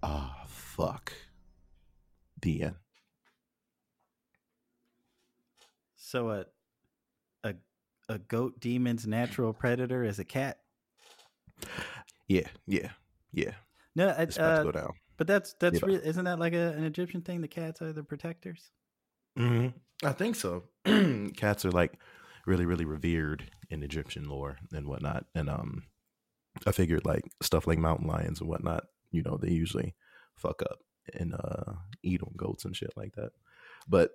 Ah, 0.02 0.44
fuck. 0.48 1.14
The 2.42 2.64
end. 2.64 2.76
So 5.96 6.30
a 6.32 6.46
a 7.44 7.56
a 8.10 8.18
goat 8.18 8.60
demon's 8.60 9.06
natural 9.08 9.54
predator 9.54 10.04
is 10.04 10.20
a 10.20 10.26
cat. 10.26 10.60
Yeah, 12.28 12.48
yeah, 12.68 12.90
yeah. 13.36 13.54
No, 13.96 14.10
I- 14.10 14.24
It's 14.24 14.38
about 14.38 14.52
uh, 14.54 14.58
to 14.58 14.64
go 14.64 14.72
down. 14.72 14.94
but 15.18 15.28
that's 15.28 15.54
that's 15.60 15.80
Yeah. 15.80 15.86
real. 15.88 16.02
Isn't 16.04 16.26
that 16.26 16.40
like 16.40 16.54
a, 16.54 16.74
an 16.74 16.84
Egyptian 16.84 17.22
thing? 17.22 17.42
The 17.42 17.48
cats 17.48 17.82
are 17.82 17.94
the 17.94 18.04
protectors. 18.04 18.72
hmm 19.38 19.68
I 20.04 20.12
think 20.12 20.36
so. 20.36 20.64
Cats 21.38 21.64
are 21.66 21.72
like 21.72 21.94
really, 22.46 22.66
really 22.66 22.84
revered 22.86 23.50
in 23.70 23.82
Egyptian 23.84 24.28
lore 24.28 24.58
and 24.74 24.88
whatnot. 24.88 25.26
And 25.34 25.50
um, 25.50 25.84
I 26.68 26.72
figured 26.74 27.06
like 27.06 27.24
stuff 27.42 27.66
like 27.66 27.80
mountain 27.80 28.08
lions 28.08 28.42
and 28.42 28.50
whatnot, 28.50 28.84
you 29.12 29.24
know, 29.24 29.38
they 29.38 29.52
usually 29.52 29.96
fuck 30.36 30.62
up 30.64 30.80
and 31.14 31.34
uh 31.34 31.74
eat 32.04 32.22
on 32.24 32.34
goats 32.36 32.66
and 32.66 32.76
shit 32.76 32.92
like 32.98 33.14
that. 33.16 33.32
But 33.88 34.12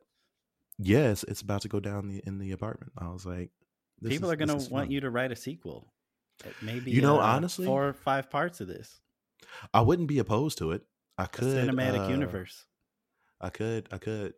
yes, 0.78 1.24
it's 1.28 1.40
about 1.40 1.62
to 1.62 1.68
go 1.68 1.80
down 1.80 2.08
the, 2.08 2.22
in 2.26 2.38
the 2.38 2.52
apartment. 2.52 2.92
I 2.98 3.08
was 3.08 3.24
like, 3.24 3.50
this 4.02 4.10
People 4.10 4.28
is- 4.28 4.34
are 4.34 4.36
gonna 4.36 4.56
want 4.56 4.68
fun. 4.86 4.90
you 4.90 5.00
to 5.00 5.10
write 5.10 5.32
a 5.32 5.36
sequel. 5.36 5.92
Maybe 6.62 6.90
You 6.90 7.00
know, 7.02 7.18
uh, 7.20 7.24
honestly- 7.24 7.66
four 7.66 7.88
or 7.88 7.92
five 7.94 8.30
parts 8.30 8.60
of 8.60 8.68
this 8.68 9.00
I 9.72 9.80
wouldn't 9.80 10.08
be 10.08 10.18
opposed 10.18 10.58
to 10.58 10.72
it. 10.72 10.82
I 11.18 11.26
could 11.26 11.68
cinematic 11.68 12.06
uh, 12.06 12.08
universe. 12.08 12.66
I 13.40 13.50
could 13.50 13.88
I 13.90 13.98
could 13.98 14.34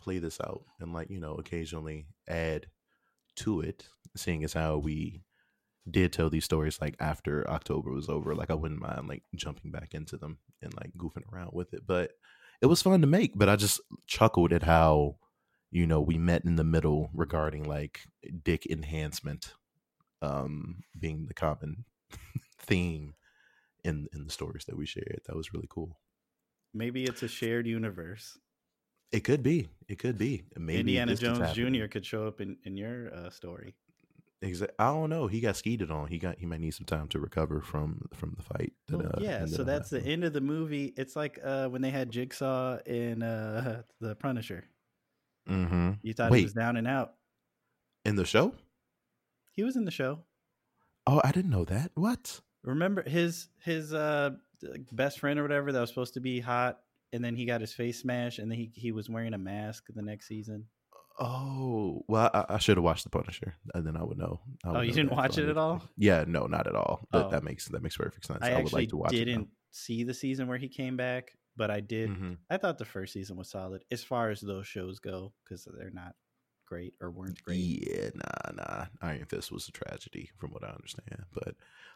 play 0.00 0.18
this 0.18 0.40
out 0.40 0.64
and 0.80 0.92
like 0.92 1.10
you 1.10 1.20
know 1.20 1.34
occasionally 1.34 2.06
add 2.28 2.66
to 3.36 3.60
it, 3.60 3.88
seeing 4.16 4.44
as 4.44 4.52
how 4.52 4.78
we 4.78 5.22
did 5.90 6.12
tell 6.12 6.30
these 6.30 6.44
stories 6.44 6.80
like 6.80 6.96
after 7.00 7.48
October 7.48 7.90
was 7.90 8.08
over. 8.08 8.34
Like 8.34 8.50
I 8.50 8.54
wouldn't 8.54 8.80
mind 8.80 9.08
like 9.08 9.22
jumping 9.34 9.70
back 9.70 9.94
into 9.94 10.16
them 10.16 10.38
and 10.62 10.74
like 10.74 10.92
goofing 10.96 11.30
around 11.32 11.50
with 11.52 11.74
it, 11.74 11.86
but 11.86 12.12
it 12.62 12.66
was 12.66 12.82
fun 12.82 13.00
to 13.00 13.06
make. 13.06 13.32
But 13.36 13.48
I 13.48 13.56
just 13.56 13.80
chuckled 14.06 14.52
at 14.52 14.62
how 14.62 15.16
you 15.70 15.86
know 15.86 16.00
we 16.00 16.16
met 16.16 16.44
in 16.44 16.56
the 16.56 16.64
middle 16.64 17.10
regarding 17.12 17.64
like 17.64 18.00
dick 18.44 18.64
enhancement 18.66 19.54
um 20.22 20.84
being 20.98 21.26
the 21.26 21.34
common 21.34 21.84
theme 22.58 23.14
in 23.84 24.08
in 24.12 24.24
the 24.24 24.30
stories 24.30 24.64
that 24.66 24.76
we 24.76 24.86
shared. 24.86 25.20
That 25.26 25.36
was 25.36 25.52
really 25.52 25.68
cool. 25.68 25.98
Maybe 26.72 27.04
it's 27.04 27.22
a 27.22 27.28
shared 27.28 27.66
universe. 27.66 28.38
It 29.12 29.20
could 29.20 29.42
be. 29.42 29.68
It 29.88 29.98
could 29.98 30.18
be. 30.18 30.44
Maybe 30.56 30.80
Indiana 30.80 31.14
Jones. 31.14 31.52
Jr. 31.52 31.86
could 31.86 32.04
show 32.04 32.26
up 32.26 32.40
in 32.40 32.56
in 32.64 32.76
your 32.76 33.14
uh, 33.14 33.30
story. 33.30 33.74
Exa- 34.42 34.70
I 34.78 34.86
don't 34.86 35.08
know. 35.08 35.26
He 35.26 35.40
got 35.40 35.56
skeeted 35.56 35.90
on. 35.90 36.08
He 36.08 36.18
got. 36.18 36.38
He 36.38 36.46
might 36.46 36.60
need 36.60 36.74
some 36.74 36.84
time 36.84 37.08
to 37.08 37.18
recover 37.20 37.60
from 37.60 38.08
from 38.12 38.34
the 38.36 38.42
fight. 38.42 38.72
That, 38.88 38.96
Well, 38.98 39.06
uh, 39.14 39.20
yeah, 39.20 39.36
ended 39.36 39.54
so 39.54 39.64
that's 39.64 39.88
the 39.90 40.02
end 40.02 40.24
of 40.24 40.32
the 40.32 40.40
movie. 40.40 40.92
It's 40.96 41.14
like 41.16 41.38
uh, 41.42 41.68
when 41.68 41.80
they 41.80 41.90
had 41.90 42.10
Jigsaw 42.10 42.78
in 42.86 43.22
uh, 43.22 43.82
the 44.00 44.16
Punisher. 44.16 44.64
Mm-hmm. 45.48 45.92
You 46.02 46.12
thought 46.14 46.30
Wait. 46.30 46.38
he 46.38 46.44
was 46.44 46.52
down 46.54 46.76
and 46.76 46.88
out. 46.88 47.14
in 48.04 48.16
the 48.16 48.24
show. 48.24 48.52
He 49.52 49.62
was 49.62 49.76
in 49.76 49.84
the 49.84 49.90
show. 49.90 50.18
Oh, 51.06 51.20
I 51.22 51.30
didn't 51.32 51.50
know 51.50 51.64
that. 51.66 51.90
What? 51.94 52.40
Remember 52.64 53.02
his 53.08 53.48
his 53.64 53.92
uh 53.94 54.30
best 54.92 55.20
friend 55.20 55.38
or 55.38 55.42
whatever 55.42 55.72
that 55.72 55.80
was 55.80 55.88
supposed 55.90 56.14
to 56.14 56.20
be 56.20 56.40
hot, 56.40 56.80
and 57.12 57.24
then 57.24 57.36
he 57.36 57.44
got 57.44 57.60
his 57.60 57.72
face 57.72 58.00
smashed, 58.00 58.38
and 58.38 58.50
then 58.50 58.58
he 58.58 58.72
he 58.74 58.92
was 58.92 59.08
wearing 59.10 59.34
a 59.34 59.38
mask 59.38 59.84
the 59.94 60.02
next 60.02 60.26
season. 60.28 60.66
Oh, 61.18 62.02
well, 62.08 62.28
I, 62.34 62.44
I 62.54 62.58
should 62.58 62.76
have 62.76 62.82
watched 62.82 63.04
The 63.04 63.10
Punisher, 63.10 63.54
and 63.72 63.86
then 63.86 63.96
I 63.96 64.02
would 64.02 64.18
know. 64.18 64.40
I 64.64 64.68
would 64.68 64.76
Oh, 64.76 64.80
you 64.80 64.88
know 64.90 64.94
didn't 64.96 65.12
watch 65.12 65.38
it 65.38 65.48
at 65.48 65.56
all? 65.56 65.80
Yeah, 65.96 66.24
no, 66.26 66.46
not 66.46 66.66
at 66.66 66.74
all. 66.74 67.06
But 67.12 67.26
Oh. 67.26 67.30
that 67.30 67.44
makes 67.44 67.66
that 67.68 67.82
makes 67.82 67.96
perfect 67.96 68.26
sense. 68.26 68.40
I, 68.42 68.48
I, 68.48 68.54
would 68.56 68.64
actually 68.64 68.82
like 68.82 68.88
to 68.90 68.96
watch 68.96 69.10
didn't 69.12 69.48
see 69.70 70.02
the 70.02 70.14
season 70.14 70.48
where 70.48 70.58
he 70.58 70.68
came 70.68 70.96
back, 70.96 71.36
but 71.56 71.70
I 71.70 71.80
did. 71.80 72.10
Mhm. 72.10 72.38
I 72.50 72.56
thought 72.56 72.78
the 72.78 72.84
first 72.84 73.12
season 73.12 73.36
was 73.36 73.48
solid 73.48 73.84
as 73.92 74.02
far 74.02 74.30
as 74.30 74.40
those 74.40 74.66
shows 74.66 74.98
go 74.98 75.32
because 75.44 75.68
they're 75.78 75.90
not 75.90 76.16
great 76.66 76.94
or 77.00 77.10
weren't 77.10 77.42
great. 77.42 77.86
Yeah, 77.88 78.10
nah, 78.14 78.62
nah. 78.62 78.84
Iron 79.02 79.26
Fist 79.26 79.52
was 79.52 79.68
a 79.68 79.72
tragedy, 79.72 80.30
from 80.36 80.50
what 80.50 80.64
I 80.64 80.68
understand. 80.68 81.24
But 81.32 81.54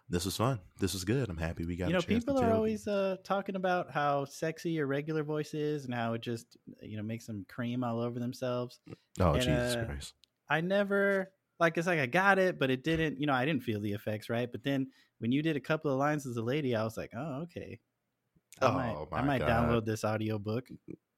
this 0.09 0.25
was 0.25 0.37
fun. 0.37 0.61
This 0.79 0.95
was 0.95 1.05
good. 1.05 1.29
I'm 1.29 1.37
happy 1.37 1.65
we 1.65 1.77
got. 1.77 1.91
you 1.91 1.97
a 1.97 1.99
know, 1.99 2.03
people 2.03 2.39
are 2.39 2.53
always 2.53 2.87
uh, 2.87 3.17
talking 3.25 3.57
about 3.57 3.91
how 3.91 4.25
sexy 4.25 4.71
your 4.71 4.87
regular 4.87 5.23
voice 5.23 5.55
is 5.55 5.85
and 5.85 5.95
how 5.95 6.15
it 6.15 6.23
just 6.23 6.57
you 6.83 6.97
know 6.97 7.03
makes 7.03 7.27
them 7.27 7.45
cream 7.49 7.85
all 7.85 8.01
over 8.01 8.19
themselves. 8.19 8.81
Oh 9.21 9.33
and, 9.33 9.43
Jesus 9.43 9.77
uh, 9.77 9.85
Christ! 9.85 10.15
I 10.49 10.61
never 10.61 11.31
like 11.61 11.77
it's 11.77 11.87
like 11.87 11.99
I 11.99 12.07
got 12.07 12.39
it, 12.39 12.59
but 12.59 12.71
it 12.71 12.85
didn't. 12.85 13.21
You 13.21 13.27
know, 13.27 13.35
I 13.35 13.45
didn't 13.45 13.63
feel 13.63 13.81
the 13.81 13.93
effects 13.93 14.31
right. 14.31 14.51
But 14.51 14.65
then 14.65 14.89
when 15.19 15.33
you 15.33 15.43
did 15.43 15.57
a 15.57 15.61
couple 15.61 15.93
of 15.93 15.99
lines 15.99 16.27
as 16.27 16.37
a 16.37 16.43
lady, 16.43 16.75
I 16.75 16.85
was 16.85 16.97
like, 16.97 17.13
oh 17.17 17.43
okay. 17.43 17.79
I 18.61 18.71
might, 18.71 18.91
Oh, 18.91 19.09
I 19.13 19.23
might 19.23 19.39
God. 19.39 19.49
download 19.49 19.85
this 19.85 20.05
audiobook. 20.05 20.67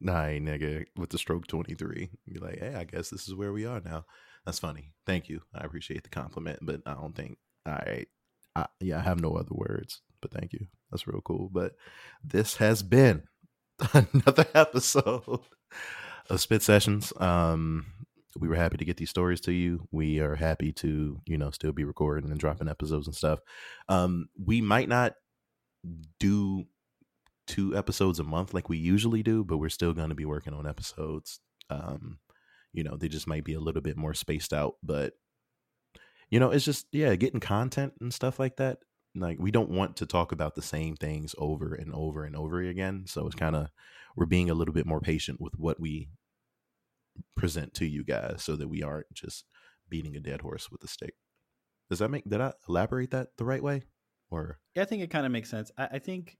Nah, 0.00 0.24
nigga, 0.24 0.86
with 0.96 1.10
the 1.10 1.18
stroke 1.18 1.46
23. 1.46 2.10
Be 2.26 2.40
like, 2.40 2.58
hey, 2.58 2.74
I 2.74 2.84
guess 2.84 3.10
this 3.10 3.28
is 3.28 3.34
where 3.34 3.52
we 3.52 3.66
are 3.66 3.80
now. 3.80 4.04
That's 4.46 4.58
funny. 4.58 4.92
Thank 5.06 5.28
you. 5.28 5.42
I 5.54 5.64
appreciate 5.64 6.02
the 6.02 6.08
compliment, 6.08 6.60
but 6.62 6.80
I 6.86 6.94
don't 6.94 7.14
think, 7.14 7.38
right. 7.66 8.08
I, 8.56 8.66
yeah, 8.80 8.98
I 8.98 9.02
have 9.02 9.20
no 9.20 9.34
other 9.34 9.52
words, 9.52 10.00
but 10.22 10.32
thank 10.32 10.52
you. 10.52 10.66
That's 10.90 11.06
real 11.06 11.20
cool. 11.20 11.50
But 11.52 11.74
this 12.24 12.56
has 12.56 12.82
been 12.82 13.24
another 13.92 14.46
episode 14.54 15.40
of 16.30 16.40
Spit 16.40 16.62
Sessions. 16.62 17.12
Um, 17.18 17.86
we 18.38 18.48
were 18.48 18.56
happy 18.56 18.76
to 18.76 18.84
get 18.84 18.96
these 18.96 19.10
stories 19.10 19.40
to 19.42 19.52
you. 19.52 19.86
We 19.90 20.20
are 20.20 20.34
happy 20.36 20.72
to, 20.74 21.20
you 21.26 21.38
know, 21.38 21.50
still 21.50 21.72
be 21.72 21.84
recording 21.84 22.30
and 22.30 22.40
dropping 22.40 22.68
episodes 22.68 23.06
and 23.06 23.16
stuff. 23.16 23.40
Um, 23.88 24.28
we 24.42 24.60
might 24.60 24.88
not 24.88 25.14
do 26.18 26.64
two 27.50 27.76
episodes 27.76 28.20
a 28.20 28.24
month 28.24 28.54
like 28.54 28.68
we 28.68 28.78
usually 28.78 29.22
do, 29.22 29.42
but 29.44 29.58
we're 29.58 29.68
still 29.68 29.92
going 29.92 30.10
to 30.10 30.14
be 30.14 30.24
working 30.24 30.54
on 30.54 30.68
episodes. 30.68 31.40
Um, 31.68 32.18
you 32.72 32.84
know, 32.84 32.96
they 32.96 33.08
just 33.08 33.26
might 33.26 33.44
be 33.44 33.54
a 33.54 33.60
little 33.60 33.82
bit 33.82 33.96
more 33.96 34.14
spaced 34.14 34.52
out, 34.52 34.74
but 34.82 35.14
you 36.30 36.38
know, 36.38 36.52
it's 36.52 36.64
just 36.64 36.86
yeah, 36.92 37.16
getting 37.16 37.40
content 37.40 37.94
and 38.00 38.14
stuff 38.14 38.38
like 38.38 38.56
that. 38.56 38.78
Like 39.16 39.38
we 39.40 39.50
don't 39.50 39.70
want 39.70 39.96
to 39.96 40.06
talk 40.06 40.30
about 40.30 40.54
the 40.54 40.62
same 40.62 40.94
things 40.94 41.34
over 41.36 41.74
and 41.74 41.92
over 41.92 42.24
and 42.24 42.36
over 42.36 42.62
again, 42.62 43.04
so 43.06 43.26
it's 43.26 43.34
kind 43.34 43.56
of 43.56 43.68
we're 44.14 44.26
being 44.26 44.48
a 44.48 44.54
little 44.54 44.74
bit 44.74 44.86
more 44.86 45.00
patient 45.00 45.40
with 45.40 45.54
what 45.56 45.80
we 45.80 46.08
present 47.36 47.74
to 47.74 47.84
you 47.84 48.04
guys 48.04 48.44
so 48.44 48.54
that 48.54 48.68
we 48.68 48.82
aren't 48.82 49.12
just 49.12 49.44
beating 49.88 50.14
a 50.14 50.20
dead 50.20 50.42
horse 50.42 50.70
with 50.70 50.84
a 50.84 50.88
stick. 50.88 51.14
Does 51.88 51.98
that 51.98 52.10
make 52.10 52.28
did 52.28 52.40
I 52.40 52.52
elaborate 52.68 53.10
that 53.10 53.28
the 53.36 53.44
right 53.44 53.62
way? 53.62 53.82
Or 54.30 54.60
Yeah, 54.76 54.82
I 54.82 54.84
think 54.84 55.02
it 55.02 55.10
kind 55.10 55.26
of 55.26 55.32
makes 55.32 55.50
sense. 55.50 55.72
I, 55.76 55.88
I 55.94 55.98
think 55.98 56.38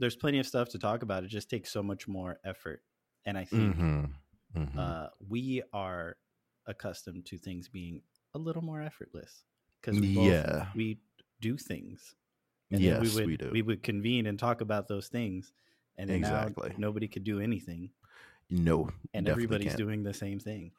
there's 0.00 0.16
plenty 0.16 0.40
of 0.40 0.46
stuff 0.46 0.70
to 0.70 0.78
talk 0.78 1.02
about. 1.02 1.24
It 1.24 1.28
just 1.28 1.50
takes 1.50 1.70
so 1.70 1.82
much 1.82 2.08
more 2.08 2.40
effort, 2.44 2.82
and 3.26 3.38
I 3.38 3.44
think 3.44 3.76
Mhm, 3.76 4.14
mhm. 4.56 4.78
uh, 4.78 5.10
we 5.28 5.62
are 5.72 6.16
accustomed 6.66 7.26
to 7.26 7.38
things 7.38 7.68
being 7.68 8.02
a 8.34 8.38
little 8.38 8.62
more 8.62 8.82
effortless 8.82 9.44
because 9.80 10.00
we 10.00 10.14
both, 10.14 10.26
Yeah. 10.26 10.66
we 10.74 11.00
do 11.40 11.56
things. 11.56 12.14
then 12.70 12.82
yes, 12.82 13.00
we 13.02 13.08
would 13.16 13.26
we 13.26 13.36
do. 13.36 13.50
we 13.50 13.62
would 13.62 13.82
convene 13.82 14.26
and 14.26 14.38
talk 14.38 14.60
about 14.60 14.88
those 14.88 15.08
things, 15.08 15.52
and 15.98 16.08
then 16.08 16.16
Exactly. 16.18 16.72
nobody 16.78 17.08
could 17.08 17.24
do 17.24 17.40
anything, 17.40 17.90
no, 18.48 18.90
and 19.12 19.28
everybody's 19.28 19.72
can't. 19.72 19.78
doing 19.78 20.02
the 20.04 20.14
same 20.14 20.38
thing. 20.38 20.72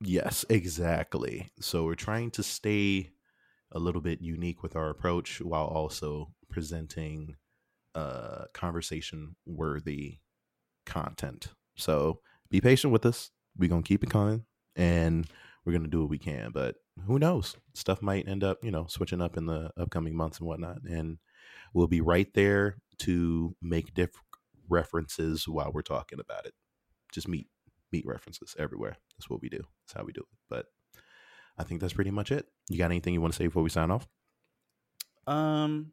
Yes, 0.00 0.44
exactly. 0.48 1.50
So 1.60 1.84
we're 1.84 1.94
trying 1.96 2.30
to 2.32 2.42
stay 2.42 3.10
a 3.72 3.78
little 3.80 4.00
bit 4.00 4.20
unique 4.22 4.62
with 4.62 4.76
our 4.76 4.90
approach 4.90 5.40
while 5.40 5.66
also 5.66 6.34
presenting 6.48 7.36
uh 7.94 8.44
conversation 8.52 9.36
worthy 9.46 10.18
content. 10.86 11.48
So 11.76 12.20
be 12.50 12.60
patient 12.60 12.92
with 12.92 13.06
us. 13.06 13.30
We're 13.56 13.68
gonna 13.68 13.82
keep 13.82 14.02
it 14.02 14.10
coming 14.10 14.44
and 14.76 15.26
we're 15.64 15.72
gonna 15.72 15.88
do 15.88 16.00
what 16.00 16.10
we 16.10 16.18
can. 16.18 16.50
But 16.52 16.76
who 17.06 17.18
knows? 17.18 17.56
Stuff 17.74 18.02
might 18.02 18.28
end 18.28 18.44
up, 18.44 18.58
you 18.62 18.70
know, 18.70 18.86
switching 18.88 19.20
up 19.20 19.36
in 19.36 19.46
the 19.46 19.70
upcoming 19.76 20.16
months 20.16 20.38
and 20.38 20.46
whatnot. 20.46 20.78
And 20.88 21.18
we'll 21.72 21.86
be 21.86 22.00
right 22.00 22.32
there 22.34 22.78
to 23.00 23.56
make 23.62 23.94
diff 23.94 24.10
references 24.68 25.48
while 25.48 25.70
we're 25.72 25.82
talking 25.82 26.20
about 26.20 26.46
it. 26.46 26.54
Just 27.12 27.28
meet 27.28 27.48
meet 27.92 28.06
references 28.06 28.54
everywhere. 28.58 28.96
That's 29.16 29.30
what 29.30 29.40
we 29.40 29.48
do. 29.48 29.58
That's 29.58 29.98
how 29.98 30.04
we 30.04 30.12
do 30.12 30.20
it. 30.20 30.38
But 30.50 30.66
I 31.56 31.64
think 31.64 31.80
that's 31.80 31.92
pretty 31.92 32.10
much 32.10 32.32
it. 32.32 32.46
You 32.68 32.78
got 32.78 32.86
anything 32.86 33.14
you 33.14 33.20
want 33.20 33.32
to 33.34 33.36
say 33.36 33.46
before 33.46 33.62
we 33.62 33.70
sign 33.70 33.90
off? 33.90 34.08
Um, 35.26 35.92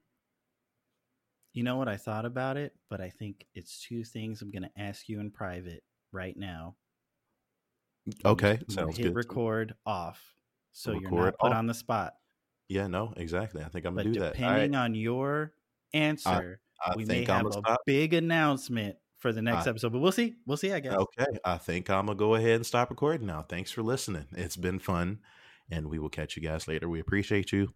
you 1.53 1.63
know 1.63 1.77
what 1.77 1.87
I 1.87 1.97
thought 1.97 2.25
about 2.25 2.57
it, 2.57 2.73
but 2.89 3.01
I 3.01 3.09
think 3.09 3.45
it's 3.53 3.81
two 3.81 4.03
things 4.03 4.41
I'm 4.41 4.51
going 4.51 4.63
to 4.63 4.81
ask 4.81 5.09
you 5.09 5.19
in 5.19 5.31
private 5.31 5.83
right 6.11 6.35
now. 6.37 6.75
Okay, 8.25 8.59
I'm 8.61 8.69
sounds 8.69 8.97
hit 8.97 9.03
good. 9.07 9.15
record 9.15 9.75
off, 9.85 10.19
so 10.71 10.91
you're 10.93 11.01
Record 11.03 11.23
not 11.25 11.37
put 11.39 11.51
off. 11.51 11.57
on 11.57 11.67
the 11.67 11.73
spot. 11.73 12.13
Yeah, 12.67 12.87
no, 12.87 13.13
exactly. 13.15 13.63
I 13.63 13.67
think 13.67 13.85
I'm 13.85 13.93
But 13.93 14.03
gonna 14.03 14.13
do 14.13 14.19
that. 14.21 14.33
Depending 14.33 14.75
on 14.75 14.95
your 14.95 15.53
answer, 15.93 16.61
I 16.83 16.95
we 16.95 17.05
may 17.05 17.27
I'm 17.27 17.45
have 17.45 17.63
a 17.65 17.77
big 17.85 18.13
announcement 18.15 18.95
for 19.19 19.31
the 19.31 19.41
next 19.43 19.67
I- 19.67 19.69
episode. 19.69 19.91
But 19.91 19.99
we'll 19.99 20.11
see. 20.11 20.33
We'll 20.47 20.57
see. 20.57 20.71
I 20.73 20.79
guess. 20.79 20.93
Okay, 20.93 21.25
I 21.45 21.57
think 21.59 21.89
I'm 21.91 22.07
gonna 22.07 22.17
go 22.17 22.33
ahead 22.33 22.55
and 22.55 22.65
stop 22.65 22.89
recording 22.89 23.27
now. 23.27 23.43
Thanks 23.43 23.71
for 23.71 23.83
listening. 23.83 24.25
It's 24.31 24.57
been 24.57 24.79
fun, 24.79 25.19
and 25.69 25.87
we 25.87 25.99
will 25.99 26.09
catch 26.09 26.35
you 26.35 26.41
guys 26.41 26.67
later. 26.67 26.89
We 26.89 26.99
appreciate 26.99 27.51
you. 27.51 27.73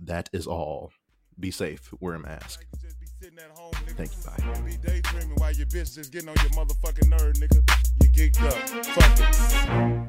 That 0.00 0.30
is 0.32 0.46
all. 0.46 0.92
Be 1.38 1.50
safe. 1.50 1.92
Wear 2.00 2.14
a 2.14 2.18
mask. 2.18 2.64
Thank 3.96 4.10
you. 4.10 4.22
Bye. 4.24 4.60
Be 4.60 4.76
daydreaming 4.76 5.36
while 5.36 5.52
your 5.52 5.66
bitch 5.66 5.96
getting 6.08 6.28
on 6.28 6.36
your 6.36 6.50
motherfucking 6.50 7.08
nigga. 7.34 7.62
You 8.02 8.08
geeked 8.10 8.42
up. 8.42 8.86
Fuck 8.86 9.20
it. 9.20 10.06